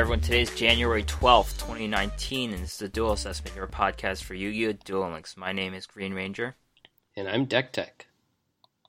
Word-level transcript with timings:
Hi, 0.00 0.16
Today 0.16 0.40
is 0.40 0.54
January 0.54 1.02
12th, 1.02 1.58
2019, 1.58 2.54
and 2.54 2.62
this 2.62 2.72
is 2.72 2.78
the 2.78 2.88
Duel 2.88 3.12
Assessment, 3.12 3.54
your 3.54 3.66
podcast 3.66 4.22
for 4.22 4.32
Yu 4.32 4.50
Gi 4.50 4.68
Oh! 4.68 4.72
Duel 4.82 5.10
Links. 5.10 5.36
My 5.36 5.52
name 5.52 5.74
is 5.74 5.84
Green 5.84 6.14
Ranger. 6.14 6.56
And 7.14 7.28
I'm 7.28 7.44
Deck 7.44 7.70
Tech. 7.70 8.06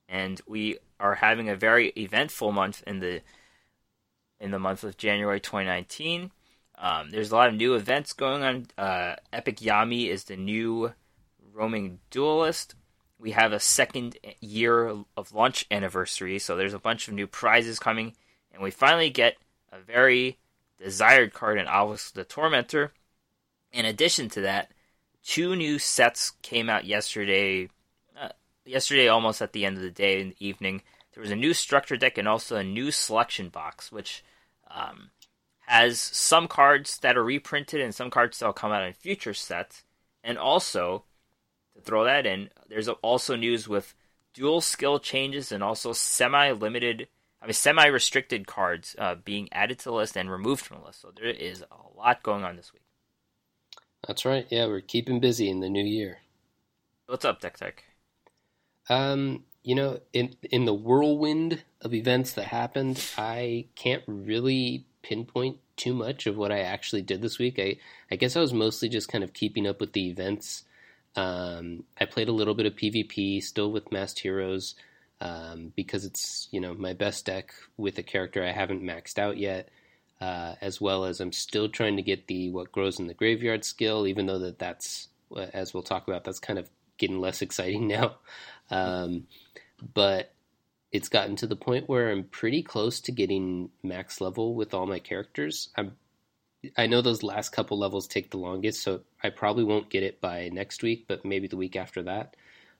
And 0.08 0.40
we 0.48 0.78
are 0.98 1.16
having 1.16 1.50
a 1.50 1.54
very 1.54 1.90
eventful 1.98 2.50
month 2.52 2.82
in 2.86 3.00
the 3.00 3.20
in 4.40 4.52
the 4.52 4.58
month 4.58 4.84
of 4.84 4.96
January 4.96 5.38
2019. 5.38 6.30
Um, 6.78 7.10
there's 7.10 7.30
a 7.30 7.36
lot 7.36 7.50
of 7.50 7.56
new 7.56 7.74
events 7.74 8.14
going 8.14 8.42
on. 8.42 8.66
Uh, 8.78 9.16
Epic 9.34 9.58
Yami 9.58 10.08
is 10.08 10.24
the 10.24 10.38
new 10.38 10.94
roaming 11.52 11.98
duelist. 12.10 12.74
We 13.18 13.32
have 13.32 13.52
a 13.52 13.60
second 13.60 14.16
year 14.40 14.88
of 15.14 15.34
launch 15.34 15.66
anniversary, 15.70 16.38
so 16.38 16.56
there's 16.56 16.72
a 16.72 16.78
bunch 16.78 17.06
of 17.06 17.12
new 17.12 17.26
prizes 17.26 17.78
coming, 17.78 18.14
and 18.50 18.62
we 18.62 18.70
finally 18.70 19.10
get 19.10 19.36
a 19.70 19.78
very 19.78 20.38
desired 20.82 21.32
card 21.32 21.58
in 21.58 21.66
Obelisk 21.66 22.14
the 22.14 22.24
Tormentor. 22.24 22.92
In 23.72 23.84
addition 23.84 24.28
to 24.30 24.40
that, 24.42 24.70
two 25.24 25.56
new 25.56 25.78
sets 25.78 26.32
came 26.42 26.68
out 26.68 26.84
yesterday. 26.84 27.68
Uh, 28.20 28.30
yesterday, 28.64 29.08
almost 29.08 29.40
at 29.40 29.52
the 29.52 29.64
end 29.64 29.76
of 29.76 29.82
the 29.82 29.90
day 29.90 30.20
in 30.20 30.30
the 30.30 30.46
evening, 30.46 30.82
there 31.14 31.20
was 31.20 31.30
a 31.30 31.36
new 31.36 31.54
structure 31.54 31.96
deck 31.96 32.18
and 32.18 32.28
also 32.28 32.56
a 32.56 32.64
new 32.64 32.90
selection 32.90 33.48
box, 33.48 33.92
which 33.92 34.24
um, 34.70 35.10
has 35.66 36.00
some 36.00 36.48
cards 36.48 36.98
that 36.98 37.16
are 37.16 37.24
reprinted 37.24 37.80
and 37.80 37.94
some 37.94 38.10
cards 38.10 38.38
that 38.38 38.46
will 38.46 38.52
come 38.52 38.72
out 38.72 38.84
in 38.84 38.92
future 38.92 39.34
sets. 39.34 39.84
And 40.24 40.38
also, 40.38 41.04
to 41.74 41.80
throw 41.80 42.04
that 42.04 42.26
in, 42.26 42.50
there's 42.68 42.88
also 42.88 43.36
news 43.36 43.68
with 43.68 43.94
duel 44.34 44.60
skill 44.60 44.98
changes 44.98 45.52
and 45.52 45.62
also 45.62 45.92
semi-limited 45.92 47.08
I 47.42 47.46
mean, 47.46 47.54
semi-restricted 47.54 48.46
cards 48.46 48.94
uh, 48.98 49.16
being 49.16 49.48
added 49.52 49.80
to 49.80 49.84
the 49.86 49.92
list 49.92 50.16
and 50.16 50.30
removed 50.30 50.64
from 50.64 50.78
the 50.78 50.86
list. 50.86 51.00
So 51.00 51.12
there 51.14 51.26
is 51.26 51.62
a 51.62 51.98
lot 51.98 52.22
going 52.22 52.44
on 52.44 52.56
this 52.56 52.72
week. 52.72 52.82
That's 54.06 54.24
right. 54.24 54.46
Yeah, 54.48 54.66
we're 54.66 54.80
keeping 54.80 55.18
busy 55.18 55.50
in 55.50 55.60
the 55.60 55.68
new 55.68 55.84
year. 55.84 56.18
What's 57.06 57.24
up, 57.24 57.40
Deck 57.40 57.56
Tech? 57.56 57.84
Um, 58.88 59.44
you 59.62 59.74
know, 59.74 60.00
in 60.12 60.34
in 60.50 60.64
the 60.64 60.74
whirlwind 60.74 61.62
of 61.80 61.94
events 61.94 62.32
that 62.34 62.46
happened, 62.46 63.04
I 63.16 63.66
can't 63.74 64.02
really 64.06 64.86
pinpoint 65.02 65.58
too 65.76 65.94
much 65.94 66.26
of 66.26 66.36
what 66.36 66.52
I 66.52 66.60
actually 66.60 67.02
did 67.02 67.22
this 67.22 67.38
week. 67.38 67.58
I 67.58 67.76
I 68.10 68.16
guess 68.16 68.36
I 68.36 68.40
was 68.40 68.52
mostly 68.52 68.88
just 68.88 69.08
kind 69.08 69.22
of 69.22 69.32
keeping 69.32 69.66
up 69.66 69.80
with 69.80 69.92
the 69.92 70.08
events. 70.08 70.64
Um, 71.14 71.84
I 72.00 72.06
played 72.06 72.28
a 72.28 72.32
little 72.32 72.54
bit 72.54 72.66
of 72.66 72.74
PvP, 72.74 73.42
still 73.42 73.70
with 73.70 73.92
Masked 73.92 74.20
Heroes 74.20 74.74
um, 75.22 75.72
because 75.76 76.04
it's 76.04 76.48
you 76.50 76.60
know 76.60 76.74
my 76.74 76.92
best 76.92 77.24
deck 77.26 77.54
with 77.76 77.96
a 77.98 78.02
character 78.02 78.44
I 78.44 78.50
haven't 78.50 78.82
maxed 78.82 79.18
out 79.18 79.38
yet, 79.38 79.68
uh, 80.20 80.56
as 80.60 80.80
well 80.80 81.04
as 81.04 81.20
I'm 81.20 81.32
still 81.32 81.68
trying 81.68 81.96
to 81.96 82.02
get 82.02 82.26
the 82.26 82.50
what 82.50 82.72
grows 82.72 82.98
in 82.98 83.06
the 83.06 83.14
graveyard 83.14 83.64
skill, 83.64 84.06
even 84.08 84.26
though 84.26 84.40
that 84.40 84.58
that's 84.58 85.08
uh, 85.34 85.46
as 85.54 85.72
we'll 85.72 85.84
talk 85.84 86.08
about 86.08 86.24
that's 86.24 86.40
kind 86.40 86.58
of 86.58 86.68
getting 86.98 87.20
less 87.20 87.40
exciting 87.40 87.86
now, 87.88 88.16
um, 88.70 89.28
but 89.94 90.34
it's 90.90 91.08
gotten 91.08 91.36
to 91.36 91.46
the 91.46 91.56
point 91.56 91.88
where 91.88 92.10
I'm 92.10 92.24
pretty 92.24 92.62
close 92.62 93.00
to 93.02 93.12
getting 93.12 93.70
max 93.82 94.20
level 94.20 94.54
with 94.56 94.74
all 94.74 94.86
my 94.86 94.98
characters. 94.98 95.68
I'm 95.76 95.96
I 96.76 96.86
know 96.88 97.00
those 97.00 97.22
last 97.22 97.50
couple 97.50 97.78
levels 97.78 98.08
take 98.08 98.30
the 98.30 98.38
longest, 98.38 98.82
so 98.82 99.02
I 99.22 99.30
probably 99.30 99.64
won't 99.64 99.90
get 99.90 100.02
it 100.02 100.20
by 100.20 100.48
next 100.52 100.82
week, 100.82 101.06
but 101.06 101.24
maybe 101.24 101.46
the 101.46 101.56
week 101.56 101.76
after 101.76 102.02
that 102.04 102.34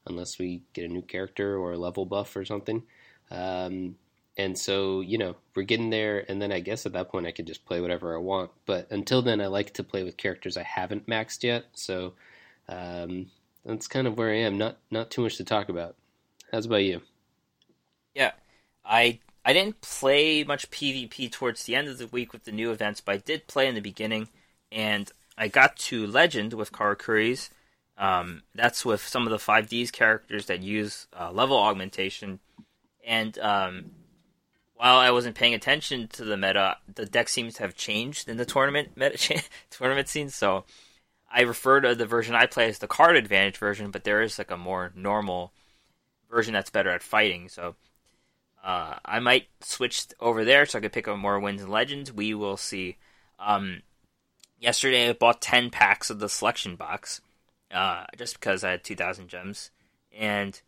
unless 0.06 0.38
we 0.38 0.62
get 0.72 0.84
a 0.84 0.92
new 0.92 1.02
character 1.02 1.56
or 1.56 1.72
a 1.72 1.78
level 1.78 2.04
buff 2.04 2.34
or 2.36 2.44
something. 2.44 2.82
Um, 3.30 3.96
and 4.36 4.58
so, 4.58 5.00
you 5.00 5.18
know, 5.18 5.36
we're 5.54 5.62
getting 5.62 5.90
there, 5.90 6.24
and 6.28 6.40
then 6.40 6.52
I 6.52 6.60
guess 6.60 6.86
at 6.86 6.94
that 6.94 7.10
point 7.10 7.26
I 7.26 7.32
could 7.32 7.46
just 7.46 7.66
play 7.66 7.80
whatever 7.80 8.16
I 8.16 8.18
want. 8.18 8.50
But 8.64 8.90
until 8.90 9.20
then, 9.20 9.40
I 9.40 9.46
like 9.46 9.74
to 9.74 9.84
play 9.84 10.04
with 10.04 10.16
characters 10.16 10.56
I 10.56 10.62
haven't 10.62 11.06
maxed 11.06 11.42
yet. 11.42 11.66
So 11.74 12.14
um, 12.68 13.30
that's 13.64 13.88
kind 13.88 14.06
of 14.06 14.16
where 14.16 14.30
I 14.30 14.38
am. 14.38 14.56
Not 14.56 14.78
not 14.90 15.10
too 15.10 15.22
much 15.22 15.36
to 15.36 15.44
talk 15.44 15.68
about. 15.68 15.96
How's 16.50 16.66
about 16.66 16.84
you? 16.84 17.02
Yeah, 18.14 18.32
I 18.84 19.19
I 19.44 19.52
didn't 19.52 19.82
play 19.82 20.44
much 20.44 20.70
PvP 20.70 21.30
towards 21.30 21.64
the 21.64 21.74
end 21.74 21.88
of 21.88 21.98
the 21.98 22.06
week 22.06 22.32
with 22.32 22.44
the 22.44 22.52
new 22.52 22.70
events, 22.70 23.02
but 23.02 23.14
I 23.14 23.19
did 23.19 23.46
play 23.46 23.69
in 23.69 23.74
the 23.74 23.80
beginning, 23.80 24.28
and 24.70 25.10
I 25.36 25.48
got 25.48 25.76
to 25.76 26.06
Legend 26.06 26.54
with 26.54 26.72
Karakuris 26.72 27.50
um, 27.98 28.42
that's 28.54 28.84
with 28.84 29.06
some 29.06 29.26
of 29.26 29.30
the 29.30 29.36
5Ds 29.36 29.92
characters 29.92 30.47
that 30.47 30.62
use 30.62 31.06
uh, 31.19 31.30
level 31.30 31.58
augmentation. 31.58 32.41
And 33.06 33.38
um, 33.38 33.91
while 34.75 34.97
I 34.97 35.10
wasn't 35.10 35.36
paying 35.36 35.54
attention 35.54 36.08
to 36.08 36.25
the 36.25 36.36
meta, 36.36 36.78
the 36.92 37.06
deck 37.06 37.28
seems 37.28 37.54
to 37.54 37.62
have 37.62 37.76
changed 37.76 38.28
in 38.28 38.36
the 38.36 38.44
tournament 38.44 38.97
meta 38.97 39.42
tournament 39.70 40.08
scene. 40.08 40.31
So 40.31 40.64
I 41.31 41.42
refer 41.42 41.81
to 41.81 41.94
the 41.94 42.06
version 42.06 42.34
I 42.34 42.47
play 42.47 42.69
as 42.69 42.78
the 42.78 42.88
card 42.88 43.16
advantage 43.16 43.58
version, 43.58 43.91
but 43.91 44.04
there 44.04 44.22
is 44.22 44.38
like 44.38 44.50
a 44.50 44.56
more 44.56 44.92
normal 44.94 45.52
version 46.31 46.54
that's 46.54 46.70
better 46.70 46.91
at 46.91 47.02
fighting. 47.02 47.48
So 47.48 47.75
uh, 48.64 48.94
I 49.04 49.20
might 49.20 49.48
switch 49.60 50.06
over 50.19 50.44
there 50.44 50.66
so 50.66 50.78
I 50.78 50.82
could 50.82 50.92
pick 50.92 51.08
up 51.08 51.19
more 51.19 51.38
wins 51.38 51.62
and 51.62 51.70
legends. 51.70 52.12
We 52.12 52.32
will 52.34 52.56
see. 52.56 52.97
Um, 53.38 53.82
yesterday 54.58 55.10
I 55.10 55.12
bought 55.12 55.42
ten 55.42 55.70
packs 55.70 56.10
of 56.10 56.20
the 56.20 56.28
selection 56.28 56.76
box 56.76 57.20
uh, 57.72 58.04
just 58.16 58.34
because 58.34 58.64
I 58.64 58.70
had 58.70 58.84
2,000 58.84 59.28
gems. 59.28 59.70
And 60.16 60.60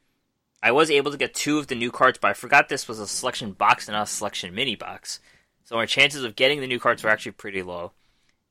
I 0.62 0.72
was 0.72 0.90
able 0.90 1.10
to 1.10 1.18
get 1.18 1.34
two 1.34 1.58
of 1.58 1.66
the 1.66 1.74
new 1.74 1.90
cards, 1.90 2.18
but 2.20 2.28
I 2.28 2.32
forgot 2.32 2.68
this 2.68 2.88
was 2.88 2.98
a 2.98 3.06
selection 3.06 3.52
box 3.52 3.86
and 3.86 3.94
not 3.94 4.04
a 4.04 4.10
selection 4.10 4.54
mini 4.54 4.76
box. 4.76 5.20
So 5.64 5.76
my 5.76 5.86
chances 5.86 6.24
of 6.24 6.36
getting 6.36 6.60
the 6.60 6.66
new 6.66 6.80
cards 6.80 7.02
were 7.02 7.10
actually 7.10 7.32
pretty 7.32 7.62
low. 7.62 7.92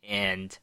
And 0.07 0.57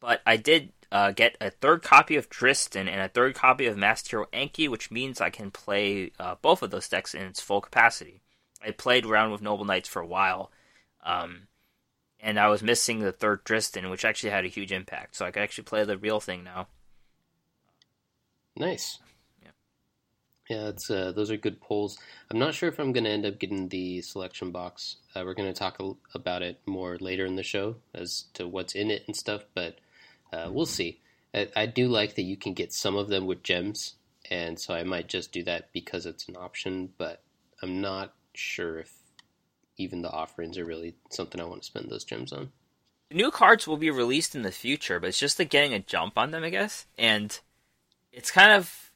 but 0.00 0.22
I 0.26 0.36
did 0.36 0.72
uh, 0.92 1.10
get 1.12 1.36
a 1.40 1.50
third 1.50 1.82
copy 1.82 2.16
of 2.16 2.30
Drystan 2.30 2.88
and 2.88 3.00
a 3.00 3.08
third 3.08 3.34
copy 3.34 3.66
of 3.66 3.76
Masked 3.76 4.10
Hero 4.10 4.26
Anki, 4.32 4.68
which 4.68 4.90
means 4.90 5.20
I 5.20 5.30
can 5.30 5.50
play 5.50 6.12
uh, 6.18 6.36
both 6.40 6.62
of 6.62 6.70
those 6.70 6.88
decks 6.88 7.14
in 7.14 7.22
its 7.22 7.40
full 7.40 7.60
capacity. 7.60 8.22
I 8.64 8.70
played 8.70 9.04
around 9.04 9.32
with 9.32 9.42
Noble 9.42 9.64
Knights 9.64 9.88
for 9.88 10.00
a 10.00 10.06
while, 10.06 10.50
um, 11.04 11.48
and 12.20 12.38
I 12.38 12.48
was 12.48 12.62
missing 12.62 13.00
the 13.00 13.12
third 13.12 13.44
Drystan, 13.44 13.90
which 13.90 14.04
actually 14.04 14.30
had 14.30 14.44
a 14.44 14.48
huge 14.48 14.72
impact. 14.72 15.16
So 15.16 15.26
I 15.26 15.30
could 15.30 15.42
actually 15.42 15.64
play 15.64 15.84
the 15.84 15.98
real 15.98 16.20
thing 16.20 16.44
now. 16.44 16.68
Nice. 18.56 18.98
Yeah. 19.42 19.50
Yeah, 20.48 20.68
it's 20.68 20.90
uh, 20.90 21.12
those 21.12 21.30
are 21.30 21.36
good 21.36 21.60
polls. 21.60 21.98
I'm 22.30 22.38
not 22.38 22.54
sure 22.54 22.68
if 22.68 22.78
I'm 22.78 22.92
going 22.92 23.04
to 23.04 23.10
end 23.10 23.26
up 23.26 23.38
getting 23.38 23.68
the 23.68 24.00
selection 24.02 24.50
box. 24.50 24.96
Uh, 25.14 25.22
we're 25.24 25.34
going 25.34 25.52
to 25.52 25.58
talk 25.58 25.78
a, 25.80 25.92
about 26.14 26.42
it 26.42 26.60
more 26.66 26.96
later 26.98 27.26
in 27.26 27.36
the 27.36 27.42
show 27.42 27.76
as 27.94 28.24
to 28.34 28.48
what's 28.48 28.74
in 28.74 28.90
it 28.90 29.04
and 29.06 29.16
stuff, 29.16 29.44
but 29.54 29.78
uh, 30.32 30.48
we'll 30.50 30.66
see. 30.66 31.00
I, 31.34 31.48
I, 31.54 31.66
do 31.66 31.88
like 31.88 32.14
that 32.14 32.22
you 32.22 32.36
can 32.36 32.54
get 32.54 32.72
some 32.72 32.96
of 32.96 33.08
them 33.08 33.26
with 33.26 33.42
gems, 33.42 33.94
and 34.30 34.58
so 34.58 34.74
I 34.74 34.82
might 34.84 35.08
just 35.08 35.32
do 35.32 35.42
that 35.44 35.72
because 35.72 36.06
it's 36.06 36.28
an 36.28 36.36
option. 36.36 36.90
But 36.96 37.22
I'm 37.62 37.80
not 37.80 38.14
sure 38.34 38.78
if 38.78 38.92
even 39.76 40.02
the 40.02 40.10
offerings 40.10 40.58
are 40.58 40.64
really 40.64 40.94
something 41.10 41.40
I 41.40 41.44
want 41.44 41.62
to 41.62 41.66
spend 41.66 41.90
those 41.90 42.04
gems 42.04 42.32
on. 42.32 42.52
New 43.10 43.30
cards 43.30 43.68
will 43.68 43.76
be 43.76 43.90
released 43.90 44.34
in 44.34 44.42
the 44.42 44.50
future, 44.50 44.98
but 44.98 45.08
it's 45.08 45.18
just 45.18 45.38
like 45.38 45.50
getting 45.50 45.74
a 45.74 45.78
jump 45.78 46.18
on 46.18 46.32
them, 46.32 46.42
I 46.42 46.50
guess. 46.50 46.86
And 46.98 47.38
it's 48.16 48.32
kind 48.32 48.52
of 48.52 48.90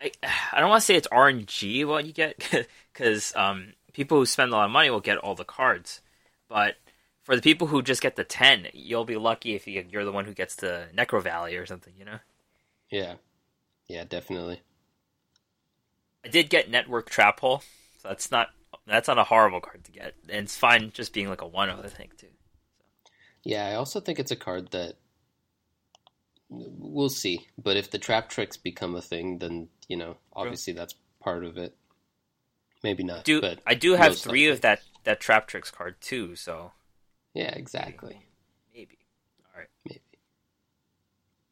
I, 0.00 0.10
I 0.52 0.60
don't 0.60 0.70
want 0.70 0.80
to 0.80 0.86
say 0.86 0.94
it's 0.94 1.08
RNG 1.08 1.86
what 1.86 2.06
you 2.06 2.12
get 2.12 2.66
because 2.92 3.34
um, 3.36 3.74
people 3.92 4.18
who 4.18 4.26
spend 4.26 4.52
a 4.52 4.56
lot 4.56 4.64
of 4.64 4.70
money 4.70 4.88
will 4.88 5.00
get 5.00 5.18
all 5.18 5.34
the 5.34 5.44
cards, 5.44 6.00
but 6.48 6.76
for 7.22 7.36
the 7.36 7.42
people 7.42 7.66
who 7.66 7.82
just 7.82 8.00
get 8.02 8.16
the 8.16 8.24
ten, 8.24 8.68
you'll 8.72 9.04
be 9.04 9.16
lucky 9.16 9.54
if 9.54 9.66
you, 9.66 9.84
you're 9.90 10.04
the 10.04 10.12
one 10.12 10.24
who 10.24 10.34
gets 10.34 10.54
the 10.56 10.86
Necro 10.96 11.22
Valley 11.22 11.56
or 11.56 11.66
something, 11.66 11.94
you 11.98 12.04
know? 12.04 12.18
Yeah, 12.90 13.14
yeah, 13.88 14.04
definitely. 14.04 14.60
I 16.24 16.28
did 16.28 16.48
get 16.48 16.70
Network 16.70 17.10
Trap 17.10 17.40
Hole, 17.40 17.62
so 18.00 18.08
that's 18.08 18.30
not 18.30 18.50
that's 18.86 19.08
not 19.08 19.18
a 19.18 19.24
horrible 19.24 19.60
card 19.60 19.84
to 19.84 19.92
get, 19.92 20.14
and 20.28 20.44
it's 20.44 20.56
fine 20.56 20.92
just 20.92 21.12
being 21.12 21.28
like 21.28 21.42
a 21.42 21.46
one 21.46 21.70
of 21.70 21.84
I 21.84 21.88
think 21.88 22.16
too. 22.16 22.26
So. 22.26 23.10
Yeah, 23.42 23.66
I 23.68 23.74
also 23.74 24.00
think 24.00 24.18
it's 24.18 24.30
a 24.30 24.36
card 24.36 24.70
that 24.70 24.96
we'll 26.78 27.08
see. 27.08 27.46
But 27.62 27.76
if 27.76 27.90
the 27.90 27.98
trap 27.98 28.28
tricks 28.28 28.56
become 28.56 28.94
a 28.94 29.02
thing, 29.02 29.38
then 29.38 29.68
you 29.88 29.96
know, 29.96 30.16
obviously 30.32 30.72
True. 30.72 30.80
that's 30.80 30.94
part 31.20 31.44
of 31.44 31.58
it. 31.58 31.74
Maybe 32.82 33.02
not. 33.02 33.24
Do 33.24 33.40
but 33.40 33.60
I 33.66 33.74
do 33.74 33.94
have 33.94 34.18
three 34.18 34.48
of 34.48 34.60
that 34.60 34.82
that 35.04 35.20
trap 35.20 35.46
tricks 35.46 35.70
card 35.70 36.00
too? 36.00 36.36
So 36.36 36.72
yeah, 37.32 37.52
exactly. 37.54 38.26
Maybe. 38.74 38.98
All 39.54 39.60
right. 39.60 39.68
Maybe. 39.88 40.00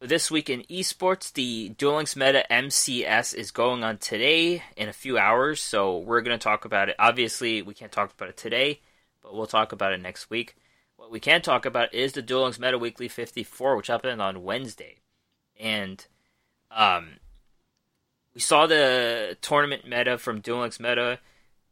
this 0.00 0.30
week 0.30 0.50
in 0.50 0.62
esports, 0.64 1.32
the 1.32 1.70
Duel 1.70 1.96
Links 1.96 2.16
Meta 2.16 2.44
MCS 2.50 3.34
is 3.34 3.50
going 3.50 3.82
on 3.82 3.98
today 3.98 4.62
in 4.76 4.88
a 4.88 4.92
few 4.92 5.16
hours, 5.18 5.60
so 5.60 5.98
we're 5.98 6.20
going 6.20 6.38
to 6.38 6.42
talk 6.42 6.64
about 6.64 6.88
it. 6.88 6.96
Obviously, 6.98 7.62
we 7.62 7.74
can't 7.74 7.92
talk 7.92 8.12
about 8.12 8.28
it 8.28 8.36
today, 8.36 8.80
but 9.22 9.34
we'll 9.34 9.46
talk 9.46 9.72
about 9.72 9.92
it 9.92 10.00
next 10.00 10.28
week. 10.28 10.56
What 10.96 11.10
we 11.10 11.20
can 11.20 11.42
talk 11.42 11.66
about 11.66 11.92
is 11.94 12.12
the 12.12 12.22
Duel 12.22 12.42
Links 12.44 12.58
Meta 12.58 12.78
Weekly 12.78 13.08
54, 13.08 13.76
which 13.76 13.88
happened 13.88 14.22
on 14.22 14.44
Wednesday. 14.44 14.98
And 15.58 16.04
um, 16.70 17.14
we 18.34 18.40
saw 18.40 18.66
the 18.66 19.36
tournament 19.40 19.86
meta 19.86 20.16
from 20.18 20.40
Duel 20.40 20.60
Links 20.60 20.80
Meta 20.80 21.18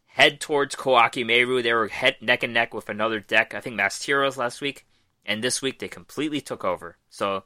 head 0.06 0.40
towards 0.40 0.75
Koaki 0.75 1.25
Meiru. 1.25 1.62
They 1.62 1.72
were 1.72 1.88
head 1.88 2.17
neck 2.20 2.43
and 2.43 2.52
neck 2.52 2.75
with 2.75 2.88
another 2.88 3.20
deck. 3.20 3.55
I 3.55 3.61
think 3.61 3.76
Masked 3.76 4.05
Heroes 4.05 4.37
last 4.37 4.61
week. 4.61 4.84
and 5.25 5.44
this 5.44 5.62
week 5.62 5.78
they 5.78 5.88
completely 5.88 6.40
took 6.40 6.64
over. 6.64 6.96
So 7.08 7.44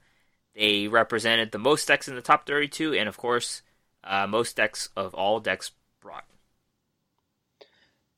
they 0.55 0.89
represented 0.89 1.53
the 1.53 1.59
most 1.59 1.87
decks 1.87 2.09
in 2.09 2.15
the 2.15 2.23
top 2.23 2.47
32, 2.47 2.95
and 2.95 3.09
of 3.09 3.17
course, 3.17 3.63
uh, 4.05 4.27
most 4.27 4.57
decks 4.57 4.89
of 4.97 5.13
all 5.15 5.41
decks 5.41 5.73
brought. 6.01 6.25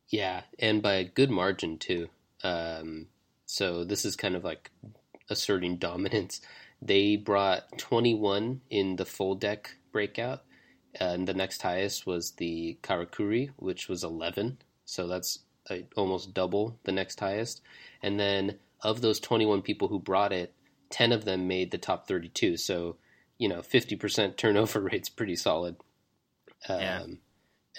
Yeah, 0.09 0.43
and 0.59 0.83
by 0.83 0.95
a 0.95 1.05
good 1.05 1.31
margin 1.31 1.79
too. 1.79 2.09
Um, 2.45 3.09
so 3.47 3.85
this 3.85 4.05
is 4.05 4.17
kind 4.17 4.37
of 4.37 4.45
like 4.45 4.71
asserting 5.31 5.77
dominance. 5.77 6.41
They 6.83 7.17
brought 7.17 7.79
21 7.79 8.61
in 8.69 8.97
the 8.97 9.07
full 9.07 9.35
deck 9.35 9.77
breakout, 9.93 10.43
and 10.95 11.27
the 11.27 11.35
next 11.35 11.63
highest 11.63 12.07
was 12.07 12.33
the 12.33 12.79
Karakuri, 12.83 13.51
which 13.57 13.89
was 13.89 14.05
11. 14.05 14.59
So 14.85 15.07
that's 15.07 15.41
uh, 15.71 15.79
almost 15.97 16.35
double 16.35 16.79
the 16.85 16.93
next 16.93 17.21
highest. 17.21 17.63
And 18.03 18.21
then 18.21 18.59
of 18.83 19.01
those 19.01 19.21
21 19.21 19.63
people 19.63 19.89
who 19.89 19.99
brought 19.99 20.33
it, 20.33 20.53
10 20.91 21.13
of 21.13 21.25
them 21.25 21.49
made 21.49 21.71
the 21.71 21.79
top 21.79 22.07
32. 22.07 22.57
So, 22.57 22.97
you 23.39 23.49
know, 23.49 23.61
50% 23.61 24.37
turnover 24.37 24.81
rate's 24.93 25.09
pretty 25.09 25.37
solid. 25.37 25.77
Um, 26.69 26.81
yeah. 26.81 27.05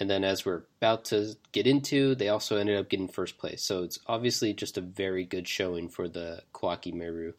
And 0.00 0.08
then 0.08 0.22
as 0.24 0.44
we're 0.44 0.62
about 0.80 1.06
to 1.06 1.36
get 1.52 1.66
into, 1.66 2.14
they 2.14 2.28
also 2.28 2.56
ended 2.56 2.78
up 2.78 2.88
getting 2.88 3.08
first 3.08 3.38
place. 3.38 3.62
So 3.62 3.82
it's 3.82 3.98
obviously 4.06 4.52
just 4.52 4.78
a 4.78 4.82
very 4.82 5.24
good 5.24 5.48
showing 5.48 5.88
for 5.88 6.08
the 6.08 6.42
Koaki 6.52 6.94
Meiru. 6.94 7.34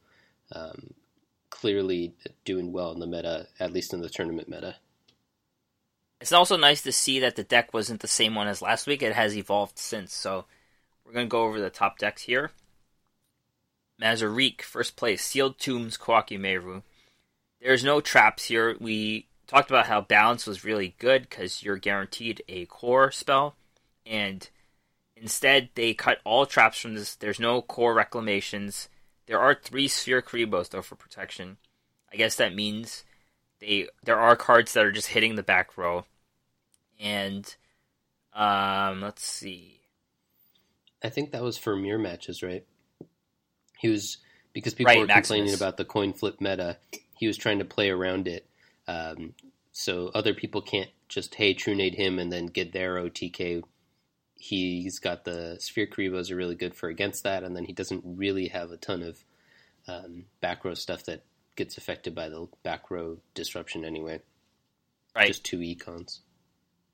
Um, 0.52 0.94
clearly 1.50 2.14
doing 2.46 2.72
well 2.72 2.92
in 2.92 3.00
the 3.00 3.08
meta, 3.08 3.48
at 3.60 3.74
least 3.74 3.94
in 3.94 4.02
the 4.02 4.10
tournament 4.10 4.50
meta. 4.50 4.76
It's 6.22 6.34
also 6.34 6.58
nice 6.58 6.82
to 6.82 6.92
see 6.92 7.20
that 7.22 7.36
the 7.36 7.44
deck 7.44 7.74
wasn't 7.74 8.02
the 8.02 8.08
same 8.08 8.36
one 8.36 8.48
as 8.48 8.62
last 8.62 8.88
week. 8.88 9.02
It 9.02 9.14
has 9.14 9.38
evolved 9.38 9.80
since. 9.80 10.14
So 10.14 10.46
we're 11.06 11.14
going 11.14 11.28
to 11.28 11.32
go 11.32 11.44
over 11.44 11.62
the 11.62 11.70
top 11.70 11.98
decks 11.98 12.24
here. 12.24 12.52
Mazurique, 14.02 14.62
first 14.62 14.96
place. 14.98 15.24
Sealed 15.24 15.60
Tombs, 15.60 15.98
Koaki 15.98 16.38
Meiru. 16.38 16.84
There's 17.62 17.84
no 17.84 18.02
traps 18.02 18.46
here. 18.46 18.76
We 18.80 19.28
talked 19.50 19.72
about 19.72 19.88
how 19.88 20.00
balance 20.00 20.46
was 20.46 20.63
really 20.63 20.96
good 21.00 21.24
because 21.24 21.63
you're 21.63 21.78
guaranteed 21.78 22.44
a 22.48 22.66
core 22.68 23.12
spell. 23.12 23.56
And 24.06 24.48
instead, 25.16 25.69
they 25.74 25.94
cut 25.94 26.19
all 26.24 26.46
traps 26.46 26.80
from 26.80 26.94
this. 26.94 27.16
There's 27.16 27.40
no 27.40 27.62
core 27.62 27.96
reclamations. 27.96 28.90
There 29.25 29.40
are 29.40 29.56
three 29.56 29.88
Sphere 29.88 30.22
Kuribohs, 30.22 30.69
though, 30.69 30.84
for 30.84 30.96
protection. 30.96 31.57
I 32.13 32.16
guess 32.16 32.36
that 32.36 32.56
means 32.56 33.04
they 33.60 33.88
there 34.04 34.19
are 34.19 34.36
cards 34.36 34.74
that 34.74 34.86
are 34.86 34.92
just 34.92 35.07
hitting 35.07 35.36
the 35.36 35.44
back 35.44 35.78
row. 35.78 36.06
And 37.00 37.56
um, 38.34 39.01
let's 39.01 39.24
see. 39.24 39.81
I 41.04 41.10
think 41.10 41.31
that 41.31 41.44
was 41.44 41.57
for 41.57 41.75
mirror 41.75 42.00
matches, 42.00 42.44
right? 42.44 42.66
He 43.80 43.90
was 43.90 44.18
because 44.54 44.74
people 44.74 44.92
right, 44.92 45.00
were 45.00 45.07
Maximus. 45.07 45.28
complaining 45.28 45.54
about 45.56 45.78
the 45.78 45.86
coin 45.86 46.13
flip 46.13 46.42
meta. 46.42 46.78
He 47.18 47.28
was 47.28 47.38
trying 47.38 47.60
to 47.60 47.66
play 47.66 47.90
around 47.90 48.28
it, 48.28 48.49
um, 48.89 49.33
so 49.71 50.09
other 50.15 50.33
people 50.33 50.62
can't 50.62 50.89
just 51.07 51.36
hey 51.36 51.53
Trunade 51.53 51.95
him 51.95 52.18
and 52.18 52.31
then 52.31 52.47
get 52.47 52.74
their 52.74 52.95
OTK. 52.95 53.63
He's 54.33 55.00
got 55.00 55.25
the 55.25 55.57
Sphere 55.59 55.86
Kuribohs 55.86 56.31
are 56.31 56.36
really 56.36 56.56
good 56.56 56.74
for 56.74 56.89
against 56.89 57.24
that, 57.24 57.44
and 57.44 57.56
then 57.56 57.65
he 57.65 57.74
doesn't 57.74 58.03
really 58.03 58.47
have 58.47 58.71
a 58.71 58.77
ton 58.77 59.03
of 59.03 59.24
um, 59.88 60.25
back 60.41 60.65
row 60.65 60.74
stuff 60.74 61.06
that 61.06 61.24
gets 61.56 61.77
affected 61.77 62.15
by 62.15 62.30
the 62.30 62.47
back 62.63 62.89
row 62.89 63.18
disruption 63.36 63.86
anyway. 63.86 64.21
Right, 65.15 65.27
just 65.27 65.44
two 65.44 65.59
econs. 65.59 66.19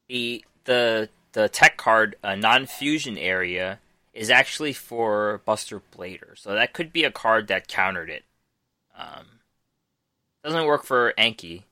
The 0.09 0.43
the 0.65 1.09
the 1.31 1.47
tech 1.47 1.77
card 1.77 2.17
uh, 2.23 2.35
non 2.35 2.65
fusion 2.65 3.17
area 3.17 3.79
is 4.13 4.29
actually 4.29 4.73
for 4.73 5.41
Buster 5.45 5.81
Blader. 5.95 6.37
So 6.37 6.53
that 6.53 6.73
could 6.73 6.91
be 6.91 7.03
a 7.03 7.11
card 7.11 7.47
that 7.47 7.67
countered 7.67 8.09
it. 8.09 8.23
Um, 8.97 9.25
doesn't 10.43 10.65
work 10.65 10.83
for 10.83 11.13
Anki 11.17 11.63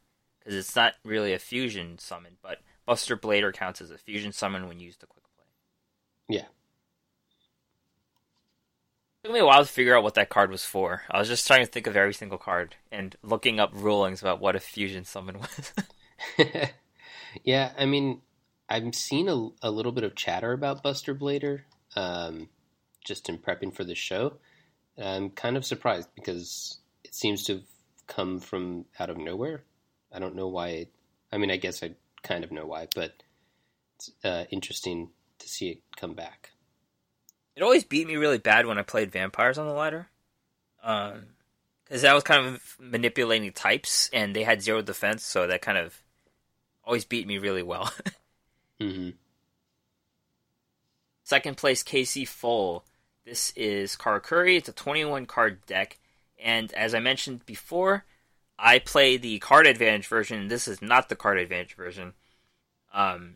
because 0.43 0.57
it's 0.57 0.75
not 0.75 0.93
really 1.03 1.33
a 1.33 1.39
fusion 1.39 1.97
summon, 1.99 2.37
but 2.41 2.59
Buster 2.85 3.15
Blader 3.15 3.53
counts 3.53 3.81
as 3.81 3.91
a 3.91 3.97
fusion 3.97 4.31
summon 4.31 4.67
when 4.67 4.79
used 4.79 4.99
to 4.99 5.05
quick 5.05 5.23
play. 5.35 5.45
Yeah. 6.37 6.45
It 9.23 9.27
took 9.27 9.33
me 9.33 9.39
a 9.39 9.45
while 9.45 9.63
to 9.63 9.71
figure 9.71 9.95
out 9.95 10.03
what 10.03 10.15
that 10.15 10.29
card 10.29 10.51
was 10.51 10.65
for. 10.65 11.03
I 11.09 11.19
was 11.19 11.29
just 11.29 11.47
trying 11.47 11.65
to 11.65 11.71
think 11.71 11.87
of 11.87 11.95
every 11.95 12.13
single 12.13 12.37
card 12.37 12.75
and 12.91 13.15
looking 13.23 13.59
up 13.59 13.71
rulings 13.73 14.21
about 14.21 14.41
what 14.41 14.55
a 14.55 14.59
fusion 14.59 15.05
summon 15.05 15.39
was. 15.39 15.73
yeah, 17.43 17.71
I 17.77 17.85
mean, 17.85 18.21
I've 18.69 18.93
seen 18.95 19.29
a, 19.29 19.49
a 19.61 19.71
little 19.71 19.91
bit 19.91 20.03
of 20.03 20.15
chatter 20.15 20.51
about 20.51 20.83
Buster 20.83 21.15
Blader 21.15 21.61
um, 21.95 22.49
just 23.05 23.29
in 23.29 23.37
prepping 23.37 23.73
for 23.73 23.83
the 23.83 23.95
show. 23.95 24.37
I'm 24.97 25.29
kind 25.31 25.57
of 25.57 25.65
surprised 25.65 26.09
because 26.15 26.79
it 27.03 27.15
seems 27.15 27.43
to 27.45 27.53
have 27.53 27.63
come 28.07 28.39
from 28.39 28.85
out 28.99 29.09
of 29.09 29.17
nowhere. 29.17 29.63
I 30.13 30.19
don't 30.19 30.35
know 30.35 30.47
why. 30.47 30.67
It, 30.69 30.93
I 31.31 31.37
mean, 31.37 31.51
I 31.51 31.57
guess 31.57 31.83
I 31.83 31.91
kind 32.21 32.43
of 32.43 32.51
know 32.51 32.65
why, 32.65 32.87
but 32.95 33.13
it's 33.95 34.11
uh, 34.23 34.45
interesting 34.51 35.09
to 35.39 35.49
see 35.49 35.69
it 35.69 35.81
come 35.97 36.13
back. 36.13 36.51
It 37.55 37.63
always 37.63 37.83
beat 37.83 38.07
me 38.07 38.15
really 38.15 38.37
bad 38.37 38.65
when 38.65 38.77
I 38.77 38.83
played 38.83 39.11
vampires 39.11 39.57
on 39.57 39.67
the 39.67 39.73
ladder, 39.73 40.07
because 40.77 41.13
um, 41.13 42.01
that 42.01 42.13
was 42.13 42.23
kind 42.23 42.47
of 42.47 42.77
manipulating 42.79 43.51
types, 43.51 44.09
and 44.11 44.35
they 44.35 44.43
had 44.43 44.61
zero 44.61 44.81
defense, 44.81 45.23
so 45.23 45.47
that 45.47 45.61
kind 45.61 45.77
of 45.77 46.01
always 46.83 47.05
beat 47.05 47.27
me 47.27 47.37
really 47.37 47.63
well. 47.63 47.91
mm-hmm. 48.79 49.09
Second 51.23 51.57
place, 51.57 51.83
KC 51.83 52.27
Full. 52.27 52.83
This 53.25 53.53
is 53.55 53.95
Karakuri. 53.95 54.57
It's 54.57 54.69
a 54.69 54.73
21 54.73 55.25
card 55.25 55.65
deck. 55.65 55.97
And 56.43 56.73
as 56.73 56.93
I 56.93 56.99
mentioned 56.99 57.45
before, 57.45 58.03
I 58.63 58.79
play 58.79 59.17
the 59.17 59.39
card 59.39 59.67
advantage 59.67 60.07
version. 60.07 60.47
This 60.47 60.69
is 60.69 60.81
not 60.81 61.09
the 61.09 61.17
card 61.17 61.37
advantage 61.37 61.75
version. 61.75 62.13
Um, 62.93 63.35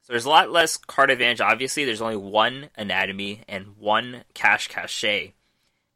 so 0.00 0.14
there's 0.14 0.24
a 0.24 0.30
lot 0.30 0.50
less 0.50 0.78
card 0.78 1.10
advantage. 1.10 1.42
Obviously, 1.42 1.84
there's 1.84 2.00
only 2.00 2.16
one 2.16 2.70
anatomy 2.74 3.42
and 3.46 3.76
one 3.78 4.24
cash 4.32 4.68
cachet. 4.68 5.34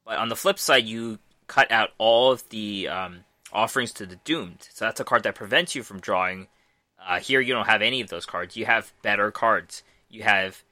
But 0.04 0.18
on 0.18 0.28
the 0.28 0.36
flip 0.36 0.58
side, 0.58 0.84
you 0.84 1.18
cut 1.46 1.72
out 1.72 1.90
all 1.96 2.32
of 2.32 2.46
the 2.50 2.88
um, 2.88 3.24
offerings 3.50 3.92
to 3.94 4.04
the 4.04 4.16
doomed. 4.16 4.68
So 4.74 4.84
that's 4.84 5.00
a 5.00 5.04
card 5.04 5.22
that 5.22 5.34
prevents 5.34 5.74
you 5.74 5.82
from 5.82 5.98
drawing. 5.98 6.48
Uh, 7.02 7.18
here, 7.18 7.40
you 7.40 7.54
don't 7.54 7.66
have 7.66 7.82
any 7.82 8.02
of 8.02 8.10
those 8.10 8.26
cards. 8.26 8.56
You 8.56 8.66
have 8.66 8.92
better 9.00 9.30
cards. 9.30 9.82
You 10.10 10.22
have 10.24 10.62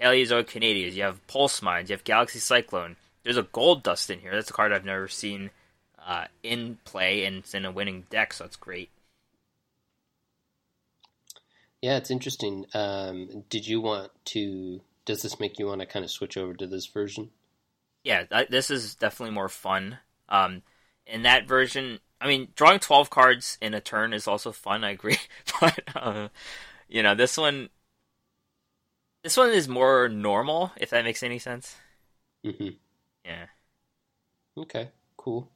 Paleozoic 0.00 0.46
Canadians, 0.46 0.96
you 0.96 1.02
have 1.02 1.26
Pulse 1.26 1.60
Mines, 1.60 1.90
you 1.90 1.94
have 1.94 2.04
Galaxy 2.04 2.38
Cyclone. 2.38 2.96
There's 3.22 3.36
a 3.36 3.42
Gold 3.42 3.82
Dust 3.82 4.08
in 4.08 4.20
here. 4.20 4.32
That's 4.32 4.48
a 4.48 4.54
card 4.54 4.72
I've 4.72 4.84
never 4.84 5.08
seen 5.08 5.50
uh, 6.06 6.24
in 6.42 6.78
play, 6.84 7.24
and 7.24 7.36
it's 7.36 7.54
in 7.54 7.64
a 7.64 7.72
winning 7.72 8.04
deck, 8.10 8.32
so 8.32 8.44
it's 8.44 8.56
great. 8.56 8.90
Yeah, 11.82 11.96
it's 11.96 12.10
interesting. 12.10 12.66
Um, 12.74 13.44
did 13.48 13.66
you 13.66 13.80
want 13.80 14.10
to? 14.26 14.80
Does 15.04 15.22
this 15.22 15.40
make 15.40 15.58
you 15.58 15.66
want 15.66 15.80
to 15.80 15.86
kind 15.86 16.04
of 16.04 16.10
switch 16.10 16.36
over 16.36 16.54
to 16.54 16.66
this 16.66 16.86
version? 16.86 17.30
Yeah, 18.04 18.24
this 18.48 18.70
is 18.70 18.94
definitely 18.94 19.34
more 19.34 19.48
fun. 19.48 19.98
Um, 20.28 20.62
in 21.06 21.22
that 21.22 21.48
version, 21.48 22.00
I 22.20 22.28
mean, 22.28 22.48
drawing 22.54 22.80
twelve 22.80 23.10
cards 23.10 23.58
in 23.60 23.74
a 23.74 23.80
turn 23.80 24.12
is 24.12 24.28
also 24.28 24.52
fun. 24.52 24.84
I 24.84 24.90
agree, 24.90 25.18
but 25.60 25.80
uh, 25.94 26.28
you 26.88 27.02
know, 27.02 27.14
this 27.14 27.36
one 27.36 27.70
this 29.22 29.36
one 29.36 29.50
is 29.50 29.68
more 29.68 30.08
normal, 30.08 30.72
if 30.76 30.90
that 30.90 31.04
makes 31.04 31.22
any 31.22 31.38
sense. 31.38 31.76
Mm-hmm. 32.44 32.70
Yeah. 33.24 33.46
Okay. 34.56 34.88
Cool. 35.16 35.48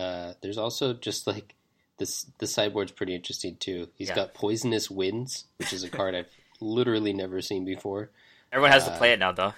Uh, 0.00 0.34
there's 0.40 0.58
also 0.58 0.94
just 0.94 1.26
like 1.26 1.54
this. 1.98 2.26
The 2.38 2.46
sideboard's 2.46 2.92
pretty 2.92 3.14
interesting 3.14 3.56
too. 3.56 3.88
He's 3.94 4.08
yeah. 4.08 4.16
got 4.16 4.34
poisonous 4.34 4.90
winds, 4.90 5.44
which 5.58 5.72
is 5.72 5.84
a 5.84 5.90
card 5.90 6.14
I've 6.14 6.30
literally 6.60 7.12
never 7.12 7.40
seen 7.40 7.64
before. 7.64 8.10
Everyone 8.52 8.72
has 8.72 8.88
uh, 8.88 8.92
to 8.92 8.98
play 8.98 9.12
it 9.12 9.18
now, 9.18 9.32
though. 9.32 9.54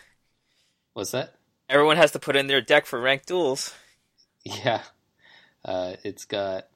What's 0.94 1.12
that? 1.12 1.34
Everyone 1.68 1.96
has 1.96 2.10
to 2.12 2.18
put 2.18 2.36
in 2.36 2.48
their 2.48 2.60
deck 2.60 2.86
for 2.86 3.00
ranked 3.00 3.26
duels. 3.26 3.74
Yeah. 4.44 4.82
Uh, 5.64 5.94
it's 6.02 6.24
got 6.24 6.66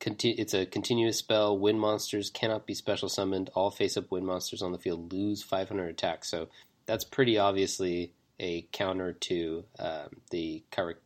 Conti- 0.00 0.30
it's 0.30 0.54
a 0.54 0.64
continuous 0.64 1.18
spell. 1.18 1.56
Wind 1.58 1.78
monsters 1.78 2.30
cannot 2.30 2.66
be 2.66 2.72
special 2.72 3.08
summoned. 3.08 3.50
All 3.54 3.70
face-up 3.70 4.10
wind 4.10 4.26
monsters 4.26 4.62
on 4.62 4.72
the 4.72 4.78
field 4.78 5.12
lose 5.12 5.42
500 5.42 5.88
attack. 5.88 6.24
So 6.24 6.48
that's 6.86 7.04
pretty 7.04 7.36
obviously 7.38 8.12
a 8.40 8.62
counter 8.72 9.12
to 9.12 9.64
um, 9.78 10.08
the 10.30 10.64
Kar- 10.70 10.98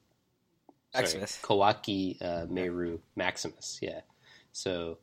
Maximus. 0.95 1.31
Sorry, 1.33 1.59
Koaki 1.61 2.23
uh, 2.23 2.47
Meiru 2.47 2.99
Maximus. 3.17 3.79
Yeah. 3.83 4.01
So 4.53 4.99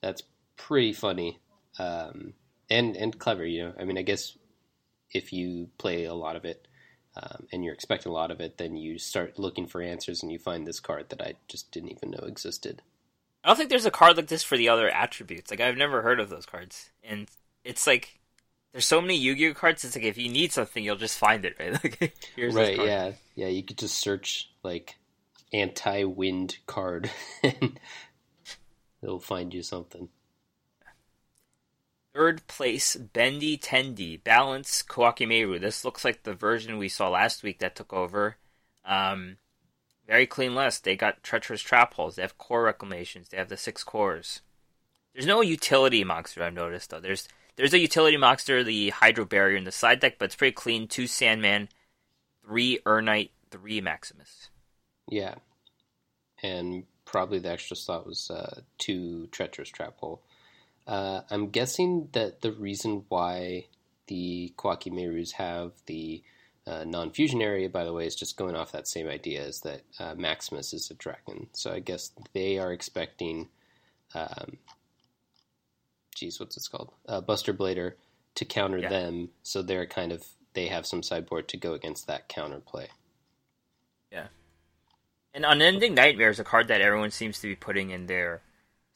that's 0.00 0.22
pretty 0.56 0.92
funny 0.92 1.38
um, 1.78 2.34
and 2.70 2.96
and 2.96 3.18
clever. 3.18 3.44
You 3.44 3.66
know, 3.66 3.72
I 3.78 3.84
mean, 3.84 3.98
I 3.98 4.02
guess 4.02 4.36
if 5.12 5.32
you 5.32 5.68
play 5.78 6.04
a 6.04 6.14
lot 6.14 6.36
of 6.36 6.44
it. 6.44 6.66
Um, 7.16 7.46
and 7.52 7.64
you're 7.64 7.74
expecting 7.74 8.10
a 8.10 8.12
lot 8.12 8.32
of 8.32 8.40
it, 8.40 8.58
then 8.58 8.74
you 8.74 8.98
start 8.98 9.38
looking 9.38 9.68
for 9.68 9.80
answers 9.80 10.24
and 10.24 10.32
you 10.32 10.38
find 10.40 10.66
this 10.66 10.80
card 10.80 11.10
that 11.10 11.22
I 11.22 11.34
just 11.46 11.70
didn't 11.70 11.90
even 11.90 12.10
know 12.10 12.26
existed. 12.26 12.82
I 13.44 13.48
don't 13.48 13.56
think 13.56 13.68
there's 13.68 13.86
a 13.86 13.90
card 13.90 14.16
like 14.16 14.28
this 14.28 14.42
for 14.42 14.56
the 14.56 14.70
other 14.70 14.88
attributes. 14.88 15.50
Like 15.50 15.60
I've 15.60 15.76
never 15.76 16.00
heard 16.00 16.18
of 16.18 16.30
those 16.30 16.46
cards, 16.46 16.90
and 17.04 17.28
it's 17.62 17.86
like 17.86 18.18
there's 18.72 18.86
so 18.86 19.02
many 19.02 19.16
Yu-Gi-Oh 19.16 19.54
cards. 19.54 19.84
It's 19.84 19.94
like 19.94 20.04
if 20.04 20.16
you 20.16 20.30
need 20.30 20.50
something, 20.50 20.82
you'll 20.82 20.96
just 20.96 21.18
find 21.18 21.44
it, 21.44 21.56
right? 21.60 21.72
Like 21.84 22.14
here's 22.34 22.54
right, 22.54 22.76
yeah, 22.76 23.12
yeah. 23.34 23.48
You 23.48 23.62
could 23.62 23.76
just 23.76 23.98
search 23.98 24.50
like 24.62 24.96
anti-wind 25.52 26.58
card, 26.66 27.10
and 27.42 27.78
it'll 29.02 29.20
find 29.20 29.52
you 29.54 29.62
something. 29.62 30.08
Third 32.14 32.46
place, 32.46 32.94
Bendy 32.94 33.58
Tendi, 33.58 34.22
Balance 34.22 34.84
Koaki 34.88 35.26
Meiru. 35.26 35.60
This 35.60 35.84
looks 35.84 36.04
like 36.04 36.22
the 36.22 36.34
version 36.34 36.78
we 36.78 36.88
saw 36.88 37.08
last 37.08 37.42
week 37.42 37.58
that 37.58 37.74
took 37.74 37.92
over. 37.92 38.36
Um, 38.84 39.38
very 40.06 40.26
clean 40.26 40.54
list. 40.54 40.84
They 40.84 40.94
got 40.96 41.22
treacherous 41.22 41.60
trap 41.60 41.94
holes. 41.94 42.16
They 42.16 42.22
have 42.22 42.38
core 42.38 42.62
reclamations. 42.62 43.28
They 43.28 43.36
have 43.36 43.48
the 43.48 43.56
six 43.56 43.82
cores. 43.82 44.42
There's 45.12 45.26
no 45.26 45.40
utility 45.40 46.04
monster 46.04 46.42
I've 46.42 46.54
noticed 46.54 46.90
though. 46.90 47.00
There's 47.00 47.28
there's 47.56 47.74
a 47.74 47.78
utility 47.78 48.16
monster, 48.16 48.64
the 48.64 48.90
Hydro 48.90 49.24
Barrier 49.24 49.56
in 49.56 49.64
the 49.64 49.72
side 49.72 50.00
deck, 50.00 50.16
but 50.18 50.26
it's 50.26 50.36
pretty 50.36 50.52
clean. 50.52 50.88
Two 50.88 51.06
Sandman, 51.06 51.68
three 52.44 52.80
Urnight, 52.84 53.30
three 53.50 53.80
Maximus. 53.80 54.50
Yeah, 55.08 55.34
and 56.42 56.84
probably 57.04 57.38
the 57.38 57.50
extra 57.50 57.76
slot 57.76 58.06
was 58.06 58.30
uh, 58.30 58.60
two 58.78 59.28
treacherous 59.28 59.68
trap 59.68 59.98
hole. 59.98 60.22
Uh, 60.86 61.22
I'm 61.30 61.48
guessing 61.50 62.08
that 62.12 62.42
the 62.42 62.52
reason 62.52 63.04
why 63.08 63.66
the 64.06 64.52
Koaki 64.56 64.92
Meirus 64.92 65.32
have 65.32 65.72
the 65.86 66.22
uh, 66.66 66.84
non-fusion 66.84 67.42
area, 67.42 67.68
by 67.68 67.84
the 67.84 67.92
way, 67.92 68.06
is 68.06 68.16
just 68.16 68.36
going 68.36 68.56
off 68.56 68.72
that 68.72 68.88
same 68.88 69.08
idea 69.08 69.42
is 69.42 69.60
that 69.60 69.82
uh, 69.98 70.14
Maximus 70.14 70.72
is 70.72 70.90
a 70.90 70.94
dragon. 70.94 71.48
So 71.52 71.72
I 71.72 71.80
guess 71.80 72.12
they 72.32 72.58
are 72.58 72.72
expecting, 72.72 73.48
um, 74.14 74.58
geez, 76.14 76.40
what's 76.40 76.56
it 76.56 76.68
called? 76.70 76.92
Uh, 77.06 77.20
Buster 77.20 77.52
Blader 77.52 77.94
to 78.34 78.44
counter 78.44 78.78
yeah. 78.78 78.88
them. 78.88 79.30
So 79.42 79.62
they're 79.62 79.86
kind 79.86 80.12
of 80.12 80.24
they 80.54 80.68
have 80.68 80.86
some 80.86 81.02
sideboard 81.02 81.48
to 81.48 81.56
go 81.56 81.74
against 81.74 82.06
that 82.06 82.28
counter 82.28 82.60
play. 82.60 82.88
Yeah, 84.10 84.28
and 85.34 85.44
Unending 85.44 85.94
Nightmare 85.94 86.30
is 86.30 86.40
a 86.40 86.44
card 86.44 86.68
that 86.68 86.80
everyone 86.80 87.10
seems 87.10 87.40
to 87.40 87.48
be 87.48 87.56
putting 87.56 87.90
in 87.90 88.06
their 88.06 88.40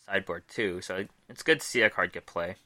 sideboard 0.06 0.44
too. 0.48 0.80
So 0.80 1.04
it's 1.28 1.42
good 1.42 1.60
to 1.60 1.66
see 1.66 1.80
that 1.80 1.94
card 1.94 2.12
get 2.12 2.26
play. 2.26 2.56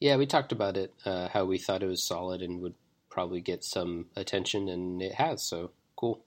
Yeah, 0.00 0.16
we 0.16 0.26
talked 0.26 0.52
about 0.52 0.76
it, 0.76 0.94
uh, 1.04 1.28
how 1.28 1.44
we 1.44 1.58
thought 1.58 1.82
it 1.82 1.88
was 1.88 2.02
solid 2.02 2.40
and 2.40 2.60
would 2.60 2.74
probably 3.10 3.40
get 3.40 3.64
some 3.64 4.06
attention, 4.14 4.68
and 4.68 5.02
it 5.02 5.14
has. 5.14 5.42
So 5.42 5.72
cool. 5.96 6.24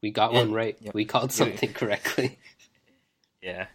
We 0.00 0.12
got 0.12 0.32
yeah. 0.32 0.38
one 0.38 0.52
right. 0.52 0.76
Yep. 0.80 0.94
We 0.94 1.04
called 1.04 1.32
something 1.32 1.72
correctly. 1.72 2.38
Yeah. 3.42 3.66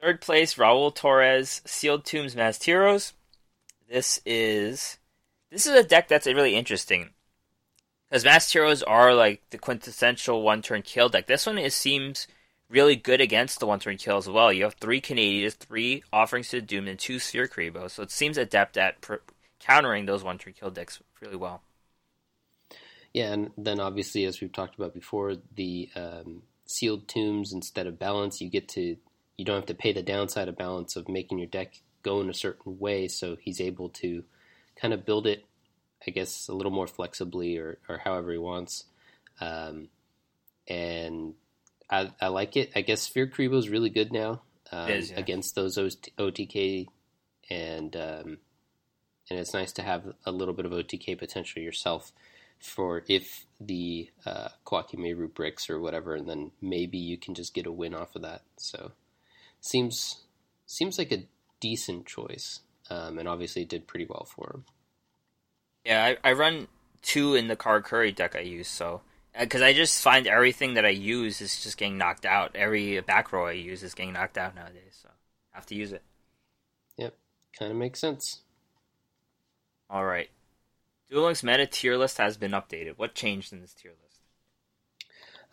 Third 0.00 0.22
place, 0.22 0.54
Raul 0.54 0.94
Torres, 0.94 1.60
Sealed 1.66 2.06
Tombs 2.06 2.34
Masked 2.34 2.64
Heroes. 2.64 3.12
This 3.90 4.22
is 4.24 4.98
this 5.50 5.66
is 5.66 5.74
a 5.74 5.86
deck 5.86 6.08
that's 6.08 6.26
really 6.26 6.56
interesting. 6.56 7.10
Because 8.14 8.24
Masked 8.24 8.52
Heroes 8.52 8.84
are 8.84 9.12
like 9.12 9.42
the 9.50 9.58
quintessential 9.58 10.40
one 10.40 10.62
turn 10.62 10.82
kill 10.82 11.08
deck. 11.08 11.26
This 11.26 11.46
one 11.46 11.68
seems 11.68 12.28
really 12.68 12.94
good 12.94 13.20
against 13.20 13.58
the 13.58 13.66
one 13.66 13.80
turn 13.80 13.96
kill 13.96 14.18
as 14.18 14.28
well. 14.28 14.52
You 14.52 14.62
have 14.62 14.74
three 14.74 15.00
Canadians, 15.00 15.54
three 15.54 16.04
Offerings 16.12 16.50
to 16.50 16.60
the 16.60 16.62
Doom, 16.64 16.86
and 16.86 16.96
two 16.96 17.18
Sphere 17.18 17.48
Kuriboh. 17.48 17.90
So 17.90 18.04
it 18.04 18.12
seems 18.12 18.38
adept 18.38 18.76
at 18.76 19.00
pr- 19.00 19.14
countering 19.58 20.06
those 20.06 20.22
one 20.22 20.38
turn 20.38 20.52
kill 20.52 20.70
decks 20.70 21.02
really 21.20 21.34
well. 21.34 21.62
Yeah, 23.12 23.32
and 23.32 23.50
then 23.58 23.80
obviously, 23.80 24.26
as 24.26 24.40
we've 24.40 24.52
talked 24.52 24.76
about 24.76 24.94
before, 24.94 25.34
the 25.56 25.90
um, 25.96 26.42
sealed 26.66 27.08
tombs 27.08 27.52
instead 27.52 27.88
of 27.88 27.98
balance, 27.98 28.40
you 28.40 28.48
get 28.48 28.68
to 28.68 28.96
you 29.36 29.44
don't 29.44 29.56
have 29.56 29.66
to 29.66 29.74
pay 29.74 29.92
the 29.92 30.04
downside 30.04 30.46
of 30.46 30.56
balance 30.56 30.94
of 30.94 31.08
making 31.08 31.40
your 31.40 31.48
deck 31.48 31.80
go 32.04 32.20
in 32.20 32.30
a 32.30 32.34
certain 32.34 32.78
way. 32.78 33.08
So 33.08 33.36
he's 33.40 33.60
able 33.60 33.88
to 33.88 34.22
kind 34.80 34.94
of 34.94 35.04
build 35.04 35.26
it, 35.26 35.44
I 36.06 36.10
guess, 36.10 36.48
a 36.48 36.54
little 36.54 36.72
more 36.72 36.86
flexibly 36.86 37.58
or, 37.58 37.78
or 37.88 37.98
however 37.98 38.32
he 38.32 38.38
wants. 38.38 38.84
Um, 39.40 39.88
and 40.68 41.34
I, 41.90 42.12
I 42.20 42.28
like 42.28 42.56
it. 42.56 42.72
I 42.74 42.80
guess 42.80 43.02
Sphere 43.02 43.26
Kuriboh 43.26 43.58
is 43.58 43.68
really 43.68 43.90
good 43.90 44.12
now 44.12 44.42
um, 44.72 44.90
is, 44.90 45.10
yeah. 45.10 45.18
against 45.18 45.54
those 45.54 45.76
OTK, 45.76 46.86
and 47.50 47.96
um, 47.96 48.38
and 49.30 49.38
it's 49.38 49.54
nice 49.54 49.72
to 49.72 49.82
have 49.82 50.14
a 50.24 50.32
little 50.32 50.54
bit 50.54 50.66
of 50.66 50.72
OTK 50.72 51.18
potential 51.18 51.62
yourself 51.62 52.12
for 52.58 53.04
if 53.08 53.44
the 53.60 54.10
uh, 54.24 54.48
Koaki 54.64 54.96
Meiru 54.96 55.32
bricks 55.32 55.68
or 55.68 55.80
whatever, 55.80 56.14
and 56.14 56.28
then 56.28 56.50
maybe 56.60 56.98
you 56.98 57.18
can 57.18 57.34
just 57.34 57.54
get 57.54 57.66
a 57.66 57.72
win 57.72 57.94
off 57.94 58.16
of 58.16 58.22
that. 58.22 58.42
So 58.56 58.92
seems 59.60 60.22
seems 60.66 60.98
like 60.98 61.12
a 61.12 61.24
decent 61.60 62.06
choice, 62.06 62.60
um, 62.90 63.18
and 63.18 63.28
obviously 63.28 63.62
it 63.62 63.68
did 63.68 63.86
pretty 63.86 64.06
well 64.08 64.26
for 64.34 64.50
him. 64.54 64.64
Yeah, 65.84 66.16
I, 66.24 66.30
I 66.30 66.32
run 66.32 66.68
two 67.02 67.34
in 67.34 67.48
the 67.48 67.56
Karakuri 67.56 68.14
deck 68.14 68.34
I 68.36 68.40
use, 68.40 68.68
so 68.68 69.02
because 69.38 69.62
I 69.62 69.72
just 69.72 70.02
find 70.02 70.26
everything 70.26 70.74
that 70.74 70.86
I 70.86 70.90
use 70.90 71.40
is 71.40 71.62
just 71.62 71.76
getting 71.76 71.98
knocked 71.98 72.24
out. 72.24 72.54
Every 72.54 73.00
back 73.00 73.32
row 73.32 73.46
I 73.46 73.52
use 73.52 73.82
is 73.82 73.94
getting 73.94 74.14
knocked 74.14 74.38
out 74.38 74.54
nowadays, 74.54 74.98
so 75.02 75.08
I 75.52 75.56
have 75.56 75.66
to 75.66 75.74
use 75.74 75.92
it. 75.92 76.02
Yep, 76.96 77.14
kind 77.58 77.70
of 77.70 77.76
makes 77.76 78.00
sense. 78.00 78.40
All 79.90 80.04
right, 80.04 80.30
Duel 81.10 81.24
Links 81.24 81.42
meta 81.42 81.66
tier 81.66 81.96
list 81.96 82.18
has 82.18 82.36
been 82.36 82.52
updated. 82.52 82.94
What 82.96 83.14
changed 83.14 83.52
in 83.52 83.60
this 83.60 83.74
tier 83.74 83.92
list? 84.02 84.20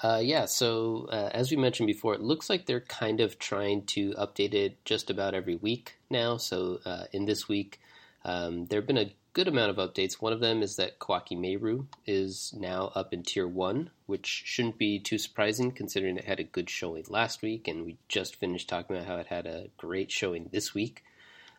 Uh, 0.03 0.19
yeah, 0.23 0.45
so 0.45 1.07
uh, 1.11 1.29
as 1.31 1.51
we 1.51 1.57
mentioned 1.57 1.85
before, 1.85 2.15
it 2.15 2.21
looks 2.21 2.50
like 2.50 2.65
they're 2.65 2.79
kind 2.79 3.19
of 3.19 3.38
trying 3.38 3.85
to 3.85 4.11
update 4.13 4.55
it 4.55 4.83
just 4.83 5.11
about 5.11 5.35
every 5.35 5.55
week 5.55 5.97
now. 6.09 6.38
So 6.38 6.79
uh, 6.85 7.03
in 7.11 7.25
this 7.25 7.47
week, 7.47 7.79
um, 8.25 8.65
there 8.65 8.79
have 8.79 8.88
been 8.88 8.97
a 8.97 9.13
good 9.33 9.47
amount 9.47 9.77
of 9.77 9.93
updates. 9.93 10.21
One 10.21 10.33
of 10.33 10.39
them 10.39 10.61
is 10.61 10.75
that 10.75 11.00
Koaki 11.00 11.38
Meiru 11.38 11.85
is 12.05 12.53
now 12.57 12.91
up 12.95 13.13
in 13.13 13.23
Tier 13.23 13.47
1, 13.47 13.89
which 14.05 14.43
shouldn't 14.45 14.77
be 14.77 15.00
too 15.00 15.17
surprising 15.17 15.71
considering 15.71 16.17
it 16.17 16.25
had 16.25 16.39
a 16.39 16.45
good 16.45 16.69
showing 16.69 17.05
last 17.07 17.41
week, 17.41 17.67
and 17.67 17.85
we 17.85 17.97
just 18.09 18.35
finished 18.35 18.67
talking 18.67 18.95
about 18.95 19.07
how 19.07 19.17
it 19.17 19.27
had 19.27 19.45
a 19.45 19.67
great 19.77 20.11
showing 20.11 20.50
this 20.51 20.73
week. 20.73 21.03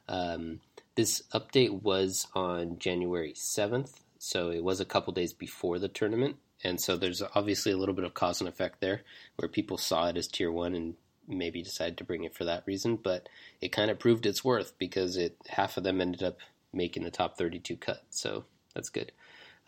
Um, 0.09 0.61
this 0.97 1.23
update 1.33 1.83
was 1.83 2.27
on 2.35 2.79
January 2.79 3.33
7th, 3.33 3.95
so 4.19 4.51
it 4.51 4.63
was 4.63 4.81
a 4.81 4.85
couple 4.85 5.15
days 5.15 5.33
before 5.33 5.79
the 5.79 5.89
tournament, 5.89 6.37
and 6.63 6.81
so 6.81 6.97
there's 6.97 7.23
obviously 7.35 7.73
a 7.73 7.77
little 7.79 7.95
bit 7.95 8.05
of 8.05 8.15
cause 8.15 8.41
and 8.41 8.49
effect 8.49 8.81
there 8.81 9.03
where 9.37 9.49
people 9.49 9.79
saw 9.79 10.09
it 10.09 10.17
as 10.17 10.29
Tier 10.29 10.53
1 10.53 10.75
and 10.75 10.95
maybe 11.27 11.63
decided 11.63 11.97
to 11.97 12.05
bring 12.05 12.25
it 12.25 12.35
for 12.35 12.45
that 12.45 12.65
reason, 12.67 12.97
but 12.97 13.29
it 13.61 13.73
kind 13.73 13.91
of 13.91 13.99
proved 13.99 14.27
its 14.27 14.45
worth 14.45 14.77
because 14.79 15.17
it 15.17 15.37
half 15.49 15.77
of 15.77 15.85
them 15.85 16.01
ended 16.01 16.23
up 16.23 16.39
making 16.73 17.05
the 17.05 17.11
top 17.11 17.37
32 17.37 17.77
cut. 17.77 18.03
So 18.11 18.45
that's 18.75 18.89
good. 18.89 19.13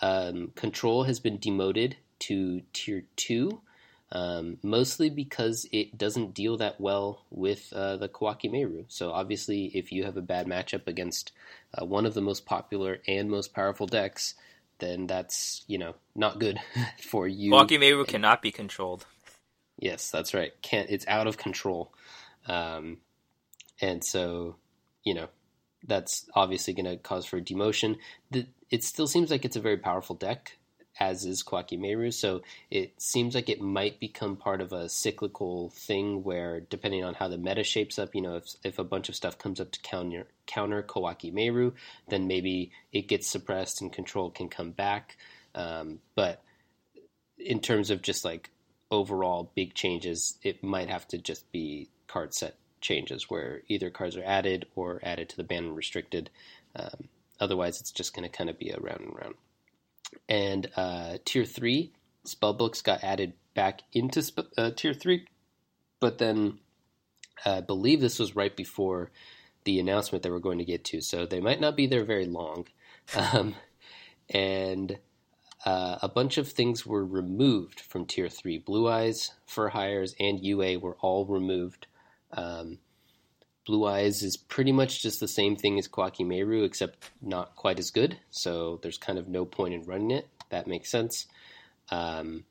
Um, 0.00 0.52
Control 0.54 1.04
has 1.04 1.20
been 1.20 1.38
demoted 1.38 1.96
to 2.20 2.62
tier 2.72 3.04
two, 3.16 3.60
um, 4.12 4.58
mostly 4.62 5.10
because 5.10 5.66
it 5.72 5.96
doesn't 5.96 6.34
deal 6.34 6.56
that 6.58 6.80
well 6.80 7.24
with 7.30 7.72
uh, 7.72 7.96
the 7.96 8.08
Koaki 8.08 8.50
Meiru. 8.50 8.84
So 8.88 9.12
obviously, 9.12 9.66
if 9.66 9.92
you 9.92 10.04
have 10.04 10.16
a 10.16 10.22
bad 10.22 10.46
matchup 10.46 10.86
against 10.86 11.32
uh, 11.74 11.84
one 11.84 12.06
of 12.06 12.14
the 12.14 12.20
most 12.20 12.46
popular 12.46 12.98
and 13.06 13.30
most 13.30 13.54
powerful 13.54 13.86
decks, 13.86 14.34
then 14.78 15.06
that's 15.06 15.64
you 15.66 15.78
know 15.78 15.94
not 16.14 16.38
good 16.38 16.58
for 17.02 17.26
you. 17.28 17.52
Koaki 17.52 17.78
Meiru 17.78 18.06
cannot 18.06 18.42
be 18.42 18.50
controlled. 18.50 19.06
Yes, 19.78 20.10
that's 20.10 20.34
right. 20.34 20.52
Can't 20.62 20.90
it's 20.90 21.06
out 21.08 21.26
of 21.26 21.36
control, 21.36 21.92
um, 22.46 22.98
and 23.80 24.04
so 24.04 24.56
you 25.04 25.14
know 25.14 25.28
that's 25.86 26.26
obviously 26.34 26.74
going 26.74 26.86
to 26.86 26.96
cause 26.96 27.26
for 27.26 27.40
demotion. 27.40 27.96
The, 28.30 28.46
it 28.70 28.84
still 28.84 29.06
seems 29.06 29.30
like 29.30 29.44
it's 29.44 29.56
a 29.56 29.60
very 29.60 29.76
powerful 29.76 30.16
deck, 30.16 30.56
as 30.98 31.24
is 31.24 31.42
Koaki 31.42 31.78
Meiru, 31.78 32.12
so 32.12 32.42
it 32.70 33.00
seems 33.00 33.34
like 33.34 33.48
it 33.48 33.60
might 33.60 34.00
become 34.00 34.36
part 34.36 34.60
of 34.60 34.72
a 34.72 34.88
cyclical 34.88 35.70
thing 35.70 36.22
where, 36.22 36.60
depending 36.60 37.04
on 37.04 37.14
how 37.14 37.28
the 37.28 37.38
meta 37.38 37.64
shapes 37.64 37.98
up, 37.98 38.14
you 38.14 38.22
know, 38.22 38.36
if, 38.36 38.44
if 38.62 38.78
a 38.78 38.84
bunch 38.84 39.08
of 39.08 39.16
stuff 39.16 39.38
comes 39.38 39.60
up 39.60 39.72
to 39.72 39.80
counter 39.80 40.26
counter 40.46 40.82
Koaki 40.82 41.32
Meiru, 41.32 41.72
then 42.08 42.26
maybe 42.26 42.70
it 42.92 43.08
gets 43.08 43.26
suppressed 43.26 43.80
and 43.80 43.92
control 43.92 44.30
can 44.30 44.48
come 44.48 44.70
back. 44.70 45.16
Um, 45.54 46.00
but 46.14 46.42
in 47.38 47.60
terms 47.60 47.90
of 47.90 48.02
just 48.02 48.24
like 48.24 48.50
overall 48.90 49.50
big 49.54 49.74
changes, 49.74 50.38
it 50.42 50.62
might 50.62 50.88
have 50.88 51.06
to 51.08 51.18
just 51.18 51.50
be 51.52 51.88
card 52.06 52.34
set 52.34 52.56
changes 52.84 53.30
where 53.30 53.62
either 53.66 53.90
cards 53.90 54.16
are 54.16 54.24
added 54.24 54.66
or 54.76 55.00
added 55.02 55.28
to 55.30 55.36
the 55.36 55.42
ban 55.42 55.64
and 55.64 55.76
restricted. 55.76 56.30
Um, 56.76 57.08
otherwise, 57.40 57.80
it's 57.80 57.90
just 57.90 58.14
going 58.14 58.28
to 58.28 58.36
kind 58.36 58.50
of 58.50 58.58
be 58.58 58.70
a 58.70 58.78
round 58.78 59.00
and 59.00 59.16
round. 59.16 59.34
And 60.28 60.70
uh, 60.76 61.16
tier 61.24 61.44
three 61.44 61.92
spellbooks 62.26 62.84
got 62.84 63.02
added 63.02 63.32
back 63.54 63.80
into 63.92 64.22
sp- 64.22 64.52
uh, 64.56 64.70
tier 64.76 64.94
three, 64.94 65.26
but 65.98 66.18
then 66.18 66.58
uh, 67.44 67.56
I 67.56 67.60
believe 67.62 68.00
this 68.00 68.18
was 68.18 68.36
right 68.36 68.54
before 68.54 69.10
the 69.64 69.80
announcement 69.80 70.22
that 70.22 70.30
we're 70.30 70.38
going 70.38 70.58
to 70.58 70.64
get 70.64 70.84
to, 70.84 71.00
so 71.00 71.24
they 71.24 71.40
might 71.40 71.60
not 71.60 71.76
be 71.76 71.86
there 71.86 72.04
very 72.04 72.26
long. 72.26 72.66
Um, 73.14 73.54
and 74.30 74.96
uh, 75.66 75.98
a 76.00 76.08
bunch 76.08 76.38
of 76.38 76.48
things 76.50 76.86
were 76.86 77.04
removed 77.04 77.80
from 77.80 78.06
tier 78.06 78.30
three. 78.30 78.56
Blue 78.56 78.88
Eyes, 78.88 79.32
Fur 79.46 79.68
Hires, 79.68 80.14
and 80.18 80.42
UA 80.42 80.78
were 80.78 80.96
all 81.02 81.26
removed 81.26 81.86
um, 82.34 82.78
Blue 83.66 83.86
Eyes 83.86 84.22
is 84.22 84.36
pretty 84.36 84.72
much 84.72 85.02
just 85.02 85.20
the 85.20 85.28
same 85.28 85.56
thing 85.56 85.78
as 85.78 85.88
Koaki 85.88 86.26
Meiru, 86.26 86.64
except 86.64 87.10
not 87.22 87.56
quite 87.56 87.78
as 87.78 87.90
good. 87.90 88.18
So 88.30 88.78
there's 88.82 88.98
kind 88.98 89.18
of 89.18 89.28
no 89.28 89.44
point 89.44 89.74
in 89.74 89.82
running 89.82 90.10
it. 90.10 90.28
That 90.50 90.66
makes 90.66 90.90
sense. 90.90 91.26
Um, 91.90 92.44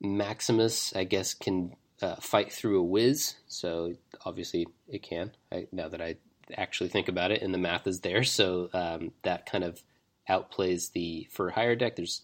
Maximus, 0.00 0.94
I 0.96 1.04
guess, 1.04 1.34
can 1.34 1.74
uh, 2.00 2.16
fight 2.16 2.52
through 2.52 2.80
a 2.80 2.84
whiz. 2.84 3.34
So 3.48 3.94
obviously 4.24 4.66
it 4.88 5.02
can. 5.02 5.32
I, 5.52 5.66
now 5.72 5.88
that 5.88 6.00
I 6.00 6.16
actually 6.56 6.88
think 6.88 7.08
about 7.08 7.30
it, 7.30 7.42
and 7.42 7.52
the 7.52 7.58
math 7.58 7.86
is 7.86 8.00
there, 8.00 8.24
so 8.24 8.70
um, 8.72 9.12
that 9.22 9.44
kind 9.44 9.64
of 9.64 9.82
outplays 10.28 10.92
the 10.92 11.28
Fur 11.30 11.50
Hire 11.50 11.76
deck. 11.76 11.96
There's 11.96 12.22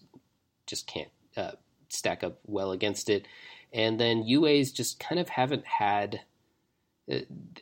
just 0.65 0.87
can't 0.87 1.09
uh, 1.37 1.51
stack 1.89 2.23
up 2.23 2.39
well 2.45 2.71
against 2.71 3.09
it. 3.09 3.27
And 3.75 3.99
then 3.99 4.23
UAs 4.23 4.73
just 4.73 4.99
kind 4.99 5.19
of 5.19 5.29
haven't 5.29 5.65
had. 5.65 6.21
Uh, 7.11 7.19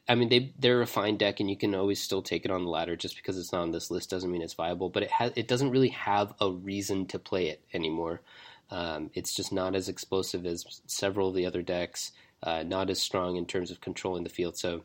I 0.08 0.16
mean, 0.16 0.30
they 0.30 0.54
they're 0.58 0.82
a 0.82 0.88
fine 0.88 1.18
deck, 1.18 1.40
and 1.40 1.50
you 1.50 1.58
can 1.58 1.74
always 1.74 2.02
still 2.02 2.22
take 2.22 2.46
it 2.46 2.52
on 2.52 2.64
the 2.64 2.70
ladder. 2.70 2.96
Just 2.96 3.16
because 3.16 3.38
it's 3.38 3.52
not 3.52 3.64
on 3.64 3.72
this 3.72 3.90
list 3.90 4.12
doesn't 4.12 4.32
mean 4.32 4.44
it's 4.44 4.54
viable. 4.54 4.90
But 4.90 5.04
it 5.04 5.12
has 5.12 5.34
it 5.36 5.48
doesn't 5.48 5.72
really 5.72 5.90
have 5.90 6.34
a 6.40 6.52
reason 6.52 7.08
to 7.08 7.20
play 7.20 7.48
it 7.48 7.62
anymore. 7.74 8.22
Um, 8.70 9.10
it's 9.16 9.36
just 9.36 9.52
not 9.52 9.76
as 9.76 9.90
explosive 9.90 10.46
as 10.46 10.82
several 10.86 11.30
of 11.30 11.36
the 11.36 11.48
other 11.48 11.64
decks. 11.64 12.12
Uh, 12.44 12.62
not 12.62 12.90
as 12.90 13.02
strong 13.02 13.38
in 13.38 13.46
terms 13.46 13.72
of 13.72 13.82
controlling 13.82 14.24
the 14.24 14.30
field. 14.30 14.58
So 14.58 14.84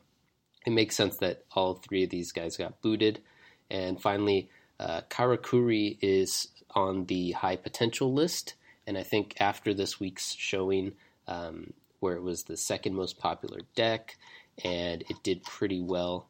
it 0.64 0.70
makes 0.70 0.94
sense 0.96 1.16
that 1.18 1.44
all 1.52 1.74
three 1.74 2.04
of 2.04 2.10
these 2.10 2.32
guys 2.32 2.56
got 2.56 2.80
booted. 2.80 3.20
And 3.68 4.00
finally, 4.00 4.48
uh, 4.78 5.02
Karakuri 5.10 5.98
is 6.00 6.48
on 6.70 7.06
the 7.06 7.32
high 7.32 7.56
potential 7.56 8.14
list. 8.14 8.54
And 8.86 8.96
I 8.96 9.02
think 9.02 9.34
after 9.40 9.74
this 9.74 9.98
week's 9.98 10.34
showing, 10.34 10.92
um, 11.28 11.72
where 12.00 12.16
it 12.16 12.22
was 12.22 12.42
the 12.44 12.56
second 12.56 12.94
most 12.94 13.18
popular 13.18 13.60
deck 13.76 14.16
and 14.64 15.02
it 15.02 15.22
did 15.22 15.44
pretty 15.44 15.80
well, 15.80 16.28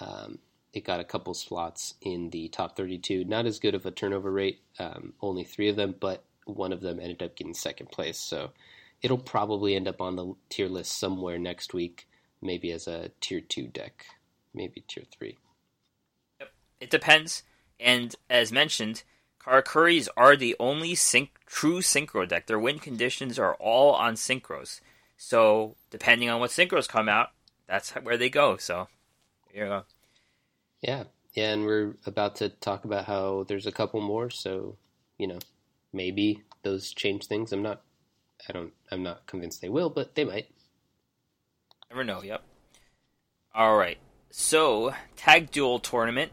um, 0.00 0.38
it 0.72 0.84
got 0.84 1.00
a 1.00 1.04
couple 1.04 1.34
slots 1.34 1.94
in 2.00 2.30
the 2.30 2.48
top 2.48 2.76
32. 2.76 3.24
Not 3.24 3.46
as 3.46 3.58
good 3.58 3.74
of 3.74 3.84
a 3.86 3.90
turnover 3.90 4.30
rate, 4.30 4.60
um, 4.78 5.12
only 5.20 5.44
three 5.44 5.68
of 5.68 5.76
them, 5.76 5.94
but 5.98 6.24
one 6.44 6.72
of 6.72 6.80
them 6.80 7.00
ended 7.00 7.22
up 7.22 7.36
getting 7.36 7.54
second 7.54 7.90
place. 7.90 8.18
So 8.18 8.52
it'll 9.02 9.18
probably 9.18 9.74
end 9.74 9.88
up 9.88 10.00
on 10.00 10.16
the 10.16 10.34
tier 10.48 10.68
list 10.68 10.98
somewhere 10.98 11.38
next 11.38 11.74
week, 11.74 12.08
maybe 12.40 12.72
as 12.72 12.86
a 12.86 13.10
tier 13.20 13.40
two 13.40 13.66
deck, 13.66 14.06
maybe 14.54 14.84
tier 14.86 15.04
three. 15.10 15.36
Yep, 16.40 16.50
it 16.80 16.90
depends. 16.90 17.42
And 17.78 18.14
as 18.30 18.52
mentioned, 18.52 19.02
Karakuris 19.46 20.08
are 20.16 20.36
the 20.36 20.56
only 20.58 20.94
synch- 20.94 21.28
true 21.46 21.80
synchro 21.80 22.28
deck. 22.28 22.46
Their 22.46 22.58
win 22.58 22.78
conditions 22.78 23.38
are 23.38 23.54
all 23.54 23.92
on 23.94 24.14
synchros. 24.14 24.80
So 25.16 25.76
depending 25.90 26.28
on 26.28 26.40
what 26.40 26.50
synchros 26.50 26.88
come 26.88 27.08
out, 27.08 27.30
that's 27.66 27.90
where 27.90 28.16
they 28.16 28.28
go. 28.28 28.56
So 28.56 28.88
here 29.52 29.64
you 29.64 29.70
go. 29.70 29.84
Yeah, 30.82 31.04
yeah, 31.32 31.52
and 31.52 31.64
we're 31.64 31.94
about 32.04 32.36
to 32.36 32.48
talk 32.48 32.84
about 32.84 33.06
how 33.06 33.44
there's 33.48 33.66
a 33.66 33.72
couple 33.72 34.00
more. 34.00 34.30
So 34.30 34.76
you 35.18 35.26
know, 35.26 35.38
maybe 35.92 36.42
those 36.62 36.92
change 36.92 37.26
things. 37.26 37.52
I'm 37.52 37.62
not. 37.62 37.82
I 38.48 38.52
don't. 38.52 38.72
I'm 38.90 39.02
not 39.02 39.26
convinced 39.26 39.62
they 39.62 39.68
will, 39.68 39.90
but 39.90 40.14
they 40.14 40.24
might. 40.24 40.48
Never 41.90 42.04
know. 42.04 42.22
Yep. 42.22 42.42
All 43.54 43.76
right. 43.76 43.98
So 44.30 44.92
tag 45.16 45.50
duel 45.50 45.78
tournament 45.78 46.32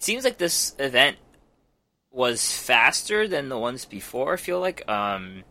it 0.00 0.04
seems 0.04 0.24
like 0.24 0.38
this 0.38 0.74
event 0.78 1.18
was 2.10 2.52
faster 2.52 3.28
than 3.28 3.48
the 3.48 3.58
ones 3.58 3.84
before. 3.84 4.34
I 4.34 4.36
feel 4.36 4.60
like, 4.60 4.88
um, 4.88 5.44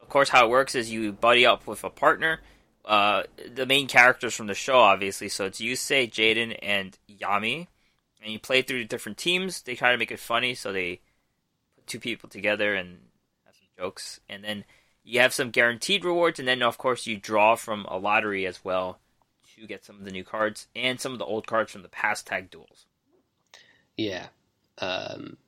of 0.00 0.08
course, 0.08 0.28
how 0.28 0.46
it 0.46 0.50
works 0.50 0.74
is 0.74 0.90
you 0.90 1.12
buddy 1.12 1.46
up 1.46 1.66
with 1.66 1.84
a 1.84 1.90
partner. 1.90 2.40
Uh, 2.84 3.24
the 3.52 3.66
main 3.66 3.86
characters 3.86 4.34
from 4.34 4.46
the 4.46 4.54
show, 4.54 4.78
obviously. 4.78 5.28
So 5.28 5.46
it's 5.46 5.60
Yusei, 5.60 6.10
Jaden, 6.10 6.58
and 6.62 6.96
Yami, 7.08 7.66
and 8.22 8.32
you 8.32 8.38
play 8.38 8.62
through 8.62 8.84
different 8.84 9.18
teams. 9.18 9.62
They 9.62 9.74
try 9.74 9.92
to 9.92 9.98
make 9.98 10.12
it 10.12 10.20
funny, 10.20 10.54
so 10.54 10.72
they 10.72 11.00
put 11.74 11.86
two 11.86 12.00
people 12.00 12.28
together 12.28 12.74
and 12.74 12.98
have 13.44 13.54
some 13.54 13.68
jokes, 13.76 14.20
and 14.28 14.44
then 14.44 14.64
you 15.02 15.20
have 15.20 15.32
some 15.32 15.50
guaranteed 15.50 16.04
rewards, 16.04 16.38
and 16.38 16.48
then 16.48 16.62
of 16.62 16.78
course 16.78 17.06
you 17.06 17.16
draw 17.16 17.54
from 17.54 17.84
a 17.86 17.96
lottery 17.96 18.46
as 18.46 18.64
well 18.64 18.98
to 19.54 19.66
get 19.66 19.84
some 19.84 19.96
of 19.96 20.04
the 20.04 20.10
new 20.10 20.24
cards 20.24 20.66
and 20.74 21.00
some 21.00 21.12
of 21.12 21.18
the 21.18 21.24
old 21.24 21.46
cards 21.46 21.72
from 21.72 21.82
the 21.82 21.88
past 21.88 22.26
tag 22.26 22.50
duels. 22.50 22.86
Yeah. 23.96 24.26
Um, 24.78 25.38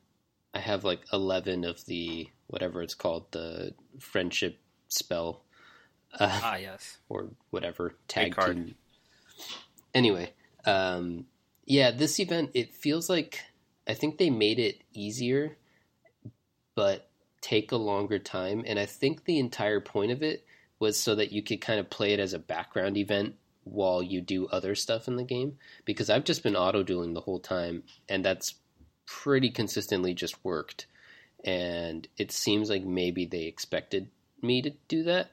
I 0.54 0.60
have 0.60 0.84
like 0.84 1.00
11 1.12 1.64
of 1.64 1.84
the, 1.86 2.28
whatever 2.46 2.82
it's 2.82 2.94
called, 2.94 3.30
the 3.32 3.74
friendship 3.98 4.58
spell. 4.88 5.44
Uh, 6.12 6.40
ah, 6.42 6.56
yes. 6.56 6.98
Or 7.08 7.28
whatever. 7.50 7.94
Tag 8.08 8.34
team. 8.36 8.74
Anyway, 9.94 10.32
um, 10.64 11.26
yeah, 11.64 11.90
this 11.90 12.18
event, 12.18 12.50
it 12.54 12.74
feels 12.74 13.10
like, 13.10 13.40
I 13.86 13.94
think 13.94 14.18
they 14.18 14.30
made 14.30 14.58
it 14.58 14.82
easier, 14.92 15.56
but 16.74 17.10
take 17.40 17.72
a 17.72 17.76
longer 17.76 18.18
time. 18.18 18.64
And 18.66 18.78
I 18.78 18.86
think 18.86 19.24
the 19.24 19.38
entire 19.38 19.80
point 19.80 20.12
of 20.12 20.22
it 20.22 20.46
was 20.78 20.98
so 20.98 21.14
that 21.14 21.32
you 21.32 21.42
could 21.42 21.60
kind 21.60 21.80
of 21.80 21.90
play 21.90 22.12
it 22.12 22.20
as 22.20 22.32
a 22.32 22.38
background 22.38 22.96
event 22.96 23.34
while 23.64 24.02
you 24.02 24.20
do 24.20 24.46
other 24.46 24.74
stuff 24.74 25.08
in 25.08 25.16
the 25.16 25.24
game 25.24 25.58
because 25.84 26.08
I've 26.08 26.24
just 26.24 26.42
been 26.42 26.56
auto 26.56 26.82
dueling 26.82 27.14
the 27.14 27.20
whole 27.20 27.40
time 27.40 27.82
and 28.08 28.24
that's 28.24 28.54
pretty 29.08 29.50
consistently 29.50 30.14
just 30.14 30.44
worked 30.44 30.86
and 31.44 32.06
it 32.16 32.30
seems 32.30 32.68
like 32.68 32.84
maybe 32.84 33.24
they 33.24 33.44
expected 33.44 34.08
me 34.42 34.60
to 34.60 34.70
do 34.86 35.02
that 35.02 35.30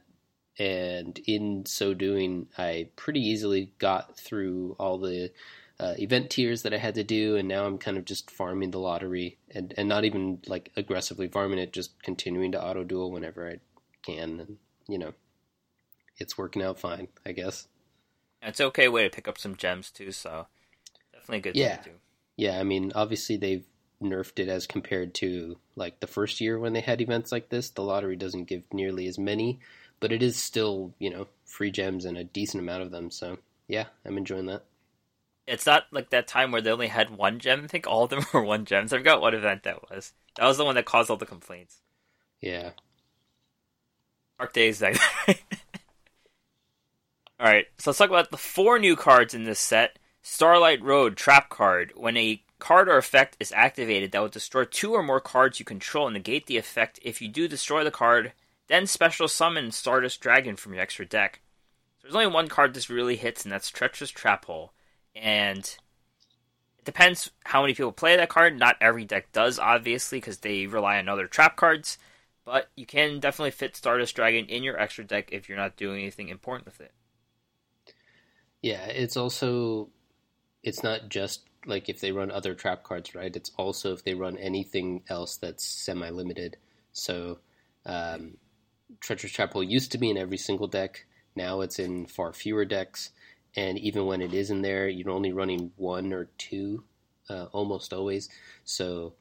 and 0.57 1.19
in 1.27 1.65
so 1.65 1.93
doing 1.93 2.47
I 2.57 2.89
pretty 2.95 3.19
easily 3.19 3.73
got 3.77 4.17
through 4.17 4.75
all 4.79 4.97
the 4.97 5.31
uh, 5.77 5.93
event 5.99 6.29
tiers 6.29 6.61
that 6.61 6.73
I 6.73 6.77
had 6.77 6.95
to 6.95 7.03
do 7.03 7.35
and 7.35 7.49
now 7.49 7.65
I'm 7.65 7.77
kind 7.77 7.97
of 7.97 8.05
just 8.05 8.31
farming 8.31 8.71
the 8.71 8.79
lottery 8.79 9.37
and, 9.51 9.73
and 9.77 9.89
not 9.89 10.05
even 10.05 10.39
like 10.47 10.71
aggressively 10.77 11.27
farming 11.27 11.59
it 11.59 11.73
just 11.73 12.01
continuing 12.01 12.53
to 12.53 12.63
auto 12.63 12.85
duel 12.85 13.11
whenever 13.11 13.49
I 13.49 13.59
can 14.03 14.39
and 14.39 14.57
you 14.87 14.97
know 14.97 15.13
it's 16.17 16.37
working 16.37 16.63
out 16.63 16.79
fine 16.79 17.09
I 17.25 17.33
guess 17.33 17.67
it's 18.45 18.61
okay 18.61 18.87
way 18.87 19.03
to 19.03 19.09
pick 19.09 19.27
up 19.27 19.37
some 19.37 19.55
gems 19.55 19.89
too. 19.89 20.11
So 20.11 20.47
definitely 21.13 21.37
a 21.37 21.41
good 21.41 21.55
yeah. 21.55 21.75
thing 21.75 21.83
to 21.83 21.89
do. 21.89 21.95
Yeah, 22.37 22.59
I 22.59 22.63
mean, 22.63 22.91
obviously 22.95 23.37
they've 23.37 23.65
nerfed 24.01 24.39
it 24.39 24.49
as 24.49 24.67
compared 24.67 25.13
to 25.15 25.57
like 25.75 25.99
the 25.99 26.07
first 26.07 26.41
year 26.41 26.59
when 26.59 26.73
they 26.73 26.81
had 26.81 27.01
events 27.01 27.31
like 27.31 27.49
this. 27.49 27.69
The 27.69 27.83
lottery 27.83 28.15
doesn't 28.15 28.45
give 28.45 28.63
nearly 28.73 29.07
as 29.07 29.17
many, 29.17 29.59
but 29.99 30.11
it 30.11 30.21
is 30.21 30.35
still 30.37 30.93
you 30.99 31.09
know 31.09 31.27
free 31.45 31.71
gems 31.71 32.05
and 32.05 32.17
a 32.17 32.23
decent 32.23 32.61
amount 32.61 32.83
of 32.83 32.91
them. 32.91 33.09
So 33.11 33.37
yeah, 33.67 33.85
I'm 34.05 34.17
enjoying 34.17 34.47
that. 34.47 34.63
It's 35.47 35.65
not 35.65 35.83
like 35.91 36.09
that 36.09 36.27
time 36.27 36.51
where 36.51 36.61
they 36.61 36.71
only 36.71 36.87
had 36.87 37.11
one 37.11 37.39
gem. 37.39 37.63
I 37.63 37.67
think 37.67 37.87
all 37.87 38.03
of 38.05 38.09
them 38.09 38.25
were 38.33 38.43
one 38.43 38.65
gems. 38.65 38.91
I 38.91 38.97
forgot 38.97 39.21
what 39.21 39.33
event 39.33 39.63
that 39.63 39.89
was. 39.89 40.13
That 40.37 40.45
was 40.45 40.57
the 40.57 40.65
one 40.65 40.75
that 40.75 40.85
caused 40.85 41.09
all 41.09 41.17
the 41.17 41.25
complaints. 41.25 41.81
Yeah. 42.41 42.71
Dark 44.37 44.53
days. 44.53 44.79
That 44.79 44.97
All 47.37 47.45
right, 47.47 47.65
so 47.77 47.89
let's 47.89 47.97
talk 47.97 48.09
about 48.09 48.31
the 48.31 48.37
four 48.37 48.79
new 48.79 48.95
cards 48.95 49.33
in 49.33 49.43
this 49.43 49.59
set. 49.59 49.99
Starlight 50.27 50.81
Road 50.81 51.17
Trap 51.17 51.49
card. 51.49 51.93
When 51.95 52.17
a 52.17 52.41
card 52.57 52.89
or 52.89 52.97
effect 52.97 53.37
is 53.39 53.51
activated 53.51 54.11
that 54.11 54.19
will 54.19 54.27
destroy 54.27 54.65
two 54.65 54.91
or 54.91 55.03
more 55.03 55.19
cards 55.19 55.59
you 55.59 55.65
control 55.65 56.07
and 56.07 56.15
negate 56.15 56.47
the 56.47 56.57
effect. 56.57 56.99
If 57.03 57.21
you 57.21 57.27
do 57.27 57.47
destroy 57.47 57.83
the 57.83 57.91
card, 57.91 58.33
then 58.65 58.87
special 58.87 59.27
summon 59.27 59.69
Stardust 59.69 60.19
Dragon 60.21 60.55
from 60.55 60.73
your 60.73 60.81
extra 60.81 61.05
deck. 61.05 61.41
So 61.99 62.07
there's 62.07 62.15
only 62.15 62.25
one 62.25 62.47
card 62.47 62.73
this 62.73 62.89
really 62.89 63.17
hits, 63.17 63.43
and 63.43 63.51
that's 63.51 63.69
Treacherous 63.69 64.09
Trap 64.09 64.45
Hole. 64.45 64.73
And 65.15 65.59
it 65.59 66.85
depends 66.85 67.29
how 67.43 67.61
many 67.61 67.75
people 67.75 67.91
play 67.91 68.15
that 68.15 68.29
card. 68.29 68.57
Not 68.57 68.77
every 68.81 69.05
deck 69.05 69.31
does, 69.31 69.59
obviously, 69.59 70.17
because 70.17 70.39
they 70.39 70.65
rely 70.65 70.97
on 70.97 71.07
other 71.07 71.27
trap 71.27 71.55
cards. 71.55 71.99
But 72.43 72.71
you 72.75 72.87
can 72.87 73.19
definitely 73.19 73.51
fit 73.51 73.75
Stardust 73.75 74.15
Dragon 74.15 74.47
in 74.47 74.63
your 74.63 74.79
extra 74.79 75.03
deck 75.03 75.29
if 75.31 75.47
you're 75.47 75.57
not 75.59 75.77
doing 75.77 76.01
anything 76.01 76.29
important 76.29 76.65
with 76.65 76.81
it. 76.81 76.93
Yeah, 78.63 78.85
it's 78.85 79.17
also 79.17 79.89
it's 80.65 80.83
not 80.83 81.09
just 81.09 81.43
like 81.67 81.89
if 81.89 82.01
they 82.01 82.11
run 82.11 82.31
other 82.31 82.55
trap 82.55 82.83
cards, 82.83 83.13
right? 83.15 83.35
It's 83.35 83.51
also 83.55 83.93
if 83.93 84.03
they 84.03 84.15
run 84.15 84.37
anything 84.37 85.03
else 85.07 85.37
that's 85.37 85.63
semi 85.63 86.09
limited. 86.09 86.57
So 86.91 87.39
um, 87.85 88.37
Treacherous 88.99 89.35
Hole 89.35 89.63
used 89.63 89.91
to 89.91 89.97
be 89.99 90.09
in 90.09 90.17
every 90.17 90.37
single 90.37 90.67
deck. 90.67 91.05
Now 91.35 91.61
it's 91.61 91.77
in 91.79 92.07
far 92.07 92.33
fewer 92.33 92.65
decks, 92.65 93.11
and 93.55 93.77
even 93.77 94.05
when 94.07 94.21
it 94.21 94.33
is 94.33 94.49
in 94.49 94.63
there, 94.63 94.87
you're 94.87 95.11
only 95.11 95.31
running 95.31 95.71
one 95.75 96.11
or 96.11 96.29
two, 96.37 96.83
uh, 97.29 97.45
almost 97.51 97.93
always. 97.93 98.27
So 98.63 99.13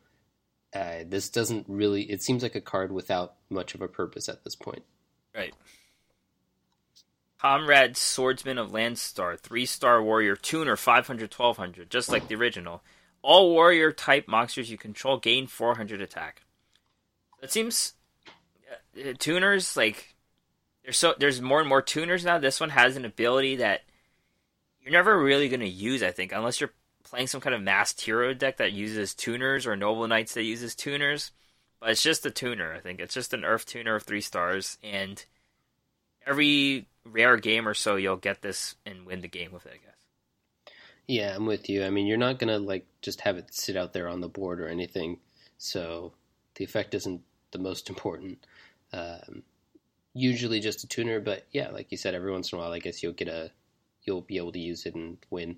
uh, 0.74 1.00
this 1.06 1.28
doesn't 1.28 1.66
really. 1.68 2.02
It 2.02 2.22
seems 2.22 2.42
like 2.42 2.54
a 2.54 2.60
card 2.60 2.90
without 2.90 3.34
much 3.50 3.74
of 3.74 3.82
a 3.82 3.88
purpose 3.88 4.28
at 4.30 4.44
this 4.44 4.56
point. 4.56 4.84
Right. 5.34 5.54
Comrade 7.44 7.94
Swordsman 7.94 8.56
of 8.56 8.70
Landstar, 8.70 9.38
3 9.38 9.66
star 9.66 10.02
warrior 10.02 10.34
tuner 10.34 10.76
500 10.76 11.30
1200, 11.30 11.90
just 11.90 12.08
like 12.08 12.26
the 12.26 12.36
original. 12.36 12.82
All 13.20 13.50
warrior 13.50 13.92
type 13.92 14.26
monsters 14.26 14.70
you 14.70 14.78
control 14.78 15.18
gain 15.18 15.46
400 15.46 16.00
attack. 16.00 16.40
It 17.42 17.52
seems 17.52 17.92
uh, 18.98 19.12
tuners 19.18 19.76
like 19.76 20.14
there's 20.84 20.96
so 20.96 21.14
there's 21.18 21.42
more 21.42 21.60
and 21.60 21.68
more 21.68 21.82
tuners 21.82 22.24
now. 22.24 22.38
This 22.38 22.60
one 22.60 22.70
has 22.70 22.96
an 22.96 23.04
ability 23.04 23.56
that 23.56 23.82
you're 24.80 24.92
never 24.92 25.22
really 25.22 25.50
going 25.50 25.60
to 25.60 25.68
use. 25.68 26.02
I 26.02 26.12
think 26.12 26.32
unless 26.32 26.62
you're 26.62 26.72
playing 27.02 27.26
some 27.26 27.42
kind 27.42 27.54
of 27.54 27.60
masked 27.60 28.00
hero 28.00 28.32
deck 28.32 28.56
that 28.56 28.72
uses 28.72 29.14
tuners 29.14 29.66
or 29.66 29.76
noble 29.76 30.08
knights 30.08 30.32
that 30.32 30.44
uses 30.44 30.74
tuners. 30.74 31.30
But 31.78 31.90
it's 31.90 32.02
just 32.02 32.24
a 32.24 32.30
tuner. 32.30 32.72
I 32.72 32.80
think 32.80 33.00
it's 33.00 33.12
just 33.12 33.34
an 33.34 33.44
Earth 33.44 33.66
tuner 33.66 33.96
of 33.96 34.04
three 34.04 34.22
stars, 34.22 34.78
and 34.82 35.22
every 36.26 36.86
rare 37.04 37.36
game 37.36 37.68
or 37.68 37.74
so 37.74 37.96
you'll 37.96 38.16
get 38.16 38.42
this 38.42 38.74
and 38.86 39.06
win 39.06 39.20
the 39.20 39.28
game 39.28 39.52
with 39.52 39.66
it. 39.66 39.72
I 39.74 39.86
guess. 39.86 40.74
Yeah, 41.06 41.34
I'm 41.34 41.46
with 41.46 41.68
you. 41.68 41.84
I 41.84 41.90
mean, 41.90 42.06
you're 42.06 42.16
not 42.16 42.38
gonna 42.38 42.58
like 42.58 42.86
just 43.02 43.20
have 43.22 43.36
it 43.36 43.52
sit 43.52 43.76
out 43.76 43.92
there 43.92 44.08
on 44.08 44.20
the 44.20 44.28
board 44.28 44.60
or 44.60 44.68
anything, 44.68 45.18
so 45.58 46.12
the 46.56 46.64
effect 46.64 46.94
isn't 46.94 47.22
the 47.50 47.58
most 47.58 47.88
important. 47.88 48.44
Um, 48.92 49.42
usually 50.14 50.60
just 50.60 50.84
a 50.84 50.86
tuner, 50.86 51.20
but 51.20 51.46
yeah, 51.52 51.70
like 51.70 51.90
you 51.90 51.98
said, 51.98 52.14
every 52.14 52.32
once 52.32 52.52
in 52.52 52.58
a 52.58 52.62
while, 52.62 52.72
I 52.72 52.78
guess 52.78 53.02
you'll 53.02 53.12
get 53.12 53.28
a, 53.28 53.50
you'll 54.04 54.22
be 54.22 54.36
able 54.36 54.52
to 54.52 54.60
use 54.60 54.86
it 54.86 54.94
and 54.94 55.18
win. 55.30 55.56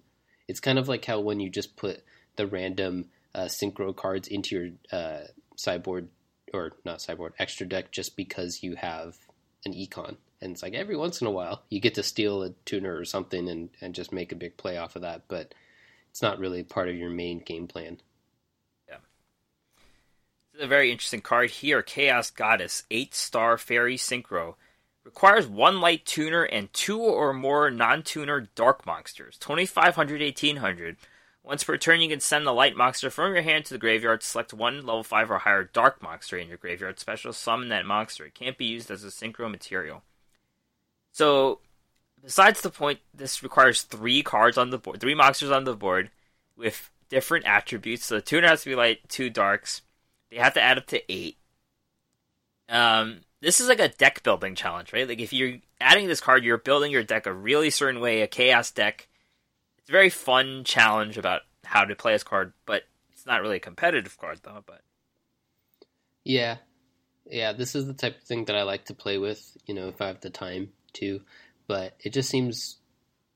It's 0.48 0.60
kind 0.60 0.78
of 0.78 0.88
like 0.88 1.04
how 1.04 1.20
when 1.20 1.40
you 1.40 1.50
just 1.50 1.76
put 1.76 2.02
the 2.36 2.46
random 2.46 3.06
uh, 3.34 3.44
synchro 3.44 3.94
cards 3.94 4.28
into 4.28 4.56
your 4.56 4.68
uh, 4.90 5.26
sideboard 5.56 6.08
or 6.54 6.72
not 6.84 7.00
sideboard 7.00 7.34
extra 7.38 7.66
deck 7.66 7.90
just 7.92 8.16
because 8.16 8.62
you 8.62 8.76
have 8.76 9.16
an 9.64 9.74
econ 9.74 10.16
and 10.40 10.52
it's 10.52 10.62
like 10.62 10.74
every 10.74 10.96
once 10.96 11.20
in 11.20 11.26
a 11.26 11.30
while 11.30 11.62
you 11.70 11.80
get 11.80 11.94
to 11.94 12.02
steal 12.02 12.42
a 12.42 12.50
tuner 12.64 12.96
or 12.96 13.04
something 13.04 13.48
and, 13.48 13.70
and 13.80 13.94
just 13.94 14.12
make 14.12 14.32
a 14.32 14.36
big 14.36 14.56
play 14.56 14.76
off 14.76 14.96
of 14.96 15.02
that, 15.02 15.22
but 15.28 15.54
it's 16.10 16.22
not 16.22 16.38
really 16.38 16.62
part 16.62 16.88
of 16.88 16.96
your 16.96 17.10
main 17.10 17.40
game 17.40 17.66
plan. 17.66 17.98
Yeah. 18.88 18.98
This 20.52 20.60
is 20.60 20.64
a 20.64 20.68
very 20.68 20.90
interesting 20.90 21.20
card 21.20 21.50
here. 21.50 21.82
Chaos 21.82 22.30
Goddess, 22.30 22.84
8 22.90 23.14
star 23.14 23.58
fairy 23.58 23.96
synchro. 23.96 24.54
Requires 25.04 25.46
one 25.46 25.80
light 25.80 26.04
tuner 26.04 26.42
and 26.42 26.72
two 26.72 27.00
or 27.00 27.32
more 27.32 27.70
non 27.70 28.02
tuner 28.02 28.48
dark 28.56 28.84
monsters. 28.84 29.38
2500, 29.38 30.20
1800. 30.20 30.96
Once 31.44 31.62
per 31.62 31.76
turn, 31.76 32.00
you 32.00 32.08
can 32.08 32.18
send 32.18 32.44
the 32.44 32.52
light 32.52 32.76
monster 32.76 33.08
from 33.08 33.32
your 33.32 33.42
hand 33.42 33.64
to 33.64 33.74
the 33.74 33.78
graveyard. 33.78 34.20
Select 34.20 34.52
one 34.52 34.78
level 34.84 35.04
5 35.04 35.30
or 35.30 35.38
higher 35.38 35.62
dark 35.62 36.02
monster 36.02 36.36
in 36.36 36.48
your 36.48 36.56
graveyard. 36.56 36.98
Special 36.98 37.32
summon 37.32 37.68
that 37.68 37.86
monster. 37.86 38.26
It 38.26 38.34
can't 38.34 38.58
be 38.58 38.64
used 38.64 38.90
as 38.90 39.04
a 39.04 39.08
synchro 39.08 39.48
material. 39.48 40.02
So, 41.16 41.60
besides 42.22 42.60
the 42.60 42.68
point, 42.68 42.98
this 43.14 43.42
requires 43.42 43.80
three 43.80 44.22
cards 44.22 44.58
on 44.58 44.68
the 44.68 44.76
board, 44.76 45.00
three 45.00 45.14
monsters 45.14 45.50
on 45.50 45.64
the 45.64 45.74
board 45.74 46.10
with 46.58 46.90
different 47.08 47.46
attributes. 47.46 48.04
So 48.04 48.16
the 48.16 48.20
tuner 48.20 48.48
has 48.48 48.64
to 48.64 48.68
be 48.68 48.74
light, 48.74 49.08
two 49.08 49.30
darks. 49.30 49.80
They 50.30 50.36
have 50.36 50.52
to 50.52 50.60
add 50.60 50.76
up 50.76 50.84
to 50.88 51.00
eight. 51.10 51.38
Um, 52.68 53.20
this 53.40 53.62
is 53.62 53.68
like 53.70 53.80
a 53.80 53.88
deck 53.88 54.24
building 54.24 54.54
challenge, 54.54 54.92
right? 54.92 55.08
Like 55.08 55.20
if 55.20 55.32
you're 55.32 55.56
adding 55.80 56.06
this 56.06 56.20
card, 56.20 56.44
you're 56.44 56.58
building 56.58 56.92
your 56.92 57.02
deck 57.02 57.24
a 57.24 57.32
really 57.32 57.70
certain 57.70 58.02
way, 58.02 58.20
a 58.20 58.26
chaos 58.26 58.70
deck. 58.70 59.08
It's 59.78 59.88
a 59.88 59.92
very 59.92 60.10
fun 60.10 60.64
challenge 60.64 61.16
about 61.16 61.42
how 61.64 61.86
to 61.86 61.96
play 61.96 62.12
this 62.12 62.24
card, 62.24 62.52
but 62.66 62.82
it's 63.14 63.24
not 63.24 63.40
really 63.40 63.56
a 63.56 63.60
competitive 63.60 64.18
card 64.18 64.40
though. 64.42 64.62
But 64.66 64.82
yeah, 66.24 66.56
yeah, 67.24 67.54
this 67.54 67.74
is 67.74 67.86
the 67.86 67.94
type 67.94 68.18
of 68.18 68.22
thing 68.24 68.44
that 68.44 68.56
I 68.56 68.64
like 68.64 68.84
to 68.86 68.94
play 68.94 69.16
with. 69.16 69.56
You 69.64 69.72
know, 69.72 69.88
if 69.88 70.02
I 70.02 70.08
have 70.08 70.20
the 70.20 70.28
time 70.28 70.72
too, 70.96 71.20
but 71.66 71.94
it 72.00 72.12
just 72.12 72.28
seems 72.28 72.78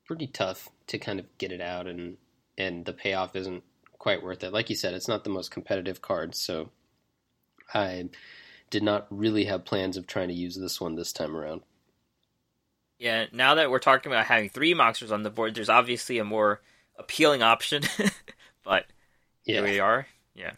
pretty 0.05 0.27
tough 0.27 0.69
to 0.87 0.97
kind 0.97 1.19
of 1.19 1.25
get 1.37 1.51
it 1.51 1.61
out, 1.61 1.87
and 1.87 2.17
and 2.57 2.85
the 2.85 2.93
payoff 2.93 3.35
isn't 3.35 3.63
quite 3.97 4.23
worth 4.23 4.43
it. 4.43 4.51
Like 4.51 4.69
you 4.69 4.75
said, 4.75 4.93
it's 4.93 5.07
not 5.07 5.23
the 5.23 5.29
most 5.29 5.51
competitive 5.51 6.01
card, 6.01 6.35
so 6.35 6.69
I 7.73 8.09
did 8.69 8.83
not 8.83 9.05
really 9.09 9.45
have 9.45 9.65
plans 9.65 9.97
of 9.97 10.07
trying 10.07 10.29
to 10.29 10.33
use 10.33 10.57
this 10.57 10.81
one 10.81 10.95
this 10.95 11.13
time 11.13 11.35
around. 11.35 11.61
Yeah, 12.97 13.25
now 13.31 13.55
that 13.55 13.69
we're 13.69 13.79
talking 13.79 14.11
about 14.11 14.25
having 14.25 14.49
three 14.49 14.73
monsters 14.73 15.11
on 15.11 15.23
the 15.23 15.29
board, 15.29 15.55
there's 15.55 15.69
obviously 15.69 16.17
a 16.17 16.23
more 16.23 16.61
appealing 16.97 17.41
option, 17.41 17.83
but 18.63 18.85
yeah. 19.45 19.55
here 19.55 19.63
we 19.63 19.79
are. 19.79 20.07
Yeah. 20.35 20.53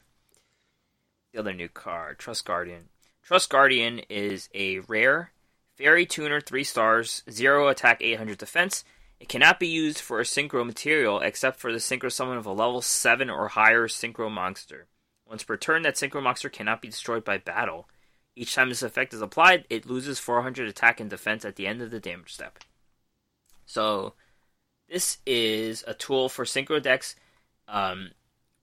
The 1.33 1.39
other 1.39 1.53
new 1.53 1.69
card, 1.69 2.19
Trust 2.19 2.45
Guardian. 2.45 2.89
Trust 3.23 3.49
Guardian 3.49 3.99
is 4.09 4.49
a 4.53 4.79
rare 4.79 5.31
Fairy 5.75 6.05
Tuner 6.05 6.39
3 6.39 6.63
stars, 6.63 7.23
0 7.31 7.67
attack, 7.67 7.97
800 7.99 8.37
defense. 8.37 8.83
It 9.19 9.27
cannot 9.27 9.59
be 9.59 9.67
used 9.67 9.99
for 9.99 10.19
a 10.19 10.23
synchro 10.23 10.65
material 10.65 11.19
except 11.19 11.59
for 11.59 11.71
the 11.71 11.79
synchro 11.79 12.11
summon 12.11 12.37
of 12.37 12.45
a 12.45 12.51
level 12.51 12.81
7 12.81 13.29
or 13.29 13.47
higher 13.47 13.87
synchro 13.87 14.29
monster. 14.29 14.85
Once 15.25 15.43
per 15.43 15.57
turn, 15.57 15.81
that 15.81 15.95
synchro 15.95 16.21
monster 16.21 16.49
cannot 16.49 16.81
be 16.81 16.89
destroyed 16.89 17.23
by 17.23 17.39
battle. 17.39 17.89
Each 18.35 18.53
time 18.53 18.69
this 18.69 18.83
effect 18.83 19.13
is 19.13 19.21
applied, 19.21 19.65
it 19.69 19.87
loses 19.87 20.19
400 20.19 20.67
attack 20.67 20.99
and 20.99 21.09
defense 21.09 21.43
at 21.43 21.55
the 21.55 21.65
end 21.65 21.81
of 21.81 21.89
the 21.89 21.99
damage 21.99 22.33
step. 22.33 22.59
So, 23.65 24.13
this 24.89 25.17
is 25.25 25.83
a 25.87 25.95
tool 25.95 26.29
for 26.29 26.45
synchro 26.45 26.81
decks. 26.81 27.15
Um, 27.67 28.11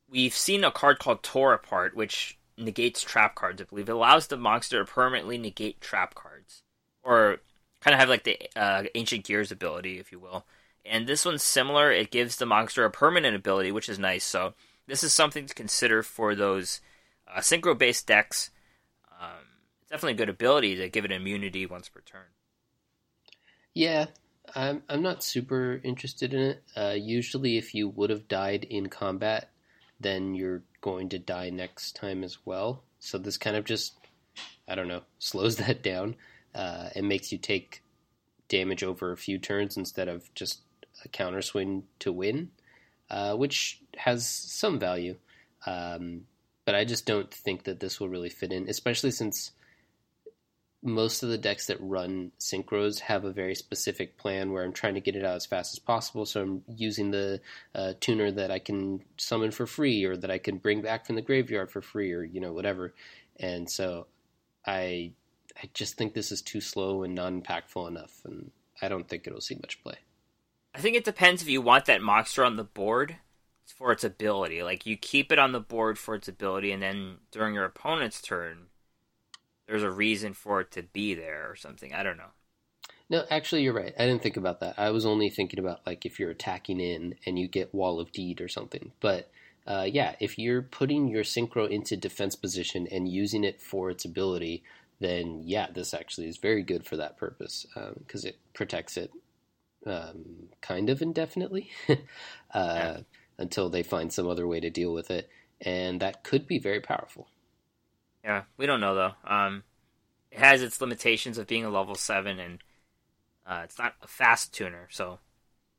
we've 0.09 0.35
seen 0.35 0.62
a 0.62 0.70
card 0.70 1.01
called 1.01 1.23
Torapart, 1.23 1.94
which 1.94 2.38
negates 2.57 3.03
trap 3.03 3.35
cards, 3.35 3.61
I 3.62 3.64
believe. 3.64 3.88
It 3.88 3.92
allows 3.92 4.29
the 4.29 4.37
monster 4.37 4.85
to 4.85 4.92
permanently 4.92 5.38
negate 5.38 5.81
trap 5.81 6.14
cards 6.14 6.62
or 7.02 7.38
kind 7.80 7.94
of 7.94 8.00
have 8.00 8.08
like 8.08 8.24
the 8.24 8.38
uh, 8.56 8.84
ancient 8.94 9.24
gears 9.24 9.50
ability, 9.50 9.98
if 9.98 10.12
you 10.12 10.18
will. 10.18 10.44
And 10.84 11.06
this 11.06 11.24
one's 11.24 11.42
similar. 11.42 11.92
It 11.92 12.10
gives 12.10 12.36
the 12.36 12.46
monster 12.46 12.84
a 12.84 12.90
permanent 12.90 13.36
ability, 13.36 13.72
which 13.72 13.88
is 13.88 13.98
nice. 13.98 14.24
So 14.24 14.54
this 14.86 15.04
is 15.04 15.12
something 15.12 15.46
to 15.46 15.54
consider 15.54 16.02
for 16.02 16.34
those 16.34 16.80
uh, 17.28 17.40
synchro 17.40 17.76
based 17.76 18.06
decks. 18.06 18.50
Um, 19.20 19.46
it's 19.82 19.90
definitely 19.90 20.14
a 20.14 20.26
good 20.26 20.28
ability 20.28 20.76
to 20.76 20.88
give 20.88 21.04
it 21.04 21.12
immunity 21.12 21.66
once 21.66 21.88
per 21.88 22.00
turn. 22.00 22.26
Yeah, 23.74 24.06
I'm 24.54 24.82
I'm 24.88 25.02
not 25.02 25.22
super 25.22 25.80
interested 25.84 26.34
in 26.34 26.40
it. 26.40 26.62
Uh, 26.76 26.94
usually, 26.96 27.56
if 27.56 27.74
you 27.74 27.88
would 27.88 28.10
have 28.10 28.28
died 28.28 28.64
in 28.64 28.88
combat, 28.88 29.50
then 30.00 30.34
you're 30.34 30.62
going 30.80 31.08
to 31.10 31.18
die 31.18 31.50
next 31.50 31.94
time 31.94 32.24
as 32.24 32.38
well. 32.44 32.82
So 32.98 33.18
this 33.18 33.36
kind 33.36 33.56
of 33.56 33.64
just, 33.64 33.94
I 34.66 34.74
don't 34.74 34.88
know, 34.88 35.02
slows 35.18 35.56
that 35.56 35.82
down. 35.82 36.16
Uh, 36.54 36.88
it 36.94 37.04
makes 37.04 37.32
you 37.32 37.38
take 37.38 37.82
damage 38.48 38.82
over 38.82 39.12
a 39.12 39.16
few 39.16 39.38
turns 39.38 39.76
instead 39.76 40.08
of 40.08 40.32
just 40.34 40.62
a 41.04 41.08
counter 41.08 41.42
swing 41.42 41.84
to 42.00 42.12
win, 42.12 42.50
uh, 43.10 43.34
which 43.34 43.80
has 43.96 44.26
some 44.28 44.78
value. 44.78 45.16
Um, 45.66 46.22
but 46.64 46.74
I 46.74 46.84
just 46.84 47.06
don't 47.06 47.32
think 47.32 47.64
that 47.64 47.80
this 47.80 47.98
will 47.98 48.08
really 48.08 48.28
fit 48.28 48.52
in, 48.52 48.68
especially 48.68 49.10
since 49.10 49.52
most 50.82 51.22
of 51.22 51.28
the 51.28 51.38
decks 51.38 51.66
that 51.66 51.76
run 51.80 52.32
synchros 52.38 53.00
have 53.00 53.24
a 53.24 53.32
very 53.32 53.54
specific 53.54 54.16
plan 54.16 54.50
where 54.50 54.64
I'm 54.64 54.72
trying 54.72 54.94
to 54.94 55.00
get 55.00 55.14
it 55.14 55.24
out 55.24 55.36
as 55.36 55.46
fast 55.46 55.74
as 55.74 55.78
possible. 55.78 56.24
So 56.24 56.42
I'm 56.42 56.62
using 56.68 57.10
the 57.10 57.40
uh, 57.74 57.94
tuner 58.00 58.30
that 58.32 58.50
I 58.50 58.58
can 58.58 59.02
summon 59.18 59.50
for 59.50 59.66
free 59.66 60.04
or 60.04 60.16
that 60.16 60.30
I 60.30 60.38
can 60.38 60.56
bring 60.56 60.80
back 60.80 61.06
from 61.06 61.16
the 61.16 61.22
graveyard 61.22 61.70
for 61.70 61.82
free 61.82 62.12
or, 62.12 62.24
you 62.24 62.40
know, 62.40 62.52
whatever. 62.52 62.94
And 63.38 63.70
so 63.70 64.06
I 64.66 65.12
I 65.62 65.68
just 65.74 65.96
think 65.96 66.14
this 66.14 66.32
is 66.32 66.42
too 66.42 66.60
slow 66.60 67.02
and 67.02 67.14
non 67.14 67.42
impactful 67.42 67.88
enough, 67.88 68.20
and 68.24 68.50
I 68.80 68.88
don't 68.88 69.08
think 69.08 69.26
it'll 69.26 69.40
see 69.40 69.56
much 69.56 69.82
play. 69.82 69.96
I 70.74 70.80
think 70.80 70.96
it 70.96 71.04
depends 71.04 71.42
if 71.42 71.48
you 71.48 71.60
want 71.60 71.86
that 71.86 72.02
monster 72.02 72.44
on 72.44 72.56
the 72.56 72.64
board 72.64 73.16
for 73.66 73.92
its 73.92 74.04
ability. 74.04 74.62
Like 74.62 74.86
you 74.86 74.96
keep 74.96 75.32
it 75.32 75.38
on 75.38 75.52
the 75.52 75.60
board 75.60 75.98
for 75.98 76.14
its 76.14 76.28
ability, 76.28 76.72
and 76.72 76.82
then 76.82 77.18
during 77.30 77.54
your 77.54 77.64
opponent's 77.64 78.20
turn, 78.20 78.66
there's 79.66 79.82
a 79.82 79.90
reason 79.90 80.34
for 80.34 80.60
it 80.60 80.70
to 80.72 80.82
be 80.82 81.14
there 81.14 81.48
or 81.50 81.56
something. 81.56 81.94
I 81.94 82.02
don't 82.02 82.16
know. 82.16 82.32
No, 83.08 83.24
actually, 83.28 83.62
you're 83.62 83.74
right. 83.74 83.92
I 83.98 84.06
didn't 84.06 84.22
think 84.22 84.36
about 84.36 84.60
that. 84.60 84.78
I 84.78 84.90
was 84.90 85.04
only 85.04 85.30
thinking 85.30 85.58
about 85.58 85.80
like 85.86 86.06
if 86.06 86.20
you're 86.20 86.30
attacking 86.30 86.80
in 86.80 87.16
and 87.26 87.38
you 87.38 87.48
get 87.48 87.74
Wall 87.74 87.98
of 87.98 88.12
Deed 88.12 88.40
or 88.40 88.48
something. 88.48 88.92
But 89.00 89.30
uh, 89.66 89.86
yeah, 89.90 90.14
if 90.20 90.38
you're 90.38 90.62
putting 90.62 91.08
your 91.08 91.24
synchro 91.24 91.68
into 91.68 91.96
defense 91.96 92.36
position 92.36 92.86
and 92.90 93.08
using 93.08 93.44
it 93.44 93.60
for 93.60 93.90
its 93.90 94.04
ability, 94.04 94.62
then 95.00 95.42
yeah, 95.44 95.68
this 95.72 95.94
actually 95.94 96.28
is 96.28 96.36
very 96.36 96.62
good 96.62 96.84
for 96.84 96.96
that 96.96 97.16
purpose 97.16 97.66
because 97.98 98.24
um, 98.24 98.28
it 98.28 98.38
protects 98.52 98.96
it 98.96 99.10
um, 99.86 100.48
kind 100.60 100.90
of 100.90 101.00
indefinitely 101.02 101.70
uh, 101.88 101.94
yeah. 102.54 102.96
until 103.38 103.70
they 103.70 103.82
find 103.82 104.12
some 104.12 104.28
other 104.28 104.46
way 104.46 104.60
to 104.60 104.70
deal 104.70 104.92
with 104.92 105.10
it, 105.10 105.28
and 105.60 106.00
that 106.00 106.22
could 106.22 106.46
be 106.46 106.58
very 106.58 106.80
powerful. 106.80 107.28
Yeah, 108.22 108.42
we 108.56 108.66
don't 108.66 108.80
know 108.80 108.94
though. 108.94 109.12
Um, 109.24 109.62
it 110.30 110.38
has 110.38 110.62
its 110.62 110.80
limitations 110.80 111.38
of 111.38 111.46
being 111.46 111.64
a 111.64 111.70
level 111.70 111.94
seven, 111.94 112.38
and 112.38 112.62
uh, 113.46 113.62
it's 113.64 113.78
not 113.78 113.94
a 114.02 114.06
fast 114.06 114.52
tuner, 114.52 114.88
so. 114.90 115.18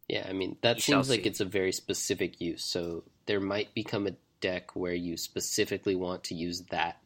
Yeah, 0.07 0.25
I 0.27 0.33
mean 0.33 0.57
that 0.61 0.81
seems 0.81 1.09
like 1.09 1.21
see. 1.21 1.29
it's 1.29 1.39
a 1.39 1.45
very 1.45 1.71
specific 1.71 2.41
use. 2.41 2.63
So 2.63 3.03
there 3.27 3.39
might 3.39 3.73
become 3.73 4.07
a 4.07 4.15
deck 4.41 4.75
where 4.75 4.93
you 4.93 5.15
specifically 5.15 5.95
want 5.95 6.25
to 6.25 6.35
use 6.35 6.61
that 6.71 6.97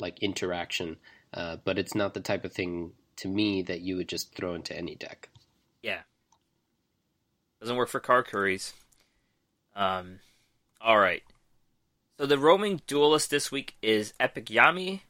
like 0.00 0.20
interaction 0.22 0.96
uh, 1.34 1.56
but 1.64 1.78
it's 1.78 1.94
not 1.94 2.14
the 2.14 2.20
type 2.20 2.44
of 2.44 2.52
thing 2.52 2.92
to 3.16 3.28
me 3.28 3.62
that 3.62 3.80
you 3.80 3.96
would 3.96 4.08
just 4.08 4.34
throw 4.34 4.54
into 4.54 4.76
any 4.76 4.94
deck. 4.94 5.28
Yeah. 5.82 6.00
Doesn't 7.60 7.76
work 7.76 7.88
for 7.88 8.00
Karakuris. 8.00 8.72
Um, 9.74 10.20
all 10.80 10.98
right. 10.98 11.22
So 12.18 12.26
the 12.26 12.38
roaming 12.38 12.82
duelist 12.86 13.30
this 13.30 13.50
week 13.50 13.76
is 13.82 14.14
Epic 14.20 14.46
Yami. 14.46 15.00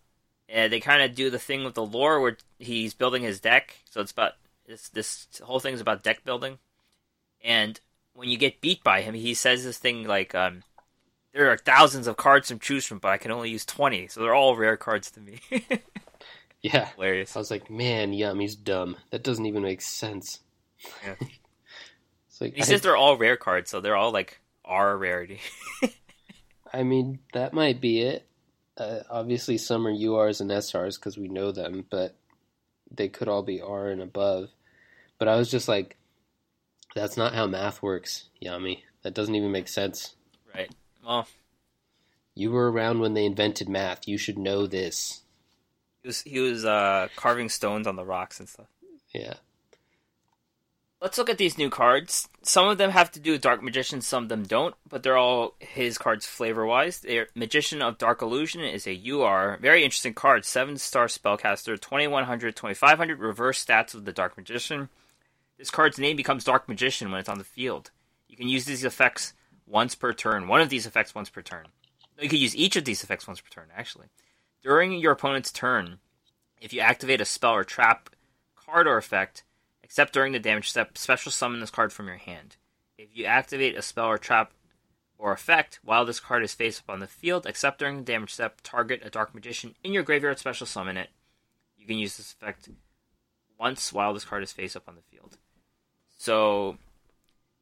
And 0.49 0.71
they 0.71 0.81
kind 0.81 1.03
of 1.03 1.15
do 1.15 1.31
the 1.31 1.39
thing 1.39 1.65
with 1.65 1.75
the 1.75 1.87
lore 1.87 2.21
where 2.21 2.37
he's 2.59 2.93
building 2.93 3.23
his 3.23 3.41
deck. 3.41 3.79
So 3.89 4.03
it's 4.03 4.13
about 4.13 4.33
this 4.67 4.89
this 4.91 5.27
whole 5.43 5.61
thing 5.61 5.75
is 5.75 5.81
about 5.81 6.03
deck 6.03 6.25
building. 6.25 6.59
And 7.43 7.81
when 8.15 8.29
you 8.29 8.37
get 8.37 8.61
beat 8.61 8.85
by 8.85 9.01
him, 9.01 9.15
he 9.15 9.35
says 9.35 9.65
this 9.65 9.79
thing 9.79 10.07
like, 10.07 10.35
um, 10.35 10.63
"There 11.33 11.51
are 11.51 11.57
thousands 11.57 12.07
of 12.07 12.17
cards 12.17 12.49
to 12.49 12.59
choose 12.59 12.87
from, 12.87 12.99
but 12.99 13.09
I 13.09 13.19
can 13.19 13.31
only 13.31 13.51
use 13.51 13.65
twenty, 13.65 14.09
so 14.09 14.21
they're 14.21 14.35
all 14.35 14.57
rare 14.57 14.77
cards 14.77 15.11
to 15.13 15.21
me." 15.21 15.41
Yeah. 16.63 16.87
Hilarious. 16.95 17.35
I 17.37 17.39
was 17.41 17.51
like, 17.51 17.71
man, 17.71 18.13
Yummy's 18.13 18.55
dumb. 18.57 18.97
That 19.11 19.25
doesn't 19.25 19.47
even 19.47 19.63
make 19.63 19.81
sense. 19.83 20.41
Yeah. 21.05 21.15
it's 22.29 22.41
like, 22.41 22.55
He 22.55 22.63
I, 22.63 22.65
says 22.65 22.81
they're 22.83 22.97
all 22.97 23.17
rare 23.17 23.37
cards, 23.37 23.71
so 23.71 23.81
they're 23.81 23.97
all 23.97 24.13
like 24.13 24.41
R 24.65 24.97
rarity. 24.97 25.41
I 26.73 26.83
mean, 26.85 27.19
that 27.33 27.53
might 27.53 27.81
be 27.81 28.01
it. 28.03 28.27
Uh, 28.77 29.01
obviously, 29.11 29.59
some 29.59 29.87
are 29.87 29.93
URs 29.93 30.41
and 30.41 30.51
SRs 30.51 30.97
because 30.99 31.19
we 31.19 31.29
know 31.29 31.53
them, 31.53 31.85
but 31.91 32.17
they 32.91 33.09
could 33.09 33.29
all 33.29 33.43
be 33.43 33.61
R 33.61 33.89
and 33.89 34.01
above. 34.01 34.49
But 35.19 35.29
I 35.29 35.37
was 35.37 35.51
just 35.51 35.69
like, 35.69 35.97
that's 36.95 37.17
not 37.17 37.35
how 37.35 37.47
math 37.47 37.83
works, 37.83 38.27
Yummy. 38.41 38.85
That 39.03 39.15
doesn't 39.15 39.35
even 39.35 39.51
make 39.53 39.69
sense. 39.69 40.15
right. 40.55 40.71
Well, 41.05 41.27
You 42.35 42.51
were 42.53 42.71
around 42.71 43.01
when 43.01 43.15
they 43.15 43.25
invented 43.27 43.69
math. 43.69 44.07
You 44.09 44.17
should 44.17 44.39
know 44.39 44.67
this. 44.67 45.22
He 46.03 46.09
was 46.09 46.23
he 46.23 46.41
was 46.41 46.65
uh, 46.65 47.09
carving 47.17 47.49
stones 47.49 47.87
on 47.87 47.97
the 47.97 48.05
rocks 48.05 48.41
and 48.41 48.49
stuff. 48.49 48.67
Yeah. 49.15 49.35
Let's 51.01 51.19
look 51.19 51.29
at 51.29 51.39
these 51.39 51.59
new 51.59 51.69
cards. 51.69 52.29
Some 52.43 52.69
of 52.69 52.79
them 52.79 52.91
have 52.91 53.11
to 53.13 53.21
do 53.21 53.33
with 53.33 53.41
Dark 53.41 53.61
Magician, 53.61 54.03
some 54.03 54.23
of 54.23 54.29
them 54.29 54.45
don't, 54.45 54.77
but 54.89 55.03
they're 55.03 55.17
all 55.17 55.55
his 55.59 55.99
cards 55.99 56.27
flavor 56.27 56.65
wise. 56.65 57.01
They're 57.01 57.27
Magician 57.35 57.83
of 57.83 57.99
Dark 57.99 58.23
Illusion 58.23 58.61
is 58.61 58.87
a 58.87 59.11
UR, 59.11 59.59
very 59.61 59.83
interesting 59.83 60.15
card, 60.15 60.45
7 60.45 60.77
star 60.79 61.07
spellcaster, 61.07 61.81
2100, 61.81 62.55
2500 62.55 63.19
reverse 63.19 63.65
stats 63.65 63.95
of 63.95 64.05
the 64.05 64.13
Dark 64.13 64.37
Magician. 64.37 64.91
This 65.59 65.71
card's 65.71 65.99
name 65.99 66.17
becomes 66.17 66.45
Dark 66.45 66.69
Magician 66.69 67.11
when 67.11 67.19
it's 67.19 67.29
on 67.29 67.39
the 67.39 67.45
field. 67.45 67.91
You 68.29 68.37
can 68.37 68.49
use 68.49 68.65
these 68.65 68.85
effects 68.85 69.33
once 69.67 69.97
per 69.97 70.13
turn, 70.13 70.47
one 70.47 70.61
of 70.61 70.69
these 70.69 70.87
effects 70.87 71.17
once 71.17 71.31
per 71.31 71.43
turn. 71.43 71.67
You 72.21 72.29
can 72.29 72.39
use 72.39 72.55
each 72.55 72.77
of 72.77 72.85
these 72.85 73.03
effects 73.03 73.27
once 73.27 73.41
per 73.41 73.49
turn, 73.51 73.69
actually. 73.77 74.07
During 74.63 74.93
your 74.93 75.13
opponent's 75.13 75.51
turn, 75.51 75.99
if 76.61 76.73
you 76.73 76.81
activate 76.81 77.21
a 77.21 77.25
spell 77.25 77.53
or 77.53 77.65
trap 77.65 78.11
card 78.55 78.87
or 78.87 78.97
effect, 78.97 79.43
except 79.83 80.13
during 80.13 80.33
the 80.33 80.39
damage 80.39 80.71
step, 80.71 80.97
special 80.97 81.33
summon 81.33 81.61
this 81.61 81.71
card 81.71 81.93
from 81.93 82.07
your 82.07 82.17
hand. 82.17 82.57
If 82.97 83.09
you 83.13 83.25
activate 83.25 83.77
a 83.77 83.83
spell 83.83 84.07
or 84.07 84.19
trap 84.19 84.53
or 85.19 85.33
effect 85.33 85.81
while 85.83 86.05
this 86.05 86.21
card 86.21 86.45
is 86.45 86.55
face 86.55 86.79
up 86.79 86.93
on 86.93 87.01
the 87.01 87.09
field, 87.09 87.45
except 87.47 87.81
during 87.81 87.97
the 87.97 88.05
damage 88.05 88.33
step, 88.33 88.61
target 88.63 89.03
a 89.05 89.11
Dark 89.11 89.35
Magician 89.35 89.75
in 89.83 89.93
your 89.93 90.05
graveyard, 90.05 90.39
special 90.39 90.67
summon 90.67 90.97
it. 90.97 91.11
You 91.77 91.87
can 91.87 91.99
use 91.99 92.17
this 92.17 92.33
effect 92.33 92.69
once 93.59 93.93
while 93.93 94.15
this 94.15 94.25
card 94.25 94.45
is 94.45 94.53
face 94.53 94.77
up 94.77 94.89
on 94.89 94.95
the 94.95 95.03
field. 95.03 95.37
So, 96.17 96.79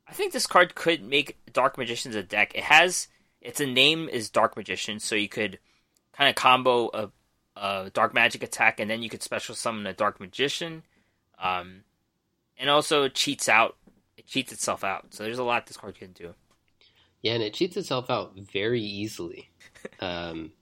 I 0.07 0.13
think 0.13 0.33
this 0.33 0.47
card 0.47 0.75
could 0.75 1.03
make 1.03 1.39
Dark 1.51 1.79
Magicians 1.79 2.15
a 2.15 2.23
deck. 2.23 2.55
It 2.55 2.65
has 2.65 3.09
its 3.41 3.61
a 3.61 3.67
name 3.67 4.09
is 4.09 4.29
Dark 4.29 4.57
Magician, 4.57 5.01
so 5.01 5.15
you 5.15 5.29
could 5.29 5.59
kind 6.13 6.29
of 6.29 6.35
combo 6.37 6.91
a, 6.93 7.11
a 7.61 7.91
Dark 7.91 8.15
Magic 8.15 8.43
attack, 8.43 8.81
and 8.81 8.91
then 8.91 9.03
you 9.03 9.09
could 9.09 9.23
special 9.23 9.55
summon 9.55 9.87
a 9.87 9.93
Dark 9.93 10.21
Magician. 10.21 10.83
Um, 11.39 11.83
and 12.59 12.69
also 12.69 13.05
it 13.05 13.15
cheats 13.15 13.49
out. 13.49 13.77
It 14.17 14.27
cheats 14.27 14.53
itself 14.53 14.85
out. 14.85 15.15
So 15.15 15.25
there's 15.25 15.39
a 15.39 15.45
lot 15.45 15.67
this 15.67 15.77
card 15.77 15.99
can 15.99 16.13
do. 16.13 16.35
Yeah, 17.23 17.35
and 17.35 17.43
it 17.43 17.55
cheats 17.55 17.77
itself 17.77 18.11
out 18.11 18.33
very 18.37 18.83
easily. 18.83 19.51
um, 20.01 20.53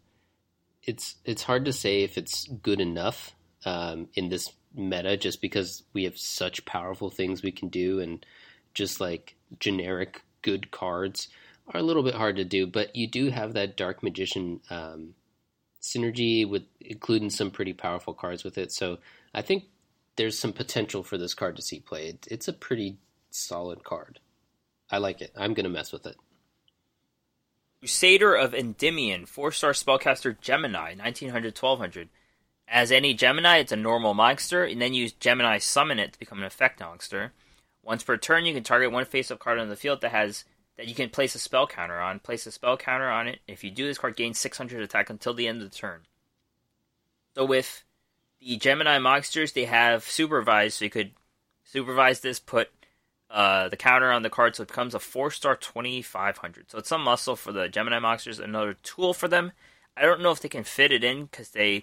it's 0.83 1.17
it's 1.25 1.43
hard 1.43 1.65
to 1.67 1.73
say 1.73 2.03
if 2.03 2.17
it's 2.17 2.49
good 2.49 2.81
enough 2.81 3.35
um, 3.65 4.09
in 4.15 4.29
this 4.29 4.53
meta, 4.75 5.17
just 5.17 5.41
because 5.41 5.83
we 5.93 6.05
have 6.05 6.19
such 6.19 6.65
powerful 6.65 7.11
things 7.11 7.43
we 7.43 7.53
can 7.53 7.69
do, 7.69 8.01
and 8.01 8.25
just 8.75 9.01
like 9.01 9.37
generic 9.59 10.23
good 10.43 10.71
cards 10.71 11.29
are 11.69 11.81
a 11.81 11.83
little 11.83 12.03
bit 12.03 12.15
hard 12.15 12.37
to 12.37 12.45
do. 12.45 12.67
But 12.67 12.97
you 12.97 13.09
do 13.09 13.31
have 13.31 13.55
that 13.55 13.77
Dark 13.77 14.03
Magician 14.03 14.61
um, 14.71 15.15
synergy 15.81 16.49
with 16.49 16.65
including 16.81 17.31
some 17.31 17.51
pretty 17.51 17.73
powerful 17.73 18.15
cards 18.15 18.45
with 18.45 18.59
it. 18.59 18.73
So 18.73 18.99
I 19.35 19.43
think 19.43 19.65
there's 20.17 20.39
some 20.39 20.53
potential 20.53 21.03
for 21.03 21.17
this 21.17 21.35
card 21.35 21.57
to 21.57 21.63
see 21.63 21.81
play. 21.81 22.09
It, 22.09 22.27
it's 22.31 22.49
a 22.49 22.53
pretty 22.53 22.99
solid 23.31 23.85
card. 23.85 24.21
I 24.91 24.99
like 24.99 25.21
it. 25.21 25.33
I'm 25.37 25.55
gonna 25.55 25.69
mess 25.69 25.93
with 25.93 26.07
it. 26.07 26.17
Crusader 27.81 28.35
of 28.35 28.55
Endymion, 28.55 29.27
four 29.27 29.53
star 29.53 29.73
spellcaster 29.73 30.39
Gemini, 30.41 30.95
1900 30.95 31.57
1200. 31.57 32.09
As 32.67 32.93
any 32.93 33.15
Gemini, 33.15 33.59
it's 33.59 33.73
a 33.73 33.77
normal 33.77 34.15
monster, 34.15 34.65
and 34.65 34.81
then 34.83 34.93
use 34.93 35.13
Gemini 35.13 35.59
summon 35.59 35.99
it 35.99 36.13
to 36.13 36.19
become 36.19 36.39
an 36.39 36.45
effect 36.45 36.81
monster. 36.81 37.33
Once 37.83 38.03
per 38.03 38.17
turn, 38.17 38.45
you 38.45 38.53
can 38.53 38.65
target 38.65 38.93
one 38.93 39.05
face 39.05 39.31
up 39.31 39.39
card 39.39 39.59
on 39.59 39.69
the 39.69 39.77
field 39.77 40.01
that 40.01 40.11
has 40.11 40.45
that 40.79 40.87
you 40.87 40.95
can 40.95 41.11
place 41.11 41.35
a 41.35 41.39
spell 41.39 41.67
counter 41.67 42.01
on. 42.01 42.21
Place 42.21 42.47
a 42.47 42.53
spell 42.53 42.77
counter 42.77 43.11
on 43.11 43.29
it. 43.29 43.41
If 43.47 43.63
you 43.63 43.71
do, 43.71 43.87
this 43.87 43.99
card 43.99 44.17
gains 44.17 44.39
600 44.39 44.81
attack 44.81 45.11
until 45.11 45.35
the 45.35 45.47
end 45.47 45.61
of 45.61 45.71
the 45.71 45.77
turn. 45.77 46.03
So 47.35 47.45
with 47.45 47.85
the 48.41 48.57
Gemini 48.57 48.99
monsters, 48.99 49.53
they 49.53 49.65
have 49.67 50.05
supervised, 50.05 50.79
so 50.79 50.85
you 50.85 50.91
could 50.91 51.13
supervise 51.65 52.21
this, 52.21 52.39
put 52.39 52.71
uh, 53.29 53.69
the 53.69 53.77
counter 53.77 54.11
on 54.11 54.23
the 54.23 54.31
card, 54.31 54.57
so 54.57 54.63
it 54.63 54.69
becomes 54.69 54.95
a 54.95 55.01
four 55.01 55.31
star 55.33 55.57
2500. 55.57 56.71
So 56.71 56.79
it's 56.79 56.89
some 56.89 57.03
muscle 57.03 57.37
for 57.37 57.53
the 57.53 57.69
Gemini 57.69 57.99
monsters, 57.99 58.39
another 58.39 58.75
tool 58.83 59.13
for 59.13 59.29
them. 59.29 59.53
I 59.97 60.03
don't 60.03 60.23
know 60.23 60.31
if 60.31 60.41
they 60.41 60.49
can 60.49 60.65
fit 60.65 60.93
it 60.93 61.03
in 61.03 61.25
because 61.25 61.51
they 61.51 61.83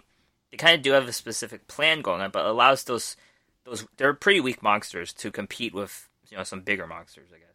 they 0.52 0.58
kind 0.58 0.76
of 0.76 0.82
do 0.82 0.92
have 0.92 1.08
a 1.08 1.14
specific 1.14 1.68
plan 1.68 2.02
going 2.02 2.22
on, 2.22 2.32
but 2.32 2.46
allows 2.46 2.86
those 2.86 3.18
those 3.66 3.86
they're 3.98 4.14
pretty 4.14 4.40
weak 4.40 4.64
monsters 4.64 5.12
to 5.14 5.32
compete 5.32 5.74
with 5.74 6.10
you 6.30 6.38
know 6.38 6.44
some 6.44 6.62
bigger 6.62 6.88
monsters, 6.88 7.28
I 7.34 7.40
guess. 7.40 7.55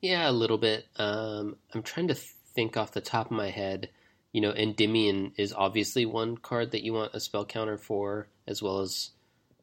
Yeah, 0.00 0.28
a 0.28 0.32
little 0.32 0.58
bit. 0.58 0.86
Um, 0.96 1.56
I'm 1.74 1.82
trying 1.82 2.08
to 2.08 2.14
think 2.14 2.76
off 2.76 2.92
the 2.92 3.00
top 3.00 3.26
of 3.26 3.36
my 3.36 3.50
head. 3.50 3.90
You 4.32 4.40
know, 4.40 4.52
Endymion 4.52 5.32
is 5.36 5.52
obviously 5.52 6.04
one 6.04 6.36
card 6.36 6.72
that 6.72 6.84
you 6.84 6.92
want 6.92 7.14
a 7.14 7.20
spell 7.20 7.44
counter 7.44 7.78
for, 7.78 8.28
as 8.46 8.62
well 8.62 8.80
as 8.80 9.10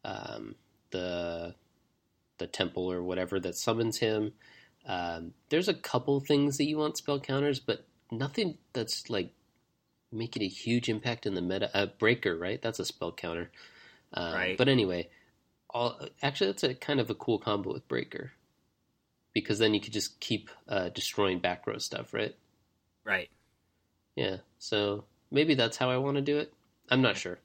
um, 0.03 0.55
the 0.91 1.55
the 2.39 2.47
temple 2.47 2.91
or 2.91 3.03
whatever 3.03 3.39
that 3.39 3.55
summons 3.55 3.99
him. 3.99 4.33
Um, 4.85 5.33
there's 5.49 5.69
a 5.69 5.73
couple 5.73 6.19
things 6.19 6.57
that 6.57 6.65
you 6.65 6.77
want 6.77 6.97
spell 6.97 7.19
counters, 7.19 7.59
but 7.59 7.85
nothing 8.11 8.57
that's 8.73 9.09
like 9.09 9.31
making 10.11 10.43
a 10.43 10.47
huge 10.47 10.89
impact 10.89 11.25
in 11.25 11.35
the 11.35 11.41
meta. 11.41 11.69
Uh, 11.75 11.85
Breaker, 11.85 12.35
right? 12.35 12.61
That's 12.61 12.79
a 12.79 12.85
spell 12.85 13.11
counter. 13.11 13.51
Um, 14.13 14.33
Right. 14.33 14.57
But 14.57 14.67
anyway, 14.69 15.09
all 15.69 15.99
actually 16.21 16.47
that's 16.47 16.63
a 16.63 16.73
kind 16.73 16.99
of 16.99 17.09
a 17.09 17.15
cool 17.15 17.39
combo 17.39 17.73
with 17.73 17.87
Breaker 17.87 18.31
because 19.33 19.59
then 19.59 19.73
you 19.73 19.81
could 19.81 19.93
just 19.93 20.19
keep 20.19 20.49
uh, 20.67 20.89
destroying 20.89 21.39
back 21.39 21.65
row 21.67 21.77
stuff, 21.77 22.13
right? 22.13 22.35
Right. 23.03 23.29
Yeah. 24.15 24.37
So 24.59 25.05
maybe 25.31 25.55
that's 25.55 25.77
how 25.77 25.89
I 25.89 25.97
want 25.97 26.15
to 26.15 26.21
do 26.21 26.37
it. 26.37 26.53
I'm 26.89 27.01
not 27.01 27.17
sure. 27.17 27.39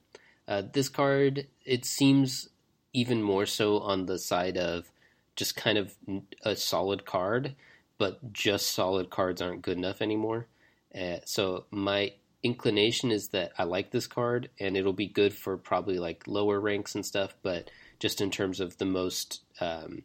Uh, 0.47 0.63
this 0.73 0.89
card, 0.89 1.47
it 1.65 1.85
seems 1.85 2.49
even 2.93 3.21
more 3.21 3.45
so 3.45 3.79
on 3.79 4.05
the 4.05 4.17
side 4.17 4.57
of 4.57 4.91
just 5.35 5.55
kind 5.55 5.77
of 5.77 5.95
a 6.43 6.55
solid 6.55 7.05
card, 7.05 7.55
but 7.97 8.33
just 8.33 8.69
solid 8.69 9.09
cards 9.09 9.41
aren't 9.41 9.61
good 9.61 9.77
enough 9.77 10.01
anymore. 10.01 10.47
Uh, 10.93 11.17
so 11.25 11.65
my 11.71 12.13
inclination 12.43 13.11
is 13.11 13.29
that 13.29 13.51
I 13.57 13.63
like 13.63 13.91
this 13.91 14.07
card, 14.07 14.49
and 14.59 14.75
it'll 14.75 14.93
be 14.93 15.07
good 15.07 15.33
for 15.33 15.57
probably 15.57 15.99
like 15.99 16.23
lower 16.27 16.59
ranks 16.59 16.95
and 16.95 17.05
stuff. 17.05 17.35
But 17.41 17.69
just 17.99 18.21
in 18.21 18.31
terms 18.31 18.59
of 18.59 18.77
the 18.77 18.85
most 18.85 19.41
um, 19.61 20.03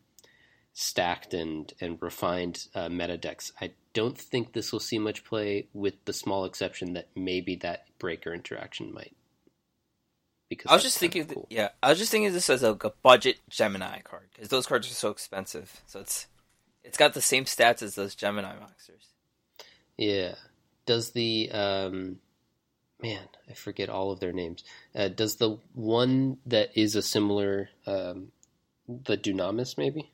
stacked 0.74 1.32
and 1.32 1.72
and 1.80 2.02
refined 2.02 2.66
uh, 2.74 2.88
meta 2.88 3.16
decks, 3.16 3.52
I 3.60 3.72
don't 3.94 4.18
think 4.18 4.52
this 4.52 4.72
will 4.72 4.80
see 4.80 4.98
much 4.98 5.24
play, 5.24 5.68
with 5.72 6.04
the 6.04 6.12
small 6.12 6.44
exception 6.44 6.92
that 6.92 7.08
maybe 7.14 7.56
that 7.56 7.86
breaker 7.98 8.34
interaction 8.34 8.92
might. 8.92 9.16
Because 10.50 10.70
I 10.70 10.74
was 10.74 10.82
just 10.82 10.98
thinking, 10.98 11.26
cool. 11.26 11.46
yeah, 11.48 11.70
I 11.82 11.88
was 11.88 11.98
just 11.98 12.10
thinking 12.10 12.32
this 12.32 12.50
as 12.50 12.62
a, 12.62 12.72
a 12.72 12.90
budget 13.02 13.38
Gemini 13.48 14.00
card 14.00 14.28
because 14.34 14.48
those 14.48 14.66
cards 14.66 14.90
are 14.90 14.94
so 14.94 15.10
expensive. 15.10 15.80
So 15.86 16.00
it's 16.00 16.26
it's 16.82 16.98
got 16.98 17.14
the 17.14 17.22
same 17.22 17.44
stats 17.44 17.82
as 17.82 17.94
those 17.94 18.14
Gemini 18.14 18.54
monsters. 18.58 19.08
Yeah. 19.96 20.34
Does 20.86 21.12
the 21.12 21.50
um 21.50 22.18
man, 23.00 23.28
I 23.48 23.54
forget 23.54 23.88
all 23.88 24.10
of 24.10 24.20
their 24.20 24.32
names. 24.32 24.64
Uh, 24.94 25.08
does 25.08 25.36
the 25.36 25.58
one 25.72 26.38
that 26.46 26.70
is 26.76 26.94
a 26.94 27.02
similar 27.02 27.70
um 27.86 28.32
the 28.86 29.16
Dunamis 29.16 29.78
maybe? 29.78 30.10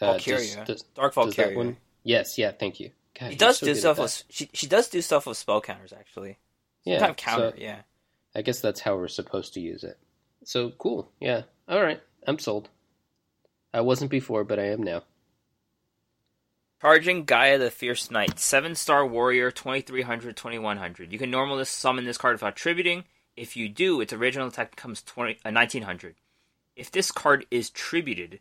Uh, 0.00 0.12
does- 0.12 0.24
Valkyria, 0.24 0.64
does- 0.64 0.82
Dark 0.94 1.14
does 1.14 1.34
Valkyria. 1.34 1.56
one- 1.56 1.76
Yes, 2.04 2.38
yeah, 2.38 2.52
thank 2.52 2.80
you. 2.80 2.90
God, 3.18 3.30
She 3.32 3.36
does 3.36 3.58
so 3.58 3.66
do 3.66 3.74
stuff 3.74 3.98
with 3.98 4.24
she 4.30 4.48
she 4.52 4.66
does 4.68 4.88
do 4.88 5.02
stuff 5.02 5.26
with 5.26 5.36
spell 5.36 5.60
counters 5.60 5.92
actually. 5.92 6.38
yeah, 6.84 7.12
counter, 7.14 7.50
so 7.50 7.56
yeah. 7.60 7.80
I 8.34 8.42
guess 8.42 8.60
that's 8.60 8.80
how 8.80 8.96
we're 8.96 9.08
supposed 9.08 9.54
to 9.54 9.60
use 9.60 9.82
it. 9.82 9.98
So 10.44 10.70
cool. 10.70 11.10
Yeah. 11.20 11.42
All 11.68 11.82
right. 11.82 12.00
I'm 12.26 12.38
sold. 12.38 12.68
I 13.74 13.80
wasn't 13.80 14.10
before, 14.10 14.44
but 14.44 14.58
I 14.58 14.66
am 14.66 14.82
now. 14.82 15.02
Charging 16.80 17.24
Gaia 17.24 17.58
the 17.58 17.70
Fierce 17.70 18.10
Knight, 18.10 18.38
7 18.38 18.74
star 18.76 19.04
warrior, 19.06 19.50
2300, 19.50 20.36
2100. 20.36 21.12
You 21.12 21.18
can 21.18 21.30
normally 21.30 21.64
summon 21.64 22.04
this 22.04 22.18
card 22.18 22.34
without 22.34 22.54
tributing. 22.56 23.04
If 23.36 23.56
you 23.56 23.68
do, 23.68 24.00
its 24.00 24.12
original 24.12 24.48
attack 24.48 24.70
becomes 24.76 25.02
20, 25.02 25.38
uh, 25.44 25.50
1900. 25.50 26.14
If 26.76 26.90
this 26.92 27.10
card 27.10 27.46
is 27.50 27.70
tributed, 27.70 28.38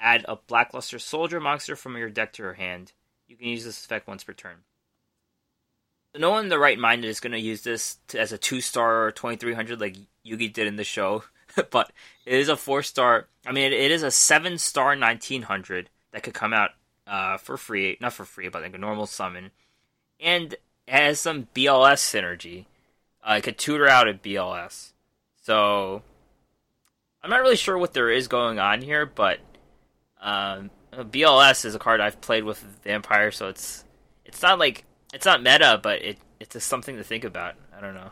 add 0.00 0.24
a 0.28 0.36
Blackluster 0.36 1.00
Soldier 1.00 1.40
monster 1.40 1.76
from 1.76 1.96
your 1.96 2.10
deck 2.10 2.32
to 2.34 2.42
your 2.42 2.54
hand. 2.54 2.92
You 3.28 3.36
can 3.36 3.48
use 3.48 3.64
this 3.64 3.84
effect 3.84 4.08
once 4.08 4.24
per 4.24 4.32
turn. 4.32 4.56
So 6.12 6.20
no 6.20 6.30
one 6.30 6.44
in 6.44 6.48
the 6.48 6.58
right 6.58 6.78
mind 6.78 7.04
is 7.04 7.20
going 7.20 7.32
to 7.32 7.38
use 7.38 7.62
this 7.62 7.98
to, 8.08 8.18
as 8.18 8.32
a 8.32 8.38
two 8.38 8.60
star 8.60 9.04
or 9.04 9.12
2300 9.12 9.80
like 9.80 9.96
Yugi 10.26 10.52
did 10.52 10.66
in 10.66 10.76
the 10.76 10.84
show, 10.84 11.24
but 11.70 11.92
it 12.26 12.34
is 12.34 12.48
a 12.48 12.56
four 12.56 12.82
star. 12.82 13.26
I 13.46 13.52
mean, 13.52 13.72
it, 13.72 13.72
it 13.72 13.90
is 13.90 14.02
a 14.02 14.10
seven 14.10 14.58
star 14.58 14.96
1900 14.96 15.90
that 16.12 16.22
could 16.22 16.34
come 16.34 16.52
out 16.52 16.70
uh, 17.06 17.36
for 17.36 17.56
free, 17.56 17.96
not 18.00 18.12
for 18.12 18.24
free, 18.24 18.48
but 18.48 18.62
like 18.62 18.74
a 18.74 18.78
normal 18.78 19.06
summon, 19.06 19.50
and 20.18 20.56
has 20.88 21.20
some 21.20 21.48
BLS 21.54 22.00
synergy. 22.00 22.66
Uh, 23.22 23.34
it 23.34 23.42
could 23.42 23.58
tutor 23.58 23.86
out 23.86 24.08
a 24.08 24.14
BLS. 24.14 24.92
So 25.42 26.02
I'm 27.22 27.30
not 27.30 27.42
really 27.42 27.56
sure 27.56 27.78
what 27.78 27.92
there 27.92 28.10
is 28.10 28.28
going 28.28 28.58
on 28.58 28.82
here, 28.82 29.06
but 29.06 29.38
um, 30.20 30.70
BLS 30.92 31.64
is 31.64 31.74
a 31.74 31.78
card 31.78 32.00
I've 32.00 32.20
played 32.20 32.44
with 32.44 32.58
Vampire, 32.84 33.30
so 33.30 33.48
it's 33.48 33.84
it's 34.24 34.42
not 34.42 34.58
like 34.58 34.84
it's 35.12 35.26
not 35.26 35.42
meta, 35.42 35.80
but 35.82 36.02
it 36.02 36.18
it's 36.38 36.54
just 36.54 36.68
something 36.68 36.96
to 36.96 37.04
think 37.04 37.24
about. 37.24 37.54
I 37.76 37.80
don't 37.80 37.94
know. 37.94 38.10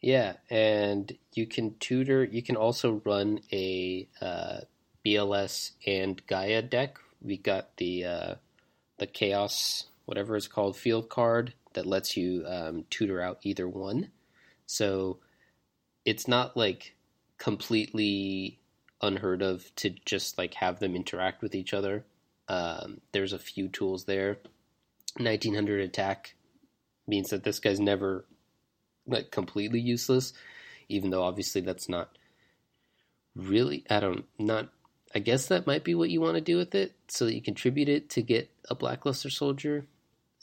Yeah, 0.00 0.34
and 0.50 1.16
you 1.32 1.46
can 1.46 1.76
tutor. 1.78 2.24
You 2.24 2.42
can 2.42 2.56
also 2.56 3.00
run 3.04 3.40
a 3.52 4.08
uh, 4.20 4.60
BLS 5.06 5.72
and 5.86 6.20
Gaia 6.26 6.62
deck. 6.62 6.98
We 7.20 7.36
got 7.36 7.76
the 7.76 8.04
uh, 8.04 8.34
the 8.98 9.06
Chaos, 9.06 9.86
whatever 10.06 10.36
it's 10.36 10.48
called, 10.48 10.76
field 10.76 11.08
card 11.08 11.54
that 11.74 11.86
lets 11.86 12.16
you 12.16 12.44
um, 12.46 12.84
tutor 12.90 13.20
out 13.20 13.38
either 13.42 13.68
one. 13.68 14.10
So 14.66 15.18
it's 16.04 16.26
not 16.26 16.56
like 16.56 16.94
completely 17.38 18.58
unheard 19.02 19.42
of 19.42 19.74
to 19.76 19.90
just 20.04 20.38
like 20.38 20.54
have 20.54 20.78
them 20.78 20.94
interact 20.94 21.42
with 21.42 21.54
each 21.54 21.74
other. 21.74 22.04
Um, 22.48 23.00
there's 23.12 23.32
a 23.32 23.38
few 23.38 23.68
tools 23.68 24.04
there. 24.04 24.38
1900 25.18 25.80
attack 25.80 26.34
means 27.06 27.30
that 27.30 27.44
this 27.44 27.58
guy's 27.58 27.80
never 27.80 28.24
like 29.06 29.30
completely 29.30 29.80
useless, 29.80 30.32
even 30.88 31.10
though 31.10 31.22
obviously 31.22 31.60
that's 31.60 31.88
not 31.88 32.16
really. 33.34 33.84
I 33.90 34.00
don't 34.00 34.24
not. 34.38 34.68
I 35.14 35.18
guess 35.18 35.46
that 35.46 35.66
might 35.66 35.84
be 35.84 35.94
what 35.94 36.08
you 36.08 36.22
want 36.22 36.36
to 36.36 36.40
do 36.40 36.56
with 36.56 36.74
it, 36.74 36.94
so 37.08 37.26
that 37.26 37.34
you 37.34 37.42
contribute 37.42 37.88
it 37.88 38.10
to 38.10 38.22
get 38.22 38.50
a 38.70 38.74
blackluster 38.74 39.30
soldier. 39.30 39.86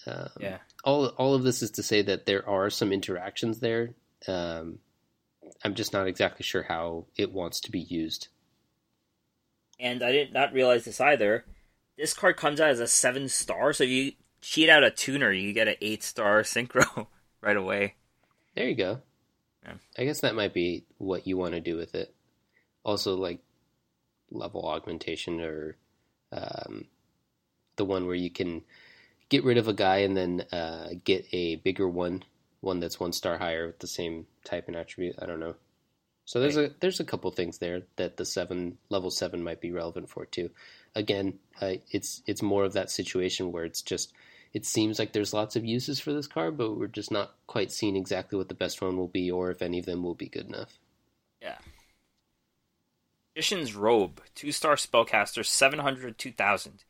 Um, 0.06 0.30
Yeah. 0.40 0.58
All 0.84 1.08
all 1.08 1.34
of 1.34 1.44
this 1.44 1.62
is 1.62 1.72
to 1.72 1.84
say 1.84 2.02
that 2.04 2.26
there 2.26 2.48
are 2.48 2.70
some 2.70 2.92
interactions 2.92 3.60
there. 3.60 3.96
Um, 4.28 4.80
I'm 5.64 5.76
just 5.76 5.94
not 5.94 6.08
exactly 6.08 6.44
sure 6.44 6.64
how 6.64 7.06
it 7.18 7.32
wants 7.32 7.60
to 7.62 7.72
be 7.72 7.80
used. 7.80 8.28
And 9.80 10.04
I 10.04 10.12
did 10.12 10.34
not 10.34 10.54
realize 10.54 10.86
this 10.86 11.00
either. 11.00 11.46
This 11.98 12.14
card 12.14 12.38
comes 12.38 12.60
out 12.60 12.70
as 12.70 12.80
a 12.80 12.88
seven 12.88 13.30
star, 13.30 13.74
so 13.74 13.84
if 13.84 13.90
you 13.90 14.12
cheat 14.42 14.70
out 14.70 14.84
a 14.84 14.92
tuner, 14.92 15.32
you 15.32 15.54
get 15.54 15.68
an 15.68 15.76
eight 15.82 16.04
star 16.04 16.42
synchro 16.44 17.08
right 17.42 17.58
away. 17.58 17.96
There 18.56 18.68
you 18.68 18.76
go. 18.76 19.02
Yeah. 19.64 19.74
I 19.98 20.06
guess 20.06 20.22
that 20.22 20.36
might 20.36 20.54
be 20.54 20.86
what 20.98 21.28
you 21.28 21.38
want 21.38 21.54
to 21.54 21.62
do 21.62 21.76
with 21.76 21.96
it. 21.96 22.14
Also, 22.84 23.16
like 23.16 23.40
level 24.32 24.66
augmentation 24.66 25.42
or 25.42 25.76
um, 26.32 26.86
the 27.76 27.86
one 27.86 28.06
where 28.06 28.16
you 28.16 28.30
can 28.30 28.64
get 29.30 29.44
rid 29.44 29.58
of 29.58 29.68
a 29.68 29.74
guy 29.74 29.98
and 29.98 30.16
then 30.16 30.42
uh, 30.52 30.90
get 31.04 31.26
a 31.32 31.58
bigger 31.58 31.88
one, 31.88 32.24
one 32.62 32.80
that's 32.80 33.00
one 33.00 33.14
star 33.14 33.38
higher 33.38 33.68
with 33.68 33.80
the 33.80 33.88
same 33.88 34.26
type 34.44 34.68
and 34.68 34.76
attribute. 34.76 35.16
I 35.22 35.26
don't 35.26 35.40
know. 35.40 35.56
So 36.30 36.40
there's 36.40 36.58
a 36.58 36.70
there's 36.80 37.00
a 37.00 37.06
couple 37.06 37.32
things 37.32 37.58
there 37.58 37.82
that 37.96 38.18
the 38.18 38.24
seven 38.24 38.78
level 38.90 39.10
seven 39.10 39.44
might 39.44 39.60
be 39.60 39.72
relevant 39.72 40.12
for 40.12 40.28
too. 40.28 40.52
Again, 40.94 41.40
uh, 41.60 41.78
it's 41.90 42.22
it's 42.28 42.44
more 42.44 42.66
of 42.66 42.74
that 42.74 42.92
situation 42.92 43.52
where 43.52 43.66
it's 43.66 43.82
just 43.82 44.14
it 44.54 44.64
seems 44.64 45.00
like 45.00 45.12
there's 45.12 45.34
lots 45.34 45.56
of 45.56 45.66
uses 45.66 46.00
for 46.00 46.14
this 46.14 46.28
card, 46.28 46.56
but 46.56 46.78
we're 46.78 46.86
just 46.86 47.10
not 47.10 47.34
quite 47.48 47.72
seeing 47.72 47.96
exactly 47.96 48.38
what 48.38 48.48
the 48.48 48.54
best 48.54 48.80
one 48.80 48.96
will 48.96 49.08
be 49.08 49.32
or 49.32 49.50
if 49.50 49.64
any 49.64 49.80
of 49.80 49.88
them 49.88 50.04
will 50.04 50.14
be 50.14 50.28
good 50.30 50.46
enough. 50.46 50.78
Yeah. 51.42 51.58
Magician's 53.36 53.74
Robe, 53.74 54.22
two 54.36 54.52
star 54.52 54.76
spellcaster, 54.76 55.44
700 55.44 56.20
2000. 56.20 56.84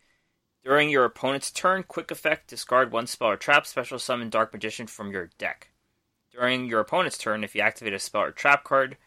During 0.66 0.90
your 0.90 1.06
opponent's 1.06 1.50
turn, 1.50 1.84
quick 1.84 2.12
effect, 2.12 2.50
discard 2.50 2.92
one 2.92 3.08
spell 3.08 3.30
or 3.30 3.38
trap, 3.38 3.66
special 3.66 4.00
summon 4.00 4.30
Dark 4.30 4.52
Magician 4.52 4.88
from 4.88 5.14
your 5.14 5.30
deck. 5.38 5.70
During 6.30 6.66
your 6.66 6.82
opponent's 6.82 7.18
turn, 7.18 7.46
if 7.46 7.56
you 7.56 7.62
activate 7.62 7.94
a 7.94 8.00
spell 8.00 8.24
or 8.24 8.32
trap 8.32 8.66
card, 8.66 8.98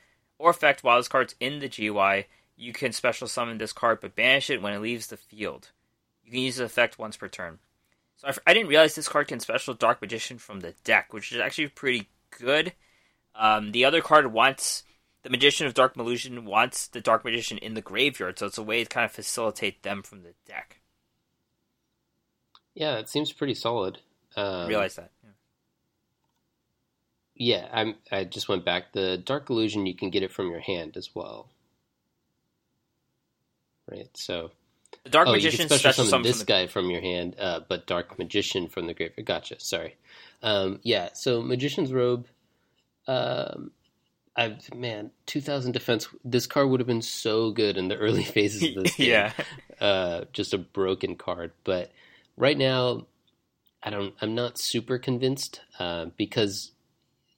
or 0.43 0.51
effect 0.51 0.83
while 0.83 0.99
this 0.99 1.09
card's 1.09 1.37
in 1.39 1.61
the 1.61 1.69
GY, 1.69 2.27
you 2.57 2.73
can 2.73 2.93
special 2.93 3.29
summon 3.29 3.59
this 3.59 3.73
card 3.73 4.01
but 4.01 4.17
banish 4.17 4.51
it 4.51 4.61
when 4.61 4.73
it 4.73 4.81
leaves 4.81 5.07
the 5.07 5.17
field. 5.17 5.71
You 6.25 6.33
can 6.33 6.41
use 6.41 6.57
the 6.57 6.65
effect 6.65 6.99
once 6.99 7.17
per 7.17 7.29
turn. 7.29 7.61
So 8.17 8.27
I, 8.27 8.31
f- 8.31 8.39
I 8.47 8.53
didn't 8.53 8.69
realize 8.69 8.95
this 8.95 9.09
card 9.09 9.29
can 9.29 9.41
special 9.41 9.75
Dark 9.75 10.03
Magician 10.03 10.39
from 10.39 10.61
the 10.61 10.75
deck, 10.83 11.13
which 11.13 11.33
is 11.33 11.41
actually 11.41 11.69
pretty 11.69 12.09
good. 12.41 12.73
Um, 13.37 13.73
the 13.73 13.85
other 13.85 14.01
card 14.01 14.33
wants 14.33 14.83
the 15.23 15.31
Magician 15.31 15.69
of 15.69 15.75
Dark 15.75 15.97
Illusion 15.97 16.45
wants 16.45 16.89
the 16.89 17.01
Dark 17.01 17.25
Magician 17.25 17.59
in 17.59 17.75
the 17.75 17.81
graveyard, 17.81 18.39
so 18.39 18.47
it's 18.47 18.59
a 18.59 18.63
way 18.63 18.83
to 18.83 18.89
kind 18.91 19.05
of 19.05 19.13
facilitate 19.13 19.85
them 19.85 20.03
from 20.03 20.23
the 20.23 20.35
deck. 20.47 20.81
Yeah, 22.75 22.97
it 22.99 23.09
seems 23.09 23.33
pretty 23.33 23.55
solid. 23.55 24.01
Um, 24.35 24.67
Realize 24.67 24.97
that. 24.97 25.11
Yeah. 27.35 27.69
I'm. 27.73 27.97
I 28.11 28.25
just 28.25 28.49
went 28.49 28.65
back. 28.65 28.93
The 28.93 29.17
Dark 29.19 29.51
Illusion, 29.51 29.87
you 29.87 29.95
can 29.95 30.11
get 30.11 30.23
it 30.23 30.33
from 30.33 30.51
your 30.51 30.61
hand 30.61 30.97
as 30.97 31.11
well, 31.15 31.49
right? 33.91 34.09
So, 34.15 34.51
The 35.05 35.11
Dark 35.11 35.29
oh, 35.29 35.33
you 35.33 35.37
Magician 35.39 35.69
can 35.69 35.79
special 35.79 36.05
summon 36.05 36.23
this 36.25 36.37
from 36.39 36.47
the 36.47 36.53
guy 36.53 36.67
from 36.67 36.91
your 36.91 37.01
hand, 37.01 37.37
uh, 37.39 37.61
but 37.69 37.87
Dark 37.87 38.19
Magician 38.19 38.69
from 38.69 38.87
the 38.87 38.95
graveyard. 38.95 39.27
Gotcha. 39.27 39.61
Sorry. 39.61 39.97
Um, 40.43 40.81
yeah. 40.83 41.11
So 41.15 41.43
Magician's 41.43 41.93
Robe. 41.93 42.27
Um, 43.07 43.73
I've 44.35 44.75
man, 44.75 45.11
two 45.27 45.41
thousand 45.41 45.73
defense. 45.73 46.09
This 46.25 46.47
card 46.47 46.69
would 46.69 46.81
have 46.81 46.87
been 46.87 47.03
so 47.03 47.51
good 47.51 47.77
in 47.77 47.89
the 47.89 47.97
early 47.99 48.25
phases 48.25 48.77
of 48.77 48.85
this 48.85 48.97
game. 48.97 49.09
yeah. 49.11 49.33
uh, 49.81 50.25
just 50.33 50.55
a 50.55 50.59
broken 50.59 51.17
card. 51.17 51.53
But 51.65 51.91
right 52.37 52.57
now, 52.57 53.07
I 53.83 53.91
don't. 53.91 54.15
I'm 54.21 54.35
not 54.35 54.59
super 54.59 54.99
convinced 54.99 55.61
uh, 55.79 56.07
because 56.17 56.73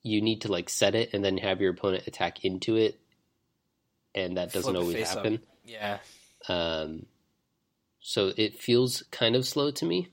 you 0.05 0.23
need 0.23 0.43
to 0.43 0.53
like 0.53 0.69
set 0.69 0.95
it 0.95 1.13
and 1.13 1.25
then 1.25 1.39
have 1.39 1.61
your 1.61 1.73
opponent 1.73 2.07
attack 2.07 2.45
into 2.45 2.77
it, 2.77 3.01
and 4.15 4.37
that 4.37 4.53
doesn't 4.53 4.73
Flip 4.75 4.81
always 4.81 4.97
face 4.97 5.11
up. 5.11 5.17
happen. 5.17 5.41
Yeah. 5.65 5.99
Um, 6.49 7.07
so 8.01 8.33
it 8.37 8.61
feels 8.61 9.03
kind 9.11 9.35
of 9.35 9.47
slow 9.47 9.73
to 9.73 9.85
me, 9.85 10.11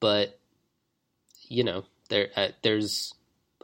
but 0.00 0.38
you 1.48 1.64
know, 1.64 1.84
there 2.08 2.28
uh, 2.36 2.48
there's 2.62 3.12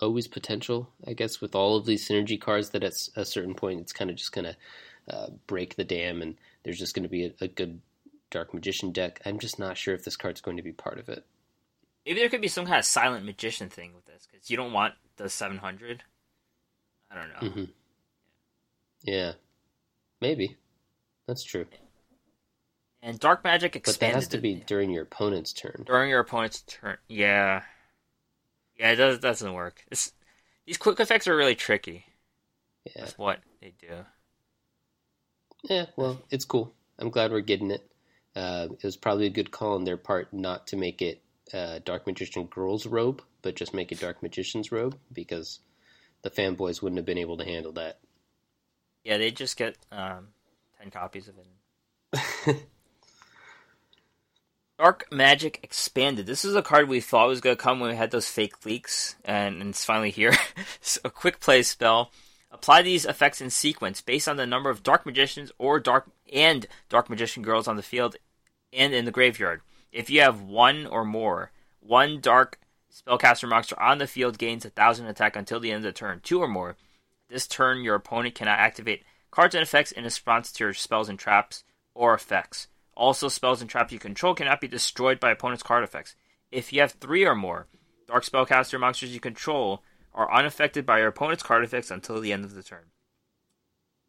always 0.01 0.27
potential, 0.27 0.91
I 1.07 1.15
guess, 1.15 1.41
with 1.41 1.55
all 1.55 1.77
of 1.77 1.87
these 1.87 2.07
synergy 2.07 2.39
cards. 2.39 2.71
That 2.71 2.85
at 2.85 2.93
a 3.17 3.25
certain 3.25 3.55
point, 3.55 3.81
it's 3.81 3.93
kind 3.93 4.11
of 4.11 4.17
just 4.17 4.33
gonna 4.33 4.57
uh, 5.09 5.29
break 5.47 5.77
the 5.77 5.85
dam, 5.85 6.23
and 6.23 6.37
there's 6.65 6.79
just 6.79 6.95
going 6.95 7.05
to 7.05 7.09
be 7.09 7.27
a, 7.27 7.33
a 7.41 7.49
good 7.49 7.81
Dark 8.31 8.55
Magician 8.55 8.93
deck. 8.93 9.21
I'm 9.25 9.39
just 9.39 9.59
not 9.59 9.77
sure 9.77 9.95
if 9.95 10.05
this 10.05 10.17
card's 10.17 10.41
going 10.41 10.57
to 10.57 10.63
be 10.63 10.73
part 10.73 10.99
of 10.99 11.09
it. 11.09 11.25
Maybe 12.07 12.21
there 12.21 12.29
could 12.29 12.41
be 12.41 12.49
some 12.49 12.67
kind 12.67 12.79
of 12.79 12.85
silent 12.85 13.25
magician 13.25 13.69
thing 13.69 13.95
with 13.95 14.05
this 14.07 14.27
because 14.31 14.51
you 14.51 14.57
don't 14.57 14.73
want 14.73 14.95
the 15.17 15.29
700. 15.29 16.05
I 17.11 17.15
don't 17.15 17.29
know. 17.29 17.47
hmm 17.51 17.65
Yeah, 19.03 19.33
maybe 20.21 20.57
that's 21.27 21.45
true, 21.45 21.67
And 23.03 23.19
Dark 23.21 23.45
Magic 23.45 23.77
expanded. 23.77 24.01
but 24.01 24.07
that 24.07 24.15
has 24.15 24.29
to 24.29 24.39
be 24.39 24.55
during 24.57 24.91
your 24.91 25.03
opponent's 25.05 25.53
turn. 25.53 25.87
during 25.87 26.11
your 26.11 26.21
opponent's 26.21 26.63
turn. 26.63 26.99
Yeah, 27.09 27.63
yeah, 28.77 28.91
it 28.93 28.97
does, 28.97 29.19
doesn't 29.19 29.53
work. 29.53 29.85
It's, 29.91 30.13
these 30.67 30.79
quick 30.79 31.01
effects 31.01 31.27
are 31.29 31.37
really 31.37 31.55
tricky. 31.55 32.07
Yeah. 32.97 33.03
With 33.05 33.19
what 33.19 33.41
they 33.61 33.75
do. 33.81 34.07
Yeah, 35.65 35.87
well, 35.97 36.21
it's 36.31 36.45
cool. 36.45 36.73
I'm 36.99 37.11
glad 37.11 37.31
we're 37.33 37.41
getting 37.41 37.71
it. 37.71 37.89
Uh, 38.35 38.69
it 38.73 38.85
was 38.85 38.97
probably 38.97 39.27
a 39.27 39.31
good 39.31 39.51
call 39.51 39.75
on 39.75 39.85
their 39.85 39.97
part 39.97 40.33
not 40.33 40.67
to 40.69 40.77
make 40.77 41.03
it 41.03 41.21
uh, 41.53 41.81
Dark 41.85 42.07
Magician 42.07 42.47
Girl's 42.47 42.87
robe, 42.87 43.23
but 43.43 43.57
just 43.57 43.75
make 43.75 43.93
it 43.93 44.01
Dark 44.01 44.23
Magician's 44.23 44.73
robe 44.73 44.97
because 45.13 45.61
the 46.23 46.31
fanboys 46.31 46.83
wouldn't 46.83 46.99
have 46.99 47.07
been 47.07 47.19
able 47.19 47.37
to 47.39 47.45
handle 47.45 47.73
that. 47.73 47.99
Yeah, 49.05 49.19
they 49.19 49.31
just 49.31 49.57
get 49.57 49.77
um, 49.91 50.29
ten 50.81 50.91
copies 50.91 51.29
of 51.29 51.35
it. 51.39 52.67
Dark 54.79 55.07
Magic 55.13 55.61
Expanded. 55.63 56.27
This 56.27 56.45
is 56.45 56.57
a 56.57 56.63
card 56.63 56.89
we 56.89 57.01
thought 57.01 57.29
was 57.29 57.41
going 57.41 57.57
to 57.57 57.63
come 57.63 57.79
when 57.79 57.91
we 57.91 57.97
had 57.97 58.11
those 58.11 58.29
fake 58.29 58.65
leaks, 58.65 59.15
and, 59.25 59.61
and 59.61 59.71
it's 59.71 59.85
finally 59.85 60.11
here. 60.11 60.33
so 60.81 61.01
a 61.05 61.11
quick 61.11 61.41
play 61.41 61.63
spell. 61.63 62.11
Apply 62.51 62.83
these 62.83 63.07
effects 63.07 63.41
in 63.41 63.51
sequence 63.51 64.01
based 64.01 64.29
on 64.29 64.37
the 64.37 64.47
number 64.47 64.71
of 64.71 64.83
Dark 64.83 65.07
Magicians 65.07 65.53
or 65.57 65.79
Dark 65.79 66.11
and 66.33 66.67
Dark 66.89 67.09
Magician 67.09 67.43
girls 67.43 67.69
on 67.69 67.77
the 67.77 67.83
field 67.83 68.17
and 68.73 68.93
in 68.93 69.05
the 69.05 69.11
graveyard. 69.11 69.63
If 69.93 70.09
you 70.09 70.23
have 70.23 70.41
one 70.41 70.87
or 70.87 71.05
more, 71.05 71.53
one 71.81 72.21
Dark 72.21 72.59
Spellcaster 72.93 73.49
monster 73.49 73.81
on 73.81 73.99
the 73.99 74.07
field 74.07 74.39
gains 74.39 74.65
a 74.65 74.71
thousand 74.71 75.07
attack 75.07 75.37
until 75.37 75.61
the 75.61 75.71
end 75.71 75.85
of 75.85 75.95
the 75.95 75.99
turn. 75.99 76.21
Two 76.23 76.41
or 76.41 76.49
more. 76.49 76.77
This 77.29 77.47
turn, 77.47 77.83
your 77.83 77.95
opponent 77.95 78.35
cannot 78.35 78.59
activate 78.59 79.05
cards 79.31 79.55
and 79.55 79.63
effects 79.63 79.93
in 79.93 80.05
response 80.05 80.53
to 80.53 80.65
your 80.65 80.75
spells 80.75 81.09
and 81.09 81.19
traps 81.19 81.65
or 81.95 82.15
effects. 82.15 82.69
Also, 82.95 83.29
spells 83.29 83.61
and 83.61 83.71
traps 83.71 83.93
you 83.93 83.99
control 83.99 84.35
cannot 84.35 84.61
be 84.61 84.69
destroyed 84.69 85.19
by 85.19 85.31
opponent's 85.31 85.63
card 85.63 85.85
effects. 85.85 86.15
If 86.51 86.73
you 86.73 86.81
have 86.81 86.93
three 86.93 87.25
or 87.25 87.35
more, 87.35 87.67
Dark 88.07 88.25
Spellcaster 88.25 88.79
monsters 88.79 89.15
you 89.15 89.21
control 89.21 89.83
are 90.15 90.33
unaffected 90.33 90.85
by 90.85 90.99
your 90.99 91.09
opponent's 91.09 91.43
card 91.43 91.65
effects 91.65 91.91
until 91.91 92.21
the 92.21 92.33
end 92.33 92.45
of 92.45 92.55
the 92.55 92.63
turn. 92.63 92.85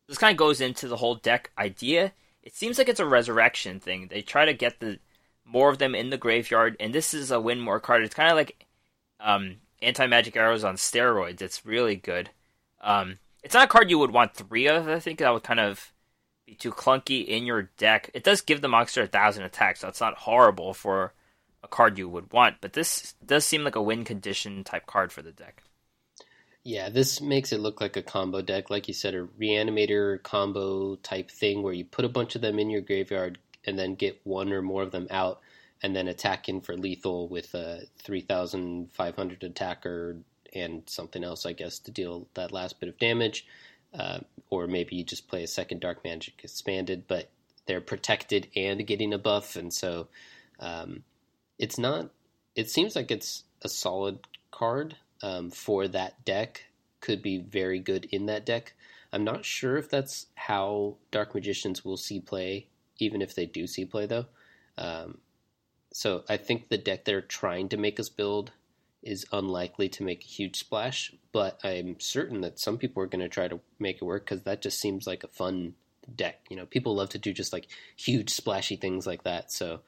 This 0.07 0.17
kind 0.17 0.33
of 0.33 0.37
goes 0.37 0.59
into 0.59 0.89
the 0.89 0.97
whole 0.97 1.15
deck 1.15 1.51
idea. 1.57 2.11
It 2.41 2.53
seems 2.53 2.77
like 2.77 2.89
it's 2.89 2.99
a 2.99 3.05
resurrection 3.05 3.79
thing. 3.79 4.09
They 4.09 4.21
try 4.21 4.43
to 4.43 4.53
get 4.53 4.81
the 4.81 4.99
more 5.45 5.69
of 5.69 5.77
them 5.77 5.95
in 5.95 6.09
the 6.09 6.17
graveyard, 6.17 6.75
and 6.79 6.93
this 6.93 7.13
is 7.13 7.31
a 7.31 7.39
win 7.39 7.59
more 7.59 7.79
card. 7.79 8.03
It's 8.03 8.15
kind 8.15 8.29
of 8.29 8.35
like 8.35 8.65
um, 9.19 9.57
anti 9.81 10.07
magic 10.07 10.35
arrows 10.35 10.63
on 10.63 10.75
steroids. 10.75 11.41
It's 11.41 11.65
really 11.65 11.95
good. 11.95 12.29
Um, 12.81 13.19
it's 13.43 13.53
not 13.53 13.65
a 13.65 13.71
card 13.71 13.89
you 13.89 13.99
would 13.99 14.11
want 14.11 14.33
three 14.33 14.67
of. 14.67 14.87
I 14.87 14.99
think 14.99 15.19
that 15.19 15.33
would 15.33 15.43
kind 15.43 15.59
of 15.59 15.91
be 16.45 16.55
too 16.55 16.71
clunky 16.71 17.25
in 17.25 17.45
your 17.45 17.63
deck. 17.77 18.09
It 18.13 18.23
does 18.23 18.41
give 18.41 18.61
the 18.61 18.67
monster 18.67 19.03
a 19.03 19.07
thousand 19.07 19.43
attacks, 19.43 19.81
so 19.81 19.87
it's 19.87 20.01
not 20.01 20.19
horrible 20.19 20.73
for 20.73 21.13
a 21.63 21.67
card 21.67 21.97
you 21.97 22.09
would 22.09 22.31
want. 22.31 22.57
But 22.61 22.73
this 22.73 23.13
does 23.25 23.45
seem 23.45 23.63
like 23.63 23.75
a 23.75 23.81
win 23.81 24.03
condition 24.03 24.63
type 24.63 24.85
card 24.85 25.11
for 25.11 25.21
the 25.21 25.31
deck. 25.31 25.63
Yeah, 26.65 26.87
this 26.87 27.19
makes 27.19 27.51
it 27.51 27.59
look 27.59 27.81
like 27.81 27.97
a 27.97 28.01
combo 28.01 28.41
deck, 28.41 28.69
like 28.69 28.87
you 28.87 28.93
said, 28.93 29.15
a 29.15 29.27
reanimator 29.39 30.23
combo 30.23 30.95
type 30.95 31.29
thing 31.29 31.61
where 31.61 31.73
you 31.73 31.83
put 31.83 32.05
a 32.05 32.09
bunch 32.09 32.35
of 32.35 32.41
them 32.41 32.57
in 32.57 32.69
your 32.69 32.81
graveyard 32.81 33.37
and 33.65 33.77
then 33.77 33.95
get 33.95 34.19
one 34.23 34.51
or 34.51 34.61
more 34.61 34.83
of 34.83 34.91
them 34.91 35.07
out 35.09 35.41
and 35.81 35.95
then 35.95 36.07
attack 36.07 36.47
in 36.47 36.61
for 36.61 36.77
lethal 36.77 37.27
with 37.27 37.53
a 37.53 37.81
3,500 37.99 39.43
attacker 39.43 40.17
and 40.53 40.83
something 40.85 41.23
else, 41.23 41.45
I 41.45 41.53
guess, 41.53 41.79
to 41.79 41.91
deal 41.91 42.27
that 42.35 42.51
last 42.51 42.79
bit 42.79 42.89
of 42.89 42.97
damage. 42.97 43.45
Uh, 43.93 44.19
or 44.49 44.67
maybe 44.67 44.95
you 44.95 45.03
just 45.03 45.27
play 45.27 45.43
a 45.43 45.47
second 45.47 45.81
Dark 45.81 46.03
Magic 46.03 46.33
Expanded, 46.43 47.03
but 47.07 47.29
they're 47.65 47.81
protected 47.81 48.47
and 48.55 48.85
getting 48.87 49.13
a 49.13 49.17
buff, 49.17 49.55
and 49.55 49.73
so 49.73 50.07
um, 50.59 51.03
it's 51.59 51.77
not. 51.77 52.09
It 52.55 52.69
seems 52.69 52.95
like 52.95 53.11
it's 53.11 53.43
a 53.61 53.69
solid 53.69 54.19
card 54.51 54.95
um, 55.21 55.51
for 55.51 55.87
that 55.87 56.25
deck. 56.25 56.65
Could 57.01 57.21
be 57.21 57.37
very 57.37 57.79
good 57.79 58.05
in 58.11 58.25
that 58.27 58.45
deck. 58.45 58.73
I'm 59.11 59.23
not 59.23 59.45
sure 59.45 59.77
if 59.77 59.89
that's 59.89 60.27
how 60.35 60.95
Dark 61.11 61.35
Magicians 61.35 61.85
will 61.85 61.97
see 61.97 62.19
play, 62.19 62.67
even 63.03 63.21
if 63.21 63.35
they 63.35 63.45
do 63.45 63.67
see 63.67 63.85
play 63.85 64.05
though. 64.05 64.25
Um, 64.77 65.19
so 65.93 66.23
I 66.27 66.37
think 66.37 66.69
the 66.69 66.77
deck 66.77 67.05
they're 67.05 67.21
trying 67.21 67.69
to 67.69 67.77
make 67.77 67.99
us 67.99 68.09
build 68.09 68.51
is 69.03 69.25
unlikely 69.31 69.89
to 69.89 70.03
make 70.03 70.23
a 70.23 70.27
huge 70.27 70.57
splash, 70.57 71.13
but 71.31 71.59
I'm 71.63 71.99
certain 71.99 72.41
that 72.41 72.59
some 72.59 72.77
people 72.77 73.03
are 73.03 73.07
going 73.07 73.21
to 73.21 73.29
try 73.29 73.47
to 73.47 73.59
make 73.79 73.97
it 73.97 74.05
work 74.05 74.25
because 74.25 74.43
that 74.43 74.61
just 74.61 74.79
seems 74.79 75.05
like 75.05 75.23
a 75.23 75.27
fun 75.27 75.75
deck. 76.15 76.39
You 76.49 76.57
know, 76.57 76.65
people 76.65 76.95
love 76.95 77.09
to 77.09 77.19
do 77.19 77.33
just 77.33 77.53
like 77.53 77.67
huge 77.95 78.29
splashy 78.29 78.75
things 78.75 79.05
like 79.05 79.23
that. 79.23 79.51
So 79.51 79.81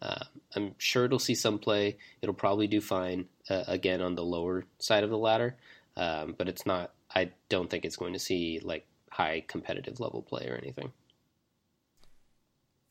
uh, 0.00 0.24
I'm 0.54 0.74
sure 0.78 1.04
it'll 1.04 1.18
see 1.18 1.34
some 1.34 1.58
play. 1.58 1.98
It'll 2.22 2.34
probably 2.34 2.66
do 2.66 2.80
fine 2.80 3.26
uh, 3.48 3.64
again 3.66 4.00
on 4.00 4.14
the 4.14 4.24
lower 4.24 4.64
side 4.78 5.04
of 5.04 5.10
the 5.10 5.18
ladder, 5.18 5.56
um, 5.96 6.34
but 6.38 6.48
it's 6.48 6.64
not. 6.64 6.92
I 7.12 7.32
don't 7.48 7.68
think 7.68 7.84
it's 7.84 7.96
going 7.96 8.12
to 8.12 8.18
see 8.18 8.60
like 8.62 8.86
high 9.10 9.44
competitive 9.46 10.00
level 10.00 10.22
play 10.22 10.46
or 10.48 10.54
anything. 10.54 10.92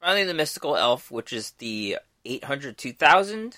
Finally, 0.01 0.25
the 0.25 0.33
mystical 0.33 0.75
elf, 0.75 1.11
which 1.11 1.33
is 1.33 1.51
the 1.51 1.97
800 2.25 2.77
2000. 2.77 3.57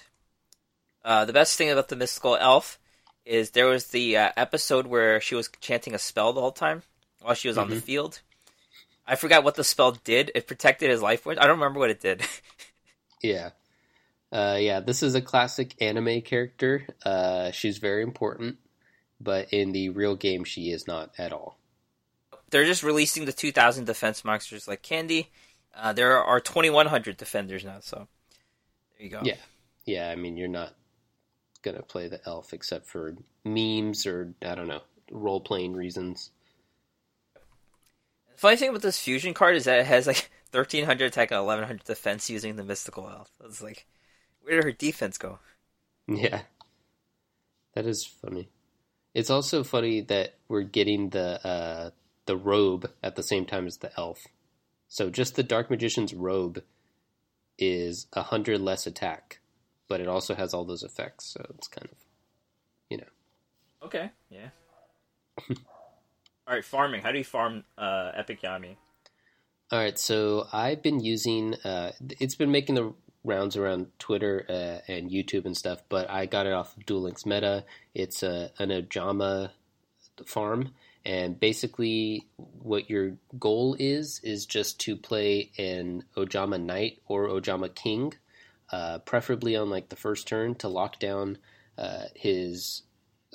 Uh, 1.03 1.25
the 1.25 1.33
best 1.33 1.57
thing 1.57 1.69
about 1.69 1.89
the 1.89 1.95
mystical 1.95 2.35
elf 2.35 2.79
is 3.25 3.51
there 3.51 3.67
was 3.67 3.87
the 3.87 4.17
uh, 4.17 4.31
episode 4.35 4.87
where 4.87 5.21
she 5.21 5.35
was 5.35 5.49
chanting 5.59 5.93
a 5.93 5.99
spell 5.99 6.33
the 6.33 6.41
whole 6.41 6.51
time 6.51 6.83
while 7.21 7.33
she 7.33 7.47
was 7.47 7.57
mm-hmm. 7.57 7.63
on 7.63 7.69
the 7.69 7.75
mm-hmm. 7.75 7.85
field. 7.85 8.21
I 9.07 9.15
forgot 9.15 9.43
what 9.43 9.55
the 9.55 9.63
spell 9.63 9.91
did. 10.03 10.31
It 10.35 10.47
protected 10.47 10.89
his 10.89 11.01
life. 11.01 11.27
I 11.27 11.33
don't 11.33 11.49
remember 11.49 11.79
what 11.79 11.89
it 11.89 12.01
did. 12.01 12.23
yeah. 13.21 13.49
Uh, 14.31 14.57
yeah, 14.59 14.79
this 14.79 15.03
is 15.03 15.15
a 15.15 15.21
classic 15.21 15.75
anime 15.81 16.21
character. 16.21 16.87
Uh, 17.03 17.51
she's 17.51 17.79
very 17.79 18.03
important, 18.03 18.57
but 19.19 19.51
in 19.51 19.73
the 19.73 19.89
real 19.89 20.15
game, 20.15 20.45
she 20.45 20.71
is 20.71 20.87
not 20.87 21.11
at 21.17 21.33
all. 21.33 21.57
They're 22.49 22.65
just 22.65 22.83
releasing 22.83 23.25
the 23.25 23.33
2000 23.33 23.85
defense 23.85 24.23
monsters 24.23 24.67
like 24.67 24.81
candy. 24.81 25.29
Uh, 25.73 25.93
there 25.93 26.21
are 26.21 26.39
2100 26.39 27.17
defenders 27.17 27.63
now, 27.63 27.79
so 27.79 28.07
there 28.97 29.05
you 29.05 29.09
go. 29.09 29.21
Yeah, 29.23 29.37
yeah. 29.85 30.09
I 30.09 30.15
mean, 30.15 30.37
you're 30.37 30.47
not 30.47 30.75
gonna 31.61 31.81
play 31.81 32.07
the 32.07 32.19
elf 32.25 32.53
except 32.53 32.87
for 32.87 33.15
memes 33.45 34.05
or 34.05 34.33
I 34.41 34.55
don't 34.55 34.67
know 34.67 34.81
role 35.11 35.41
playing 35.41 35.73
reasons. 35.73 36.31
The 37.33 38.37
funny 38.37 38.57
thing 38.57 38.69
about 38.69 38.81
this 38.81 38.99
fusion 38.99 39.33
card 39.33 39.55
is 39.55 39.65
that 39.65 39.79
it 39.79 39.85
has 39.85 40.07
like 40.07 40.29
1300 40.51 41.05
attack 41.05 41.31
and 41.31 41.45
1100 41.45 41.83
defense 41.83 42.29
using 42.29 42.55
the 42.55 42.63
mystical 42.63 43.07
elf. 43.09 43.29
It's 43.43 43.61
like, 43.61 43.85
where 44.41 44.55
did 44.55 44.63
her 44.63 44.71
defense 44.71 45.17
go? 45.17 45.39
Yeah, 46.07 46.41
that 47.73 47.85
is 47.85 48.05
funny. 48.05 48.49
It's 49.13 49.29
also 49.29 49.63
funny 49.63 50.01
that 50.01 50.35
we're 50.47 50.63
getting 50.63 51.09
the 51.09 51.45
uh, 51.45 51.89
the 52.25 52.35
robe 52.37 52.89
at 53.03 53.15
the 53.15 53.23
same 53.23 53.45
time 53.45 53.67
as 53.67 53.77
the 53.77 53.91
elf. 53.97 54.27
So 54.91 55.09
just 55.09 55.35
the 55.35 55.43
dark 55.43 55.71
magician's 55.71 56.13
robe 56.13 56.61
is 57.57 58.07
a 58.13 58.23
hundred 58.23 58.61
less 58.61 58.85
attack 58.85 59.41
but 59.91 59.99
it 59.99 60.07
also 60.07 60.33
has 60.35 60.53
all 60.53 60.63
those 60.63 60.83
effects, 60.83 61.25
so 61.25 61.45
it's 61.55 61.67
kind 61.67 61.85
of, 61.91 61.97
you 62.89 62.95
know. 62.95 63.03
Okay. 63.83 64.09
Yeah. 64.29 64.47
all 65.49 65.55
right, 66.47 66.63
farming. 66.63 67.01
How 67.01 67.11
do 67.11 67.17
you 67.17 67.25
farm 67.25 67.65
uh, 67.77 68.13
Epic 68.15 68.41
Yami? 68.41 68.77
All 69.69 69.79
right, 69.79 69.99
so 69.99 70.47
I've 70.53 70.81
been 70.81 71.01
using. 71.01 71.55
Uh, 71.55 71.91
it's 72.21 72.35
been 72.35 72.53
making 72.53 72.75
the 72.75 72.93
rounds 73.25 73.57
around 73.57 73.87
Twitter 73.99 74.45
uh, 74.47 74.89
and 74.89 75.11
YouTube 75.11 75.43
and 75.43 75.57
stuff, 75.57 75.83
but 75.89 76.09
I 76.09 76.25
got 76.25 76.45
it 76.45 76.53
off 76.53 76.77
of 76.77 76.85
Duel 76.85 77.01
Links 77.01 77.25
Meta. 77.25 77.65
It's 77.93 78.23
a, 78.23 78.51
an 78.59 78.69
Ojama 78.69 79.51
farm, 80.25 80.69
and 81.05 81.39
basically, 81.39 82.27
what 82.37 82.89
your 82.89 83.13
goal 83.39 83.75
is 83.79 84.19
is 84.23 84.45
just 84.45 84.79
to 84.81 84.95
play 84.95 85.51
an 85.57 86.03
Ojama 86.15 86.61
Knight 86.61 86.99
or 87.07 87.27
Ojama 87.27 87.73
King 87.73 88.13
uh, 88.71 88.99
preferably 88.99 89.55
on 89.55 89.69
like 89.69 89.89
the 89.89 89.95
first 89.95 90.27
turn 90.27 90.55
to 90.55 90.67
lock 90.67 90.99
down 90.99 91.37
uh, 91.77 92.05
his 92.15 92.83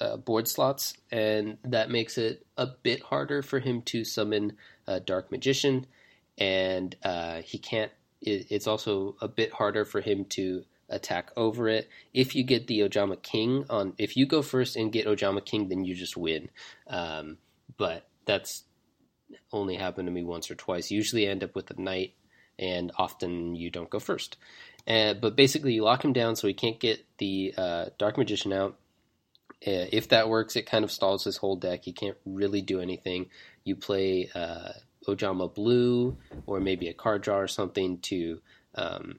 uh, 0.01 0.17
board 0.17 0.47
slots, 0.49 0.95
and 1.11 1.59
that 1.65 1.91
makes 1.91 2.19
it 2.19 2.47
a 2.57 2.67
bit 2.67 3.03
harder 3.03 3.43
for 3.43 3.59
him 3.59 3.83
to 3.83 4.05
summon 4.05 4.53
a 4.87 5.01
Dark 5.01 5.31
Magician, 5.31 5.87
and 6.39 6.95
uh, 7.03 7.43
he 7.43 7.59
can't. 7.59 7.93
It, 8.21 8.47
it's 8.51 8.67
also 8.67 9.17
a 9.21 9.29
bit 9.29 9.53
harder 9.53 9.85
for 9.85 10.01
him 10.01 10.25
to 10.31 10.65
attack 10.89 11.33
over 11.37 11.69
it. 11.69 11.89
If 12.15 12.35
you 12.35 12.45
get 12.45 12.67
the 12.67 12.81
Ojama 12.81 13.21
King 13.23 13.67
on, 13.69 13.95
if 13.99 14.17
you 14.17 14.25
go 14.25 14.41
first 14.43 14.77
and 14.77 14.93
get 14.93 15.07
Ojama 15.07 15.45
King, 15.45 15.69
then 15.69 15.85
you 15.85 15.95
just 15.95 16.17
win. 16.17 16.49
Um, 16.87 17.39
but 17.77 18.09
that's 18.25 18.65
only 19.53 19.77
happened 19.77 20.07
to 20.07 20.13
me 20.13 20.25
once 20.25 20.51
or 20.51 20.55
twice. 20.55 20.91
Usually, 20.91 21.27
I 21.27 21.31
end 21.31 21.45
up 21.45 21.55
with 21.55 21.71
a 21.71 21.81
knight, 21.81 22.15
and 22.59 22.93
often 22.97 23.55
you 23.55 23.71
don't 23.71 23.91
go 23.91 23.99
first. 23.99 24.37
Uh, 24.87 25.15
but 25.15 25.37
basically, 25.37 25.75
you 25.75 25.83
lock 25.83 26.05
him 26.05 26.13
down 26.13 26.37
so 26.37 26.47
he 26.47 26.55
can't 26.55 26.79
get 26.79 27.05
the 27.19 27.55
uh, 27.57 27.87
Dark 27.99 28.19
Magician 28.19 28.53
out. 28.53 28.79
Uh, 29.67 29.89
if 29.91 30.09
that 30.11 30.29
works, 30.29 30.55
it 30.55 30.67
kind 30.67 30.85
of 30.85 30.93
stalls 30.93 31.25
his 31.25 31.39
whole 31.39 31.57
deck. 31.57 31.85
He 31.85 31.93
can't 31.93 32.17
really 32.25 32.63
do 32.63 32.81
anything. 32.81 33.31
You 33.65 33.75
play 33.75 34.31
uh, 34.35 34.73
Ojama 35.09 35.53
Blue 35.53 36.19
or 36.47 36.61
maybe 36.61 36.89
a 36.89 36.95
card 36.95 37.23
draw 37.23 37.39
or 37.39 37.49
something 37.49 37.99
to 38.03 38.41
um, 38.75 39.19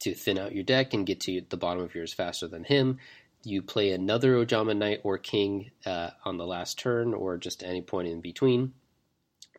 to 0.00 0.14
thin 0.14 0.38
out 0.38 0.54
your 0.54 0.64
deck 0.64 0.92
and 0.92 1.06
get 1.06 1.20
to 1.20 1.42
the 1.48 1.56
bottom 1.56 1.82
of 1.82 1.94
yours 1.94 2.12
faster 2.12 2.48
than 2.48 2.64
him. 2.64 2.98
You 3.46 3.62
play 3.62 3.92
another 3.92 4.34
Ojama 4.34 4.76
Knight 4.76 5.00
or 5.04 5.18
King 5.18 5.70
uh, 5.84 6.10
on 6.24 6.36
the 6.36 6.46
last 6.46 6.78
turn 6.78 7.14
or 7.14 7.38
just 7.38 7.62
any 7.62 7.80
point 7.80 8.08
in 8.08 8.20
between. 8.20 8.74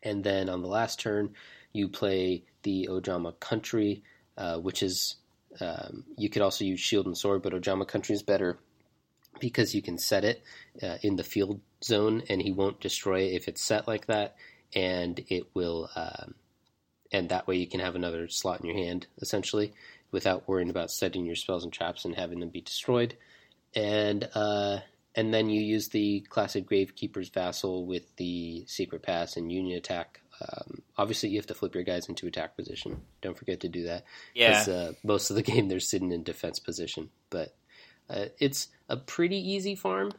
And 0.03 0.23
then 0.23 0.49
on 0.49 0.61
the 0.61 0.67
last 0.67 0.99
turn, 0.99 1.33
you 1.73 1.87
play 1.87 2.43
the 2.63 2.89
Ojama 2.91 3.39
Country 3.39 4.03
uh, 4.37 4.57
which 4.57 4.83
is 4.83 5.15
um, 5.59 6.05
you 6.15 6.29
could 6.29 6.43
also 6.43 6.63
use 6.63 6.79
shield 6.79 7.07
and 7.07 7.17
sword, 7.17 7.41
but 7.41 7.53
Ojama 7.53 7.87
Country 7.87 8.13
is 8.13 8.21
better 8.21 8.59
because 9.39 9.73
you 9.73 9.81
can 9.81 9.97
set 9.97 10.23
it 10.23 10.43
uh, 10.83 10.97
in 11.01 11.15
the 11.15 11.23
field 11.23 11.59
zone, 11.83 12.21
and 12.29 12.41
he 12.41 12.51
won't 12.51 12.79
destroy 12.79 13.21
it 13.21 13.33
if 13.33 13.47
it's 13.47 13.63
set 13.63 13.87
like 13.87 14.05
that, 14.05 14.35
and 14.75 15.23
it 15.29 15.47
will, 15.55 15.89
um, 15.95 16.35
and 17.11 17.29
that 17.29 17.47
way 17.47 17.55
you 17.55 17.67
can 17.67 17.79
have 17.79 17.95
another 17.95 18.27
slot 18.27 18.59
in 18.61 18.67
your 18.67 18.77
hand 18.77 19.07
essentially 19.21 19.73
without 20.11 20.47
worrying 20.47 20.69
about 20.69 20.91
setting 20.91 21.25
your 21.25 21.35
spells 21.35 21.63
and 21.63 21.73
traps 21.73 22.05
and 22.05 22.15
having 22.15 22.39
them 22.39 22.49
be 22.49 22.61
destroyed, 22.61 23.17
and 23.77 24.27
uh, 24.33 24.79
and 25.15 25.33
then 25.33 25.49
you 25.49 25.61
use 25.61 25.89
the 25.89 26.21
classic 26.29 26.69
Gravekeeper's 26.69 27.29
Vassal 27.29 27.85
with 27.85 28.15
the 28.17 28.65
Secret 28.67 29.03
Pass 29.03 29.37
and 29.37 29.51
Union 29.51 29.77
Attack 29.77 30.21
um, 30.41 30.81
obviously, 30.97 31.29
you 31.29 31.37
have 31.37 31.47
to 31.47 31.53
flip 31.53 31.73
your 31.73 31.83
guys 31.83 32.09
into 32.09 32.27
attack 32.27 32.55
position. 32.55 33.01
Don't 33.21 33.37
forget 33.37 33.61
to 33.61 33.69
do 33.69 33.85
that. 33.85 34.05
Yeah. 34.33 34.65
Uh, 34.67 34.91
most 35.03 35.29
of 35.29 35.35
the 35.35 35.41
game 35.43 35.67
they're 35.67 35.79
sitting 35.79 36.11
in 36.11 36.23
defense 36.23 36.59
position, 36.59 37.09
but 37.29 37.55
uh, 38.09 38.25
it's 38.39 38.67
a 38.89 38.97
pretty 38.97 39.37
easy 39.37 39.75
farm. 39.75 40.11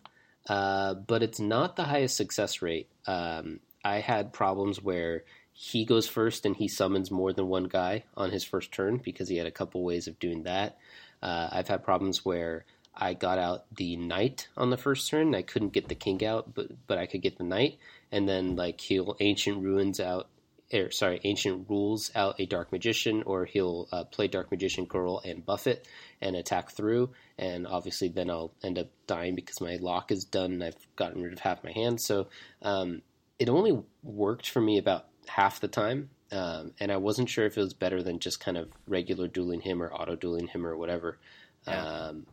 Uh, 0.48 0.94
but 0.94 1.22
it's 1.22 1.40
not 1.40 1.76
the 1.76 1.84
highest 1.84 2.16
success 2.16 2.62
rate. 2.62 2.88
Um, 3.06 3.60
I 3.84 4.00
had 4.00 4.32
problems 4.32 4.82
where 4.82 5.24
he 5.52 5.84
goes 5.84 6.08
first 6.08 6.46
and 6.46 6.56
he 6.56 6.68
summons 6.68 7.10
more 7.10 7.32
than 7.34 7.48
one 7.48 7.64
guy 7.64 8.04
on 8.16 8.30
his 8.30 8.44
first 8.44 8.72
turn 8.72 8.96
because 8.96 9.28
he 9.28 9.36
had 9.36 9.46
a 9.46 9.50
couple 9.50 9.84
ways 9.84 10.06
of 10.06 10.18
doing 10.18 10.44
that. 10.44 10.78
Uh, 11.22 11.48
I've 11.52 11.68
had 11.68 11.84
problems 11.84 12.24
where 12.24 12.64
I 12.98 13.14
got 13.14 13.38
out 13.38 13.64
the 13.74 13.96
knight 13.96 14.48
on 14.56 14.70
the 14.70 14.76
first 14.76 15.08
turn. 15.08 15.34
I 15.34 15.42
couldn't 15.42 15.72
get 15.72 15.88
the 15.88 15.94
king 15.94 16.24
out, 16.24 16.54
but 16.54 16.66
but 16.86 16.98
I 16.98 17.06
could 17.06 17.22
get 17.22 17.38
the 17.38 17.44
knight, 17.44 17.78
and 18.10 18.28
then 18.28 18.56
like 18.56 18.80
he'll 18.80 19.16
ancient 19.20 19.62
ruins 19.62 20.00
out. 20.00 20.28
Or, 20.70 20.90
sorry, 20.90 21.18
ancient 21.24 21.70
rules 21.70 22.10
out 22.14 22.38
a 22.38 22.44
dark 22.44 22.72
magician, 22.72 23.22
or 23.24 23.46
he'll 23.46 23.88
uh, 23.90 24.04
play 24.04 24.28
dark 24.28 24.50
magician 24.50 24.84
girl 24.84 25.22
and 25.24 25.46
buff 25.46 25.66
it 25.66 25.88
and 26.20 26.36
attack 26.36 26.72
through. 26.72 27.12
And 27.38 27.66
obviously, 27.66 28.08
then 28.08 28.28
I'll 28.28 28.52
end 28.62 28.78
up 28.78 28.88
dying 29.06 29.34
because 29.34 29.62
my 29.62 29.76
lock 29.76 30.12
is 30.12 30.26
done 30.26 30.52
and 30.52 30.62
I've 30.62 30.76
gotten 30.94 31.22
rid 31.22 31.32
of 31.32 31.38
half 31.38 31.64
my 31.64 31.72
hand. 31.72 32.02
So 32.02 32.28
um, 32.60 33.00
it 33.38 33.48
only 33.48 33.82
worked 34.02 34.50
for 34.50 34.60
me 34.60 34.76
about 34.76 35.06
half 35.26 35.58
the 35.60 35.68
time. 35.68 36.10
Um, 36.30 36.72
and 36.78 36.92
I 36.92 36.98
wasn't 36.98 37.30
sure 37.30 37.46
if 37.46 37.56
it 37.56 37.62
was 37.62 37.72
better 37.72 38.02
than 38.02 38.18
just 38.18 38.38
kind 38.38 38.58
of 38.58 38.68
regular 38.86 39.26
dueling 39.26 39.62
him 39.62 39.82
or 39.82 39.90
auto 39.90 40.16
dueling 40.16 40.48
him 40.48 40.66
or 40.66 40.76
whatever. 40.76 41.18
Yeah. 41.66 41.82
Um, 41.82 42.26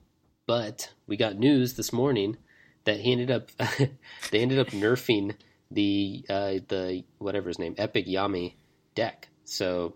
but 0.47 0.93
we 1.07 1.17
got 1.17 1.37
news 1.37 1.73
this 1.73 1.91
morning 1.91 2.37
that 2.85 2.99
he 2.99 3.11
ended 3.11 3.31
up 3.31 3.49
they 4.31 4.39
ended 4.39 4.59
up 4.59 4.67
nerfing 4.67 5.35
the 5.71 6.25
uh, 6.29 6.53
the 6.67 7.03
whatever 7.17 7.49
his 7.49 7.59
name 7.59 7.75
Epic 7.77 8.07
Yami 8.07 8.53
deck. 8.93 9.27
So 9.43 9.95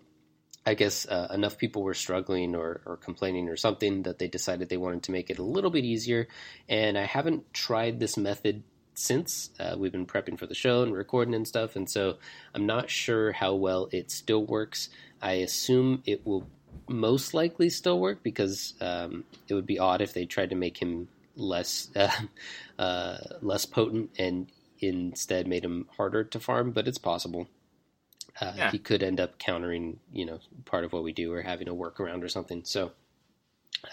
I 0.66 0.74
guess 0.74 1.08
uh, 1.08 1.30
enough 1.34 1.58
people 1.58 1.82
were 1.84 1.93
struggling 1.93 2.56
or, 2.56 2.82
or 2.86 2.97
complaining 2.97 3.50
or 3.50 3.56
something 3.56 4.04
that 4.04 4.20
they 4.20 4.28
decided 4.28 4.70
they 4.70 4.78
wanted 4.78 5.04
to 5.04 5.12
make 5.12 5.30
it 5.30 5.39
a 5.39 5.43
little 5.43 5.72
bit 5.72 5.86
easier. 5.86 6.28
And 6.68 6.97
I 6.97 7.06
haven't 7.06 7.54
tried 7.54 8.00
this 8.00 8.18
method 8.18 8.64
since 8.93 9.50
uh, 9.60 9.76
we've 9.78 9.93
been 9.93 10.06
prepping 10.06 10.38
for 10.38 10.45
the 10.45 10.54
show 10.54 10.84
and 10.84 10.93
recording 10.93 11.34
and 11.34 11.47
stuff, 11.47 11.78
and 11.78 11.89
so 11.89 12.18
I'm 12.54 12.66
not 12.66 12.89
sure 12.89 13.32
how 13.32 13.56
well 13.56 13.88
it 13.93 14.12
still 14.12 14.45
works. 14.45 14.89
I 15.22 15.34
assume 15.34 16.04
it 16.06 16.26
will 16.26 16.50
most 16.90 17.34
likely 17.34 17.70
still 17.70 18.00
work 18.00 18.24
because 18.24 18.74
um, 18.82 19.24
it 19.48 19.54
would 19.54 19.66
be 19.66 19.80
odd 19.80 20.02
if 20.02 20.14
they 20.14 20.26
tried 20.26 20.50
to 20.50 20.56
make 20.56 20.78
him 20.78 21.08
less 21.36 21.90
uh, 21.96 22.10
uh, 22.78 23.18
less 23.42 23.66
potent 23.66 24.12
and 24.18 24.48
instead 24.80 25.48
made 25.48 25.64
him 25.64 25.88
harder 25.98 26.24
to 26.24 26.40
farm. 26.40 26.72
But 26.72 26.88
it's 26.88 26.98
possible. 26.98 27.48
Uh, 28.40 28.54
Yeah. 28.56 28.72
He 28.72 28.80
could 28.80 29.04
end 29.04 29.20
up 29.20 29.38
countering, 29.38 30.00
you 30.12 30.26
know, 30.26 30.40
part 30.66 30.84
of 30.84 30.94
what 30.94 31.04
we 31.04 31.14
do 31.14 31.32
or 31.34 31.42
having 31.42 31.68
a 31.68 31.74
workaround 31.74 32.24
or 32.24 32.30
something. 32.30 32.64
So 32.64 32.92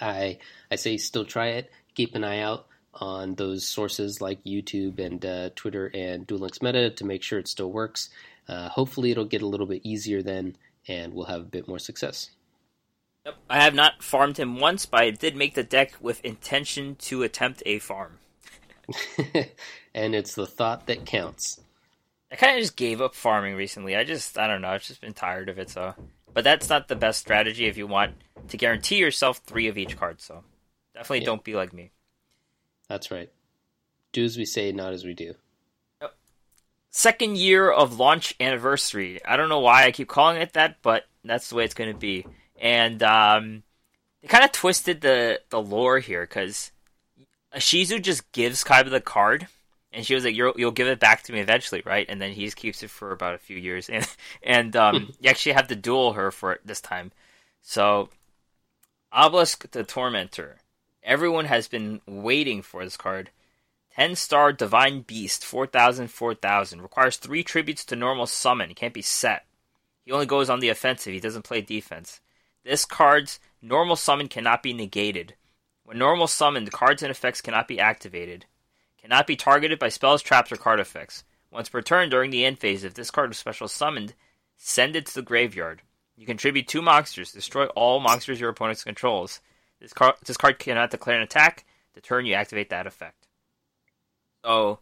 I 0.01 0.39
I 0.71 0.77
say 0.77 0.97
still 0.97 1.25
try 1.25 1.49
it. 1.49 1.71
Keep 1.95 2.15
an 2.15 2.25
eye 2.25 2.41
out 2.41 2.67
on 2.95 3.35
those 3.35 3.67
sources 3.67 4.21
like 4.21 4.43
YouTube 4.45 4.99
and 4.99 5.25
uh, 5.25 5.51
Twitter 5.55 5.91
and 5.93 6.27
Duel 6.27 6.41
Links 6.41 6.63
Meta 6.63 6.91
to 6.91 7.05
make 7.05 7.23
sure 7.23 7.39
it 7.39 7.49
still 7.49 7.71
works. 7.71 8.09
Uh, 8.49 8.69
hopefully, 8.69 9.11
it'll 9.11 9.25
get 9.25 9.43
a 9.43 9.47
little 9.47 9.67
bit 9.67 9.83
easier 9.85 10.23
then, 10.23 10.57
and 10.89 11.13
we'll 11.13 11.27
have 11.27 11.41
a 11.41 11.45
bit 11.45 11.69
more 11.69 11.79
success. 11.79 12.31
Yep. 13.27 13.37
I 13.51 13.61
have 13.61 13.75
not 13.75 14.05
farmed 14.05 14.39
him 14.39 14.61
once, 14.61 14.87
but 14.87 15.03
I 15.03 15.11
did 15.11 15.35
make 15.35 15.55
the 15.55 15.65
deck 15.65 15.95
with 16.01 16.25
intention 16.25 16.95
to 17.01 17.25
attempt 17.25 17.61
a 17.67 17.81
farm. 17.81 18.19
and 19.95 20.15
it's 20.15 20.37
the 20.37 20.47
thought 20.47 20.87
that 20.87 21.05
counts. 21.05 21.61
I 22.31 22.37
kind 22.37 22.57
of 22.57 22.63
just 22.63 22.77
gave 22.77 23.01
up 23.01 23.17
farming 23.17 23.57
recently. 23.57 23.97
I 23.97 24.05
just, 24.05 24.39
I 24.39 24.47
don't 24.47 24.63
know, 24.63 24.69
I've 24.69 24.85
just 24.85 25.01
been 25.01 25.13
tired 25.13 25.49
of 25.49 25.59
it. 25.59 25.71
So, 25.71 25.95
but 26.33 26.45
that's 26.45 26.69
not 26.69 26.87
the 26.87 26.95
best 26.95 27.19
strategy 27.19 27.67
if 27.67 27.77
you 27.77 27.89
want 27.89 28.15
to 28.49 28.57
guarantee 28.57 28.99
yourself 28.99 29.39
three 29.39 29.67
of 29.67 29.77
each 29.77 29.97
card. 29.97 30.21
So, 30.21 30.45
definitely 30.95 31.21
Yeah. 31.21 31.27
don't 31.27 31.43
be 31.45 31.55
like 31.55 31.73
me. 31.73 31.91
That's 32.89 33.11
right. 33.11 33.31
Do 34.13 34.25
as 34.25 34.37
we 34.37 34.45
say, 34.45 34.71
not 34.71 34.93
as 34.93 35.05
we 35.05 35.15
do. 35.15 35.35
Second 36.91 37.37
year 37.37 37.71
of 37.71 37.99
launch 37.99 38.35
anniversary. 38.41 39.21
I 39.25 39.37
don't 39.37 39.49
know 39.51 39.61
why 39.61 39.85
I 39.85 39.91
keep 39.91 40.09
calling 40.09 40.41
it 40.41 40.53
that, 40.55 40.77
but 40.81 41.05
that's 41.25 41.49
the 41.51 41.57
way 41.57 41.65
it's 41.65 41.75
going 41.75 41.93
to 41.93 41.99
be. 41.99 42.25
And 42.61 43.03
um, 43.03 43.63
they 44.23 44.29
kind 44.29 44.45
of 44.45 44.53
twisted 44.53 45.01
the 45.01 45.41
the 45.51 45.61
lore 45.61 45.99
here 45.99 46.23
because 46.23 46.73
Ishizu 47.55 48.03
just 48.03 48.31
gives 48.33 48.65
Kaiba 48.65 48.91
the 48.91 49.01
card, 49.01 49.49
and 49.93 50.05
she 50.05 50.15
was 50.15 50.25
like, 50.25 50.37
You're, 50.37 50.53
"You'll 50.57 50.71
give 50.71 50.89
it 50.89 51.01
back 51.01 51.23
to 51.25 51.33
me 51.33 51.41
eventually, 51.41 51.83
right?" 51.85 52.07
And 52.09 52.21
then 52.21 52.33
he 52.33 52.45
just 52.45 52.57
keeps 52.57 52.83
it 52.83 52.91
for 52.91 53.13
about 53.13 53.35
a 53.35 53.39
few 53.39 53.57
years, 53.57 53.89
and 53.91 54.07
and 54.43 54.77
um, 54.77 55.15
you 55.21 55.31
actually 55.31 55.53
have 55.53 55.69
to 55.69 55.77
duel 55.77 56.15
her 56.15 56.31
for 56.31 56.53
it 56.53 56.61
this 56.65 56.81
time. 56.81 57.13
So, 57.63 58.11
Obelisk 59.13 59.71
the 59.71 59.85
Tormentor. 59.85 60.57
Everyone 61.03 61.45
has 61.45 61.69
been 61.69 62.01
waiting 62.07 62.63
for 62.63 62.85
this 62.85 62.97
card. 62.97 63.31
10 63.95 64.15
star 64.17 64.53
Divine 64.53 65.01
Beast, 65.01 65.45
4000, 65.45 66.09
4000. 66.09 66.83
Requires 66.83 67.17
3 67.17 67.43
tributes 67.43 67.85
to 67.87 67.97
normal 67.97 68.27
summon. 68.27 68.75
Can't 68.75 68.93
be 68.93 69.03
set. 69.03 69.47
He 70.05 70.13
only 70.13 70.27
goes 70.27 70.51
on 70.51 70.61
the 70.61 70.69
offensive, 70.69 71.13
he 71.13 71.21
doesn't 71.21 71.43
play 71.43 71.61
defense. 71.61 72.21
This 72.67 72.85
card's 72.85 73.39
normal 73.63 73.95
summon 73.95 74.27
cannot 74.27 74.61
be 74.61 74.73
negated. 74.73 75.37
When 75.85 75.99
normal 75.99 76.27
summoned, 76.27 76.73
cards 76.73 77.01
and 77.01 77.13
effects 77.13 77.41
cannot 77.41 77.69
be 77.69 77.79
activated. 77.79 78.45
Cannot 79.01 79.29
be 79.29 79.37
targeted 79.37 79.79
by 79.79 79.89
spells, 79.89 80.21
traps, 80.21 80.51
or 80.51 80.57
card 80.57 80.81
effects. 80.81 81.23
Once 81.53 81.69
per 81.69 81.81
turn 81.81 82.11
during 82.11 82.33
the 82.33 82.45
end 82.45 82.59
phase, 82.59 82.83
if 82.83 82.95
this 82.95 83.13
card 83.13 83.29
was 83.29 83.39
special 83.39 83.69
summoned, 83.69 84.15
send 84.57 84.97
it 84.97 85.07
to 85.07 85.15
the 85.15 85.23
graveyard. 85.23 85.83
You 86.17 86.27
contribute 86.27 86.67
two 86.67 86.83
monsters. 86.83 87.31
Destroy 87.31 87.67
all 87.67 88.01
monsters 88.01 88.41
your 88.41 88.51
opponent 88.51 88.83
controls. 88.83 89.41
This 89.81 89.93
card, 89.93 90.17
this 90.25 90.37
card 90.37 90.59
cannot 90.59 90.91
declare 90.91 91.19
an 91.19 91.23
attack. 91.23 91.65
The 91.95 92.01
turn 92.01 92.27
you 92.27 92.35
activate 92.35 92.71
that 92.71 92.89
effect. 92.89 93.29
So, 94.45 94.81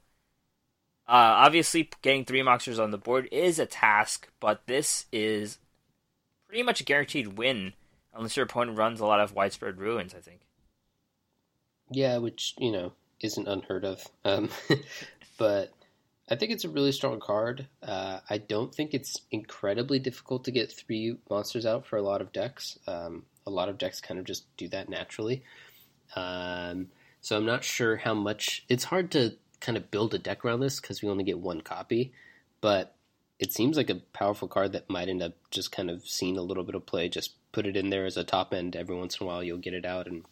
uh, 1.06 1.36
obviously, 1.44 1.90
getting 2.00 2.24
three 2.24 2.42
monsters 2.42 2.78
on 2.78 2.92
the 2.92 2.98
board 2.98 3.28
is 3.30 3.58
a 3.58 3.66
task, 3.66 4.30
but 4.40 4.62
this 4.66 5.04
is 5.12 5.58
pretty 6.54 6.62
much 6.62 6.80
a 6.80 6.84
guaranteed 6.84 7.36
win 7.36 7.72
unless 8.14 8.36
your 8.36 8.44
opponent 8.44 8.78
runs 8.78 9.00
a 9.00 9.06
lot 9.06 9.18
of 9.18 9.34
widespread 9.34 9.76
ruins. 9.76 10.14
I 10.14 10.20
think. 10.20 10.42
Yeah, 11.90 12.18
which 12.18 12.54
you 12.58 12.70
know 12.70 12.92
isn't 13.20 13.48
unheard 13.48 13.84
of. 13.84 14.06
Um, 14.24 14.48
but 15.36 15.72
I 16.30 16.36
think 16.36 16.52
it's 16.52 16.62
a 16.62 16.68
really 16.68 16.92
strong 16.92 17.18
card. 17.18 17.66
Uh, 17.82 18.20
I 18.30 18.38
don't 18.38 18.72
think 18.72 18.94
it's 18.94 19.20
incredibly 19.32 19.98
difficult 19.98 20.44
to 20.44 20.52
get 20.52 20.70
three 20.70 21.16
monsters 21.28 21.66
out 21.66 21.86
for 21.86 21.96
a 21.96 22.02
lot 22.02 22.20
of 22.20 22.32
decks. 22.32 22.78
Um, 22.86 23.24
a 23.44 23.50
lot 23.50 23.68
of 23.68 23.76
decks 23.76 24.00
kind 24.00 24.20
of 24.20 24.24
just 24.24 24.44
do 24.56 24.68
that 24.68 24.88
naturally. 24.88 25.42
Um, 26.14 26.86
so 27.20 27.36
I'm 27.36 27.46
not 27.46 27.64
sure 27.64 27.96
how 27.96 28.14
much. 28.14 28.64
It's 28.68 28.84
hard 28.84 29.10
to 29.10 29.34
kind 29.58 29.76
of 29.76 29.90
build 29.90 30.14
a 30.14 30.18
deck 30.20 30.44
around 30.44 30.60
this 30.60 30.78
because 30.78 31.02
we 31.02 31.08
only 31.08 31.24
get 31.24 31.40
one 31.40 31.62
copy. 31.62 32.12
But 32.60 32.94
it 33.38 33.52
seems 33.52 33.76
like 33.76 33.90
a 33.90 33.96
powerful 34.12 34.48
card 34.48 34.72
that 34.72 34.88
might 34.88 35.08
end 35.08 35.22
up 35.22 35.32
just 35.50 35.72
kind 35.72 35.90
of 35.90 36.06
seeing 36.06 36.36
a 36.36 36.42
little 36.42 36.64
bit 36.64 36.74
of 36.74 36.86
play. 36.86 37.08
Just 37.08 37.34
put 37.52 37.66
it 37.66 37.76
in 37.76 37.90
there 37.90 38.06
as 38.06 38.16
a 38.16 38.24
top 38.24 38.54
end 38.54 38.76
every 38.76 38.96
once 38.96 39.18
in 39.18 39.24
a 39.24 39.26
while. 39.26 39.42
You'll 39.42 39.58
get 39.58 39.74
it 39.74 39.84
out 39.84 40.06
and 40.06 40.24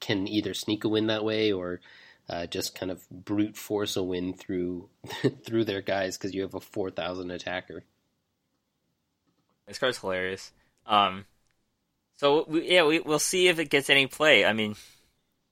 can 0.00 0.28
either 0.28 0.54
sneak 0.54 0.84
a 0.84 0.88
win 0.88 1.08
that 1.08 1.24
way 1.24 1.52
or 1.52 1.80
uh, 2.28 2.46
just 2.46 2.74
kind 2.74 2.92
of 2.92 3.08
brute 3.10 3.56
force 3.56 3.96
a 3.96 4.02
win 4.02 4.34
through 4.34 4.88
through 5.44 5.64
their 5.64 5.80
guys 5.82 6.16
because 6.16 6.34
you 6.34 6.42
have 6.42 6.54
a 6.54 6.60
four 6.60 6.90
thousand 6.90 7.30
attacker. 7.30 7.84
This 9.66 9.78
card's 9.78 9.98
hilarious. 9.98 10.52
Um, 10.86 11.26
so 12.16 12.46
we, 12.48 12.70
yeah, 12.70 12.84
we, 12.84 13.00
we'll 13.00 13.18
see 13.18 13.48
if 13.48 13.58
it 13.58 13.70
gets 13.70 13.90
any 13.90 14.06
play. 14.06 14.44
I 14.44 14.52
mean, 14.52 14.76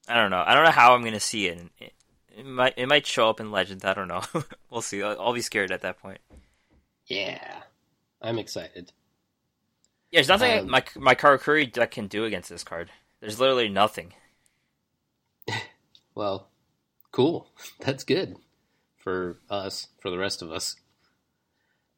I 0.08 0.14
don't 0.14 0.30
know. 0.30 0.42
I 0.44 0.54
don't 0.54 0.64
know 0.64 0.70
how 0.70 0.94
I'm 0.94 1.04
gonna 1.04 1.20
see 1.20 1.48
it. 1.48 1.60
It, 1.78 1.92
it 2.36 2.46
might 2.46 2.74
it 2.76 2.86
might 2.86 3.06
show 3.06 3.30
up 3.30 3.40
in 3.40 3.50
Legends. 3.50 3.84
I 3.84 3.94
don't 3.94 4.08
know. 4.08 4.22
we'll 4.70 4.82
see. 4.82 5.02
I'll, 5.02 5.18
I'll 5.20 5.32
be 5.32 5.40
scared 5.40 5.72
at 5.72 5.80
that 5.82 5.98
point. 5.98 6.18
Yeah, 7.06 7.62
I'm 8.20 8.38
excited. 8.38 8.92
Yeah, 10.10 10.18
there's 10.18 10.28
nothing 10.28 10.58
Um, 10.60 10.70
my 10.70 10.84
my 10.96 11.14
Karakuri 11.14 11.72
deck 11.72 11.92
can 11.92 12.06
do 12.06 12.24
against 12.24 12.50
this 12.50 12.64
card. 12.64 12.90
There's 13.20 13.40
literally 13.40 13.68
nothing. 13.68 14.12
Well, 16.14 16.48
cool. 17.12 17.50
That's 17.80 18.02
good 18.02 18.36
for 18.96 19.38
us, 19.50 19.88
for 20.00 20.10
the 20.10 20.16
rest 20.16 20.40
of 20.40 20.50
us. 20.50 20.76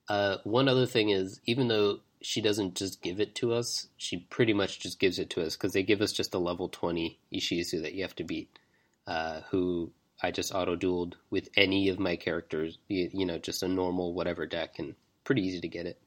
Uh, 0.08 0.38
one 0.42 0.68
other 0.68 0.86
thing 0.86 1.10
is, 1.10 1.40
even 1.46 1.68
though 1.68 2.00
she 2.20 2.40
doesn't 2.40 2.74
just 2.74 3.00
give 3.00 3.20
it 3.20 3.36
to 3.36 3.52
us, 3.52 3.86
she 3.96 4.16
pretty 4.16 4.52
much 4.52 4.80
just 4.80 4.98
gives 4.98 5.20
it 5.20 5.30
to 5.30 5.42
us 5.42 5.54
because 5.56 5.72
they 5.72 5.84
give 5.84 6.00
us 6.00 6.12
just 6.12 6.34
a 6.34 6.38
level 6.38 6.68
20 6.68 7.16
Ishizu 7.32 7.80
that 7.80 7.94
you 7.94 8.02
have 8.02 8.16
to 8.16 8.24
beat, 8.24 8.58
uh, 9.06 9.42
who 9.52 9.92
I 10.22 10.30
just 10.30 10.54
auto 10.54 10.76
dueled 10.76 11.14
with 11.30 11.48
any 11.56 11.88
of 11.88 11.98
my 11.98 12.16
characters, 12.16 12.78
you, 12.88 13.08
you 13.12 13.26
know, 13.26 13.38
just 13.38 13.62
a 13.62 13.68
normal 13.68 14.14
whatever 14.14 14.46
deck, 14.46 14.78
and 14.78 14.94
pretty 15.24 15.42
easy 15.42 15.60
to 15.60 15.68
get 15.68 15.86
it. 15.86 15.98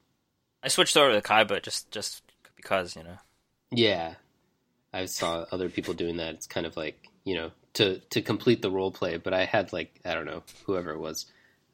I 0.63 0.67
switched 0.67 0.97
over 0.97 1.13
to 1.13 1.21
Kaiba 1.21 1.61
just 1.61 1.91
just 1.91 2.23
because 2.55 2.95
you 2.95 3.03
know. 3.03 3.17
Yeah, 3.71 4.15
I 4.93 5.05
saw 5.05 5.45
other 5.51 5.69
people 5.69 5.93
doing 5.93 6.17
that. 6.17 6.35
It's 6.35 6.47
kind 6.47 6.65
of 6.65 6.75
like 6.75 7.09
you 7.23 7.35
know 7.35 7.51
to 7.73 7.99
to 7.99 8.21
complete 8.21 8.61
the 8.61 8.71
role 8.71 8.91
play, 8.91 9.17
but 9.17 9.33
I 9.33 9.45
had 9.45 9.73
like 9.73 9.99
I 10.05 10.13
don't 10.13 10.25
know 10.25 10.43
whoever 10.65 10.91
it 10.91 10.99
was, 10.99 11.25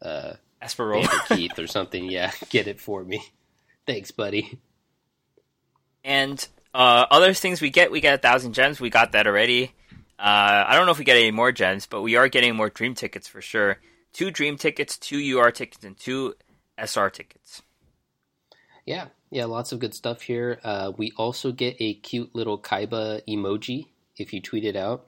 uh, 0.01 0.33
Espa 0.61 0.87
Roba. 0.87 1.09
Keith 1.35 1.57
or 1.57 1.67
something. 1.67 2.05
Yeah, 2.05 2.31
get 2.49 2.67
it 2.67 2.79
for 2.79 3.03
me. 3.03 3.21
Thanks, 3.85 4.11
buddy. 4.11 4.59
And 6.03 6.45
uh, 6.73 7.05
other 7.09 7.33
things 7.33 7.61
we 7.61 7.69
get, 7.69 7.91
we 7.91 8.01
get 8.01 8.13
a 8.13 8.17
thousand 8.17 8.53
gems. 8.53 8.79
We 8.79 8.89
got 8.89 9.13
that 9.13 9.27
already. 9.27 9.73
Uh, 10.19 10.65
I 10.67 10.75
don't 10.75 10.85
know 10.85 10.91
if 10.91 10.99
we 10.99 11.05
get 11.05 11.17
any 11.17 11.31
more 11.31 11.51
gems, 11.51 11.85
but 11.85 12.01
we 12.01 12.15
are 12.15 12.27
getting 12.27 12.55
more 12.55 12.69
dream 12.69 12.95
tickets 12.95 13.27
for 13.27 13.41
sure. 13.41 13.79
Two 14.13 14.31
dream 14.31 14.57
tickets, 14.57 14.97
two 14.97 15.37
UR 15.37 15.51
tickets, 15.51 15.83
and 15.83 15.97
two 15.97 16.33
SR 16.77 17.09
tickets. 17.09 17.61
Yeah, 18.85 19.07
yeah, 19.29 19.45
lots 19.45 19.71
of 19.71 19.79
good 19.79 19.93
stuff 19.93 20.21
here. 20.21 20.59
Uh, 20.63 20.91
we 20.97 21.11
also 21.17 21.51
get 21.51 21.75
a 21.79 21.93
cute 21.95 22.33
little 22.33 22.57
Kaiba 22.57 23.21
emoji 23.27 23.87
if 24.15 24.33
you 24.33 24.41
tweet 24.41 24.65
it 24.65 24.75
out. 24.75 25.05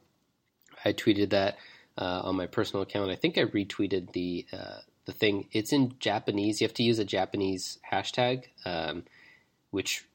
I 0.85 0.93
tweeted 0.93 1.31
that 1.31 1.57
uh, 1.97 2.21
on 2.23 2.35
my 2.35 2.45
personal 2.45 2.83
account. 2.83 3.09
I 3.09 3.15
think 3.15 3.37
I 3.37 3.45
retweeted 3.45 4.11
the 4.11 4.45
uh, 4.53 4.79
the 5.05 5.11
thing. 5.13 5.47
It's 5.51 5.73
in 5.73 5.95
Japanese. 5.99 6.61
You 6.61 6.67
have 6.67 6.73
to 6.75 6.83
use 6.83 6.99
a 6.99 7.05
Japanese 7.05 7.79
hashtag, 7.91 8.45
um, 8.65 9.05
which 9.71 10.05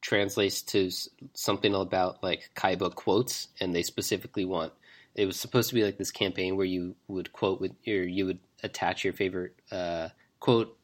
translates 0.00 0.62
to 0.62 0.90
something 1.34 1.74
about 1.74 2.22
like 2.22 2.50
Kaiba 2.54 2.94
quotes, 2.94 3.48
and 3.60 3.74
they 3.74 3.82
specifically 3.82 4.44
want. 4.44 4.72
It 5.14 5.26
was 5.26 5.38
supposed 5.38 5.68
to 5.68 5.74
be 5.74 5.84
like 5.84 5.98
this 5.98 6.10
campaign 6.10 6.56
where 6.56 6.66
you 6.66 6.94
would 7.08 7.32
quote 7.32 7.60
with 7.60 7.72
or 7.86 8.02
you 8.02 8.26
would 8.26 8.38
attach 8.62 9.04
your 9.04 9.12
favorite 9.12 9.54
uh, 9.70 10.08
quote, 10.40 10.76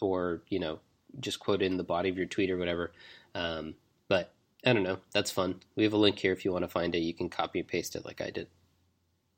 or 0.00 0.42
you 0.48 0.58
know 0.58 0.80
just 1.20 1.40
quote 1.40 1.62
in 1.62 1.76
the 1.76 1.84
body 1.84 2.08
of 2.08 2.16
your 2.16 2.26
tweet 2.26 2.50
or 2.50 2.56
whatever. 2.56 2.92
Um, 3.34 3.74
but 4.08 4.32
I 4.64 4.72
don't 4.72 4.82
know. 4.82 4.98
That's 5.12 5.30
fun. 5.30 5.60
We 5.76 5.84
have 5.84 5.92
a 5.92 5.98
link 5.98 6.18
here 6.18 6.32
if 6.32 6.44
you 6.44 6.52
want 6.52 6.64
to 6.64 6.68
find 6.68 6.94
it. 6.94 6.98
You 6.98 7.14
can 7.14 7.28
copy 7.28 7.60
and 7.60 7.68
paste 7.68 7.96
it 7.96 8.04
like 8.04 8.20
I 8.20 8.30
did. 8.30 8.48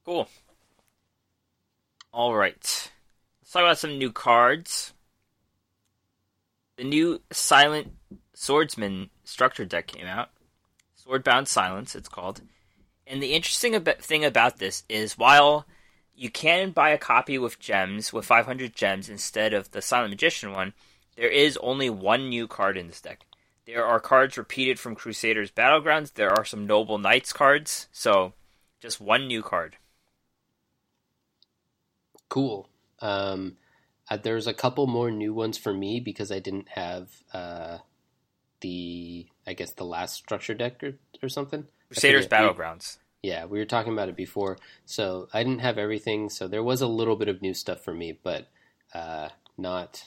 Cool. 0.05 0.28
All 2.12 2.35
right. 2.35 2.91
Let's 3.43 3.53
talk 3.53 3.62
about 3.62 3.78
some 3.78 3.99
new 3.99 4.11
cards. 4.11 4.93
The 6.76 6.85
new 6.85 7.20
Silent 7.31 7.93
Swordsman 8.41 9.11
structure 9.22 9.66
deck 9.66 9.88
came 9.88 10.07
out. 10.07 10.30
Swordbound 10.99 11.47
Silence, 11.47 11.95
it's 11.95 12.09
called. 12.09 12.41
And 13.07 13.22
the 13.22 13.34
interesting 13.34 13.78
thing 13.84 14.24
about 14.24 14.57
this 14.57 14.82
is 14.88 15.18
while 15.18 15.66
you 16.14 16.30
can 16.30 16.70
buy 16.70 16.88
a 16.88 16.97
copy 16.97 17.36
with 17.36 17.61
gems, 17.61 18.14
with 18.14 18.24
500 18.24 18.74
gems 18.74 19.11
instead 19.11 19.53
of 19.53 19.72
the 19.72 19.82
Silent 19.82 20.12
Magician 20.12 20.53
one, 20.53 20.72
there 21.16 21.28
is 21.28 21.59
only 21.59 21.91
one 21.91 22.30
new 22.30 22.49
card 22.49 22.78
in 22.78 22.86
this 22.86 23.03
deck. 23.03 23.26
There 23.66 23.84
are 23.84 24.01
cards 24.01 24.38
repeated 24.38 24.78
from 24.78 24.95
Crusaders 24.95 25.51
Battlegrounds. 25.51 26.14
There 26.14 26.32
are 26.32 26.47
some 26.47 26.66
Noble 26.66 26.97
Knights 26.97 27.34
cards. 27.34 27.88
So, 27.93 28.32
just 28.80 29.03
one 29.03 29.26
new 29.26 29.43
card. 29.43 29.76
Cool. 32.30 32.70
Um, 33.01 33.59
uh, 34.09 34.16
there's 34.16 34.47
a 34.47 34.55
couple 34.55 34.86
more 34.86 35.11
new 35.11 35.34
ones 35.34 35.59
for 35.59 35.74
me 35.74 36.01
because 36.01 36.32
I 36.32 36.38
didn't 36.38 36.70
have 36.70 37.11
uh, 37.34 37.78
the, 38.61 39.26
I 39.46 39.52
guess, 39.52 39.72
the 39.72 39.84
last 39.84 40.14
structure 40.14 40.54
deck 40.54 40.82
or, 40.82 40.94
or 41.22 41.28
something. 41.28 41.66
Crusaders 41.88 42.28
Battlegrounds. 42.28 42.98
Yeah, 43.22 43.44
we 43.44 43.58
were 43.58 43.66
talking 43.66 43.92
about 43.92 44.08
it 44.08 44.16
before. 44.16 44.58
So 44.86 45.28
I 45.32 45.42
didn't 45.42 45.61
have 45.61 45.78
everything. 45.78 46.30
So 46.30 46.48
there 46.48 46.62
was 46.62 46.80
a 46.80 46.86
little 46.86 47.16
bit 47.16 47.28
of 47.28 47.42
new 47.42 47.52
stuff 47.54 47.82
for 47.82 47.92
me, 47.92 48.18
but 48.22 48.48
uh, 48.94 49.28
not 49.58 50.04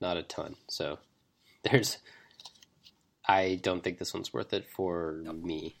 not 0.00 0.16
a 0.16 0.22
ton. 0.22 0.56
So 0.68 0.98
there's, 1.62 1.98
I 3.26 3.58
don't 3.62 3.82
think 3.82 3.98
this 3.98 4.14
one's 4.14 4.32
worth 4.32 4.52
it 4.52 4.66
for 4.68 5.20
nope. 5.22 5.42
me. 5.42 5.76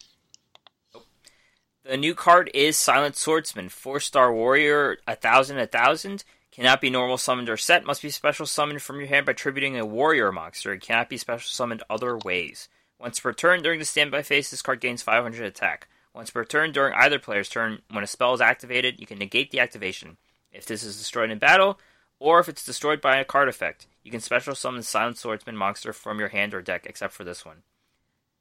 The 1.84 1.96
new 1.96 2.14
card 2.14 2.50
is 2.52 2.76
Silent 2.76 3.16
Swordsman, 3.16 3.70
four 3.70 4.00
star 4.00 4.32
warrior, 4.32 4.98
a 5.06 5.16
thousand, 5.16 5.58
a 5.58 5.66
thousand. 5.66 6.24
Cannot 6.52 6.80
be 6.80 6.90
normal 6.90 7.16
summoned 7.16 7.48
or 7.48 7.56
set. 7.56 7.84
Must 7.84 8.02
be 8.02 8.10
special 8.10 8.44
summoned 8.44 8.82
from 8.82 8.98
your 8.98 9.08
hand 9.08 9.26
by 9.26 9.32
tributing 9.32 9.78
a 9.78 9.86
warrior 9.86 10.32
monster. 10.32 10.72
It 10.72 10.82
cannot 10.82 11.08
be 11.08 11.16
special 11.16 11.48
summoned 11.48 11.82
other 11.88 12.16
ways. 12.16 12.68
Once 12.98 13.20
per 13.20 13.32
turn 13.32 13.62
during 13.62 13.78
the 13.78 13.84
standby 13.84 14.22
phase, 14.22 14.50
this 14.50 14.62
card 14.62 14.80
gains 14.80 15.02
500 15.02 15.44
attack. 15.44 15.88
Once 16.12 16.30
per 16.30 16.44
turn 16.44 16.72
during 16.72 16.92
either 16.94 17.18
player's 17.18 17.48
turn, 17.48 17.82
when 17.90 18.02
a 18.02 18.06
spell 18.06 18.34
is 18.34 18.40
activated, 18.40 18.98
you 18.98 19.06
can 19.06 19.18
negate 19.18 19.52
the 19.52 19.60
activation. 19.60 20.16
If 20.52 20.66
this 20.66 20.82
is 20.82 20.98
destroyed 20.98 21.30
in 21.30 21.38
battle, 21.38 21.78
or 22.18 22.40
if 22.40 22.48
it's 22.48 22.64
destroyed 22.64 23.00
by 23.00 23.18
a 23.18 23.24
card 23.24 23.48
effect, 23.48 23.86
you 24.02 24.10
can 24.10 24.20
special 24.20 24.54
summon 24.54 24.82
Silent 24.82 25.18
Swordsman 25.18 25.56
monster 25.56 25.92
from 25.92 26.18
your 26.18 26.28
hand 26.28 26.52
or 26.52 26.60
deck, 26.60 26.84
except 26.86 27.12
for 27.12 27.22
this 27.22 27.44
one. 27.44 27.62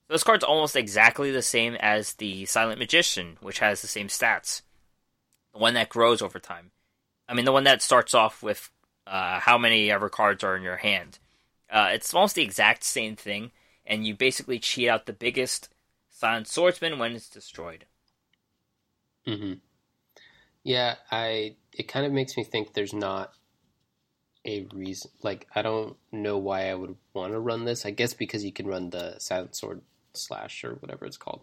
So 0.07 0.13
this 0.13 0.23
card's 0.23 0.43
almost 0.43 0.75
exactly 0.75 1.31
the 1.31 1.43
same 1.43 1.75
as 1.75 2.13
the 2.13 2.45
Silent 2.45 2.79
Magician, 2.79 3.37
which 3.41 3.59
has 3.59 3.81
the 3.81 3.87
same 3.87 4.07
stats. 4.07 4.63
The 5.53 5.59
one 5.59 5.75
that 5.75 5.89
grows 5.89 6.21
over 6.21 6.39
time. 6.39 6.71
I 7.29 7.33
mean, 7.35 7.45
the 7.45 7.53
one 7.53 7.63
that 7.65 7.81
starts 7.81 8.13
off 8.13 8.43
with 8.43 8.69
uh, 9.07 9.39
how 9.39 9.57
many 9.57 9.91
ever 9.91 10.09
cards 10.09 10.43
are 10.43 10.57
in 10.57 10.63
your 10.63 10.77
hand. 10.77 11.19
Uh, 11.69 11.91
it's 11.93 12.13
almost 12.13 12.35
the 12.35 12.43
exact 12.43 12.83
same 12.83 13.15
thing, 13.15 13.51
and 13.85 14.05
you 14.05 14.15
basically 14.15 14.59
cheat 14.59 14.89
out 14.89 15.05
the 15.05 15.13
biggest 15.13 15.69
Silent 16.09 16.47
Swordsman 16.47 16.99
when 16.99 17.13
it's 17.13 17.29
destroyed. 17.29 17.85
hmm 19.25 19.53
Yeah, 20.63 20.95
I. 21.11 21.55
It 21.73 21.87
kind 21.87 22.05
of 22.05 22.11
makes 22.11 22.35
me 22.35 22.43
think 22.43 22.73
there's 22.73 22.93
not 22.93 23.33
a 24.45 24.67
reason. 24.73 25.11
Like, 25.21 25.47
I 25.55 25.61
don't 25.61 25.97
know 26.11 26.37
why 26.37 26.69
I 26.69 26.75
would 26.75 26.95
want 27.13 27.33
to 27.33 27.39
run 27.39 27.65
this. 27.65 27.85
I 27.85 27.91
guess 27.91 28.13
because 28.13 28.43
you 28.43 28.51
can 28.51 28.67
run 28.67 28.89
the 28.89 29.19
Silent 29.19 29.55
Sword 29.55 29.81
Slash 30.13 30.63
or 30.63 30.75
whatever 30.75 31.05
it's 31.05 31.17
called. 31.17 31.41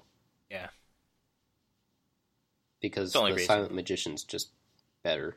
Yeah. 0.51 0.69
Because 2.81 3.13
the, 3.13 3.33
the 3.33 3.39
Silent 3.39 3.75
Magician's 3.75 4.25
just 4.25 4.51
better. 5.03 5.37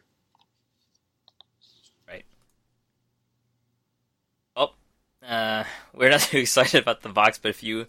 Right. 2.07 2.25
Oh, 4.55 4.73
uh, 5.29 5.63
we're 5.93 6.09
not 6.09 6.19
too 6.21 6.39
excited 6.39 6.81
about 6.81 7.01
the 7.01 7.09
box, 7.09 7.37
but 7.37 7.49
if 7.49 7.63
you 7.63 7.87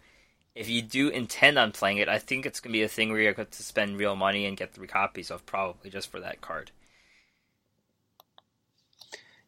if 0.55 0.69
you 0.69 0.83
do 0.83 1.09
intend 1.09 1.59
on 1.59 1.73
playing 1.73 1.99
it, 1.99 2.09
I 2.09 2.19
think 2.19 2.45
it's 2.45 2.61
gonna 2.61 2.73
be 2.73 2.83
a 2.83 2.89
thing 2.89 3.11
where 3.11 3.21
you're 3.21 3.33
going 3.33 3.49
to 3.51 3.63
spend 3.63 3.99
real 3.99 4.15
money 4.15 4.47
and 4.47 4.57
get 4.57 4.75
three 4.75 4.89
copies 4.89 5.31
of 5.31 5.47
probably 5.47 5.91
just 5.91 6.11
for 6.11 6.21
that 6.21 6.41
card. 6.41 6.71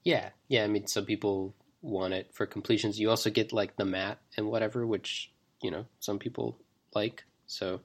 Yeah, 0.05 0.30
yeah. 0.49 0.64
I 0.64 0.66
mean, 0.66 0.86
some 0.86 1.05
people 1.05 1.55
want 1.80 2.14
it 2.14 2.30
for 2.32 2.47
completions. 2.47 2.99
You 2.99 3.11
also 3.11 3.30
get 3.30 3.53
like 3.53 3.76
the 3.76 3.84
mat 3.84 4.18
and 4.36 4.47
whatever, 4.47 4.86
which 4.86 5.30
you 5.62 5.70
know 5.70 5.86
some 6.01 6.18
people 6.18 6.59
like. 6.95 7.24
So 7.47 7.80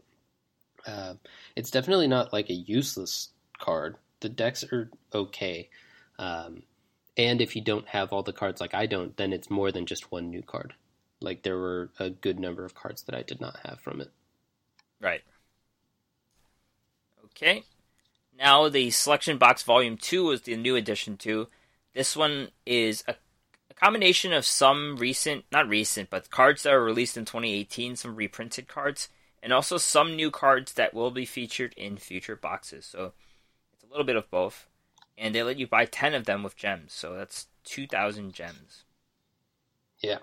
uh, 0.86 1.16
it's 1.56 1.72
definitely 1.72 2.08
not 2.08 2.34
like 2.34 2.50
a 2.50 2.54
useless 2.54 3.30
card. 3.60 3.98
The 4.22 4.30
decks 4.30 4.64
are 4.72 4.90
okay, 5.14 5.70
um, 6.18 6.64
and 7.18 7.42
if 7.42 7.56
you 7.56 7.62
don't 7.62 7.88
have 7.90 8.14
all 8.14 8.24
the 8.24 8.32
cards 8.32 8.62
like 8.62 8.74
I 8.74 8.86
don't, 8.86 9.18
then 9.18 9.34
it's 9.34 9.50
more 9.50 9.72
than 9.72 9.86
just 9.86 10.12
one 10.12 10.30
new 10.30 10.44
card. 10.44 10.76
Like 11.20 11.42
there 11.42 11.58
were 11.58 11.90
a 12.00 12.12
good 12.12 12.40
number 12.40 12.64
of 12.64 12.76
cards 12.76 13.04
that 13.04 13.16
I 13.16 13.24
did 13.24 13.42
not 13.42 13.58
have 13.66 13.80
from 13.82 14.02
it. 14.02 14.12
Right. 15.02 15.22
Okay. 17.26 17.64
Now 18.38 18.70
the 18.70 18.92
selection 18.92 19.38
box 19.38 19.64
volume 19.64 19.98
two 19.98 20.26
was 20.26 20.42
the 20.42 20.56
new 20.56 20.76
addition 20.76 21.18
to 21.18 21.48
this 21.94 22.16
one 22.16 22.50
is 22.68 23.04
a, 23.08 23.16
a, 23.72 23.74
combination 23.74 24.32
of 24.32 24.46
some 24.46 24.98
recent, 24.98 25.46
not 25.52 25.68
recent, 25.68 26.12
but 26.12 26.30
cards 26.30 26.62
that 26.62 26.74
were 26.74 26.84
released 26.84 27.18
in 27.18 27.26
2018, 27.26 27.96
some 27.96 28.16
reprinted 28.16 28.68
cards, 28.68 29.10
and 29.42 29.52
also 29.52 29.78
some 29.78 30.16
new 30.16 30.30
cards 30.30 30.74
that 30.74 30.94
will 30.94 31.10
be 31.10 31.26
featured 31.26 31.74
in 31.76 31.98
future 31.98 32.36
boxes. 32.36 32.86
So 32.86 33.14
it's 33.74 33.84
a 33.84 33.88
little 33.88 34.04
bit 34.04 34.16
of 34.16 34.30
both. 34.30 34.68
And 35.18 35.34
they 35.34 35.44
let 35.44 35.58
you 35.58 35.68
buy 35.68 35.86
10 35.86 36.14
of 36.14 36.26
them 36.26 36.44
with 36.44 36.56
gems. 36.56 36.94
So 36.94 37.14
that's 37.16 37.48
2,000 37.64 38.34
gems. 38.34 38.84
Yeah. 40.00 40.20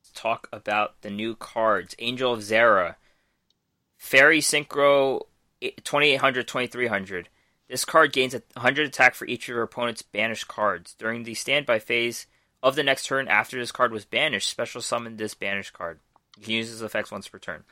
Let's 0.00 0.10
talk 0.14 0.48
about 0.52 1.00
the 1.02 1.10
new 1.10 1.36
cards 1.36 1.94
Angel 1.98 2.32
of 2.32 2.40
Zera, 2.40 2.96
Fairy 3.96 4.40
Synchro 4.40 5.22
eh, 5.62 5.70
2800, 5.82 6.48
2300. 6.48 7.28
This 7.68 7.84
card 7.84 8.12
gains 8.12 8.34
100 8.34 8.86
attack 8.86 9.14
for 9.14 9.26
each 9.26 9.44
of 9.44 9.54
your 9.54 9.62
opponent's 9.62 10.02
banished 10.02 10.48
cards. 10.48 10.94
During 10.94 11.22
the 11.22 11.34
standby 11.34 11.78
phase 11.78 12.26
of 12.62 12.76
the 12.76 12.82
next 12.82 13.06
turn 13.06 13.28
after 13.28 13.58
this 13.58 13.72
card 13.72 13.92
was 13.92 14.04
banished, 14.04 14.50
special 14.50 14.80
summon 14.80 15.16
this 15.16 15.34
banished 15.34 15.72
card. 15.72 16.00
You 16.38 16.44
can 16.44 16.52
use 16.54 16.70
this 16.70 16.82
effects 16.82 17.10
once 17.10 17.28
per 17.28 17.38
turn. 17.38 17.64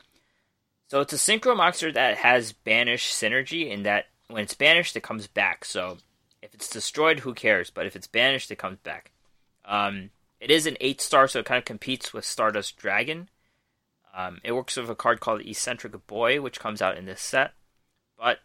So 0.87 1.01
it's 1.01 1.13
a 1.13 1.17
synchro 1.17 1.55
monster 1.55 1.91
that 1.91 2.17
has 2.17 2.53
banish 2.53 3.11
synergy 3.11 3.69
in 3.69 3.83
that 3.83 4.05
when 4.27 4.43
it's 4.43 4.53
banished, 4.53 4.95
it 4.95 5.03
comes 5.03 5.27
back. 5.27 5.65
So 5.65 5.97
if 6.41 6.53
it's 6.53 6.69
destroyed, 6.69 7.19
who 7.19 7.33
cares? 7.33 7.69
But 7.69 7.85
if 7.85 7.95
it's 7.95 8.07
banished, 8.07 8.51
it 8.51 8.57
comes 8.57 8.79
back. 8.79 9.11
Um, 9.65 10.09
it 10.39 10.51
is 10.51 10.65
an 10.65 10.77
8 10.81 10.99
star, 10.99 11.27
so 11.27 11.39
it 11.39 11.45
kind 11.45 11.57
of 11.57 11.65
competes 11.65 12.13
with 12.13 12.25
Stardust 12.25 12.77
Dragon. 12.77 13.29
Um, 14.15 14.39
it 14.43 14.51
works 14.51 14.75
with 14.75 14.89
a 14.89 14.95
card 14.95 15.19
called 15.19 15.41
Eccentric 15.41 16.05
Boy, 16.05 16.41
which 16.41 16.59
comes 16.59 16.81
out 16.81 16.97
in 16.97 17.05
this 17.05 17.21
set. 17.21 17.53
But 18.17 18.39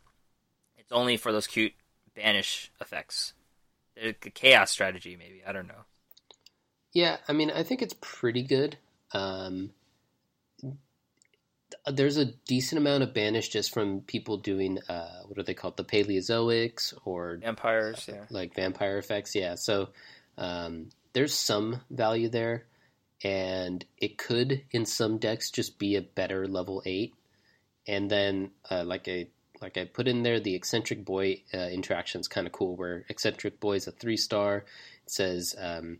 it's 0.76 0.92
only 0.92 1.16
for 1.16 1.32
those 1.32 1.46
cute 1.46 1.74
banish 2.14 2.70
effects. 2.80 3.34
The 3.96 4.12
chaos 4.30 4.70
strategy, 4.70 5.16
maybe. 5.16 5.42
I 5.46 5.52
don't 5.52 5.66
know. 5.66 5.84
Yeah, 6.92 7.16
I 7.26 7.32
mean, 7.32 7.50
I 7.50 7.64
think 7.64 7.82
it's 7.82 7.96
pretty 8.00 8.42
good. 8.42 8.78
Um, 9.12 9.70
there's 11.90 12.16
a 12.16 12.26
decent 12.46 12.78
amount 12.78 13.02
of 13.02 13.14
banish 13.14 13.48
just 13.48 13.72
from 13.72 14.00
people 14.02 14.36
doing 14.38 14.78
uh, 14.88 15.22
what 15.26 15.38
are 15.38 15.42
they 15.42 15.54
called, 15.54 15.76
the 15.76 15.84
Paleozoics 15.84 16.94
or 17.04 17.38
vampires, 17.40 18.08
yeah, 18.08 18.24
like 18.30 18.54
vampire 18.54 18.98
effects. 18.98 19.34
Yeah, 19.34 19.54
so 19.54 19.90
um, 20.36 20.88
there's 21.12 21.34
some 21.34 21.80
value 21.90 22.28
there, 22.28 22.66
and 23.22 23.84
it 23.98 24.18
could 24.18 24.62
in 24.70 24.86
some 24.86 25.18
decks 25.18 25.50
just 25.50 25.78
be 25.78 25.96
a 25.96 26.02
better 26.02 26.46
level 26.46 26.82
eight, 26.86 27.14
and 27.86 28.10
then 28.10 28.50
uh, 28.70 28.84
like 28.84 29.08
a 29.08 29.28
like 29.60 29.76
I 29.76 29.84
put 29.84 30.08
in 30.08 30.22
there, 30.22 30.40
the 30.40 30.54
eccentric 30.54 31.04
boy 31.04 31.42
uh, 31.52 31.68
interaction 31.68 32.20
is 32.20 32.28
kind 32.28 32.46
of 32.46 32.52
cool. 32.52 32.76
Where 32.76 33.04
eccentric 33.08 33.60
boy 33.60 33.74
is 33.74 33.86
a 33.86 33.92
three 33.92 34.16
star. 34.16 34.64
It 35.04 35.10
says 35.10 35.54
um, 35.58 35.98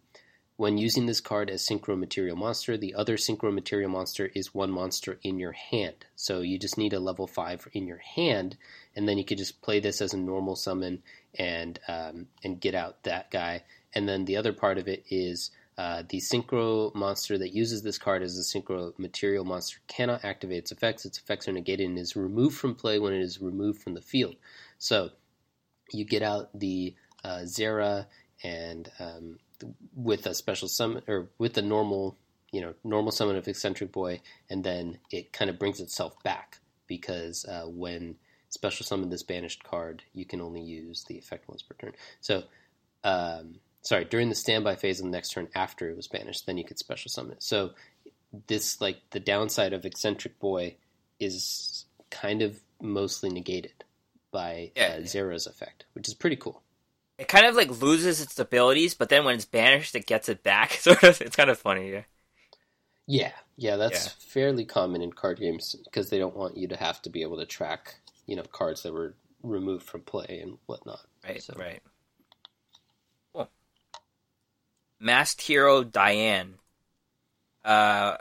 when 0.59 0.77
using 0.77 1.07
this 1.07 1.21
card 1.21 1.49
as 1.51 1.65
Synchro 1.65 1.97
Material 1.97 2.37
Monster, 2.37 2.77
the 2.77 2.93
other 2.97 3.17
Synchro 3.17 3.55
Material 3.55 3.89
Monster 3.89 4.29
is 4.35 4.53
one 4.53 4.73
monster 4.73 5.21
in 5.23 5.39
your 5.39 5.53
hand. 5.53 6.05
So 6.17 6.41
you 6.41 6.59
just 6.59 6.77
need 6.77 6.93
a 6.93 6.99
level 6.99 7.29
5 7.29 7.69
in 7.75 7.87
your 7.87 7.99
hand, 7.99 8.57
and 8.97 9.09
then 9.09 9.19
you 9.19 9.25
could 9.25 9.39
just 9.39 9.63
play 9.63 9.79
this 9.79 10.01
as 10.01 10.13
a 10.13 10.19
normal 10.19 10.57
summon 10.57 11.05
and 11.39 11.79
um, 11.87 12.27
and 12.43 12.61
get 12.61 12.75
out 12.75 13.05
that 13.05 13.31
guy. 13.31 13.63
And 13.95 14.09
then 14.09 14.25
the 14.25 14.37
other 14.37 14.53
part 14.53 14.79
of 14.79 14.89
it 14.89 15.05
is 15.09 15.53
uh, 15.79 16.03
the 16.09 16.19
Synchro 16.19 16.93
monster 16.93 17.39
that 17.39 17.55
uses 17.55 17.83
this 17.83 17.97
card 17.97 18.25
as 18.25 18.37
a 18.37 18.43
Synchro 18.43 18.99
Material 18.99 19.45
Monster 19.45 19.79
cannot 19.87 20.25
activate 20.25 20.59
its 20.59 20.73
effects. 20.73 21.07
Its 21.07 21.19
effects 21.19 21.47
are 21.47 21.53
negated 21.53 21.89
and 21.89 21.97
is 21.97 22.17
removed 22.17 22.59
from 22.59 22.75
play 22.75 22.99
when 22.99 23.13
it 23.13 23.23
is 23.23 23.41
removed 23.41 23.81
from 23.81 23.95
the 23.95 24.03
field. 24.03 24.35
So 24.79 25.11
you 25.93 26.05
get 26.05 26.25
out 26.25 26.51
the 26.59 26.97
uh, 27.23 27.43
Zera 27.45 28.07
and 28.43 28.91
um, 28.99 29.39
with 29.95 30.27
a 30.27 30.35
special 30.35 30.69
summon 30.69 31.03
or 31.09 31.29
with 31.39 31.55
the 31.55 31.63
normal 31.63 32.17
you 32.53 32.61
know 32.61 32.75
normal 32.85 33.13
summon 33.13 33.37
of 33.37 33.47
eccentric 33.49 33.93
boy 33.93 34.21
and 34.49 34.65
then 34.65 34.99
it 35.11 35.33
kind 35.33 35.51
of 35.51 35.59
brings 35.59 35.81
itself 35.81 36.21
back 36.23 36.59
because 36.87 37.45
uh, 37.45 37.65
when 37.67 38.15
special 38.49 38.85
summon 38.87 39.11
this 39.11 39.23
banished 39.23 39.63
card 39.65 40.03
you 40.15 40.25
can 40.25 40.41
only 40.41 40.61
use 40.63 41.05
the 41.05 41.19
effect 41.19 41.49
once 41.49 41.63
per 41.63 41.75
turn. 41.79 41.93
So 42.21 42.45
um, 43.05 43.57
sorry 43.83 44.05
during 44.05 44.29
the 44.29 44.35
standby 44.35 44.77
phase 44.77 45.01
of 45.01 45.05
the 45.07 45.11
next 45.11 45.31
turn 45.33 45.49
after 45.55 45.91
it 45.91 45.97
was 45.97 46.09
banished 46.09 46.47
then 46.47 46.57
you 46.57 46.65
could 46.65 46.79
special 46.79 47.11
summon 47.11 47.33
it. 47.33 47.43
So 47.43 47.73
this 48.47 48.81
like 48.81 48.99
the 49.11 49.21
downside 49.21 49.73
of 49.73 49.85
eccentric 49.85 50.39
boy 50.39 50.77
is 51.21 51.85
kind 52.11 52.43
of 52.43 52.61
mostly 52.81 53.29
negated 53.29 53.85
by 54.31 54.71
Yeah. 54.77 54.99
uh, 54.99 55.07
Zera's 55.07 55.47
effect 55.47 55.85
which 55.93 56.09
is 56.09 56.15
pretty 56.15 56.37
cool 56.37 56.63
It 57.19 57.27
kind 57.29 57.47
of 57.47 57.57
like 57.57 57.81
loses 57.81 58.21
its 58.21 58.39
abilities, 58.39 58.95
but 58.95 59.09
then 59.09 59.25
when 59.25 59.35
it's 59.35 59.45
banished, 59.45 59.95
it 59.97 60.07
gets 60.07 60.29
it 60.29 60.43
back. 60.43 60.73
Sort 60.81 61.03
of. 61.03 61.21
It's 61.21 61.37
kind 61.37 61.51
of 61.51 61.59
funny. 61.59 61.91
Yeah. 61.91 62.03
Yeah, 63.11 63.33
yeah, 63.57 63.77
that's 63.77 64.07
Yeah. 64.07 64.13
fairly 64.19 64.65
common 64.65 65.03
in 65.03 65.13
card 65.13 65.39
games 65.41 65.75
because 65.85 66.11
they 66.11 66.19
don't 66.19 66.37
want 66.37 66.57
you 66.57 66.69
to 66.69 66.77
have 66.77 67.01
to 67.03 67.11
be 67.11 67.23
able 67.23 67.39
to 67.39 67.47
track, 67.47 67.97
you 68.27 68.37
know, 68.37 68.43
cards 68.43 68.83
that 68.83 68.93
were 68.93 69.15
removed 69.43 69.87
from 69.87 70.03
play 70.03 70.41
and 70.43 70.59
whatnot. 70.67 71.01
Right. 71.25 71.43
So- 71.43 71.55
Right. 71.57 71.83
Cool. 73.33 73.49
Masked 75.01 75.41
Hero 75.43 75.83
Diane. 75.85 76.59
Uh, 77.65 78.17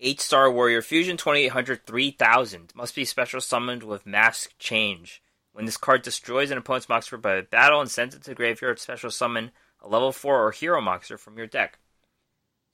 eight 0.00 0.20
star 0.20 0.50
warrior 0.50 0.82
fusion 0.82 1.16
2800 1.16 1.86
3000 1.86 2.72
must 2.74 2.94
be 2.94 3.04
special 3.04 3.40
summoned 3.40 3.82
with 3.82 4.04
mask 4.06 4.50
change. 4.58 5.22
When 5.58 5.66
this 5.66 5.76
card 5.76 6.02
destroys 6.02 6.52
an 6.52 6.58
opponent's 6.58 6.88
monster 6.88 7.16
by 7.16 7.40
battle 7.40 7.80
and 7.80 7.90
sends 7.90 8.14
it 8.14 8.22
to 8.22 8.30
the 8.30 8.36
graveyard, 8.36 8.78
special 8.78 9.10
summon 9.10 9.50
a 9.82 9.88
level 9.88 10.12
4 10.12 10.46
or 10.46 10.52
hero 10.52 10.80
monster 10.80 11.18
from 11.18 11.36
your 11.36 11.48
deck. 11.48 11.80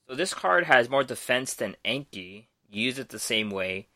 So 0.06 0.14
this 0.14 0.34
card 0.34 0.64
has 0.64 0.90
more 0.90 1.02
defense 1.02 1.54
than 1.54 1.76
Anki. 1.82 2.44
Use 2.70 2.98
it 2.98 3.08
the 3.08 3.18
same 3.18 3.48
way. 3.48 3.88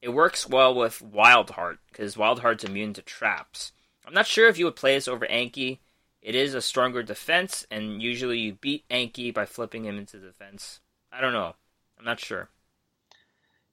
It 0.00 0.10
works 0.10 0.48
well 0.48 0.72
with 0.72 1.02
Wild 1.02 1.50
Heart 1.50 1.80
because 1.90 2.16
Wild 2.16 2.38
Heart's 2.38 2.62
immune 2.62 2.92
to 2.92 3.02
traps. 3.02 3.72
I'm 4.06 4.14
not 4.14 4.28
sure 4.28 4.46
if 4.46 4.60
you 4.60 4.66
would 4.66 4.76
play 4.76 4.94
this 4.94 5.08
over 5.08 5.26
Anki. 5.26 5.80
It 6.22 6.36
is 6.36 6.54
a 6.54 6.62
stronger 6.62 7.02
defense, 7.02 7.66
and 7.68 8.00
usually 8.00 8.38
you 8.38 8.52
beat 8.52 8.88
Anki 8.88 9.34
by 9.34 9.46
flipping 9.46 9.86
him 9.86 9.98
into 9.98 10.20
defense. 10.20 10.78
I 11.10 11.20
don't 11.20 11.32
know. 11.32 11.56
I'm 11.98 12.04
not 12.04 12.20
sure. 12.20 12.48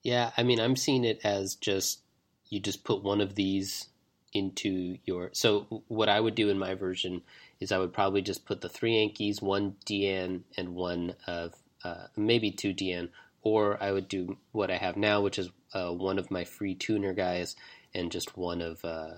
Yeah, 0.02 0.32
I 0.36 0.42
mean, 0.42 0.60
I'm 0.60 0.76
seeing 0.76 1.06
it 1.06 1.22
as 1.24 1.54
just 1.54 2.02
you 2.50 2.60
just 2.60 2.84
put 2.84 3.04
one 3.04 3.22
of 3.22 3.36
these 3.36 3.90
into 4.34 4.98
your. 5.06 5.30
So 5.34 5.84
what 5.88 6.10
I 6.10 6.20
would 6.20 6.36
do 6.36 6.50
in 6.50 6.58
my 6.58 6.74
version 6.74 7.22
is 7.60 7.72
I 7.72 7.78
would 7.78 7.94
probably 7.94 8.22
just 8.22 8.46
put 8.46 8.62
the 8.62 8.70
three 8.70 8.94
Ankis, 8.94 9.42
one 9.42 9.76
DN, 9.86 10.42
and 10.58 10.76
one 10.76 11.16
of 11.28 11.54
uh, 11.84 12.08
maybe 12.16 12.52
two 12.52 12.74
DN, 12.74 13.10
or 13.42 13.82
I 13.82 13.92
would 13.92 14.08
do 14.08 14.38
what 14.52 14.72
I 14.72 14.78
have 14.78 14.98
now, 14.98 15.22
which 15.22 15.38
is 15.40 15.50
uh, 15.74 15.92
one 15.92 16.20
of 16.20 16.32
my 16.32 16.44
free 16.44 16.76
tuner 16.76 17.14
guys 17.14 17.56
and 17.94 18.12
just 18.12 18.38
one 18.38 18.62
of 18.62 18.84
uh, 18.84 19.16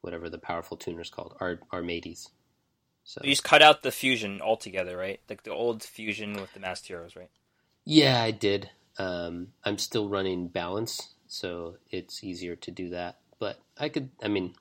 whatever 0.00 0.28
the 0.30 0.38
powerful 0.38 0.76
tuner's 0.76 1.10
called, 1.10 1.36
Ar- 1.40 1.60
Armades. 1.72 2.30
So 3.04 3.20
You 3.22 3.30
just 3.30 3.44
cut 3.44 3.62
out 3.62 3.82
the 3.82 3.92
fusion 3.92 4.40
altogether, 4.40 4.96
right? 4.96 5.20
Like 5.28 5.42
the 5.42 5.50
old 5.50 5.82
fusion 5.82 6.34
with 6.40 6.52
the 6.54 6.60
masked 6.60 6.86
heroes, 6.86 7.16
right? 7.16 7.30
Yeah, 7.84 8.22
I 8.22 8.30
did. 8.30 8.70
Um, 8.98 9.48
I'm 9.64 9.78
still 9.78 10.08
running 10.08 10.48
balance, 10.48 11.14
so 11.26 11.76
it's 11.90 12.24
easier 12.24 12.56
to 12.56 12.70
do 12.70 12.90
that. 12.90 13.18
But 13.38 13.58
I 13.78 13.88
could, 13.88 14.10
I 14.22 14.28
mean, 14.28 14.54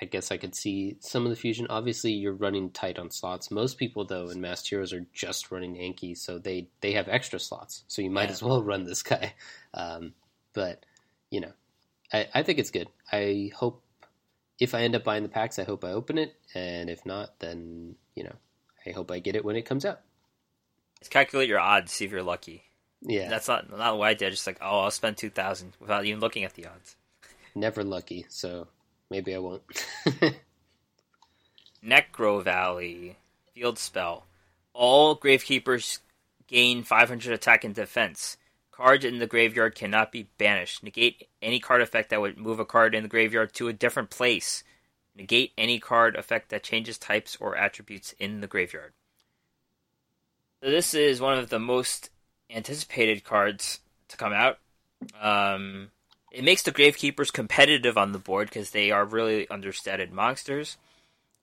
I 0.00 0.06
guess 0.06 0.30
I 0.32 0.36
could 0.36 0.54
see 0.54 0.96
some 1.00 1.24
of 1.24 1.30
the 1.30 1.36
fusion. 1.36 1.66
Obviously, 1.70 2.12
you're 2.12 2.32
running 2.32 2.70
tight 2.70 2.98
on 2.98 3.10
slots. 3.10 3.50
Most 3.50 3.78
people, 3.78 4.04
though, 4.04 4.28
in 4.28 4.40
Masked 4.40 4.68
Heroes 4.68 4.92
are 4.92 5.06
just 5.12 5.50
running 5.50 5.74
Anki, 5.76 6.16
so 6.16 6.38
they 6.38 6.68
they 6.80 6.92
have 6.92 7.08
extra 7.08 7.38
slots. 7.38 7.84
So 7.88 8.02
you 8.02 8.10
might 8.10 8.24
Yeah. 8.24 8.32
as 8.32 8.42
well 8.42 8.62
run 8.62 8.84
this 8.84 9.02
guy. 9.02 9.34
Um, 9.76 10.14
but 10.52 10.84
you 11.30 11.40
know, 11.40 11.50
I, 12.12 12.28
I 12.32 12.42
think 12.44 12.60
it's 12.60 12.70
good. 12.70 12.86
I 13.10 13.50
hope 13.56 13.82
if 14.60 14.72
I 14.72 14.82
end 14.82 14.94
up 14.94 15.02
buying 15.02 15.24
the 15.24 15.28
packs, 15.28 15.58
I 15.58 15.64
hope 15.64 15.84
I 15.84 15.90
open 15.90 16.16
it, 16.16 16.32
and 16.54 16.88
if 16.88 17.04
not, 17.04 17.40
then 17.40 17.96
you 18.14 18.22
know, 18.22 18.36
I 18.86 18.90
hope 18.90 19.10
I 19.10 19.18
get 19.18 19.34
it 19.34 19.44
when 19.44 19.56
it 19.56 19.62
comes 19.66 19.84
out. 19.84 20.00
Just 21.00 21.10
calculate 21.10 21.48
your 21.48 21.58
odds, 21.58 21.90
see 21.90 22.04
if 22.04 22.12
you're 22.12 22.22
lucky. 22.22 22.62
Yeah, 23.02 23.28
That's 23.28 23.48
not 23.48 23.68
not 23.76 23.98
what 23.98 24.08
I 24.08 24.14
did. 24.14 24.30
Just 24.30 24.46
like, 24.46 24.58
oh, 24.60 24.80
I'll 24.80 24.90
spend 24.92 25.16
two 25.16 25.28
thousand 25.30 25.72
without 25.80 26.04
even 26.04 26.20
looking 26.20 26.44
at 26.44 26.54
the 26.54 26.66
odds. 26.66 26.94
Never 27.54 27.84
lucky, 27.84 28.26
so 28.28 28.68
maybe 29.10 29.34
I 29.34 29.38
won't. 29.38 29.62
Necro 31.84 32.42
Valley 32.42 33.16
field 33.54 33.78
spell. 33.78 34.26
All 34.72 35.16
gravekeepers 35.16 36.00
gain 36.46 36.82
500 36.82 37.32
attack 37.32 37.64
and 37.64 37.74
defense. 37.74 38.36
Cards 38.70 39.04
in 39.04 39.18
the 39.18 39.26
graveyard 39.26 39.74
cannot 39.76 40.10
be 40.10 40.28
banished. 40.36 40.82
Negate 40.82 41.28
any 41.40 41.60
card 41.60 41.80
effect 41.80 42.10
that 42.10 42.20
would 42.20 42.36
move 42.36 42.58
a 42.58 42.64
card 42.64 42.94
in 42.94 43.04
the 43.04 43.08
graveyard 43.08 43.54
to 43.54 43.68
a 43.68 43.72
different 43.72 44.10
place. 44.10 44.64
Negate 45.14 45.52
any 45.56 45.78
card 45.78 46.16
effect 46.16 46.48
that 46.48 46.64
changes 46.64 46.98
types 46.98 47.36
or 47.40 47.56
attributes 47.56 48.14
in 48.18 48.40
the 48.40 48.48
graveyard. 48.48 48.92
So 50.60 50.70
this 50.70 50.92
is 50.92 51.20
one 51.20 51.38
of 51.38 51.50
the 51.50 51.60
most 51.60 52.10
anticipated 52.50 53.22
cards 53.22 53.80
to 54.08 54.16
come 54.16 54.32
out. 54.32 54.58
Um, 55.20 55.90
it 56.34 56.42
makes 56.42 56.62
the 56.62 56.72
gravekeepers 56.72 57.32
competitive 57.32 57.96
on 57.96 58.10
the 58.10 58.18
board 58.18 58.48
because 58.48 58.70
they 58.70 58.90
are 58.90 59.04
really 59.04 59.48
understated 59.48 60.12
monsters. 60.12 60.76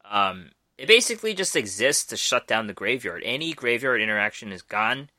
Um, 0.04 0.52
it 0.78 0.88
basically 0.88 1.34
just 1.34 1.56
exists 1.56 2.04
to 2.08 2.18
shut 2.18 2.46
down 2.46 2.68
the 2.68 2.74
graveyard. 2.74 3.24
Any 3.24 3.54
graveyard 3.54 4.02
interaction 4.02 4.52
is 4.52 4.62
gone. 4.62 5.10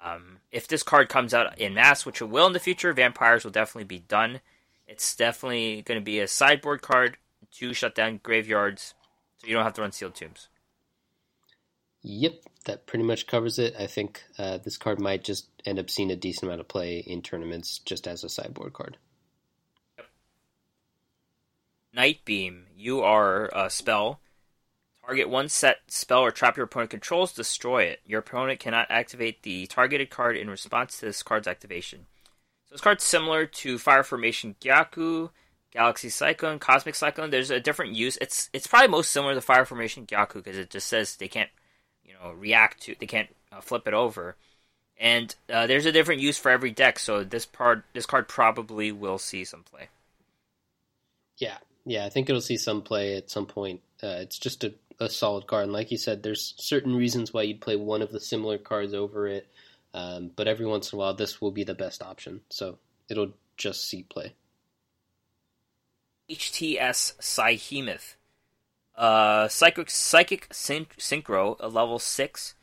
Um, 0.00 0.38
if 0.52 0.68
this 0.68 0.84
card 0.84 1.08
comes 1.08 1.34
out 1.34 1.58
in 1.58 1.74
mass, 1.74 2.06
which 2.06 2.20
it 2.20 2.26
will 2.26 2.46
in 2.46 2.52
the 2.52 2.60
future, 2.60 2.92
vampires 2.92 3.42
will 3.42 3.50
definitely 3.50 3.84
be 3.84 3.98
done. 3.98 4.40
It's 4.86 5.16
definitely 5.16 5.82
going 5.82 5.98
to 5.98 6.04
be 6.04 6.20
a 6.20 6.28
sideboard 6.28 6.80
card 6.80 7.16
to 7.54 7.74
shut 7.74 7.96
down 7.96 8.20
graveyards, 8.22 8.94
so 9.38 9.48
you 9.48 9.54
don't 9.54 9.64
have 9.64 9.74
to 9.74 9.82
run 9.82 9.90
sealed 9.90 10.14
tombs. 10.14 10.48
Yep, 12.06 12.42
that 12.66 12.86
pretty 12.86 13.02
much 13.04 13.26
covers 13.26 13.58
it. 13.58 13.74
I 13.78 13.86
think 13.86 14.22
uh, 14.38 14.58
this 14.58 14.76
card 14.76 15.00
might 15.00 15.24
just 15.24 15.48
end 15.64 15.78
up 15.78 15.88
seeing 15.88 16.10
a 16.10 16.16
decent 16.16 16.44
amount 16.44 16.60
of 16.60 16.68
play 16.68 16.98
in 16.98 17.22
tournaments 17.22 17.78
just 17.78 18.06
as 18.06 18.22
a 18.22 18.28
sideboard 18.28 18.74
card. 18.74 18.98
Night 21.94 22.20
Beam. 22.26 22.66
You 22.76 23.00
are 23.00 23.46
a 23.54 23.70
spell. 23.70 24.20
Target 25.06 25.30
one 25.30 25.48
set 25.48 25.78
spell 25.86 26.20
or 26.20 26.30
trap 26.30 26.58
your 26.58 26.64
opponent 26.64 26.90
controls, 26.90 27.32
destroy 27.32 27.84
it. 27.84 28.00
Your 28.04 28.20
opponent 28.20 28.60
cannot 28.60 28.90
activate 28.90 29.42
the 29.42 29.66
targeted 29.66 30.10
card 30.10 30.36
in 30.36 30.50
response 30.50 30.98
to 30.98 31.06
this 31.06 31.22
card's 31.22 31.48
activation. 31.48 32.06
So 32.66 32.74
this 32.74 32.80
card's 32.82 33.04
similar 33.04 33.46
to 33.46 33.78
Fire 33.78 34.02
Formation 34.02 34.56
Gyaku, 34.60 35.30
Galaxy 35.72 36.08
Cyclone, 36.10 36.58
Cosmic 36.58 36.94
Cyclone. 36.94 37.30
There's 37.30 37.50
a 37.50 37.60
different 37.60 37.94
use. 37.94 38.18
It's 38.20 38.50
it's 38.52 38.66
probably 38.66 38.88
most 38.88 39.10
similar 39.10 39.34
to 39.34 39.40
Fire 39.40 39.64
Formation 39.64 40.06
Gyaku 40.06 40.34
because 40.34 40.58
it 40.58 40.70
just 40.70 40.88
says 40.88 41.16
they 41.16 41.28
can't, 41.28 41.50
you 42.04 42.14
know, 42.14 42.32
react 42.32 42.82
to, 42.82 42.94
they 42.98 43.06
can't 43.06 43.28
uh, 43.52 43.60
flip 43.60 43.86
it 43.86 43.94
over. 43.94 44.36
And 44.98 45.34
uh, 45.52 45.66
there's 45.66 45.86
a 45.86 45.92
different 45.92 46.20
use 46.20 46.38
for 46.38 46.50
every 46.50 46.70
deck, 46.70 46.98
so 46.98 47.24
this 47.24 47.46
part 47.46 47.84
this 47.94 48.06
card 48.06 48.28
probably 48.28 48.92
will 48.92 49.18
see 49.18 49.44
some 49.44 49.64
play. 49.64 49.88
Yeah, 51.36 51.58
yeah, 51.84 52.04
I 52.04 52.10
think 52.10 52.28
it'll 52.28 52.40
see 52.40 52.56
some 52.56 52.82
play 52.82 53.16
at 53.16 53.30
some 53.30 53.46
point. 53.46 53.80
Uh, 54.02 54.18
it's 54.20 54.38
just 54.38 54.62
a, 54.62 54.72
a 55.00 55.08
solid 55.08 55.48
card, 55.48 55.64
and 55.64 55.72
like 55.72 55.90
you 55.90 55.98
said, 55.98 56.22
there's 56.22 56.54
certain 56.58 56.94
reasons 56.94 57.32
why 57.32 57.42
you'd 57.42 57.60
play 57.60 57.74
one 57.74 58.02
of 58.02 58.12
the 58.12 58.20
similar 58.20 58.56
cards 58.56 58.94
over 58.94 59.26
it, 59.26 59.48
um, 59.94 60.30
but 60.36 60.46
every 60.46 60.66
once 60.66 60.92
in 60.92 60.96
a 60.96 61.00
while, 61.00 61.14
this 61.14 61.40
will 61.40 61.50
be 61.50 61.64
the 61.64 61.74
best 61.74 62.00
option. 62.00 62.40
So 62.50 62.78
it'll 63.08 63.32
just 63.56 63.88
see 63.88 64.04
play. 64.04 64.34
HTS 66.30 67.20
Psyhemoth. 67.20 68.16
Uh, 68.96 69.48
Psychic, 69.48 69.90
Psychic 69.90 70.48
Syn- 70.52 70.86
Synchro, 70.98 71.56
a 71.60 71.68
level 71.68 71.98
6. 71.98 72.54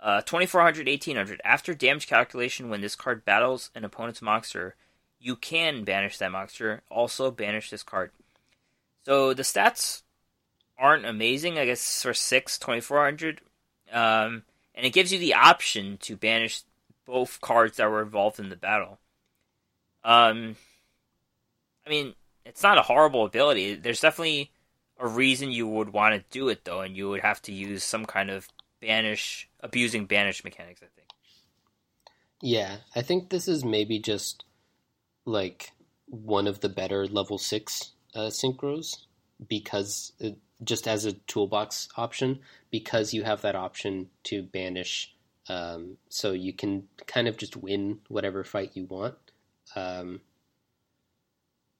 Uh, 0.00 0.22
2400, 0.22 0.86
1800. 0.86 1.40
After 1.44 1.74
damage 1.74 2.06
calculation, 2.06 2.70
when 2.70 2.80
this 2.80 2.96
card 2.96 3.24
battles 3.24 3.70
an 3.74 3.84
opponent's 3.84 4.22
monster, 4.22 4.74
you 5.18 5.36
can 5.36 5.84
banish 5.84 6.18
that 6.18 6.32
monster. 6.32 6.82
Also, 6.90 7.30
banish 7.30 7.70
this 7.70 7.82
card. 7.82 8.10
So 9.04 9.34
the 9.34 9.42
stats 9.42 10.02
aren't 10.78 11.04
amazing, 11.04 11.58
I 11.58 11.66
guess, 11.66 12.02
for 12.02 12.14
6, 12.14 12.58
2400. 12.58 13.42
Um, 13.92 14.44
and 14.74 14.86
it 14.86 14.94
gives 14.94 15.12
you 15.12 15.18
the 15.18 15.34
option 15.34 15.98
to 15.98 16.16
banish 16.16 16.62
both 17.04 17.40
cards 17.40 17.76
that 17.76 17.90
were 17.90 18.02
involved 18.02 18.40
in 18.40 18.48
the 18.48 18.56
battle. 18.56 18.98
Um, 20.02 20.56
I 21.86 21.90
mean, 21.90 22.14
it's 22.46 22.62
not 22.62 22.78
a 22.78 22.82
horrible 22.82 23.26
ability. 23.26 23.74
There's 23.74 24.00
definitely 24.00 24.50
a 25.00 25.08
reason 25.08 25.50
you 25.50 25.66
would 25.66 25.92
want 25.92 26.14
to 26.14 26.24
do 26.30 26.48
it 26.48 26.64
though, 26.64 26.80
and 26.80 26.96
you 26.96 27.08
would 27.08 27.22
have 27.22 27.42
to 27.42 27.52
use 27.52 27.82
some 27.82 28.04
kind 28.04 28.30
of 28.30 28.48
banish, 28.80 29.48
abusing 29.60 30.06
banish 30.06 30.44
mechanics. 30.44 30.80
I 30.82 30.86
think. 30.94 31.08
Yeah, 32.42 32.78
I 32.94 33.02
think 33.02 33.30
this 33.30 33.48
is 33.48 33.64
maybe 33.64 33.98
just 33.98 34.44
like 35.24 35.72
one 36.06 36.46
of 36.46 36.60
the 36.60 36.68
better 36.68 37.06
level 37.06 37.38
six 37.38 37.92
uh, 38.14 38.30
synchros 38.30 38.98
because 39.48 40.12
it, 40.18 40.38
just 40.62 40.86
as 40.86 41.04
a 41.04 41.12
toolbox 41.12 41.88
option 41.96 42.40
because 42.70 43.14
you 43.14 43.22
have 43.22 43.42
that 43.42 43.54
option 43.54 44.10
to 44.24 44.42
banish 44.42 45.14
um, 45.48 45.96
so 46.08 46.32
you 46.32 46.52
can 46.52 46.86
kind 47.06 47.26
of 47.28 47.36
just 47.36 47.56
win 47.56 47.98
whatever 48.08 48.44
fight 48.44 48.72
you 48.74 48.84
want 48.84 49.14
um, 49.76 50.20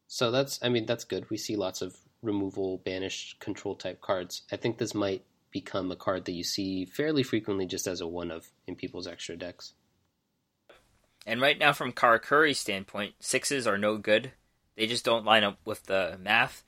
so 0.06 0.30
that's 0.30 0.58
i 0.62 0.68
mean 0.68 0.86
that's 0.86 1.04
good 1.04 1.28
we 1.30 1.36
see 1.36 1.56
lots 1.56 1.82
of 1.82 1.96
removal 2.22 2.78
banish 2.78 3.36
control 3.38 3.74
type 3.74 4.00
cards 4.00 4.42
i 4.52 4.56
think 4.56 4.78
this 4.78 4.94
might 4.94 5.24
become 5.50 5.90
a 5.90 5.96
card 5.96 6.24
that 6.26 6.32
you 6.32 6.44
see 6.44 6.84
fairly 6.84 7.22
frequently 7.22 7.66
just 7.66 7.86
as 7.86 8.00
a 8.00 8.06
one 8.06 8.30
of 8.30 8.50
in 8.66 8.76
people's 8.76 9.06
extra 9.06 9.36
decks 9.36 9.72
and 11.26 11.40
right 11.40 11.58
now, 11.58 11.72
from 11.72 11.92
Karakuri's 11.92 12.58
standpoint, 12.58 13.14
sixes 13.20 13.66
are 13.66 13.78
no 13.78 13.98
good. 13.98 14.32
They 14.76 14.86
just 14.86 15.04
don't 15.04 15.24
line 15.24 15.44
up 15.44 15.58
with 15.64 15.84
the 15.84 16.18
math. 16.20 16.64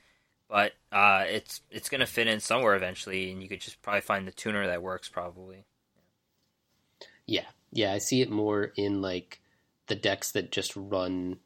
But 0.48 0.72
uh, 0.90 1.24
it's 1.26 1.62
it's 1.70 1.88
going 1.88 2.00
to 2.00 2.06
fit 2.06 2.26
in 2.26 2.40
somewhere 2.40 2.76
eventually, 2.76 3.32
and 3.32 3.42
you 3.42 3.48
could 3.48 3.62
just 3.62 3.80
probably 3.80 4.02
find 4.02 4.28
the 4.28 4.32
tuner 4.32 4.66
that 4.66 4.82
works. 4.82 5.08
Probably. 5.08 5.64
Yeah, 7.26 7.46
yeah, 7.70 7.92
I 7.92 7.98
see 7.98 8.20
it 8.20 8.30
more 8.30 8.72
in 8.76 9.00
like 9.00 9.40
the 9.86 9.94
decks 9.94 10.32
that 10.32 10.52
just 10.52 10.76
run 10.76 11.38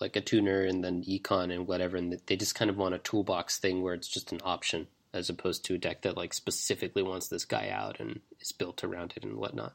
like 0.00 0.16
a 0.16 0.20
tuner 0.20 0.62
and 0.62 0.82
then 0.82 1.04
econ 1.04 1.52
and 1.52 1.66
whatever, 1.66 1.96
and 1.96 2.20
they 2.26 2.36
just 2.36 2.54
kind 2.54 2.70
of 2.70 2.76
want 2.76 2.94
a 2.94 2.98
toolbox 2.98 3.58
thing 3.58 3.82
where 3.82 3.94
it's 3.94 4.08
just 4.08 4.32
an 4.32 4.40
option 4.44 4.86
as 5.12 5.28
opposed 5.28 5.64
to 5.64 5.74
a 5.74 5.78
deck 5.78 6.02
that 6.02 6.16
like 6.16 6.32
specifically 6.32 7.02
wants 7.02 7.28
this 7.28 7.44
guy 7.44 7.68
out 7.68 8.00
and 8.00 8.20
is 8.40 8.52
built 8.52 8.84
around 8.84 9.12
it 9.16 9.24
and 9.24 9.36
whatnot. 9.36 9.74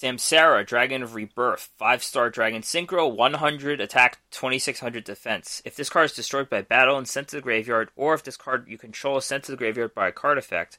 Samsara, 0.00 0.66
Dragon 0.66 1.02
of 1.02 1.14
Rebirth, 1.14 1.68
5 1.76 2.02
star 2.02 2.30
Dragon 2.30 2.62
Synchro, 2.62 3.14
100 3.14 3.82
attack, 3.82 4.18
2600 4.30 5.04
defense. 5.04 5.60
If 5.66 5.76
this 5.76 5.90
card 5.90 6.06
is 6.06 6.16
destroyed 6.16 6.48
by 6.48 6.62
battle 6.62 6.96
and 6.96 7.06
sent 7.06 7.28
to 7.28 7.36
the 7.36 7.42
graveyard, 7.42 7.90
or 7.96 8.14
if 8.14 8.22
this 8.22 8.38
card 8.38 8.66
you 8.66 8.78
control 8.78 9.18
is 9.18 9.26
sent 9.26 9.44
to 9.44 9.50
the 9.52 9.58
graveyard 9.58 9.94
by 9.94 10.08
a 10.08 10.12
card 10.12 10.38
effect, 10.38 10.78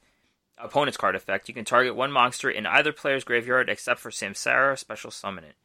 opponent's 0.58 0.98
card 0.98 1.16
effect, 1.16 1.48
you 1.48 1.54
can 1.54 1.66
target 1.66 1.96
one 1.96 2.12
monster 2.12 2.50
in 2.50 2.66
either 2.66 2.92
player's 2.92 3.24
graveyard 3.24 3.70
except 3.70 4.00
for 4.00 4.10
Samsara, 4.10 4.78
special 4.78 5.12
summon 5.12 5.44
it. 5.44 5.56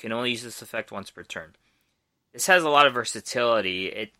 Can 0.00 0.12
only 0.12 0.30
use 0.30 0.42
this 0.42 0.62
effect 0.62 0.90
once 0.90 1.10
per 1.10 1.22
turn. 1.22 1.54
This 2.32 2.46
has 2.46 2.64
a 2.64 2.70
lot 2.70 2.86
of 2.86 2.94
versatility. 2.94 3.86
It 3.86 4.12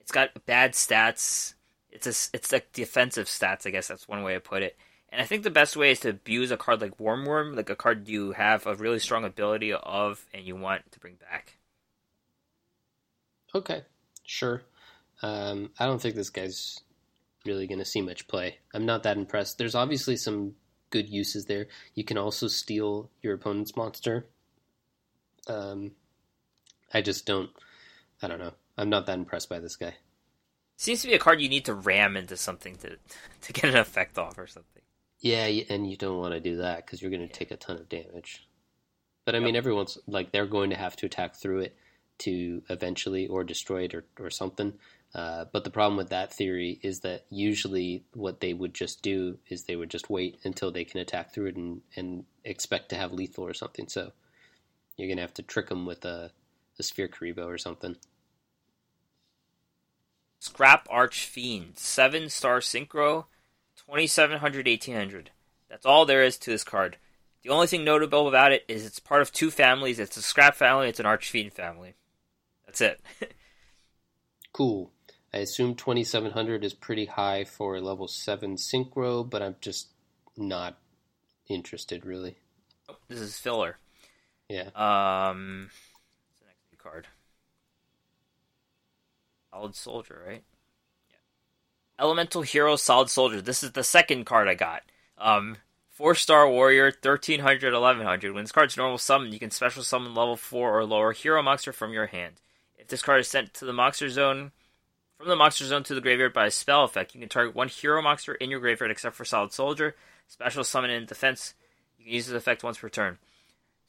it's 0.00 0.12
got 0.12 0.44
bad 0.46 0.72
stats. 0.72 1.54
It's 1.90 2.06
a, 2.06 2.36
it's 2.36 2.52
like 2.52 2.72
defensive 2.72 3.26
stats, 3.26 3.66
I 3.66 3.70
guess 3.70 3.88
that's 3.88 4.06
one 4.06 4.22
way 4.22 4.34
to 4.34 4.40
put 4.40 4.62
it 4.62 4.76
and 5.16 5.20
I 5.20 5.24
think 5.24 5.44
the 5.44 5.50
best 5.50 5.76
way 5.76 5.92
is 5.92 6.00
to 6.00 6.10
abuse 6.10 6.50
a 6.50 6.56
card 6.56 6.80
like 6.80 6.98
Wurmworm, 6.98 7.56
like 7.56 7.70
a 7.70 7.76
card 7.76 8.08
you 8.08 8.32
have 8.32 8.66
a 8.66 8.74
really 8.74 8.98
strong 8.98 9.24
ability 9.24 9.72
of 9.72 10.26
and 10.34 10.44
you 10.44 10.56
want 10.56 10.90
to 10.92 11.00
bring 11.00 11.14
back. 11.14 11.56
Okay, 13.54 13.82
sure. 14.24 14.62
Um, 15.22 15.70
I 15.78 15.86
don't 15.86 16.02
think 16.02 16.16
this 16.16 16.30
guy's 16.30 16.80
really 17.46 17.66
going 17.66 17.78
to 17.78 17.84
see 17.84 18.02
much 18.02 18.28
play. 18.28 18.58
I'm 18.74 18.84
not 18.84 19.04
that 19.04 19.16
impressed. 19.16 19.56
There's 19.56 19.74
obviously 19.74 20.16
some 20.16 20.54
good 20.90 21.08
uses 21.08 21.46
there. 21.46 21.68
You 21.94 22.04
can 22.04 22.18
also 22.18 22.48
steal 22.48 23.10
your 23.22 23.34
opponent's 23.34 23.76
monster. 23.76 24.26
Um, 25.46 25.92
I 26.92 27.02
just 27.02 27.26
don't. 27.26 27.50
I 28.22 28.28
don't 28.28 28.38
know. 28.38 28.54
I'm 28.78 28.90
not 28.90 29.06
that 29.06 29.18
impressed 29.18 29.48
by 29.48 29.58
this 29.58 29.76
guy. 29.76 29.94
Seems 30.76 31.02
to 31.02 31.08
be 31.08 31.14
a 31.14 31.18
card 31.18 31.40
you 31.40 31.48
need 31.48 31.64
to 31.66 31.74
ram 31.74 32.16
into 32.16 32.36
something 32.36 32.76
to 32.76 32.96
to 33.42 33.52
get 33.52 33.70
an 33.70 33.76
effect 33.76 34.18
off 34.18 34.38
or 34.38 34.46
something. 34.46 34.82
Yeah, 35.20 35.46
and 35.70 35.88
you 35.90 35.96
don't 35.96 36.18
want 36.18 36.34
to 36.34 36.40
do 36.40 36.56
that 36.58 36.84
because 36.84 37.00
you're 37.00 37.10
going 37.10 37.26
to 37.26 37.32
take 37.32 37.50
a 37.50 37.56
ton 37.56 37.76
of 37.76 37.88
damage. 37.88 38.46
But 39.24 39.34
I 39.34 39.40
mean, 39.40 39.56
everyone's 39.56 39.98
like 40.06 40.30
they're 40.30 40.46
going 40.46 40.70
to 40.70 40.76
have 40.76 40.94
to 40.96 41.06
attack 41.06 41.34
through 41.34 41.60
it 41.60 41.76
to 42.18 42.62
eventually 42.68 43.26
or 43.26 43.42
destroy 43.44 43.84
it 43.84 43.94
or, 43.94 44.04
or 44.20 44.30
something. 44.30 44.74
Uh, 45.14 45.46
but 45.52 45.64
the 45.64 45.70
problem 45.70 45.96
with 45.96 46.10
that 46.10 46.32
theory 46.32 46.78
is 46.82 47.00
that 47.00 47.24
usually 47.30 48.04
what 48.12 48.40
they 48.40 48.52
would 48.52 48.74
just 48.74 49.02
do 49.02 49.38
is 49.48 49.64
they 49.64 49.76
would 49.76 49.90
just 49.90 50.10
wait 50.10 50.38
until 50.44 50.70
they 50.70 50.84
can 50.84 51.00
attack 51.00 51.32
through 51.32 51.46
it 51.46 51.56
and, 51.56 51.80
and 51.96 52.24
expect 52.44 52.90
to 52.90 52.96
have 52.96 53.12
lethal 53.12 53.44
or 53.44 53.54
something. 53.54 53.88
So 53.88 54.12
you're 54.96 55.08
going 55.08 55.18
to 55.18 55.22
have 55.22 55.34
to 55.34 55.42
trick 55.42 55.68
them 55.68 55.86
with 55.86 56.04
uh, 56.04 56.08
a, 56.08 56.30
a 56.78 56.82
Sphere 56.82 57.08
Kuriboh 57.08 57.46
or 57.46 57.58
something. 57.58 57.96
Scrap 60.38 60.86
Archfiend, 60.90 61.78
7 61.78 62.28
star 62.28 62.60
synchro, 62.60 63.24
2700, 63.76 64.66
1800. 64.66 65.30
That's 65.68 65.86
all 65.86 66.06
there 66.06 66.22
is 66.22 66.38
to 66.38 66.50
this 66.50 66.64
card. 66.64 66.98
The 67.42 67.50
only 67.50 67.66
thing 67.66 67.84
notable 67.84 68.28
about 68.28 68.52
it 68.52 68.64
is 68.68 68.84
it's 68.84 68.98
part 68.98 69.22
of 69.22 69.32
two 69.32 69.50
families. 69.50 69.98
It's 69.98 70.16
a 70.16 70.22
scrap 70.22 70.54
family. 70.54 70.88
It's 70.88 71.00
an 71.00 71.06
archfiend 71.06 71.52
family. 71.52 71.94
That's 72.66 72.80
it. 72.80 73.00
cool. 74.52 74.90
I 75.32 75.38
assume 75.38 75.74
2700 75.74 76.64
is 76.64 76.74
pretty 76.74 77.06
high 77.06 77.44
for 77.44 77.76
a 77.76 77.80
level 77.80 78.08
7 78.08 78.56
synchro, 78.56 79.28
but 79.28 79.42
I'm 79.42 79.56
just 79.60 79.88
not 80.36 80.78
interested 81.48 82.04
really. 82.04 82.36
Oh, 82.88 82.96
this 83.08 83.20
is 83.20 83.38
filler. 83.38 83.78
Yeah. 84.48 84.68
Um, 84.74 85.68
what's 86.28 86.40
the 86.40 86.46
next 86.46 86.64
new 86.70 86.78
card? 86.78 87.06
Solid 89.52 89.74
Soldier, 89.74 90.22
right? 90.26 90.42
Yeah. 91.10 91.16
Elemental 92.04 92.42
Hero 92.42 92.76
Solid 92.76 93.10
Soldier. 93.10 93.40
This 93.40 93.62
is 93.62 93.72
the 93.72 93.84
second 93.84 94.24
card 94.24 94.48
I 94.48 94.54
got. 94.54 94.82
Um, 95.18 95.56
Four 95.96 96.14
star 96.14 96.46
warrior, 96.46 96.92
1300, 97.00 97.72
1100. 97.72 98.34
When 98.34 98.44
this 98.44 98.52
card's 98.52 98.76
normal 98.76 98.98
summon, 98.98 99.32
you 99.32 99.38
can 99.38 99.50
special 99.50 99.82
summon 99.82 100.14
level 100.14 100.36
4 100.36 100.78
or 100.78 100.84
lower 100.84 101.12
hero 101.12 101.42
monster 101.42 101.72
from 101.72 101.94
your 101.94 102.04
hand. 102.04 102.34
If 102.76 102.88
this 102.88 103.00
card 103.00 103.20
is 103.20 103.28
sent 103.28 103.54
to 103.54 103.64
the 103.64 103.72
monster 103.72 104.10
zone, 104.10 104.52
from 105.16 105.28
the 105.28 105.36
monster 105.36 105.64
zone 105.64 105.84
to 105.84 105.94
the 105.94 106.02
graveyard 106.02 106.34
by 106.34 106.44
a 106.44 106.50
spell 106.50 106.84
effect, 106.84 107.14
you 107.14 107.20
can 107.20 107.30
target 107.30 107.54
one 107.54 107.68
hero 107.68 108.02
monster 108.02 108.34
in 108.34 108.50
your 108.50 108.60
graveyard 108.60 108.90
except 108.90 109.16
for 109.16 109.24
Solid 109.24 109.54
Soldier. 109.54 109.96
Special 110.28 110.64
summon 110.64 110.90
in 110.90 111.06
defense, 111.06 111.54
you 111.96 112.04
can 112.04 112.12
use 112.12 112.26
this 112.26 112.36
effect 112.36 112.62
once 112.62 112.76
per 112.76 112.90
turn. 112.90 113.16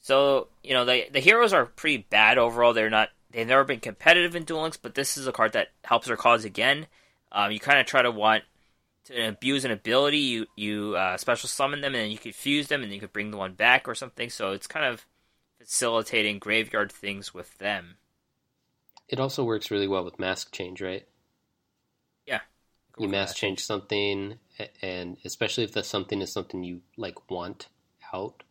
So, 0.07 0.47
you 0.63 0.73
know, 0.73 0.85
the, 0.85 1.03
the 1.11 1.19
heroes 1.19 1.51
are 1.51 1.65
pretty 1.65 2.07
bad 2.09 2.37
overall. 2.37 2.71
They're 2.71 2.89
not, 2.89 3.09
they've 3.31 3.45
never 3.45 3.65
been 3.65 3.81
competitive 3.81 4.37
in 4.37 4.45
Duel 4.45 4.61
Links, 4.61 4.77
but 4.77 4.95
this 4.95 5.17
is 5.17 5.27
a 5.27 5.33
card 5.33 5.51
that 5.51 5.67
helps 5.83 6.07
their 6.07 6.15
cause 6.15 6.45
again. 6.45 6.87
Um, 7.33 7.51
you 7.51 7.59
kind 7.59 7.77
of 7.77 7.85
try 7.85 8.03
to 8.03 8.09
want 8.09 8.45
to 9.07 9.27
abuse 9.27 9.65
an 9.65 9.71
ability. 9.71 10.19
You 10.19 10.45
you 10.55 10.95
uh, 10.95 11.17
special 11.17 11.49
summon 11.49 11.81
them, 11.81 11.93
and 11.93 12.05
then 12.05 12.11
you 12.11 12.17
could 12.17 12.35
fuse 12.35 12.69
them, 12.69 12.83
and 12.83 12.89
then 12.89 12.95
you 12.95 13.01
could 13.01 13.11
bring 13.11 13.31
the 13.31 13.37
one 13.37 13.51
back 13.51 13.85
or 13.85 13.95
something. 13.95 14.29
So 14.29 14.51
it's 14.51 14.65
kind 14.65 14.85
of 14.85 15.05
facilitating 15.59 16.39
graveyard 16.39 16.89
things 16.89 17.33
with 17.33 17.57
them. 17.57 17.97
It 19.09 19.19
also 19.19 19.43
works 19.43 19.71
really 19.71 19.89
well 19.89 20.05
with 20.05 20.19
mask 20.19 20.53
change, 20.53 20.81
right? 20.81 21.05
Yeah. 22.25 22.39
You 22.97 23.09
mask 23.09 23.35
change 23.35 23.61
something, 23.61 24.39
and 24.81 25.17
especially 25.25 25.65
if 25.65 25.73
the 25.73 25.83
something 25.83 26.21
is 26.21 26.31
something 26.31 26.63
you 26.63 26.79
like 26.95 27.29
want 27.29 27.67
out, 28.13 28.43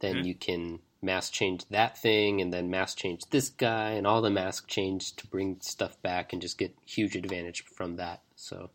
then 0.00 0.16
mm-hmm. 0.16 0.26
you 0.26 0.34
can 0.34 0.80
mask 1.00 1.32
change 1.32 1.64
that 1.68 1.96
thing 1.96 2.40
and 2.40 2.52
then 2.52 2.70
mask 2.70 2.98
change 2.98 3.22
this 3.30 3.50
guy 3.50 3.90
and 3.90 4.06
all 4.06 4.20
the 4.20 4.30
mask 4.30 4.66
change 4.66 5.14
to 5.16 5.26
bring 5.26 5.56
stuff 5.60 6.00
back 6.02 6.32
and 6.32 6.42
just 6.42 6.58
get 6.58 6.74
huge 6.84 7.14
advantage 7.14 7.64
from 7.64 7.96
that. 7.96 8.22
So 8.34 8.70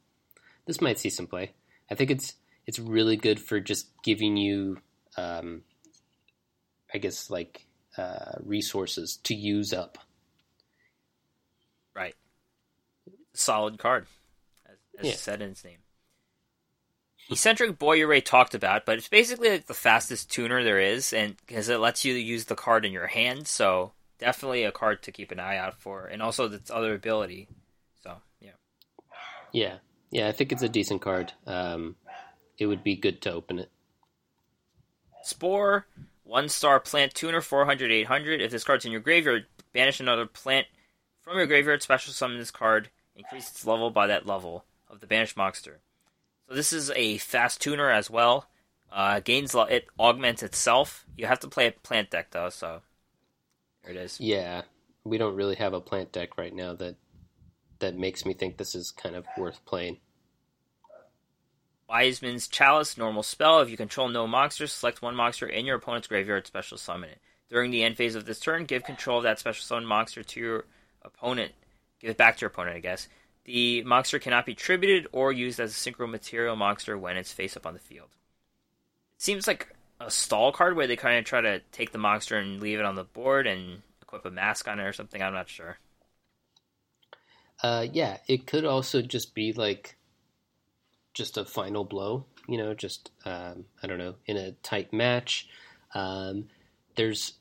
this 0.65 0.81
might 0.81 0.99
see 0.99 1.09
some 1.09 1.27
play. 1.27 1.51
I 1.91 1.95
think 1.95 2.11
it's 2.11 2.33
it's 2.65 2.79
really 2.79 3.17
good 3.17 3.39
for 3.39 3.59
just 3.59 3.89
giving 4.03 4.37
you, 4.37 4.79
um, 5.17 5.63
I 6.93 6.97
guess, 6.97 7.29
like 7.29 7.67
uh, 7.97 8.37
resources 8.41 9.17
to 9.23 9.35
use 9.35 9.73
up. 9.73 9.97
Right. 11.93 12.15
Solid 13.33 13.77
card, 13.77 14.07
as, 14.65 14.77
as 14.99 15.05
yeah. 15.05 15.15
said 15.15 15.41
in 15.41 15.51
its 15.51 15.65
name. 15.65 15.82
Eccentric 17.29 17.79
Boyure 17.79 18.23
talked 18.23 18.53
about, 18.53 18.85
but 18.85 18.97
it's 18.97 19.07
basically 19.07 19.49
like 19.49 19.65
the 19.65 19.73
fastest 19.73 20.29
tuner 20.31 20.63
there 20.63 20.79
is, 20.79 21.13
and 21.13 21.35
because 21.45 21.69
it 21.69 21.79
lets 21.79 22.03
you 22.03 22.13
use 22.13 22.45
the 22.45 22.55
card 22.55 22.85
in 22.85 22.91
your 22.91 23.07
hand, 23.07 23.47
so 23.47 23.93
definitely 24.19 24.63
a 24.63 24.71
card 24.71 25.01
to 25.03 25.11
keep 25.11 25.31
an 25.31 25.39
eye 25.39 25.57
out 25.57 25.79
for, 25.79 26.05
and 26.05 26.21
also 26.21 26.51
its 26.51 26.69
other 26.69 26.93
ability. 26.93 27.47
So 28.03 28.17
yeah, 28.41 28.51
yeah, 29.51 29.75
yeah. 30.11 30.27
I 30.27 30.31
think 30.31 30.51
it's 30.51 30.63
a 30.63 30.69
decent 30.69 31.01
card. 31.01 31.33
Um, 31.47 31.95
it 32.57 32.65
would 32.65 32.83
be 32.83 32.95
good 32.95 33.21
to 33.21 33.33
open 33.33 33.59
it. 33.59 33.71
Spore, 35.23 35.87
one 36.23 36.49
star 36.49 36.79
plant 36.79 37.13
tuner, 37.13 37.41
400, 37.41 37.91
800. 37.91 38.41
If 38.41 38.51
this 38.51 38.63
card's 38.63 38.85
in 38.85 38.91
your 38.91 39.01
graveyard, 39.01 39.45
banish 39.71 39.99
another 39.99 40.25
plant 40.25 40.67
from 41.21 41.37
your 41.37 41.47
graveyard. 41.47 41.81
Special 41.81 42.13
summon 42.13 42.37
this 42.37 42.51
card, 42.51 42.89
increase 43.15 43.49
its 43.49 43.65
level 43.65 43.89
by 43.89 44.07
that 44.07 44.25
level 44.25 44.65
of 44.89 44.99
the 44.99 45.07
banished 45.07 45.37
monster. 45.37 45.79
So 46.47 46.55
this 46.55 46.73
is 46.73 46.91
a 46.91 47.17
fast 47.17 47.61
tuner 47.61 47.89
as 47.89 48.09
well. 48.09 48.47
Uh, 48.91 49.19
gains 49.19 49.53
lo- 49.53 49.63
it 49.63 49.87
augments 49.99 50.43
itself. 50.43 51.05
You 51.17 51.25
have 51.25 51.39
to 51.39 51.47
play 51.47 51.67
a 51.67 51.71
plant 51.71 52.11
deck 52.11 52.31
though, 52.31 52.49
so 52.49 52.81
there 53.83 53.93
it 53.93 53.97
is. 53.97 54.19
Yeah, 54.19 54.61
we 55.03 55.17
don't 55.17 55.35
really 55.35 55.55
have 55.55 55.73
a 55.73 55.81
plant 55.81 56.11
deck 56.11 56.37
right 56.37 56.53
now 56.53 56.73
that 56.75 56.95
that 57.79 57.97
makes 57.97 58.25
me 58.25 58.33
think 58.33 58.57
this 58.57 58.75
is 58.75 58.91
kind 58.91 59.15
of 59.15 59.25
worth 59.37 59.63
playing. 59.65 59.97
Wiseman's 61.89 62.47
Chalice, 62.47 62.97
normal 62.97 63.23
spell. 63.23 63.59
If 63.59 63.69
you 63.69 63.77
control 63.77 64.09
no 64.09 64.25
monsters, 64.25 64.71
select 64.71 65.01
one 65.01 65.15
monster 65.15 65.47
in 65.47 65.65
your 65.65 65.75
opponent's 65.75 66.07
graveyard, 66.07 66.47
special 66.47 66.77
summon 66.77 67.09
it. 67.09 67.19
During 67.49 67.71
the 67.71 67.83
end 67.83 67.97
phase 67.97 68.15
of 68.15 68.25
this 68.25 68.39
turn, 68.39 68.65
give 68.65 68.83
control 68.83 69.17
of 69.17 69.23
that 69.23 69.39
special 69.39 69.63
summon 69.63 69.85
monster 69.85 70.23
to 70.23 70.39
your 70.39 70.65
opponent. 71.03 71.51
Give 71.99 72.09
it 72.09 72.17
back 72.17 72.37
to 72.37 72.41
your 72.41 72.49
opponent, 72.49 72.77
I 72.77 72.79
guess. 72.79 73.07
The 73.45 73.83
monster 73.83 74.19
cannot 74.19 74.45
be 74.45 74.55
tributed 74.55 75.07
or 75.11 75.31
used 75.31 75.59
as 75.59 75.71
a 75.71 75.75
synchro 75.91 76.09
material 76.09 76.55
monster 76.55 76.97
when 76.97 77.17
it's 77.17 77.33
face 77.33 77.57
up 77.57 77.65
on 77.65 77.73
the 77.73 77.79
field. 77.79 78.09
It 79.15 79.21
seems 79.21 79.47
like 79.47 79.75
a 79.99 80.09
stall 80.09 80.51
card 80.51 80.75
where 80.75 80.87
they 80.87 80.95
kind 80.95 81.19
of 81.19 81.25
try 81.25 81.41
to 81.41 81.59
take 81.71 81.91
the 81.91 81.97
monster 81.97 82.37
and 82.37 82.61
leave 82.61 82.79
it 82.79 82.85
on 82.85 82.95
the 82.95 83.03
board 83.03 83.47
and 83.47 83.81
equip 84.01 84.25
a 84.25 84.31
mask 84.31 84.67
on 84.67 84.79
it 84.79 84.83
or 84.83 84.93
something. 84.93 85.21
I'm 85.21 85.33
not 85.33 85.49
sure. 85.49 85.77
Uh, 87.61 87.85
yeah, 87.91 88.17
it 88.27 88.45
could 88.45 88.65
also 88.65 89.01
just 89.01 89.35
be 89.35 89.53
like 89.53 89.97
just 91.13 91.37
a 91.37 91.45
final 91.45 91.83
blow. 91.83 92.25
You 92.47 92.57
know, 92.57 92.73
just 92.73 93.11
um, 93.25 93.65
I 93.81 93.87
don't 93.87 93.97
know, 93.97 94.15
in 94.25 94.37
a 94.37 94.51
tight 94.63 94.91
match. 94.91 95.47
Um, 95.93 96.49
there's 96.95 97.33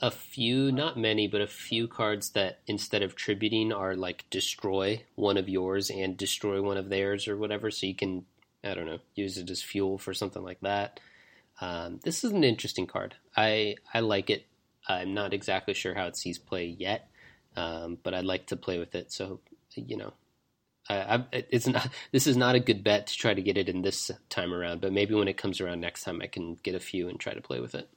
a 0.00 0.10
few, 0.10 0.70
not 0.70 0.98
many, 0.98 1.26
but 1.26 1.40
a 1.40 1.46
few 1.46 1.88
cards 1.88 2.30
that 2.30 2.60
instead 2.66 3.02
of 3.02 3.14
tributing 3.14 3.72
are 3.72 3.96
like 3.96 4.24
destroy 4.30 5.02
one 5.14 5.36
of 5.36 5.48
yours 5.48 5.90
and 5.90 6.16
destroy 6.16 6.62
one 6.62 6.76
of 6.76 6.90
theirs 6.90 7.26
or 7.28 7.36
whatever. 7.36 7.70
So 7.70 7.86
you 7.86 7.94
can, 7.94 8.26
I 8.62 8.74
don't 8.74 8.86
know, 8.86 8.98
use 9.14 9.38
it 9.38 9.50
as 9.50 9.62
fuel 9.62 9.98
for 9.98 10.12
something 10.12 10.42
like 10.42 10.60
that. 10.60 11.00
Um, 11.60 12.00
this 12.04 12.24
is 12.24 12.32
an 12.32 12.44
interesting 12.44 12.86
card. 12.86 13.14
I 13.36 13.76
I 13.94 14.00
like 14.00 14.28
it. 14.28 14.46
I'm 14.88 15.14
not 15.14 15.32
exactly 15.32 15.74
sure 15.74 15.94
how 15.94 16.06
it 16.06 16.16
sees 16.16 16.38
play 16.38 16.66
yet, 16.66 17.08
um, 17.56 17.98
but 18.02 18.14
I'd 18.14 18.24
like 18.24 18.46
to 18.48 18.56
play 18.56 18.78
with 18.78 18.94
it. 18.94 19.12
So 19.12 19.40
you 19.74 19.96
know, 19.96 20.12
I, 20.88 21.24
I, 21.32 21.44
it's 21.50 21.66
not. 21.66 21.88
This 22.12 22.26
is 22.26 22.36
not 22.36 22.54
a 22.54 22.60
good 22.60 22.84
bet 22.84 23.06
to 23.08 23.16
try 23.16 23.32
to 23.34 23.42
get 23.42 23.56
it 23.56 23.68
in 23.68 23.82
this 23.82 24.10
time 24.28 24.52
around. 24.52 24.82
But 24.82 24.92
maybe 24.92 25.14
when 25.14 25.28
it 25.28 25.38
comes 25.38 25.60
around 25.60 25.80
next 25.80 26.04
time, 26.04 26.20
I 26.22 26.26
can 26.26 26.56
get 26.62 26.74
a 26.74 26.80
few 26.80 27.08
and 27.08 27.18
try 27.18 27.32
to 27.32 27.40
play 27.40 27.60
with 27.60 27.74
it. 27.74 27.88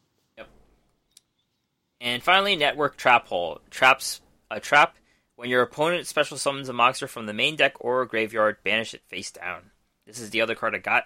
And 2.01 2.23
finally, 2.23 2.55
network 2.55 2.97
trap 2.97 3.27
hole. 3.27 3.59
Traps 3.69 4.21
a 4.49 4.59
trap 4.59 4.95
when 5.35 5.49
your 5.49 5.61
opponent 5.61 6.05
special 6.05 6.37
summons 6.37 6.67
a 6.67 6.73
monster 6.73 7.07
from 7.07 7.25
the 7.25 7.33
main 7.33 7.55
deck 7.55 7.75
or 7.79 8.05
graveyard, 8.05 8.57
banish 8.63 8.93
it 8.93 9.01
face 9.07 9.31
down. 9.31 9.71
This 10.05 10.19
is 10.19 10.31
the 10.31 10.41
other 10.41 10.55
card 10.55 10.75
I 10.75 10.79
got. 10.79 11.05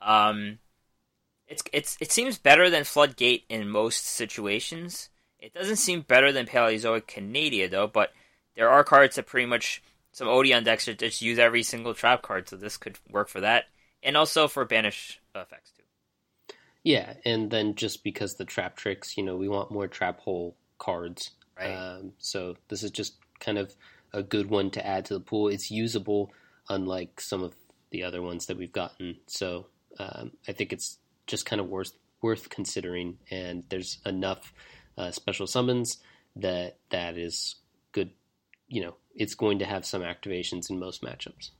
Um, 0.00 0.58
it's 1.46 1.62
it's 1.72 1.96
it 2.00 2.10
seems 2.10 2.38
better 2.38 2.70
than 2.70 2.84
Floodgate 2.84 3.44
in 3.48 3.68
most 3.68 4.04
situations. 4.04 5.10
It 5.38 5.54
doesn't 5.54 5.76
seem 5.76 6.00
better 6.00 6.32
than 6.32 6.46
Paleozoic 6.46 7.06
Canadia 7.06 7.70
though, 7.70 7.86
but 7.86 8.12
there 8.56 8.68
are 8.68 8.82
cards 8.82 9.16
that 9.16 9.26
pretty 9.26 9.46
much 9.46 9.82
some 10.10 10.26
Odion 10.26 10.64
decks 10.64 10.86
that 10.86 10.98
just 10.98 11.22
use 11.22 11.38
every 11.38 11.62
single 11.62 11.94
trap 11.94 12.22
card, 12.22 12.48
so 12.48 12.56
this 12.56 12.76
could 12.76 12.98
work 13.08 13.28
for 13.28 13.40
that, 13.40 13.66
and 14.02 14.16
also 14.16 14.48
for 14.48 14.64
banish 14.64 15.20
effects 15.36 15.70
too. 15.76 15.84
Yeah, 16.84 17.14
and 17.24 17.50
then 17.50 17.74
just 17.74 18.04
because 18.04 18.34
the 18.34 18.44
trap 18.44 18.76
tricks, 18.76 19.16
you 19.16 19.22
know, 19.22 19.36
we 19.36 19.48
want 19.48 19.70
more 19.70 19.88
trap 19.88 20.20
hole 20.20 20.56
cards. 20.78 21.32
Right. 21.58 21.72
Um, 21.72 22.12
so 22.18 22.56
this 22.68 22.82
is 22.82 22.90
just 22.90 23.16
kind 23.40 23.58
of 23.58 23.74
a 24.12 24.22
good 24.22 24.48
one 24.48 24.70
to 24.70 24.86
add 24.86 25.04
to 25.06 25.14
the 25.14 25.20
pool. 25.20 25.48
It's 25.48 25.70
usable, 25.70 26.32
unlike 26.68 27.20
some 27.20 27.42
of 27.42 27.54
the 27.90 28.04
other 28.04 28.22
ones 28.22 28.46
that 28.46 28.56
we've 28.56 28.72
gotten. 28.72 29.16
So 29.26 29.66
um, 29.98 30.32
I 30.46 30.52
think 30.52 30.72
it's 30.72 30.98
just 31.26 31.46
kind 31.46 31.60
of 31.60 31.68
worth 31.68 31.92
worth 32.22 32.48
considering. 32.48 33.18
And 33.30 33.64
there's 33.68 33.98
enough 34.06 34.52
uh, 34.96 35.10
special 35.10 35.46
summons 35.46 35.98
that 36.36 36.78
that 36.90 37.18
is 37.18 37.56
good. 37.92 38.10
You 38.68 38.82
know, 38.82 38.94
it's 39.14 39.34
going 39.34 39.58
to 39.60 39.64
have 39.64 39.84
some 39.84 40.02
activations 40.02 40.70
in 40.70 40.78
most 40.78 41.02
matchups. 41.02 41.50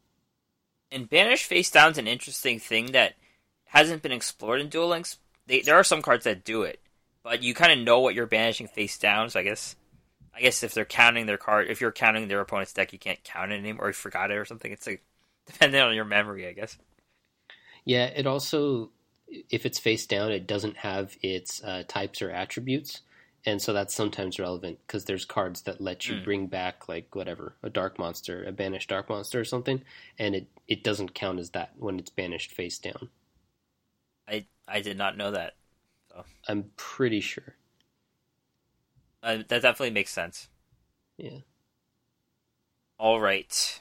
And 0.91 1.09
banish 1.09 1.45
face 1.45 1.71
down's 1.71 1.99
an 1.99 2.07
interesting 2.07 2.59
thing 2.59 2.93
that 2.93 3.15
hasn't 3.69 4.03
been 4.03 4.13
explored 4.13 4.61
in 4.61 4.69
Duel 4.69 4.89
Links. 4.89 5.19
They, 5.47 5.61
there 5.61 5.77
are 5.77 5.85
some 5.85 6.03
cards 6.03 6.25
that 6.25 6.45
do 6.45 6.63
it, 6.63 6.81
but 7.23 7.43
you 7.43 7.55
kind 7.55 7.73
of 7.73 7.85
know 7.85 8.01
what 8.01 8.15
you're 8.15 8.27
banishing 8.27 8.69
face 8.69 8.99
down. 8.99 9.31
So 9.31 9.41
I 9.41 9.45
guess, 9.45 9.77
I 10.35 10.41
guess 10.41 10.63
if 10.63 10.75
they're 10.75 10.85
counting 10.85 11.27
their 11.27 11.39
card, 11.39 11.69
if 11.71 11.81
you're 11.81 11.93
counting 11.93 12.29
their 12.29 12.41
opponent's 12.41 12.73
deck, 12.73 12.93
you 12.93 12.99
can't 12.99 13.23
count 13.25 13.53
it 13.53 13.57
anymore, 13.59 13.87
or 13.87 13.89
you 13.89 13.95
forgot 13.95 14.31
it 14.31 14.37
or 14.37 14.45
something. 14.45 14.71
It's 14.73 14.87
like 14.87 15.03
depending 15.47 15.81
on 15.81 15.95
your 15.95 16.05
memory, 16.05 16.47
I 16.47 16.53
guess. 16.53 16.77
Yeah, 17.85 18.07
it 18.07 18.27
also, 18.27 18.91
if 19.51 19.65
it's 19.65 19.79
face 19.79 20.07
down, 20.07 20.31
it 20.33 20.47
doesn't 20.47 20.77
have 20.79 21.17
its 21.23 21.63
uh, 21.65 21.85
types 21.89 22.21
or 22.21 22.31
attributes, 22.31 23.01
and 23.47 23.63
so 23.63 23.73
that's 23.73 23.95
sometimes 23.95 24.39
relevant 24.39 24.79
because 24.87 25.05
there's 25.07 25.25
cards 25.25 25.63
that 25.63 25.81
let 25.81 26.09
you 26.09 26.17
Mm. 26.17 26.25
bring 26.25 26.47
back 26.49 26.89
like 26.89 27.15
whatever 27.15 27.55
a 27.63 27.71
dark 27.71 27.99
monster, 27.99 28.45
a 28.45 28.53
banished 28.53 28.91
dark 28.91 29.09
monster 29.09 29.41
or 29.41 29.45
something, 29.45 29.83
and 30.19 30.35
it 30.35 30.47
it 30.67 30.83
doesn't 30.85 31.15
count 31.15 31.39
as 31.39 31.51
that 31.51 31.73
when 31.79 31.99
it's 31.99 32.11
banished 32.11 32.53
face 32.53 32.79
down. 32.79 33.09
I 34.29 34.47
I 34.67 34.81
did 34.81 34.99
not 34.99 35.17
know 35.17 35.31
that. 35.33 35.55
I'm 36.49 36.71
pretty 36.77 37.21
sure. 37.21 37.55
Uh, 39.23 39.39
that 39.49 39.63
definitely 39.63 39.91
makes 39.91 40.11
sense. 40.11 40.49
Yeah. 41.17 41.39
All 42.99 43.21
right. 43.21 43.81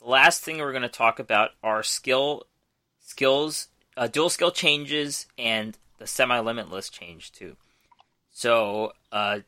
The 0.00 0.08
last 0.08 0.42
thing 0.42 0.58
we're 0.58 0.72
going 0.72 0.82
to 0.82 0.88
talk 0.88 1.18
about 1.18 1.50
are 1.62 1.82
skill 1.82 2.44
skills, 3.00 3.68
uh, 3.96 4.06
duel 4.06 4.30
skill 4.30 4.50
changes, 4.50 5.26
and 5.36 5.76
the 5.98 6.06
semi 6.06 6.38
limitless 6.38 6.88
change 6.88 7.32
too. 7.32 7.56
So 8.30 8.92
uh, 9.10 9.40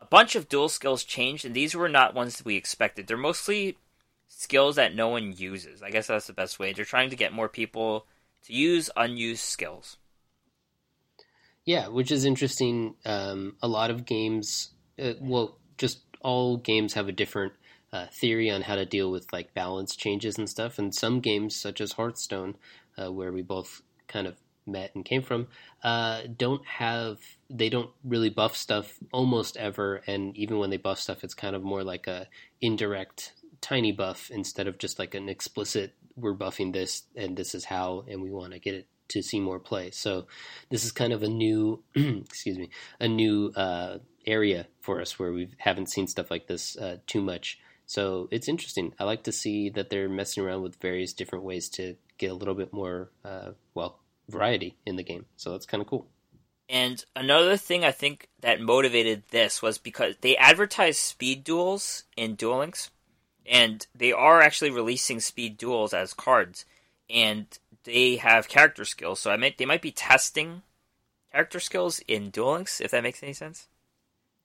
a 0.00 0.06
bunch 0.06 0.34
of 0.34 0.48
duel 0.48 0.68
skills 0.68 1.04
changed, 1.04 1.44
and 1.44 1.54
these 1.54 1.74
were 1.74 1.88
not 1.88 2.14
ones 2.14 2.38
that 2.38 2.46
we 2.46 2.56
expected. 2.56 3.06
They're 3.06 3.16
mostly 3.16 3.78
skills 4.28 4.76
that 4.76 4.94
no 4.94 5.08
one 5.08 5.32
uses. 5.36 5.82
I 5.82 5.90
guess 5.90 6.08
that's 6.08 6.26
the 6.26 6.32
best 6.32 6.58
way. 6.58 6.72
They're 6.72 6.84
trying 6.84 7.10
to 7.10 7.16
get 7.16 7.32
more 7.32 7.48
people 7.48 8.06
to 8.46 8.52
use 8.52 8.90
unused 8.96 9.42
skills. 9.42 9.96
Yeah, 11.64 11.88
which 11.88 12.10
is 12.10 12.24
interesting. 12.24 12.94
Um, 13.06 13.56
a 13.62 13.68
lot 13.68 13.90
of 13.90 14.04
games, 14.04 14.70
uh, 15.02 15.14
well, 15.20 15.58
just 15.78 16.00
all 16.20 16.58
games 16.58 16.94
have 16.94 17.08
a 17.08 17.12
different 17.12 17.54
uh, 17.92 18.06
theory 18.12 18.50
on 18.50 18.62
how 18.62 18.74
to 18.74 18.84
deal 18.84 19.10
with 19.10 19.32
like 19.32 19.54
balance 19.54 19.96
changes 19.96 20.36
and 20.36 20.48
stuff. 20.48 20.78
And 20.78 20.94
some 20.94 21.20
games, 21.20 21.56
such 21.56 21.80
as 21.80 21.92
Hearthstone, 21.92 22.56
uh, 22.98 23.10
where 23.10 23.32
we 23.32 23.40
both 23.40 23.82
kind 24.08 24.26
of 24.26 24.36
met 24.66 24.94
and 24.94 25.04
came 25.04 25.22
from, 25.22 25.48
uh, 25.82 26.22
don't 26.36 26.66
have 26.66 27.18
they 27.48 27.68
don't 27.68 27.90
really 28.02 28.30
buff 28.30 28.56
stuff 28.56 28.98
almost 29.12 29.56
ever. 29.56 30.02
And 30.06 30.36
even 30.36 30.58
when 30.58 30.70
they 30.70 30.76
buff 30.76 30.98
stuff, 30.98 31.24
it's 31.24 31.34
kind 31.34 31.56
of 31.56 31.62
more 31.62 31.84
like 31.84 32.06
a 32.06 32.28
indirect 32.60 33.32
tiny 33.60 33.92
buff 33.92 34.30
instead 34.30 34.66
of 34.66 34.78
just 34.78 34.98
like 34.98 35.14
an 35.14 35.28
explicit 35.28 35.94
we're 36.16 36.36
buffing 36.36 36.72
this 36.72 37.02
and 37.16 37.36
this 37.36 37.54
is 37.54 37.64
how 37.64 38.04
and 38.08 38.22
we 38.22 38.30
want 38.30 38.52
to 38.52 38.58
get 38.58 38.74
it 38.74 38.86
to 39.08 39.22
see 39.22 39.40
more 39.40 39.58
play. 39.58 39.90
So 39.90 40.26
this 40.70 40.84
is 40.84 40.92
kind 40.92 41.12
of 41.12 41.22
a 41.22 41.28
new, 41.28 41.82
excuse 41.94 42.58
me, 42.58 42.70
a 43.00 43.08
new 43.08 43.52
uh, 43.54 43.98
area 44.26 44.66
for 44.80 45.00
us 45.00 45.18
where 45.18 45.32
we 45.32 45.50
haven't 45.58 45.90
seen 45.90 46.06
stuff 46.06 46.30
like 46.30 46.46
this 46.46 46.76
uh, 46.76 46.98
too 47.06 47.20
much. 47.20 47.58
So 47.86 48.28
it's 48.30 48.48
interesting. 48.48 48.94
I 48.98 49.04
like 49.04 49.24
to 49.24 49.32
see 49.32 49.68
that 49.70 49.90
they're 49.90 50.08
messing 50.08 50.42
around 50.42 50.62
with 50.62 50.80
various 50.80 51.12
different 51.12 51.44
ways 51.44 51.68
to 51.70 51.96
get 52.16 52.30
a 52.30 52.34
little 52.34 52.54
bit 52.54 52.72
more, 52.72 53.10
uh, 53.24 53.50
well, 53.74 54.00
variety 54.28 54.76
in 54.86 54.96
the 54.96 55.02
game. 55.02 55.26
So 55.36 55.52
that's 55.52 55.66
kind 55.66 55.82
of 55.82 55.86
cool. 55.86 56.06
And 56.68 57.04
another 57.14 57.58
thing 57.58 57.84
I 57.84 57.92
think 57.92 58.30
that 58.40 58.60
motivated 58.60 59.24
this 59.30 59.60
was 59.60 59.76
because 59.76 60.16
they 60.22 60.34
advertised 60.36 60.98
speed 60.98 61.44
duels 61.44 62.04
in 62.16 62.36
Duel 62.36 62.58
Links, 62.58 62.90
and 63.46 63.86
they 63.94 64.12
are 64.12 64.40
actually 64.40 64.70
releasing 64.70 65.20
speed 65.20 65.56
duels 65.56 65.92
as 65.92 66.14
cards, 66.14 66.64
and 67.10 67.46
they 67.84 68.16
have 68.16 68.48
character 68.48 68.84
skills. 68.84 69.20
So 69.20 69.30
I 69.30 69.36
meant 69.36 69.58
they 69.58 69.66
might 69.66 69.82
be 69.82 69.90
testing 69.90 70.62
character 71.32 71.60
skills 71.60 72.00
in 72.08 72.30
Duel 72.30 72.54
Links, 72.54 72.80
if 72.80 72.90
that 72.90 73.02
makes 73.02 73.22
any 73.22 73.32
sense. 73.32 73.68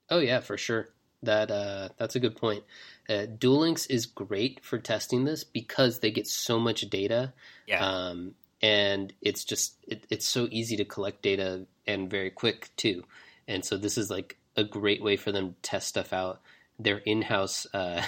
Oh 0.10 0.20
yeah, 0.20 0.40
for 0.40 0.58
sure. 0.58 0.90
That 1.24 1.52
uh, 1.52 1.90
that's 1.98 2.16
a 2.16 2.20
good 2.20 2.36
point. 2.38 2.64
Uh, 3.10 3.26
Duel 3.26 3.60
Links 3.60 3.86
is 3.88 4.06
great 4.06 4.64
for 4.64 4.78
testing 4.78 5.26
this 5.26 5.44
because 5.44 6.00
they 6.00 6.12
get 6.12 6.28
so 6.28 6.60
much 6.60 6.82
data 6.90 7.34
Yeah, 7.68 7.86
um, 7.86 8.36
and 8.62 9.14
it's 9.22 9.44
just 9.44 9.76
it, 9.88 10.06
it's 10.10 10.28
so 10.28 10.48
easy 10.52 10.76
to 10.78 10.86
collect 10.86 11.22
data 11.22 11.66
and 11.88 12.10
very 12.10 12.30
quick 12.30 12.70
too 12.76 13.04
and 13.48 13.64
so 13.64 13.78
this 13.78 13.98
is 13.98 14.10
like 14.10 14.38
a 14.56 14.64
great 14.64 15.02
way 15.02 15.18
for 15.18 15.32
them 15.32 15.50
to 15.50 15.56
test 15.62 15.88
stuff 15.88 16.14
out 16.14 16.42
their 16.78 16.98
in-house 17.00 17.68
uh, 17.74 18.02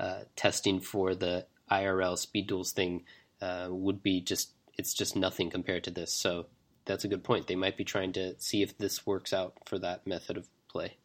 uh, 0.00 0.20
testing 0.36 0.80
for 0.80 1.14
the 1.14 1.46
irl 1.70 2.16
speed 2.16 2.46
duels 2.46 2.72
thing 2.72 3.04
uh, 3.40 3.66
would 3.70 4.02
be 4.02 4.20
just 4.20 4.52
it's 4.76 4.94
just 4.94 5.16
nothing 5.16 5.50
compared 5.50 5.84
to 5.84 5.90
this 5.90 6.12
so 6.12 6.46
that's 6.84 7.04
a 7.04 7.08
good 7.08 7.24
point 7.24 7.46
they 7.46 7.56
might 7.56 7.76
be 7.76 7.84
trying 7.84 8.12
to 8.12 8.34
see 8.38 8.62
if 8.62 8.76
this 8.78 9.06
works 9.06 9.32
out 9.32 9.54
for 9.66 9.78
that 9.78 10.06
method 10.06 10.36
of 10.36 10.48
play 10.68 10.96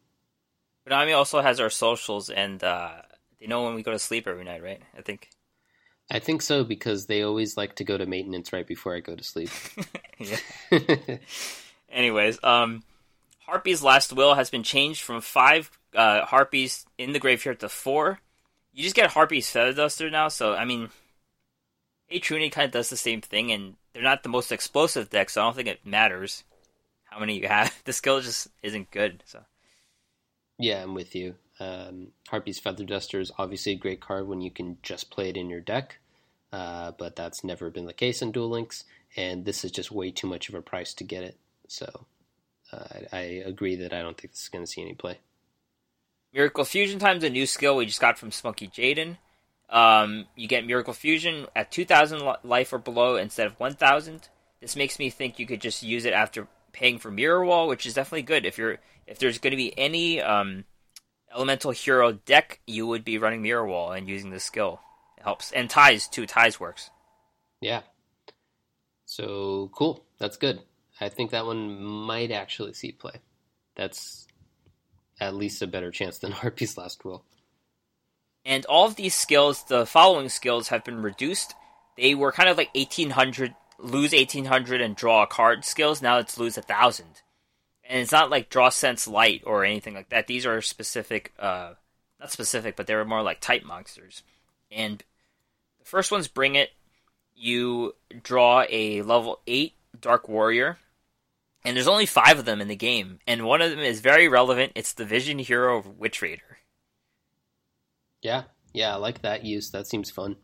Konami 0.87 1.15
also 1.15 1.41
has 1.41 1.59
our 1.59 1.69
socials, 1.69 2.29
and 2.29 2.63
uh, 2.63 3.01
they 3.39 3.47
know 3.47 3.63
when 3.63 3.75
we 3.75 3.83
go 3.83 3.91
to 3.91 3.99
sleep 3.99 4.27
every 4.27 4.43
night, 4.43 4.61
right? 4.61 4.81
I 4.97 5.01
think. 5.01 5.29
I 6.11 6.19
think 6.19 6.41
so 6.41 6.63
because 6.63 7.05
they 7.05 7.23
always 7.23 7.55
like 7.55 7.75
to 7.75 7.85
go 7.85 7.97
to 7.97 8.05
maintenance 8.05 8.51
right 8.51 8.67
before 8.67 8.95
I 8.95 8.99
go 8.99 9.15
to 9.15 9.23
sleep. 9.23 9.49
Anyways, 11.89 12.43
um, 12.43 12.83
Harpy's 13.47 13.81
last 13.81 14.11
will 14.11 14.35
has 14.35 14.49
been 14.49 14.63
changed 14.63 15.01
from 15.01 15.21
five 15.21 15.71
uh, 15.95 16.25
Harpies 16.25 16.85
in 16.97 17.13
the 17.13 17.19
graveyard 17.19 17.61
to 17.61 17.69
four. 17.69 18.19
You 18.73 18.83
just 18.83 18.95
get 18.95 19.11
Harpy's 19.11 19.49
Feather 19.49 19.73
Duster 19.73 20.09
now, 20.09 20.27
so 20.29 20.55
I 20.55 20.65
mean, 20.65 20.89
Atruni 22.11 22.51
kind 22.51 22.65
of 22.65 22.71
does 22.71 22.89
the 22.89 22.97
same 22.97 23.21
thing, 23.21 23.51
and 23.51 23.75
they're 23.93 24.03
not 24.03 24.23
the 24.23 24.29
most 24.29 24.51
explosive 24.51 25.09
deck, 25.09 25.29
so 25.29 25.41
I 25.41 25.45
don't 25.45 25.55
think 25.55 25.67
it 25.67 25.85
matters 25.85 26.43
how 27.03 27.19
many 27.19 27.39
you 27.39 27.47
have. 27.47 27.73
The 27.85 27.93
skill 27.93 28.19
just 28.21 28.47
isn't 28.63 28.91
good. 28.91 29.23
So 29.25 29.43
yeah, 30.57 30.81
I'm 30.81 30.93
with 30.93 31.15
you. 31.15 31.35
Um, 31.59 32.07
Harpy's 32.29 32.59
Feather 32.59 32.83
Duster 32.83 33.19
is 33.19 33.31
obviously 33.37 33.73
a 33.73 33.77
great 33.77 34.01
card 34.01 34.27
when 34.27 34.41
you 34.41 34.49
can 34.51 34.77
just 34.81 35.11
play 35.11 35.29
it 35.29 35.37
in 35.37 35.49
your 35.49 35.61
deck, 35.61 35.99
uh, 36.51 36.91
but 36.97 37.15
that's 37.15 37.43
never 37.43 37.69
been 37.69 37.85
the 37.85 37.93
case 37.93 38.21
in 38.21 38.31
Duel 38.31 38.49
Links, 38.49 38.85
and 39.15 39.45
this 39.45 39.63
is 39.63 39.71
just 39.71 39.91
way 39.91 40.09
too 40.09 40.27
much 40.27 40.49
of 40.49 40.55
a 40.55 40.61
price 40.61 40.93
to 40.95 41.03
get 41.03 41.23
it. 41.23 41.37
So 41.67 42.05
uh, 42.71 42.85
I, 43.11 43.17
I 43.17 43.21
agree 43.45 43.75
that 43.77 43.93
I 43.93 44.01
don't 44.01 44.17
think 44.17 44.33
this 44.33 44.43
is 44.43 44.49
going 44.49 44.65
to 44.65 44.71
see 44.71 44.81
any 44.81 44.95
play. 44.95 45.19
Miracle 46.33 46.65
Fusion 46.65 46.99
Time's 46.99 47.23
a 47.23 47.29
new 47.29 47.45
skill 47.45 47.75
we 47.75 47.85
just 47.85 48.01
got 48.01 48.17
from 48.17 48.31
Smoky 48.31 48.67
Jaden. 48.67 49.17
Um, 49.69 50.25
you 50.35 50.47
get 50.47 50.65
Miracle 50.65 50.93
Fusion 50.93 51.47
at 51.55 51.71
2,000 51.71 52.21
life 52.43 52.73
or 52.73 52.79
below 52.79 53.15
instead 53.15 53.47
of 53.47 53.59
1,000. 53.59 54.29
This 54.59 54.75
makes 54.75 54.99
me 54.99 55.09
think 55.09 55.39
you 55.39 55.45
could 55.45 55.61
just 55.61 55.83
use 55.83 56.05
it 56.05 56.13
after 56.13 56.47
paying 56.71 56.99
for 56.99 57.11
Mirror 57.11 57.45
Wall, 57.45 57.67
which 57.67 57.85
is 57.85 57.93
definitely 57.93 58.23
good. 58.23 58.45
If 58.45 58.57
you're 58.57 58.77
if 59.05 59.19
there's 59.19 59.37
going 59.37 59.51
to 59.51 59.57
be 59.57 59.77
any 59.77 60.21
um, 60.21 60.63
Elemental 61.33 61.71
Hero 61.71 62.13
deck, 62.13 62.59
you 62.65 62.87
would 62.87 63.03
be 63.03 63.17
running 63.17 63.41
Mirror 63.41 63.67
Wall 63.67 63.91
and 63.91 64.07
using 64.07 64.29
this 64.29 64.43
skill. 64.43 64.79
It 65.17 65.23
helps 65.23 65.51
and 65.51 65.69
ties 65.69 66.07
too. 66.07 66.25
Ties 66.25 66.59
works. 66.59 66.89
Yeah. 67.61 67.81
So 69.05 69.69
cool. 69.73 70.03
That's 70.19 70.37
good. 70.37 70.61
I 70.99 71.09
think 71.09 71.31
that 71.31 71.45
one 71.45 71.83
might 71.83 72.31
actually 72.31 72.73
see 72.73 72.91
play. 72.91 73.19
That's 73.75 74.27
at 75.23 75.35
least 75.35 75.61
a 75.61 75.67
better 75.67 75.91
chance 75.91 76.17
than 76.19 76.31
Harpy's 76.33 76.77
Last 76.77 77.03
Will. 77.05 77.23
And 78.45 78.65
all 78.65 78.87
of 78.87 78.95
these 78.95 79.15
skills, 79.15 79.63
the 79.63 79.85
following 79.85 80.29
skills, 80.29 80.67
have 80.67 80.83
been 80.83 81.01
reduced. 81.01 81.53
They 81.97 82.13
were 82.13 82.31
kind 82.31 82.49
of 82.49 82.57
like 82.57 82.73
1800, 82.75 83.55
lose 83.79 84.11
1800 84.11 84.81
and 84.81 84.95
draw 84.95 85.23
a 85.23 85.27
card 85.27 85.63
skills. 85.63 86.01
Now 86.01 86.17
it's 86.17 86.37
lose 86.37 86.57
a 86.57 86.61
1000. 86.61 87.05
And 87.85 87.99
it's 87.99 88.11
not 88.11 88.29
like 88.29 88.49
draw 88.49 88.69
sense 88.69 89.07
light 89.07 89.43
or 89.45 89.65
anything 89.65 89.93
like 89.93 90.09
that. 90.09 90.27
These 90.27 90.45
are 90.45 90.61
specific, 90.61 91.33
uh, 91.39 91.73
not 92.19 92.31
specific, 92.31 92.75
but 92.75 92.87
they 92.87 92.95
were 92.95 93.05
more 93.05 93.21
like 93.21 93.39
type 93.39 93.63
monsters. 93.63 94.23
And 94.71 95.03
the 95.79 95.85
first 95.85 96.11
one's 96.11 96.27
Bring 96.27 96.55
It. 96.55 96.71
You 97.35 97.95
draw 98.21 98.65
a 98.69 99.01
level 99.01 99.39
8 99.47 99.73
Dark 99.99 100.29
Warrior 100.29 100.77
and 101.65 101.75
there's 101.75 101.87
only 101.87 102.05
five 102.05 102.39
of 102.39 102.45
them 102.45 102.61
in 102.61 102.67
the 102.67 102.75
game, 102.75 103.19
and 103.27 103.45
one 103.45 103.61
of 103.61 103.69
them 103.69 103.79
is 103.79 104.01
very 104.01 104.27
relevant. 104.27 104.73
It's 104.75 104.93
the 104.93 105.05
Vision 105.05 105.39
Hero 105.39 105.83
Witch 105.97 106.21
Raider. 106.21 106.59
Yeah, 108.21 108.43
yeah, 108.73 108.93
I 108.93 108.97
like 108.97 109.21
that 109.21 109.45
use. 109.45 109.71
That 109.71 109.87
seems 109.87 110.11
fun. 110.11 110.35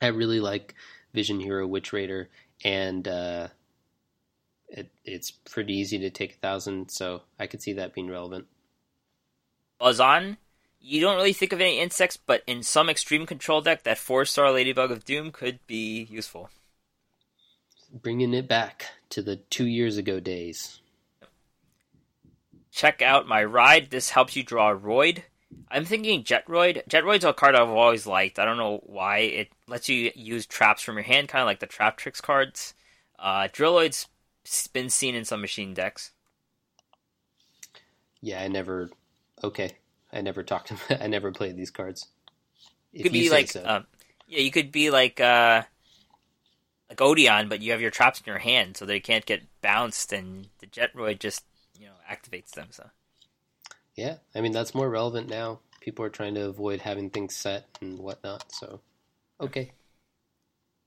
I 0.00 0.08
really 0.08 0.40
like 0.40 0.74
Vision 1.14 1.40
Hero 1.40 1.66
Witch 1.66 1.92
Raider, 1.92 2.28
and 2.64 3.06
uh, 3.06 3.48
it, 4.68 4.90
it's 5.04 5.30
pretty 5.30 5.74
easy 5.74 5.98
to 6.00 6.10
take 6.10 6.34
a 6.34 6.38
thousand, 6.38 6.90
so 6.90 7.22
I 7.38 7.46
could 7.46 7.62
see 7.62 7.74
that 7.74 7.94
being 7.94 8.10
relevant. 8.10 8.46
Buzzon, 9.78 10.36
you 10.80 11.00
don't 11.00 11.16
really 11.16 11.32
think 11.32 11.52
of 11.52 11.60
any 11.60 11.80
insects, 11.80 12.16
but 12.16 12.42
in 12.46 12.62
some 12.62 12.88
extreme 12.88 13.26
control 13.26 13.60
deck, 13.60 13.82
that 13.82 13.98
four 13.98 14.24
star 14.24 14.50
Ladybug 14.52 14.90
of 14.90 15.04
Doom 15.04 15.32
could 15.32 15.58
be 15.66 16.04
useful 16.10 16.50
bringing 17.92 18.34
it 18.34 18.48
back 18.48 18.86
to 19.10 19.22
the 19.22 19.36
two 19.36 19.66
years 19.66 19.96
ago 19.96 20.20
days. 20.20 20.80
Check 22.70 23.00
out 23.00 23.26
my 23.26 23.42
ride. 23.42 23.90
This 23.90 24.10
helps 24.10 24.36
you 24.36 24.42
draw 24.42 24.72
a 24.72 24.76
Roid. 24.76 25.22
I'm 25.70 25.84
thinking 25.84 26.24
Jetroid. 26.24 26.86
Jetroid's 26.88 27.24
a 27.24 27.32
card 27.32 27.54
I've 27.54 27.68
always 27.68 28.06
liked. 28.06 28.38
I 28.38 28.44
don't 28.44 28.58
know 28.58 28.80
why. 28.84 29.18
It 29.18 29.48
lets 29.66 29.88
you 29.88 30.10
use 30.14 30.46
traps 30.46 30.82
from 30.82 30.96
your 30.96 31.04
hand, 31.04 31.28
kind 31.28 31.42
of 31.42 31.46
like 31.46 31.60
the 31.60 31.66
Trap 31.66 31.96
Tricks 31.96 32.20
cards. 32.20 32.74
Uh, 33.18 33.48
Drilloid's 33.48 34.08
been 34.72 34.90
seen 34.90 35.14
in 35.14 35.24
some 35.24 35.40
machine 35.40 35.74
decks. 35.74 36.12
Yeah, 38.20 38.42
I 38.42 38.48
never. 38.48 38.90
Okay, 39.42 39.72
I 40.12 40.20
never 40.20 40.42
talked. 40.42 40.72
I 41.00 41.06
never 41.06 41.32
played 41.32 41.56
these 41.56 41.70
cards. 41.70 42.08
You 42.92 43.02
could 43.02 43.12
be 43.12 43.30
like, 43.30 43.48
so. 43.48 43.62
um, 43.64 43.86
yeah, 44.26 44.40
you 44.40 44.50
could 44.50 44.72
be 44.72 44.90
like 44.90 45.20
uh, 45.20 45.62
like 46.88 46.98
Odion, 46.98 47.48
but 47.48 47.62
you 47.62 47.72
have 47.72 47.80
your 47.80 47.90
traps 47.90 48.20
in 48.20 48.24
your 48.26 48.38
hand, 48.38 48.76
so 48.76 48.84
they 48.84 49.00
can't 49.00 49.26
get 49.26 49.42
bounced, 49.60 50.12
and 50.12 50.48
the 50.58 50.66
Jetroid 50.66 51.18
just 51.18 51.44
you 51.78 51.86
know 51.86 51.92
activates 52.10 52.52
them. 52.52 52.68
So 52.70 52.90
yeah, 53.94 54.16
I 54.34 54.40
mean 54.40 54.52
that's 54.52 54.74
more 54.74 54.88
relevant 54.88 55.28
now. 55.28 55.60
People 55.80 56.04
are 56.04 56.10
trying 56.10 56.34
to 56.34 56.46
avoid 56.46 56.80
having 56.80 57.10
things 57.10 57.34
set 57.34 57.66
and 57.80 57.98
whatnot. 57.98 58.52
So 58.52 58.80
okay. 59.40 59.72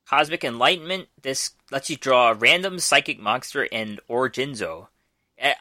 Cosmic 0.07 0.43
Enlightenment. 0.43 1.07
This 1.21 1.51
lets 1.71 1.89
you 1.89 1.95
draw 1.95 2.31
a 2.31 2.33
random 2.33 2.79
psychic 2.79 3.19
monster 3.19 3.67
and 3.71 3.99
or 4.07 4.29
Jinzo. 4.29 4.87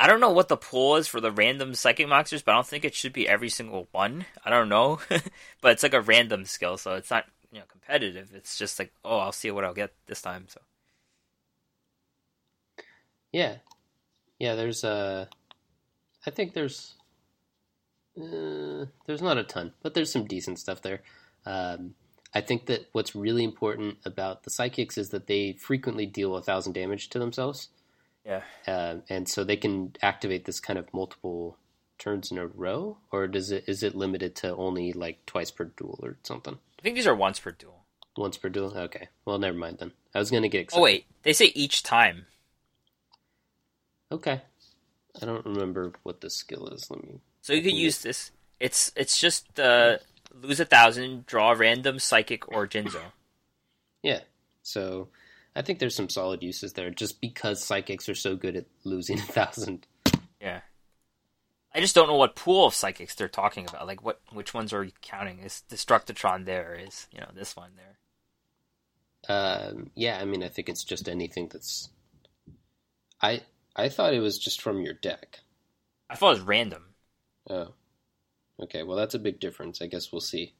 I 0.00 0.08
don't 0.08 0.20
know 0.20 0.30
what 0.30 0.48
the 0.48 0.56
pool 0.56 0.96
is 0.96 1.06
for 1.06 1.20
the 1.20 1.30
random 1.30 1.72
psychic 1.74 2.08
monsters, 2.08 2.42
but 2.42 2.52
I 2.52 2.54
don't 2.56 2.66
think 2.66 2.84
it 2.84 2.96
should 2.96 3.12
be 3.12 3.28
every 3.28 3.48
single 3.48 3.86
one. 3.92 4.24
I 4.44 4.50
don't 4.50 4.68
know, 4.68 4.98
but 5.60 5.72
it's 5.72 5.84
like 5.84 5.94
a 5.94 6.00
random 6.00 6.46
skill, 6.46 6.78
so 6.78 6.94
it's 6.94 7.10
not 7.10 7.26
you 7.52 7.58
know 7.58 7.64
competitive. 7.68 8.30
It's 8.34 8.58
just 8.58 8.78
like, 8.78 8.92
oh, 9.04 9.18
I'll 9.18 9.32
see 9.32 9.50
what 9.50 9.64
I'll 9.64 9.74
get 9.74 9.92
this 10.06 10.22
time. 10.22 10.46
So 10.48 10.60
yeah, 13.32 13.56
yeah. 14.38 14.54
There's 14.54 14.84
uh, 14.84 15.26
I 16.26 16.30
think 16.30 16.54
there's 16.54 16.94
uh, 18.16 18.86
there's 19.06 19.22
not 19.22 19.38
a 19.38 19.44
ton, 19.44 19.72
but 19.82 19.94
there's 19.94 20.12
some 20.12 20.26
decent 20.26 20.58
stuff 20.58 20.82
there. 20.82 21.02
Um, 21.46 21.94
I 22.34 22.40
think 22.40 22.66
that 22.66 22.88
what's 22.92 23.14
really 23.14 23.44
important 23.44 23.98
about 24.04 24.42
the 24.42 24.50
psychics 24.50 24.98
is 24.98 25.10
that 25.10 25.26
they 25.26 25.52
frequently 25.52 26.04
deal 26.06 26.36
a 26.36 26.42
thousand 26.42 26.74
damage 26.74 27.08
to 27.10 27.18
themselves. 27.18 27.68
Yeah, 28.24 28.42
uh, 28.66 28.96
and 29.08 29.26
so 29.28 29.44
they 29.44 29.56
can 29.56 29.96
activate 30.02 30.44
this 30.44 30.60
kind 30.60 30.78
of 30.78 30.92
multiple 30.92 31.56
turns 31.98 32.30
in 32.30 32.38
a 32.38 32.46
row, 32.46 32.98
or 33.10 33.26
does 33.26 33.50
it 33.50 33.64
is 33.66 33.82
it 33.82 33.94
limited 33.94 34.36
to 34.36 34.54
only 34.56 34.92
like 34.92 35.24
twice 35.24 35.50
per 35.50 35.64
duel 35.64 35.98
or 36.02 36.18
something? 36.22 36.58
I 36.78 36.82
think 36.82 36.94
these 36.94 37.06
are 37.06 37.14
once 37.14 37.40
per 37.40 37.50
duel. 37.50 37.84
Once 38.16 38.36
per 38.36 38.48
duel. 38.48 38.76
Okay. 38.76 39.08
Well, 39.24 39.38
never 39.38 39.56
mind 39.56 39.78
then. 39.78 39.92
I 40.14 40.18
was 40.18 40.30
gonna 40.30 40.48
get. 40.48 40.62
Excited. 40.62 40.80
Oh 40.80 40.84
wait, 40.84 41.06
they 41.22 41.32
say 41.32 41.46
each 41.54 41.82
time. 41.82 42.26
Okay. 44.10 44.40
I 45.20 45.26
don't 45.26 45.44
remember 45.44 45.92
what 46.02 46.20
the 46.20 46.30
skill 46.30 46.68
is. 46.68 46.90
Let 46.90 47.02
me. 47.02 47.20
So 47.42 47.52
you 47.52 47.62
could 47.62 47.72
use 47.72 48.02
this. 48.02 48.30
It's 48.60 48.92
it's 48.96 49.20
just 49.20 49.58
uh, 49.58 49.98
lose 50.34 50.60
a 50.60 50.64
thousand, 50.64 51.26
draw 51.26 51.52
a 51.52 51.56
random 51.56 51.98
psychic 51.98 52.48
or 52.48 52.66
Jinzo. 52.66 53.00
Yeah. 54.00 54.20
So 54.62 55.08
I 55.56 55.62
think 55.62 55.80
there's 55.80 55.96
some 55.96 56.08
solid 56.08 56.40
uses 56.40 56.74
there, 56.74 56.88
just 56.88 57.20
because 57.20 57.60
psychics 57.60 58.08
are 58.08 58.14
so 58.14 58.36
good 58.36 58.54
at 58.54 58.66
losing 58.84 59.18
a 59.18 59.22
thousand. 59.22 59.88
I 61.74 61.80
just 61.80 61.94
don't 61.94 62.08
know 62.08 62.16
what 62.16 62.34
pool 62.36 62.66
of 62.66 62.74
psychics 62.74 63.14
they're 63.14 63.28
talking 63.28 63.66
about. 63.68 63.86
Like, 63.86 64.02
what 64.02 64.20
which 64.32 64.54
ones 64.54 64.72
are 64.72 64.84
you 64.84 64.92
counting? 65.02 65.40
Is 65.40 65.62
Destructotron 65.70 66.44
there? 66.44 66.74
Is 66.74 67.06
you 67.12 67.20
know 67.20 67.30
this 67.34 67.56
one 67.56 67.72
there? 67.76 67.98
Um, 69.28 69.90
yeah, 69.94 70.18
I 70.20 70.24
mean, 70.24 70.42
I 70.42 70.48
think 70.48 70.68
it's 70.68 70.84
just 70.84 71.08
anything 71.08 71.48
that's. 71.48 71.90
I 73.20 73.42
I 73.76 73.88
thought 73.88 74.14
it 74.14 74.20
was 74.20 74.38
just 74.38 74.62
from 74.62 74.80
your 74.80 74.94
deck. 74.94 75.40
I 76.10 76.14
thought 76.14 76.30
it 76.30 76.38
was 76.38 76.40
random. 76.40 76.84
Oh, 77.50 77.74
okay. 78.60 78.82
Well, 78.82 78.96
that's 78.96 79.14
a 79.14 79.18
big 79.18 79.40
difference. 79.40 79.82
I 79.82 79.86
guess 79.86 80.10
we'll 80.10 80.20
see. 80.20 80.54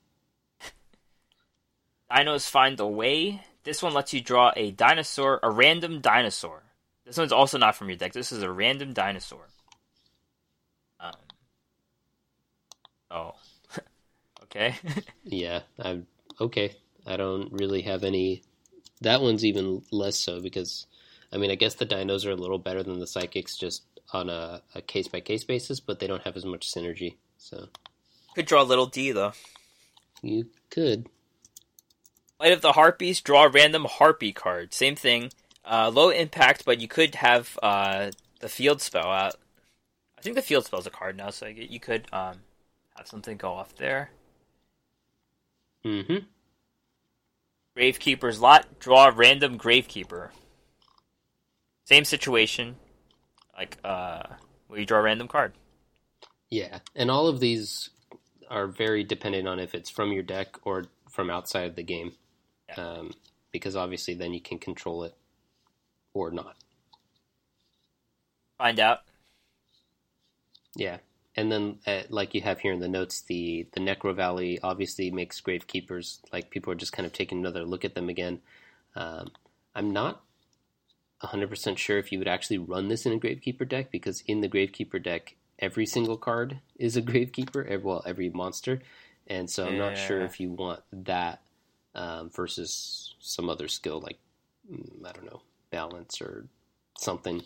Dinos 2.10 2.48
find 2.48 2.78
a 2.80 2.86
way. 2.86 3.43
This 3.64 3.82
one 3.82 3.94
lets 3.94 4.12
you 4.12 4.20
draw 4.20 4.52
a 4.56 4.70
dinosaur, 4.70 5.40
a 5.43 5.51
random 5.51 6.01
dinosaur. 6.01 6.62
This 7.05 7.16
one's 7.16 7.32
also 7.32 7.59
not 7.59 7.74
from 7.74 7.89
your 7.89 7.97
deck. 7.97 8.12
This 8.12 8.32
is 8.32 8.43
a 8.43 8.52
random 8.52 8.93
dinosaur. 8.93 9.48
Um, 11.01 11.12
oh, 13.10 13.35
okay. 14.44 14.76
yeah, 15.24 15.60
I 15.78 16.01
okay. 16.40 16.76
I 17.06 17.16
don't 17.16 17.52
really 17.52 17.82
have 17.82 18.05
any. 18.05 18.43
That 19.01 19.22
one's 19.22 19.44
even 19.44 19.82
less 19.93 20.16
so 20.16 20.40
because, 20.40 20.86
I 21.32 21.36
mean, 21.36 21.51
I 21.51 21.55
guess 21.55 21.74
the 21.74 21.86
dinos 21.86 22.26
are 22.26 22.32
a 22.32 22.36
little 22.36 22.59
better 22.59 22.82
than 22.82 22.98
the 22.98 23.06
psychics 23.06 23.56
just 23.56 23.85
on 24.12 24.28
a 24.28 24.62
case 24.86 25.06
by 25.09 25.20
case 25.20 25.44
basis, 25.44 25.80
but 25.80 26.01
they 26.01 26.06
don't 26.06 26.24
have 26.24 26.36
as 26.36 26.44
much 26.44 26.72
synergy. 26.72 27.16
So 27.39 27.68
could 28.35 28.47
draw 28.47 28.62
a 28.62 28.64
little 28.64 28.86
D 28.86 29.12
though. 29.12 29.32
You 30.22 30.48
could. 30.70 31.09
Light 32.40 32.52
of 32.52 32.60
the 32.60 32.72
Harpies, 32.72 33.20
draw 33.20 33.44
a 33.44 33.48
random 33.48 33.85
Harpy 33.85 34.32
card. 34.32 34.72
Same 34.72 34.94
thing. 34.94 35.30
Uh, 35.64 35.90
low 35.93 36.10
impact, 36.10 36.64
but 36.64 36.80
you 36.80 36.89
could 36.89 37.16
have 37.16 37.59
uh, 37.62 38.10
the 38.40 38.48
field 38.48 38.80
spell 38.80 39.10
out 39.10 39.35
I 40.18 40.20
think 40.20 40.35
the 40.35 40.43
field 40.43 40.64
spell's 40.64 40.86
a 40.86 40.90
card 40.90 41.16
now, 41.16 41.30
so 41.30 41.47
you 41.47 41.78
could 41.78 42.06
um, 42.12 42.40
have 42.99 43.09
something 43.09 43.37
go 43.37 43.53
off 43.53 43.75
there. 43.77 44.11
Mm-hmm. 45.85 46.19
Gravekeeper's 47.77 48.41
lot. 48.41 48.66
Draw 48.81 49.09
a 49.09 49.12
random 49.12 49.59
Gravekeeper. 49.59 50.31
Same 51.85 52.05
situation, 52.05 52.77
like 53.57 53.79
uh, 53.83 54.23
where 54.66 54.81
you 54.81 54.85
draw 54.87 54.99
a 54.99 55.03
random 55.03 55.29
card. 55.29 55.53
Yeah, 56.51 56.81
and 56.95 57.11
all 57.11 57.29
of 57.29 57.41
these 57.41 57.91
are 58.51 58.66
very 58.66 59.05
dependent 59.05 59.47
on 59.49 59.59
if 59.59 59.75
it's 59.75 59.89
from 59.91 60.12
your 60.12 60.23
deck 60.23 60.57
or 60.65 60.85
from 61.11 61.31
outside 61.31 61.65
of 61.69 61.77
the 61.77 61.83
game, 61.83 62.12
Yeah. 62.69 62.75
um, 62.85 63.12
because 63.53 63.77
obviously 63.77 64.15
then 64.15 64.35
you 64.35 64.41
can 64.41 64.59
control 64.59 65.05
it 65.05 65.15
or 66.12 66.31
not. 66.31 66.57
Find 68.59 68.81
out. 68.81 69.01
Yeah, 70.75 70.99
and 71.39 71.52
then 71.52 71.78
uh, 71.86 72.02
like 72.09 72.35
you 72.35 72.40
have 72.40 72.59
here 72.59 72.73
in 72.73 72.81
the 72.81 72.89
notes, 72.89 73.23
the 73.23 73.69
the 73.73 73.78
Necro 73.78 74.12
Valley 74.12 74.59
obviously 74.60 75.12
makes 75.12 75.40
Gravekeepers 75.40 76.19
like 76.32 76.51
people 76.51 76.73
are 76.73 76.77
just 76.77 76.93
kind 76.93 77.06
of 77.06 77.12
taking 77.12 77.39
another 77.39 77.65
look 77.65 77.85
at 77.85 77.94
them 77.94 78.09
again. 78.09 78.40
Um, 78.97 79.31
I'm 79.73 79.93
not 79.93 80.20
100% 81.23 81.78
sure 81.78 81.97
if 81.97 82.10
you 82.10 82.19
would 82.19 82.27
actually 82.27 82.59
run 82.59 82.89
this 82.89 83.06
in 83.06 83.12
a 83.12 83.20
Gravekeeper 83.20 83.69
deck 83.69 83.93
because 83.93 84.24
in 84.27 84.40
the 84.40 84.48
Gravekeeper 84.48 85.01
deck, 85.01 85.36
every 85.60 85.86
single 85.86 86.16
card 86.16 86.59
is 86.77 86.97
a 86.97 87.02
Gravekeeper, 87.02 87.81
well, 87.82 88.02
every 88.05 88.31
monster. 88.31 88.82
And 89.28 89.48
so 89.48 89.69
I'm 89.69 89.78
not 89.78 89.97
sure 89.97 90.23
if 90.23 90.40
you 90.40 90.51
want 90.51 90.81
that 90.93 91.40
um, 91.94 92.31
versus 92.31 93.15
some 93.20 93.48
other 93.48 93.69
skill 93.69 94.01
like, 94.01 94.19
mm, 94.69 95.06
I 95.06 95.12
don't 95.12 95.27
know, 95.27 95.43
balance 95.70 96.20
or 96.20 96.47
something, 96.98 97.43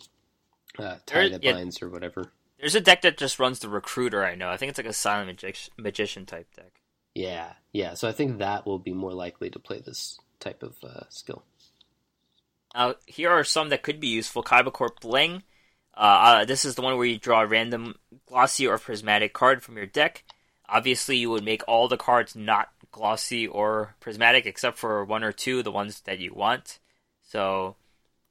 uh, 0.79 0.95
tie 1.05 1.29
There- 1.29 1.37
the 1.37 1.39
yeah. 1.43 1.53
binds 1.53 1.83
or 1.83 1.89
whatever. 1.89 2.31
There's 2.63 2.75
a 2.75 2.79
deck 2.79 3.01
that 3.01 3.17
just 3.17 3.39
runs 3.39 3.59
the 3.59 3.67
Recruiter. 3.67 4.23
I 4.23 4.35
know. 4.35 4.49
I 4.49 4.55
think 4.55 4.69
it's 4.69 4.79
like 4.79 4.87
a 4.87 4.93
Silent 4.93 5.43
Magi- 5.43 5.69
Magician 5.77 6.25
type 6.25 6.47
deck. 6.55 6.79
Yeah, 7.13 7.51
yeah. 7.73 7.93
So 7.93 8.07
I 8.07 8.13
think 8.13 8.37
that 8.37 8.65
will 8.65 8.79
be 8.79 8.93
more 8.93 9.11
likely 9.11 9.49
to 9.49 9.59
play 9.59 9.81
this 9.81 10.17
type 10.39 10.63
of 10.63 10.77
uh, 10.81 11.01
skill. 11.09 11.43
Now, 12.73 12.95
here 13.05 13.29
are 13.31 13.43
some 13.43 13.67
that 13.67 13.83
could 13.83 13.99
be 13.99 14.07
useful. 14.07 14.45
Kaiba 14.45 14.71
Corp 14.71 15.01
Bling. 15.01 15.43
Uh, 15.93 15.99
uh, 15.99 16.45
this 16.45 16.63
is 16.63 16.75
the 16.75 16.81
one 16.81 16.95
where 16.95 17.05
you 17.05 17.17
draw 17.17 17.41
a 17.41 17.45
random 17.45 17.95
glossy 18.27 18.65
or 18.65 18.77
prismatic 18.77 19.33
card 19.33 19.61
from 19.61 19.75
your 19.75 19.85
deck. 19.85 20.23
Obviously, 20.69 21.17
you 21.17 21.29
would 21.31 21.43
make 21.43 21.63
all 21.67 21.89
the 21.89 21.97
cards 21.97 22.33
not 22.33 22.69
glossy 22.93 23.45
or 23.45 23.95
prismatic, 23.99 24.45
except 24.45 24.77
for 24.77 25.03
one 25.03 25.25
or 25.25 25.33
two, 25.33 25.63
the 25.63 25.69
ones 25.69 25.99
that 26.05 26.19
you 26.19 26.33
want. 26.33 26.79
So, 27.23 27.75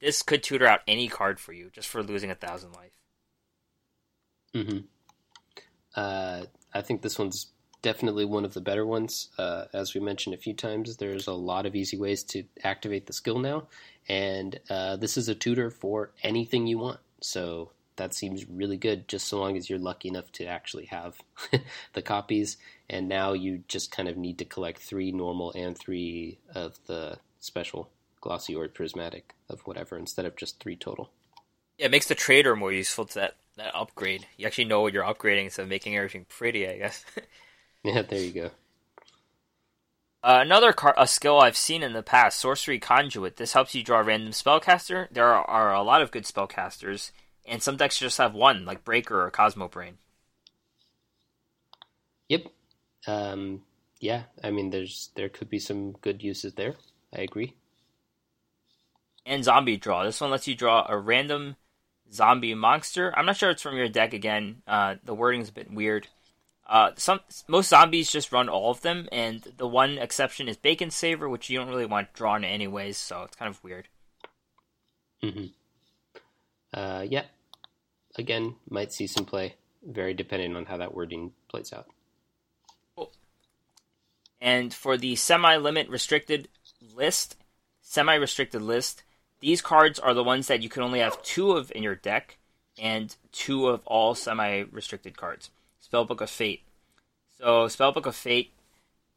this 0.01 0.23
could 0.23 0.41
tutor 0.41 0.65
out 0.65 0.81
any 0.87 1.07
card 1.07 1.39
for 1.39 1.53
you, 1.53 1.69
just 1.71 1.87
for 1.87 2.01
losing 2.01 2.31
a 2.31 2.35
thousand 2.35 2.71
life. 2.71 3.02
Hmm 4.53 4.93
Uh, 5.95 6.45
I 6.73 6.81
think 6.81 7.01
this 7.01 7.19
one's 7.19 7.47
definitely 7.81 8.25
one 8.25 8.45
of 8.45 8.53
the 8.53 8.61
better 8.61 8.85
ones. 8.85 9.29
Uh, 9.37 9.65
as 9.73 9.93
we 9.93 10.01
mentioned 10.01 10.33
a 10.33 10.39
few 10.39 10.53
times, 10.53 10.97
there's 10.97 11.27
a 11.27 11.33
lot 11.33 11.65
of 11.65 11.75
easy 11.75 11.97
ways 11.97 12.23
to 12.25 12.43
activate 12.63 13.05
the 13.05 13.13
skill 13.13 13.39
now, 13.39 13.67
and 14.07 14.59
uh, 14.69 14.95
this 14.95 15.17
is 15.17 15.29
a 15.29 15.35
tutor 15.35 15.69
for 15.69 16.11
anything 16.23 16.67
you 16.67 16.77
want. 16.79 16.99
So 17.21 17.71
that 17.95 18.13
seems 18.13 18.49
really 18.49 18.77
good, 18.77 19.07
just 19.07 19.27
so 19.27 19.39
long 19.39 19.55
as 19.55 19.69
you're 19.69 19.79
lucky 19.79 20.07
enough 20.09 20.31
to 20.33 20.45
actually 20.45 20.85
have 20.85 21.17
the 21.93 22.01
copies. 22.01 22.57
And 22.89 23.07
now 23.07 23.33
you 23.33 23.63
just 23.67 23.91
kind 23.91 24.09
of 24.09 24.17
need 24.17 24.39
to 24.39 24.45
collect 24.45 24.81
three 24.81 25.11
normal 25.11 25.51
and 25.53 25.77
three 25.77 26.39
of 26.55 26.79
the 26.87 27.19
special 27.39 27.89
glossy 28.19 28.55
or 28.55 28.67
prismatic 28.67 29.35
of 29.49 29.61
whatever 29.61 29.97
instead 29.97 30.25
of 30.25 30.35
just 30.35 30.59
three 30.59 30.75
total. 30.75 31.11
Yeah, 31.77 31.85
it 31.87 31.91
makes 31.91 32.07
the 32.07 32.15
trader 32.15 32.55
more 32.55 32.71
useful 32.71 33.05
to 33.05 33.13
that, 33.15 33.35
that 33.57 33.75
upgrade. 33.75 34.25
You 34.37 34.47
actually 34.47 34.65
know 34.65 34.81
what 34.81 34.93
you're 34.93 35.03
upgrading 35.03 35.45
instead 35.45 35.63
of 35.63 35.69
making 35.69 35.95
everything 35.95 36.25
pretty, 36.29 36.67
I 36.67 36.77
guess. 36.77 37.05
Yeah, 37.85 38.01
there 38.01 38.21
you 38.21 38.31
go. 38.31 38.51
Uh, 40.23 40.39
another 40.39 40.71
car- 40.71 40.95
a 40.97 41.05
skill 41.05 41.41
I've 41.41 41.57
seen 41.57 41.83
in 41.83 41.91
the 41.91 42.01
past, 42.01 42.39
Sorcery 42.39 42.79
Conduit. 42.79 43.35
This 43.35 43.51
helps 43.51 43.75
you 43.75 43.83
draw 43.83 43.99
a 43.99 44.03
random 44.03 44.31
spellcaster. 44.31 45.09
There 45.11 45.27
are, 45.27 45.43
are 45.43 45.73
a 45.73 45.83
lot 45.83 46.01
of 46.01 46.11
good 46.11 46.23
spellcasters, 46.23 47.11
and 47.45 47.61
some 47.61 47.75
decks 47.75 47.99
just 47.99 48.19
have 48.19 48.33
one, 48.33 48.63
like 48.63 48.85
Breaker 48.85 49.21
or 49.21 49.29
Cosmo 49.31 49.67
Brain. 49.67 49.97
Yep. 52.29 52.45
Um, 53.05 53.63
yeah, 53.99 54.23
I 54.41 54.51
mean, 54.51 54.69
there's 54.69 55.09
there 55.15 55.27
could 55.27 55.49
be 55.49 55.59
some 55.59 55.91
good 55.91 56.23
uses 56.23 56.53
there. 56.53 56.75
I 57.13 57.21
agree. 57.21 57.53
And 59.25 59.43
Zombie 59.43 59.75
Draw. 59.75 60.05
This 60.05 60.21
one 60.21 60.31
lets 60.31 60.47
you 60.47 60.55
draw 60.55 60.85
a 60.87 60.97
random 60.97 61.57
zombie 62.13 62.53
monster. 62.53 63.13
I'm 63.17 63.25
not 63.25 63.37
sure 63.37 63.49
it's 63.49 63.61
from 63.61 63.75
your 63.75 63.89
deck 63.89 64.13
again. 64.13 64.61
Uh, 64.67 64.95
the 65.03 65.15
wording's 65.15 65.49
a 65.49 65.53
bit 65.53 65.71
weird. 65.71 66.07
Uh, 66.67 66.91
some 66.95 67.19
most 67.47 67.69
zombies 67.69 68.11
just 68.11 68.31
run 68.31 68.47
all 68.47 68.71
of 68.71 68.81
them, 68.81 69.09
and 69.11 69.41
the 69.57 69.67
one 69.67 69.97
exception 69.97 70.47
is 70.47 70.55
Bacon 70.55 70.91
Saver, 70.91 71.27
which 71.27 71.49
you 71.49 71.59
don't 71.59 71.67
really 71.67 71.85
want 71.85 72.13
drawn 72.13 72.43
anyways, 72.43 72.97
so 72.97 73.23
it's 73.23 73.35
kind 73.35 73.49
of 73.49 73.63
weird. 73.63 73.87
hmm 75.21 75.47
Uh, 76.73 77.05
yeah. 77.07 77.25
Again, 78.15 78.55
might 78.69 78.93
see 78.93 79.07
some 79.07 79.25
play. 79.25 79.55
Very 79.85 80.13
dependent 80.13 80.55
on 80.55 80.65
how 80.65 80.77
that 80.77 80.93
wording 80.93 81.33
plays 81.49 81.73
out. 81.73 81.87
And 84.39 84.73
for 84.73 84.97
the 84.97 85.15
semi-limit 85.15 85.87
restricted 85.87 86.49
list, 86.93 87.37
semi-restricted 87.81 88.61
list, 88.61 89.03
these 89.43 89.61
cards 89.61 89.99
are 89.99 90.13
the 90.13 90.23
ones 90.23 90.47
that 90.47 90.63
you 90.63 90.69
can 90.69 90.83
only 90.83 90.99
have 90.99 91.21
two 91.21 91.51
of 91.51 91.69
in 91.75 91.83
your 91.83 91.95
deck, 91.95 92.37
and 92.81 93.13
two 93.33 93.67
of 93.67 93.85
all 93.85 94.15
semi-restricted 94.15 95.17
cards. 95.17 95.51
Spellbook 95.85 96.21
of 96.21 96.29
Fate. 96.29 96.61
So 97.37 97.65
Spellbook 97.65 98.05
of 98.05 98.15
Fate 98.15 98.53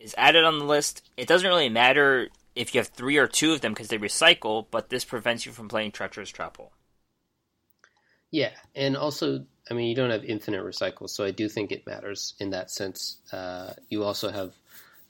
is 0.00 0.16
added 0.18 0.44
on 0.44 0.58
the 0.58 0.64
list. 0.64 1.08
It 1.16 1.28
doesn't 1.28 1.48
really 1.48 1.68
matter 1.68 2.28
if 2.56 2.74
you 2.74 2.80
have 2.80 2.88
three 2.88 3.18
or 3.18 3.28
two 3.28 3.52
of 3.52 3.60
them 3.60 3.72
because 3.72 3.86
they 3.86 3.98
recycle, 3.98 4.66
but 4.70 4.88
this 4.88 5.04
prevents 5.04 5.46
you 5.46 5.52
from 5.52 5.68
playing 5.68 5.92
Treacherous 5.92 6.30
Trap. 6.30 6.58
Yeah, 8.32 8.50
and 8.74 8.96
also, 8.96 9.44
I 9.70 9.74
mean, 9.74 9.86
you 9.86 9.94
don't 9.94 10.10
have 10.10 10.24
infinite 10.24 10.64
recycles, 10.64 11.10
so 11.10 11.24
I 11.24 11.30
do 11.30 11.48
think 11.48 11.70
it 11.70 11.86
matters 11.86 12.34
in 12.40 12.50
that 12.50 12.72
sense. 12.72 13.18
Uh, 13.32 13.74
you 13.88 14.02
also 14.02 14.32
have, 14.32 14.54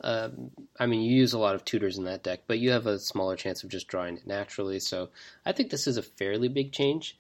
um, 0.02 0.50
I 0.78 0.86
mean, 0.86 1.02
you 1.02 1.16
use 1.16 1.32
a 1.32 1.38
lot 1.38 1.54
of 1.54 1.64
tutors 1.64 1.98
in 1.98 2.04
that 2.04 2.22
deck, 2.22 2.40
but 2.46 2.58
you 2.58 2.70
have 2.72 2.86
a 2.86 2.98
smaller 2.98 3.36
chance 3.36 3.64
of 3.64 3.70
just 3.70 3.88
drawing 3.88 4.16
it 4.16 4.26
naturally. 4.26 4.78
So 4.78 5.10
I 5.44 5.52
think 5.52 5.70
this 5.70 5.86
is 5.86 5.96
a 5.96 6.02
fairly 6.02 6.48
big 6.48 6.72
change, 6.72 7.18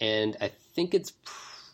and 0.00 0.36
I 0.40 0.48
think 0.74 0.94
it's 0.94 1.12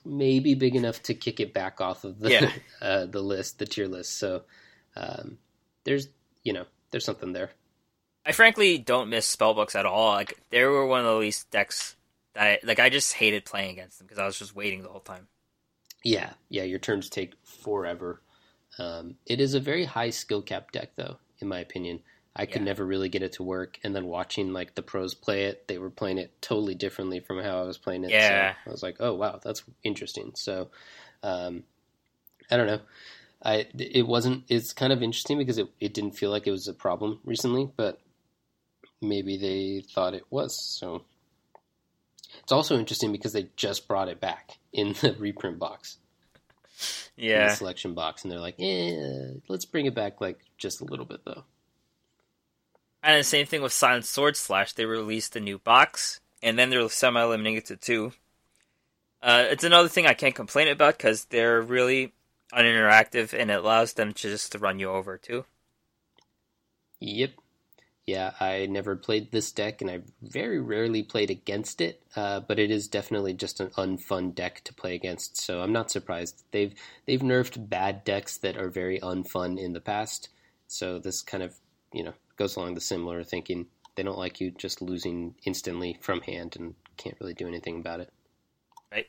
maybe 0.05 0.55
big 0.55 0.77
enough 0.77 1.03
to 1.05 1.15
kick 1.15 1.41
it 1.41 1.53
back 1.53 1.81
off 1.81 2.05
of 2.05 2.19
the 2.19 2.31
Yeah. 2.31 2.53
uh, 2.83 3.07
the 3.07 3.23
list, 3.23 3.59
the 3.59 3.67
tier 3.67 3.89
list. 3.89 4.19
So 4.19 4.43
um, 4.97 5.39
there's, 5.85 6.09
you 6.43 6.53
know, 6.53 6.67
there's 6.91 7.05
something 7.05 7.33
there. 7.33 7.51
I 8.27 8.33
frankly 8.33 8.79
don't 8.79 9.11
miss 9.11 9.35
spellbooks 9.35 9.75
at 9.75 9.87
all. 9.87 10.13
Like 10.13 10.39
they 10.51 10.65
were 10.65 10.87
one 10.87 11.01
of 11.01 11.07
the 11.07 11.15
least 11.15 11.51
decks 11.51 11.97
that 12.35 12.43
I, 12.43 12.59
like 12.67 12.79
I 12.79 12.89
just 12.89 13.15
hated 13.15 13.45
playing 13.45 13.73
against 13.73 13.99
them 13.99 14.07
because 14.07 14.19
I 14.19 14.27
was 14.27 14.39
just 14.39 14.55
waiting 14.55 14.83
the 14.83 14.89
whole 14.89 15.01
time. 15.01 15.29
Yeah, 16.03 16.31
yeah, 16.49 16.65
your 16.65 16.79
turns 16.79 17.09
take 17.09 17.35
forever. 17.43 18.21
Um, 18.79 19.17
it 19.27 19.41
is 19.41 19.55
a 19.55 19.61
very 19.61 19.85
high 19.85 20.11
skill 20.11 20.43
cap 20.43 20.73
deck, 20.73 20.91
though, 20.97 21.19
in 21.41 21.49
my 21.49 21.61
opinion. 21.61 22.01
I 22.37 22.47
could 22.47 22.63
Yeah. 22.63 22.67
never 22.67 22.85
really 22.85 23.09
get 23.09 23.23
it 23.23 23.33
to 23.35 23.45
work, 23.45 23.79
and 23.85 23.95
then 23.95 24.07
watching 24.07 24.53
like 24.53 24.75
the 24.75 24.83
pros 24.83 25.15
play 25.15 25.45
it, 25.45 25.69
they 25.69 25.79
were 25.79 25.91
playing 25.91 26.19
it 26.19 26.33
totally 26.43 26.75
differently 26.75 27.21
from 27.21 27.39
how 27.39 27.61
I 27.61 27.63
was 27.63 27.79
playing 27.79 28.03
it. 28.05 28.11
Yeah. 28.11 28.55
so 28.65 28.71
I 28.71 28.73
was 28.73 28.83
like, 28.83 28.97
oh 28.99 29.15
wow, 29.15 29.39
that's 29.43 29.63
interesting. 29.85 30.33
So, 30.35 30.71
um, 31.23 31.63
I 32.51 32.57
don't 32.57 32.67
know. 32.67 32.81
I 33.41 33.69
it 33.79 34.07
wasn't. 34.07 34.45
It's 34.49 34.73
kind 34.73 34.93
of 34.93 35.03
interesting 35.03 35.39
because 35.39 35.59
it 35.59 35.69
it 35.79 35.95
didn't 35.95 36.17
feel 36.19 36.31
like 36.31 36.49
it 36.49 36.51
was 36.51 36.67
a 36.67 36.75
problem 36.75 37.21
recently, 37.25 37.71
but 37.77 38.01
maybe 39.01 39.37
they 39.37 39.85
thought 39.95 40.15
it 40.15 40.25
was. 40.31 40.59
So 40.59 41.05
it's 42.43 42.53
also 42.53 42.77
interesting 42.79 43.13
because 43.13 43.33
they 43.33 43.49
just 43.55 43.87
brought 43.87 44.09
it 44.09 44.21
back 44.21 44.59
in 44.73 44.93
the 45.01 45.15
reprint 45.19 45.61
box 45.61 45.99
in 47.32 47.43
the 47.43 47.48
Yeah, 47.48 47.51
selection 47.51 47.94
box, 47.94 48.23
and 48.23 48.32
they're 48.32 48.40
like, 48.40 48.56
"Eh, 48.59 49.35
let's 49.48 49.65
bring 49.65 49.86
it 49.86 49.94
back 49.94 50.20
like 50.20 50.40
just 50.59 50.81
a 50.81 50.85
little 50.85 51.06
bit 51.06 51.24
though." 51.24 51.44
and 53.05 53.20
the 53.20 53.24
same 53.24 53.47
thing 53.47 53.62
with 53.62 53.73
Silent 53.73 54.05
Sword 54.05 54.36
Slash. 54.36 54.73
They 54.73 54.85
released 54.86 55.36
a 55.36 55.40
new 55.40 55.59
box, 55.59 56.20
and 56.43 56.59
then 56.59 56.70
they're 56.70 56.89
semi-limiting 56.89 57.55
it 57.55 57.66
to 57.66 57.77
two. 57.77 58.12
Uh, 59.23 59.47
it's 59.48 59.65
another 59.65 59.89
thing 59.89 60.06
I 60.06 60.15
can't 60.15 60.35
complain 60.35 60.69
about 60.69 60.98
because 60.98 61.24
they're 61.27 61.61
really 61.61 62.12
uninteractive, 62.52 63.32
and 63.39 63.51
it 63.51 63.59
allows 63.59 63.94
them 63.94 64.12
to 64.15 64.31
just 64.31 64.52
to 64.52 64.59
run 64.59 64.78
you 64.78 64.90
over 64.90 65.19
too. 65.19 65.47
Yep. 67.01 67.35
Yeah, 68.07 68.33
I 68.39 68.67
never 68.67 68.97
played 68.97 69.33
this 69.33 69.51
deck, 69.51 69.81
and 69.81 69.91
I 69.91 70.01
very 70.21 70.61
rarely 70.61 71.03
played 71.03 71.31
against 71.31 71.81
it. 71.81 72.03
Uh, 72.15 72.41
but 72.41 72.59
it 72.59 72.71
is 72.71 72.87
definitely 72.87 73.33
just 73.33 73.61
an 73.61 73.71
unfun 73.71 74.35
deck 74.35 74.63
to 74.65 74.75
play 74.75 74.95
against. 74.95 75.41
So 75.41 75.63
I'm 75.63 75.73
not 75.73 75.91
surprised. 75.91 76.45
They've 76.51 76.75
they've 77.07 77.21
nerfed 77.21 77.69
bad 77.69 78.05
decks 78.05 78.37
that 78.39 78.59
are 78.59 78.69
very 78.69 79.01
unfun 79.01 79.59
in 79.59 79.73
the 79.73 79.81
past. 79.81 80.29
So 80.67 80.99
this 80.99 81.23
kind 81.23 81.43
of 81.43 81.55
you 81.93 82.05
know 82.05 82.13
goes 82.37 82.57
along 82.57 82.75
the 82.75 82.81
similar 82.83 83.25
thinking. 83.25 83.67
They 83.95 84.03
don't 84.03 84.19
like 84.19 84.41
you 84.41 84.51
just 84.51 84.83
losing 84.83 85.35
instantly 85.45 85.99
from 86.03 86.21
hand 86.21 86.57
and 86.59 86.75
can't 86.99 87.17
really 87.21 87.35
do 87.35 87.49
anything 87.49 87.79
about 87.79 88.01
it. 88.01 88.13
Right. 88.93 89.07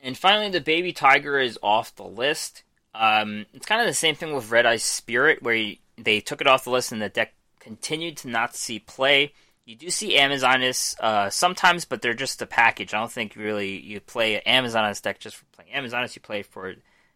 And 0.00 0.16
finally, 0.16 0.50
the 0.50 0.60
baby 0.60 0.92
tiger 0.92 1.38
is 1.38 1.58
off 1.62 1.94
the 1.94 2.04
list. 2.04 2.64
Um, 2.94 3.46
it's 3.52 3.66
kind 3.66 3.80
of 3.80 3.86
the 3.86 3.94
same 3.94 4.14
thing 4.14 4.34
with 4.34 4.50
Red 4.50 4.66
Eye 4.66 4.76
Spirit, 4.76 5.42
where 5.42 5.54
you, 5.54 5.76
they 5.96 6.20
took 6.20 6.40
it 6.40 6.46
off 6.46 6.64
the 6.64 6.70
list 6.70 6.90
and 6.90 7.02
the 7.02 7.08
deck 7.08 7.34
continued 7.60 8.16
to 8.18 8.28
not 8.28 8.54
see 8.54 8.78
play. 8.78 9.32
You 9.64 9.76
do 9.76 9.90
see 9.90 10.16
Amazoness 10.16 10.98
uh, 11.00 11.28
sometimes, 11.30 11.84
but 11.84 12.00
they're 12.00 12.14
just 12.14 12.40
a 12.40 12.46
package. 12.46 12.94
I 12.94 13.00
don't 13.00 13.12
think 13.12 13.36
really 13.36 13.78
you 13.78 14.00
play 14.00 14.40
Amazoness 14.46 15.02
deck 15.02 15.20
just 15.20 15.36
for 15.36 15.44
playing 15.52 15.72
Amazoness. 15.72 16.14
You 16.14 16.22
play 16.22 16.42
for 16.42 16.74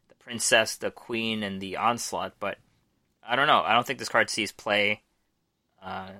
the 0.08 0.14
Princess, 0.20 0.76
the 0.76 0.90
Queen, 0.90 1.42
and 1.42 1.60
the 1.60 1.76
Onslaught. 1.76 2.34
But 2.38 2.58
I 3.26 3.36
don't 3.36 3.46
know. 3.46 3.62
I 3.62 3.72
don't 3.72 3.86
think 3.86 3.98
this 3.98 4.10
card 4.10 4.28
sees 4.28 4.52
play. 4.52 5.02
Uh, 5.82 6.10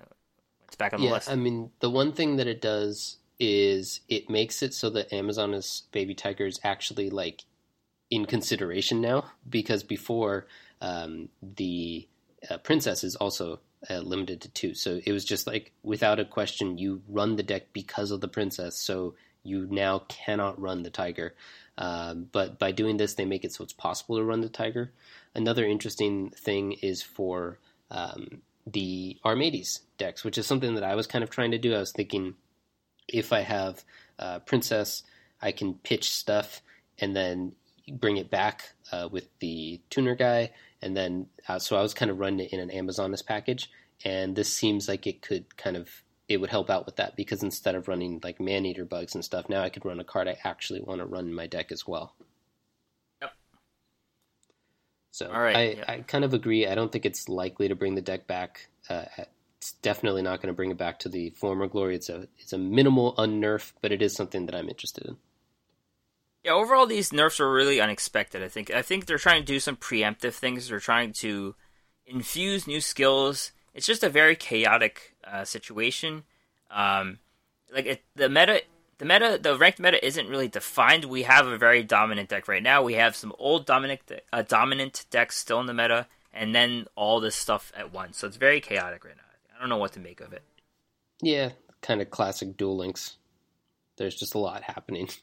it's 0.66 0.77
back 0.77 0.94
on 0.94 1.01
the 1.01 1.07
yeah, 1.07 1.12
list. 1.12 1.31
I 1.31 1.36
mean, 1.36 1.70
the 1.81 1.90
one 1.90 2.12
thing 2.12 2.36
that 2.36 2.47
it 2.47 2.62
does 2.62 3.19
is 3.39 4.01
it 4.09 4.31
makes 4.31 4.62
it 4.62 4.73
so 4.73 4.89
that 4.90 5.11
Amazoness 5.11 5.82
baby 5.93 6.15
tiger 6.15 6.47
is 6.47 6.61
actually 6.65 7.11
like 7.11 7.43
in 8.11 8.24
consideration 8.24 9.01
now 9.01 9.24
because 9.49 9.82
before 9.82 10.47
um, 10.81 11.28
the 11.43 12.07
uh, 12.49 12.59
princess 12.59 13.05
is 13.05 13.16
also 13.16 13.61
uh, 13.91 13.99
limited 13.99 14.41
to 14.43 14.49
two. 14.49 14.75
So 14.75 15.01
it 15.05 15.13
was 15.13 15.25
just 15.25 15.47
like 15.47 15.73
without 15.83 16.21
a 16.21 16.25
question, 16.25 16.79
you 16.79 17.03
run 17.09 17.37
the 17.37 17.43
deck 17.43 17.73
because 17.73 18.11
of 18.11 18.21
the 18.21 18.29
princess. 18.29 18.77
So 18.77 19.15
you 19.43 19.67
now 19.71 20.01
cannot 20.09 20.61
run 20.61 20.83
the 20.83 20.91
tiger. 20.91 21.35
Um, 21.79 22.29
but 22.31 22.59
by 22.59 22.73
doing 22.73 22.97
this, 22.97 23.15
they 23.15 23.25
make 23.25 23.45
it 23.45 23.53
so 23.53 23.65
it's 23.65 23.73
possible 23.73 24.17
to 24.17 24.25
run 24.25 24.41
the 24.41 24.49
tiger. 24.49 24.93
Another 25.35 25.65
interesting 25.65 26.31
thing 26.31 26.73
is 26.73 27.03
for 27.03 27.59
um, 27.91 28.43
the 28.67 29.19
Armades 29.25 29.81
decks, 29.99 30.25
which 30.25 30.39
is 30.39 30.47
something 30.47 30.75
that 30.75 30.85
I 30.85 30.95
was 30.95 31.07
kind 31.07 31.25
of 31.25 31.31
trying 31.31 31.53
to 31.53 31.59
do. 31.59 31.75
I 31.75 31.79
was 31.79 31.93
thinking 31.93 32.35
if 33.09 33.33
I 33.33 33.41
have 33.41 33.85
uh, 34.19 34.39
princess, 34.41 35.03
I 35.41 35.53
can 35.53 35.75
pitch 35.75 36.11
stuff 36.11 36.63
and 36.99 37.17
then 37.17 37.53
bring 37.91 38.17
it 38.17 38.31
back 38.31 38.75
uh, 38.93 39.09
with 39.11 39.29
the 39.41 39.81
tuner 39.91 40.15
guy, 40.15 40.53
and 40.83 40.97
then 40.97 41.27
uh, 41.49 41.59
so 41.59 41.77
I 41.77 41.83
was 41.83 41.95
kind 41.95 42.11
of 42.11 42.19
running 42.19 42.47
it 42.47 42.53
in 42.53 42.61
an 42.61 42.71
Amazoness 42.71 43.25
package, 43.25 43.71
and 44.05 44.35
this 44.37 44.53
seems 44.53 44.89
like 44.89 45.07
it 45.07 45.23
could 45.23 45.57
kind 45.57 45.77
of 45.77 46.03
it 46.29 46.41
would 46.41 46.51
help 46.51 46.71
out 46.71 46.87
with 46.87 46.97
that 46.97 47.17
because 47.17 47.43
instead 47.43 47.75
of 47.75 47.89
running 47.89 48.21
like 48.23 48.41
man 48.41 48.65
eater 48.65 48.85
bugs 48.85 49.15
and 49.15 49.25
stuff, 49.25 49.49
now 49.49 49.63
I 49.63 49.69
could 49.69 49.85
run 49.85 50.01
a 50.01 50.05
card 50.05 50.29
I 50.29 50.37
actually 50.45 50.81
want 50.81 51.01
to 51.01 51.07
run 51.07 51.27
in 51.27 51.35
my 51.35 51.47
deck 51.47 51.73
as 51.73 51.87
well. 51.87 52.15
Yep. 53.21 53.33
So 55.11 55.31
All 55.31 55.41
right, 55.41 55.57
I, 55.57 55.63
yeah. 55.63 55.85
I 55.89 55.99
kind 56.01 56.25
of 56.25 56.35
agree. 56.35 56.67
I 56.67 56.75
don't 56.75 56.91
think 56.91 57.07
it's 57.07 57.29
likely 57.29 57.69
to 57.69 57.75
bring 57.75 57.95
the 57.95 58.03
deck 58.03 58.27
back. 58.27 58.69
Uh, 58.89 59.05
it's 59.59 59.73
definitely 59.75 60.23
not 60.23 60.41
going 60.41 60.49
to 60.49 60.57
bring 60.57 60.71
it 60.71 60.79
back 60.79 60.99
to 61.01 61.09
the 61.09 61.31
former 61.31 61.69
glory. 61.69 61.95
It's 61.95 62.09
a 62.09 62.27
it's 62.39 62.53
a 62.53 62.59
minimal 62.59 63.15
unnerf, 63.17 63.73
but 63.81 63.93
it 63.93 64.03
is 64.03 64.15
something 64.15 64.47
that 64.47 64.55
I'm 64.55 64.69
interested 64.69 65.07
in. 65.07 65.17
Yeah, 66.44 66.52
overall, 66.52 66.86
these 66.86 67.12
nerfs 67.12 67.39
are 67.39 67.52
really 67.52 67.81
unexpected. 67.81 68.43
I 68.43 68.48
think. 68.48 68.70
I 68.70 68.82
think 68.82 69.06
they're 69.06 69.19
trying 69.19 69.43
to 69.43 69.47
do 69.47 69.60
some 69.60 69.77
preemptive 69.77 70.35
things. 70.35 70.69
They're 70.69 70.81
trying 70.81 71.12
to 71.14 71.55
infuse 72.06 72.66
new 72.66 72.81
skills. 72.81 73.52
It's 73.74 73.86
just 73.86 74.02
a 74.02 74.09
very 74.09 74.36
chaotic 74.36 75.14
uh, 75.24 75.44
situation. 75.44 76.24
Um, 76.70 77.19
like 77.73 77.86
it, 77.86 78.02
the 78.16 78.28
meta, 78.28 78.62
the 78.98 79.05
meta, 79.05 79.39
the 79.40 79.56
ranked 79.56 79.78
meta 79.78 80.05
isn't 80.05 80.28
really 80.28 80.48
defined. 80.48 81.05
We 81.05 81.23
have 81.23 81.47
a 81.47 81.59
very 81.59 81.82
dominant 81.82 82.28
deck 82.28 82.48
right 82.48 82.62
now. 82.62 82.82
We 82.82 82.94
have 82.94 83.16
some 83.16 83.32
old 83.39 83.66
dominant, 83.66 84.01
uh, 84.32 84.43
dominant 84.43 85.06
decks 85.10 85.36
still 85.36 85.60
in 85.60 85.66
the 85.66 85.74
meta, 85.74 86.06
and 86.32 86.55
then 86.55 86.86
all 86.97 87.20
this 87.20 87.36
stuff 87.36 87.73
at 87.77 87.93
once. 87.93 88.19
So 88.19 88.27
it's 88.27 88.36
very 88.36 88.60
chaotic 88.60 89.05
right 89.05 89.16
now. 89.16 89.23
I 89.56 89.60
don't 89.60 89.69
know 89.69 89.77
what 89.77 89.93
to 89.93 90.01
make 90.01 90.20
of 90.20 90.32
it. 90.32 90.43
Yeah, 91.23 91.51
kind 91.81 92.02
of 92.02 92.10
classic 92.10 92.56
Duel 92.56 92.77
Links. 92.77 93.16
There's 93.97 94.16
just 94.16 94.35
a 94.35 94.39
lot 94.39 94.62
happening. 94.62 95.09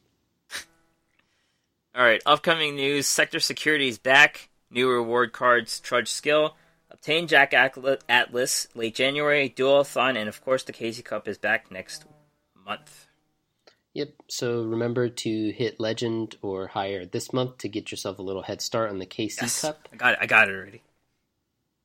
All 1.95 2.03
right, 2.03 2.21
upcoming 2.25 2.75
news: 2.75 3.07
Sector 3.07 3.39
Security 3.39 3.87
is 3.87 3.97
back. 3.97 4.49
New 4.69 4.89
reward 4.89 5.33
cards: 5.33 5.79
Trudge 5.79 6.09
Skill. 6.09 6.55
Obtain 6.91 7.27
Jack 7.27 7.53
Atlas 7.53 8.67
late 8.75 8.95
January. 8.95 9.49
Dualathon, 9.49 10.17
and 10.17 10.27
of 10.27 10.43
course, 10.43 10.63
the 10.63 10.73
KC 10.73 11.03
Cup 11.03 11.27
is 11.27 11.37
back 11.37 11.71
next 11.71 12.05
month. 12.65 13.07
Yep. 13.93 14.13
So 14.27 14.63
remember 14.63 15.09
to 15.09 15.51
hit 15.51 15.79
Legend 15.79 16.35
or 16.41 16.67
higher 16.67 17.05
this 17.05 17.33
month 17.33 17.57
to 17.59 17.69
get 17.69 17.91
yourself 17.91 18.19
a 18.19 18.23
little 18.23 18.43
head 18.43 18.61
start 18.61 18.89
on 18.89 18.99
the 18.99 19.05
KC 19.05 19.41
Yes, 19.41 19.61
Cup. 19.61 19.89
I 19.91 19.95
got 19.95 20.13
it. 20.13 20.19
I 20.21 20.25
got 20.25 20.49
it 20.49 20.55
already. 20.55 20.81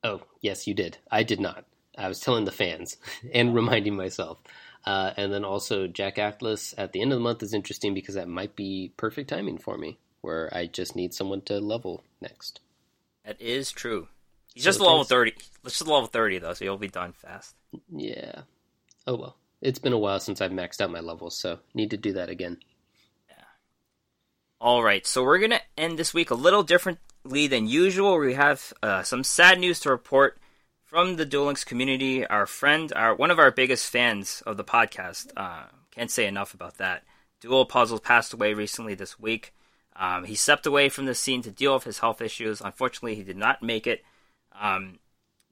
Oh, 0.03 0.23
yes, 0.41 0.67
you 0.67 0.75
did. 0.75 0.99
I 1.11 1.23
did 1.23 1.41
not. 1.41 1.65
I 1.97 2.09
was 2.09 2.21
telling 2.21 2.45
the 2.45 2.53
fans 2.53 2.99
and 3.33 3.55
reminding 3.55 3.97
myself. 3.97 4.39
Uh, 4.87 5.13
and 5.17 5.33
then 5.33 5.45
also 5.45 5.87
Jack 5.87 6.19
Atlas 6.19 6.75
at 6.77 6.93
the 6.93 7.01
end 7.01 7.13
of 7.13 7.17
the 7.19 7.23
month 7.23 7.43
is 7.43 7.55
interesting 7.55 7.95
because 7.95 8.17
that 8.17 8.29
might 8.29 8.55
be 8.55 8.93
perfect 8.99 9.31
timing 9.31 9.57
for 9.59 9.79
me, 9.79 9.99
where 10.21 10.51
I 10.55 10.67
just 10.67 10.95
need 10.95 11.15
someone 11.15 11.41
to 11.43 11.59
level 11.59 12.03
next. 12.21 12.61
That 13.25 13.41
is 13.41 13.73
true. 13.73 14.09
He's 14.53 14.63
So 14.65 14.69
just 14.69 14.81
level 14.81 14.99
thanks- 14.99 15.09
thirty. 15.09 15.33
Let's 15.63 15.79
just 15.79 15.89
level 15.89 16.07
thirty 16.07 16.39
though, 16.39 16.53
so 16.53 16.65
you'll 16.65 16.77
be 16.77 16.89
done 16.89 17.13
fast. 17.13 17.55
Yeah. 17.91 18.43
Oh 19.07 19.17
well. 19.17 19.37
It's 19.63 19.79
been 19.79 19.95
a 19.95 19.99
while 19.99 20.21
since 20.21 20.43
I've 20.43 20.51
maxed 20.51 20.83
out 20.83 20.91
my 20.91 21.01
levels, 21.01 21.39
so 21.39 21.61
need 21.73 21.91
to 21.93 21.97
do 21.97 22.13
that 22.13 22.29
again. 22.29 22.59
Yeah. 23.31 23.45
All 24.61 24.83
right, 24.83 25.07
so 25.07 25.23
we're 25.25 25.39
gonna 25.39 25.63
end 25.79 25.99
this 25.99 26.13
week 26.13 26.31
a 26.31 26.35
little 26.35 26.63
differently 26.63 27.47
than 27.47 27.67
usual. 27.67 28.19
We 28.19 28.35
have 28.35 28.75
uh, 28.83 29.03
some 29.03 29.25
sad 29.25 29.59
news 29.59 29.81
to 29.81 29.91
report 29.91 30.37
from 30.95 31.17
the 31.17 31.25
Duel 31.25 31.47
Links 31.47 31.65
community. 31.65 32.25
Our 32.25 32.47
friend, 32.47 32.93
our 32.95 33.17
one 33.17 33.33
of 33.33 33.41
our 33.41 33.51
biggest 33.51 33.91
fans 33.91 34.45
of 34.47 34.57
the 34.57 34.63
podcast, 34.63 35.33
uh, 35.37 35.65
can't 35.91 36.09
say 36.09 36.25
enough 36.25 36.55
about 36.55 36.79
that. 36.79 37.03
Duel 37.41 37.67
Puzzles 37.67 37.99
passed 37.99 38.33
away 38.33 38.55
recently 38.55 38.95
this 38.95 39.19
week. 39.19 39.53
Um, 39.97 40.23
he 40.23 40.37
stepped 40.37 40.67
away 40.67 40.89
from 40.89 41.07
the 41.07 41.15
scene 41.17 41.43
to 41.43 41.51
deal 41.51 41.75
with 41.75 41.83
his 41.83 41.99
health 41.99 42.23
issues. 42.23 42.61
Unfortunately, 42.61 43.17
he 43.17 43.25
did 43.25 43.37
not 43.37 43.61
make 43.61 43.89
it. 43.89 44.05
Um, 44.57 45.01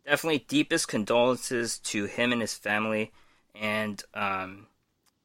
definitely 0.06 0.44
deepest 0.47 0.86
condolences 0.86 1.81
to 1.81 2.05
him 2.05 2.31
and 2.31 2.40
his 2.40 2.55
family. 2.55 3.10
And 3.60 4.01
um, 4.14 4.69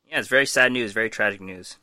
yeah, 0.10 0.18
it's 0.18 0.30
very 0.30 0.48
sad 0.48 0.72
news, 0.72 0.94
very 0.94 1.12
tragic 1.12 1.42
news. 1.42 1.78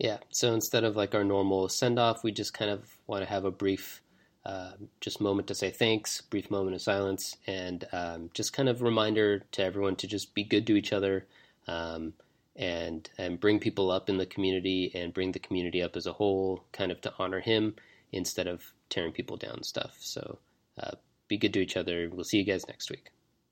Yeah. 0.00 0.16
So 0.30 0.52
instead 0.52 0.82
of 0.82 0.96
like 0.96 1.14
our 1.14 1.22
normal 1.22 1.68
send 1.68 2.00
off, 2.00 2.24
we 2.24 2.32
just 2.32 2.54
kind 2.54 2.72
of 2.72 2.92
want 3.06 3.22
to 3.22 3.30
have 3.30 3.44
a 3.44 3.52
brief, 3.52 4.02
uh, 4.46 4.72
just 5.00 5.20
moment 5.20 5.48
to 5.48 5.54
say 5.54 5.70
thanks, 5.70 6.20
brief 6.20 6.50
moment 6.50 6.74
of 6.74 6.82
silence, 6.82 7.36
and 7.46 7.86
um, 7.92 8.30
just 8.34 8.52
kind 8.52 8.68
of 8.68 8.82
reminder 8.82 9.40
to 9.52 9.62
everyone 9.62 9.96
to 9.96 10.06
just 10.06 10.34
be 10.34 10.44
good 10.44 10.66
to 10.66 10.76
each 10.76 10.92
other, 10.92 11.26
um, 11.66 12.12
and 12.56 13.08
and 13.18 13.40
bring 13.40 13.58
people 13.58 13.90
up 13.90 14.08
in 14.08 14.18
the 14.18 14.26
community 14.26 14.90
and 14.94 15.14
bring 15.14 15.32
the 15.32 15.38
community 15.38 15.82
up 15.82 15.96
as 15.96 16.06
a 16.06 16.12
whole, 16.12 16.64
kind 16.72 16.92
of 16.92 17.00
to 17.00 17.12
honor 17.18 17.40
him 17.40 17.74
instead 18.12 18.46
of 18.46 18.72
tearing 18.90 19.12
people 19.12 19.36
down 19.36 19.62
stuff. 19.62 19.96
So 19.98 20.38
uh, 20.78 20.92
be 21.28 21.38
good 21.38 21.52
to 21.54 21.60
each 21.60 21.76
other. 21.76 22.08
We'll 22.12 22.24
see 22.24 22.38
you 22.38 22.44
guys 22.44 22.68
next 22.68 22.90
week. 22.90 23.10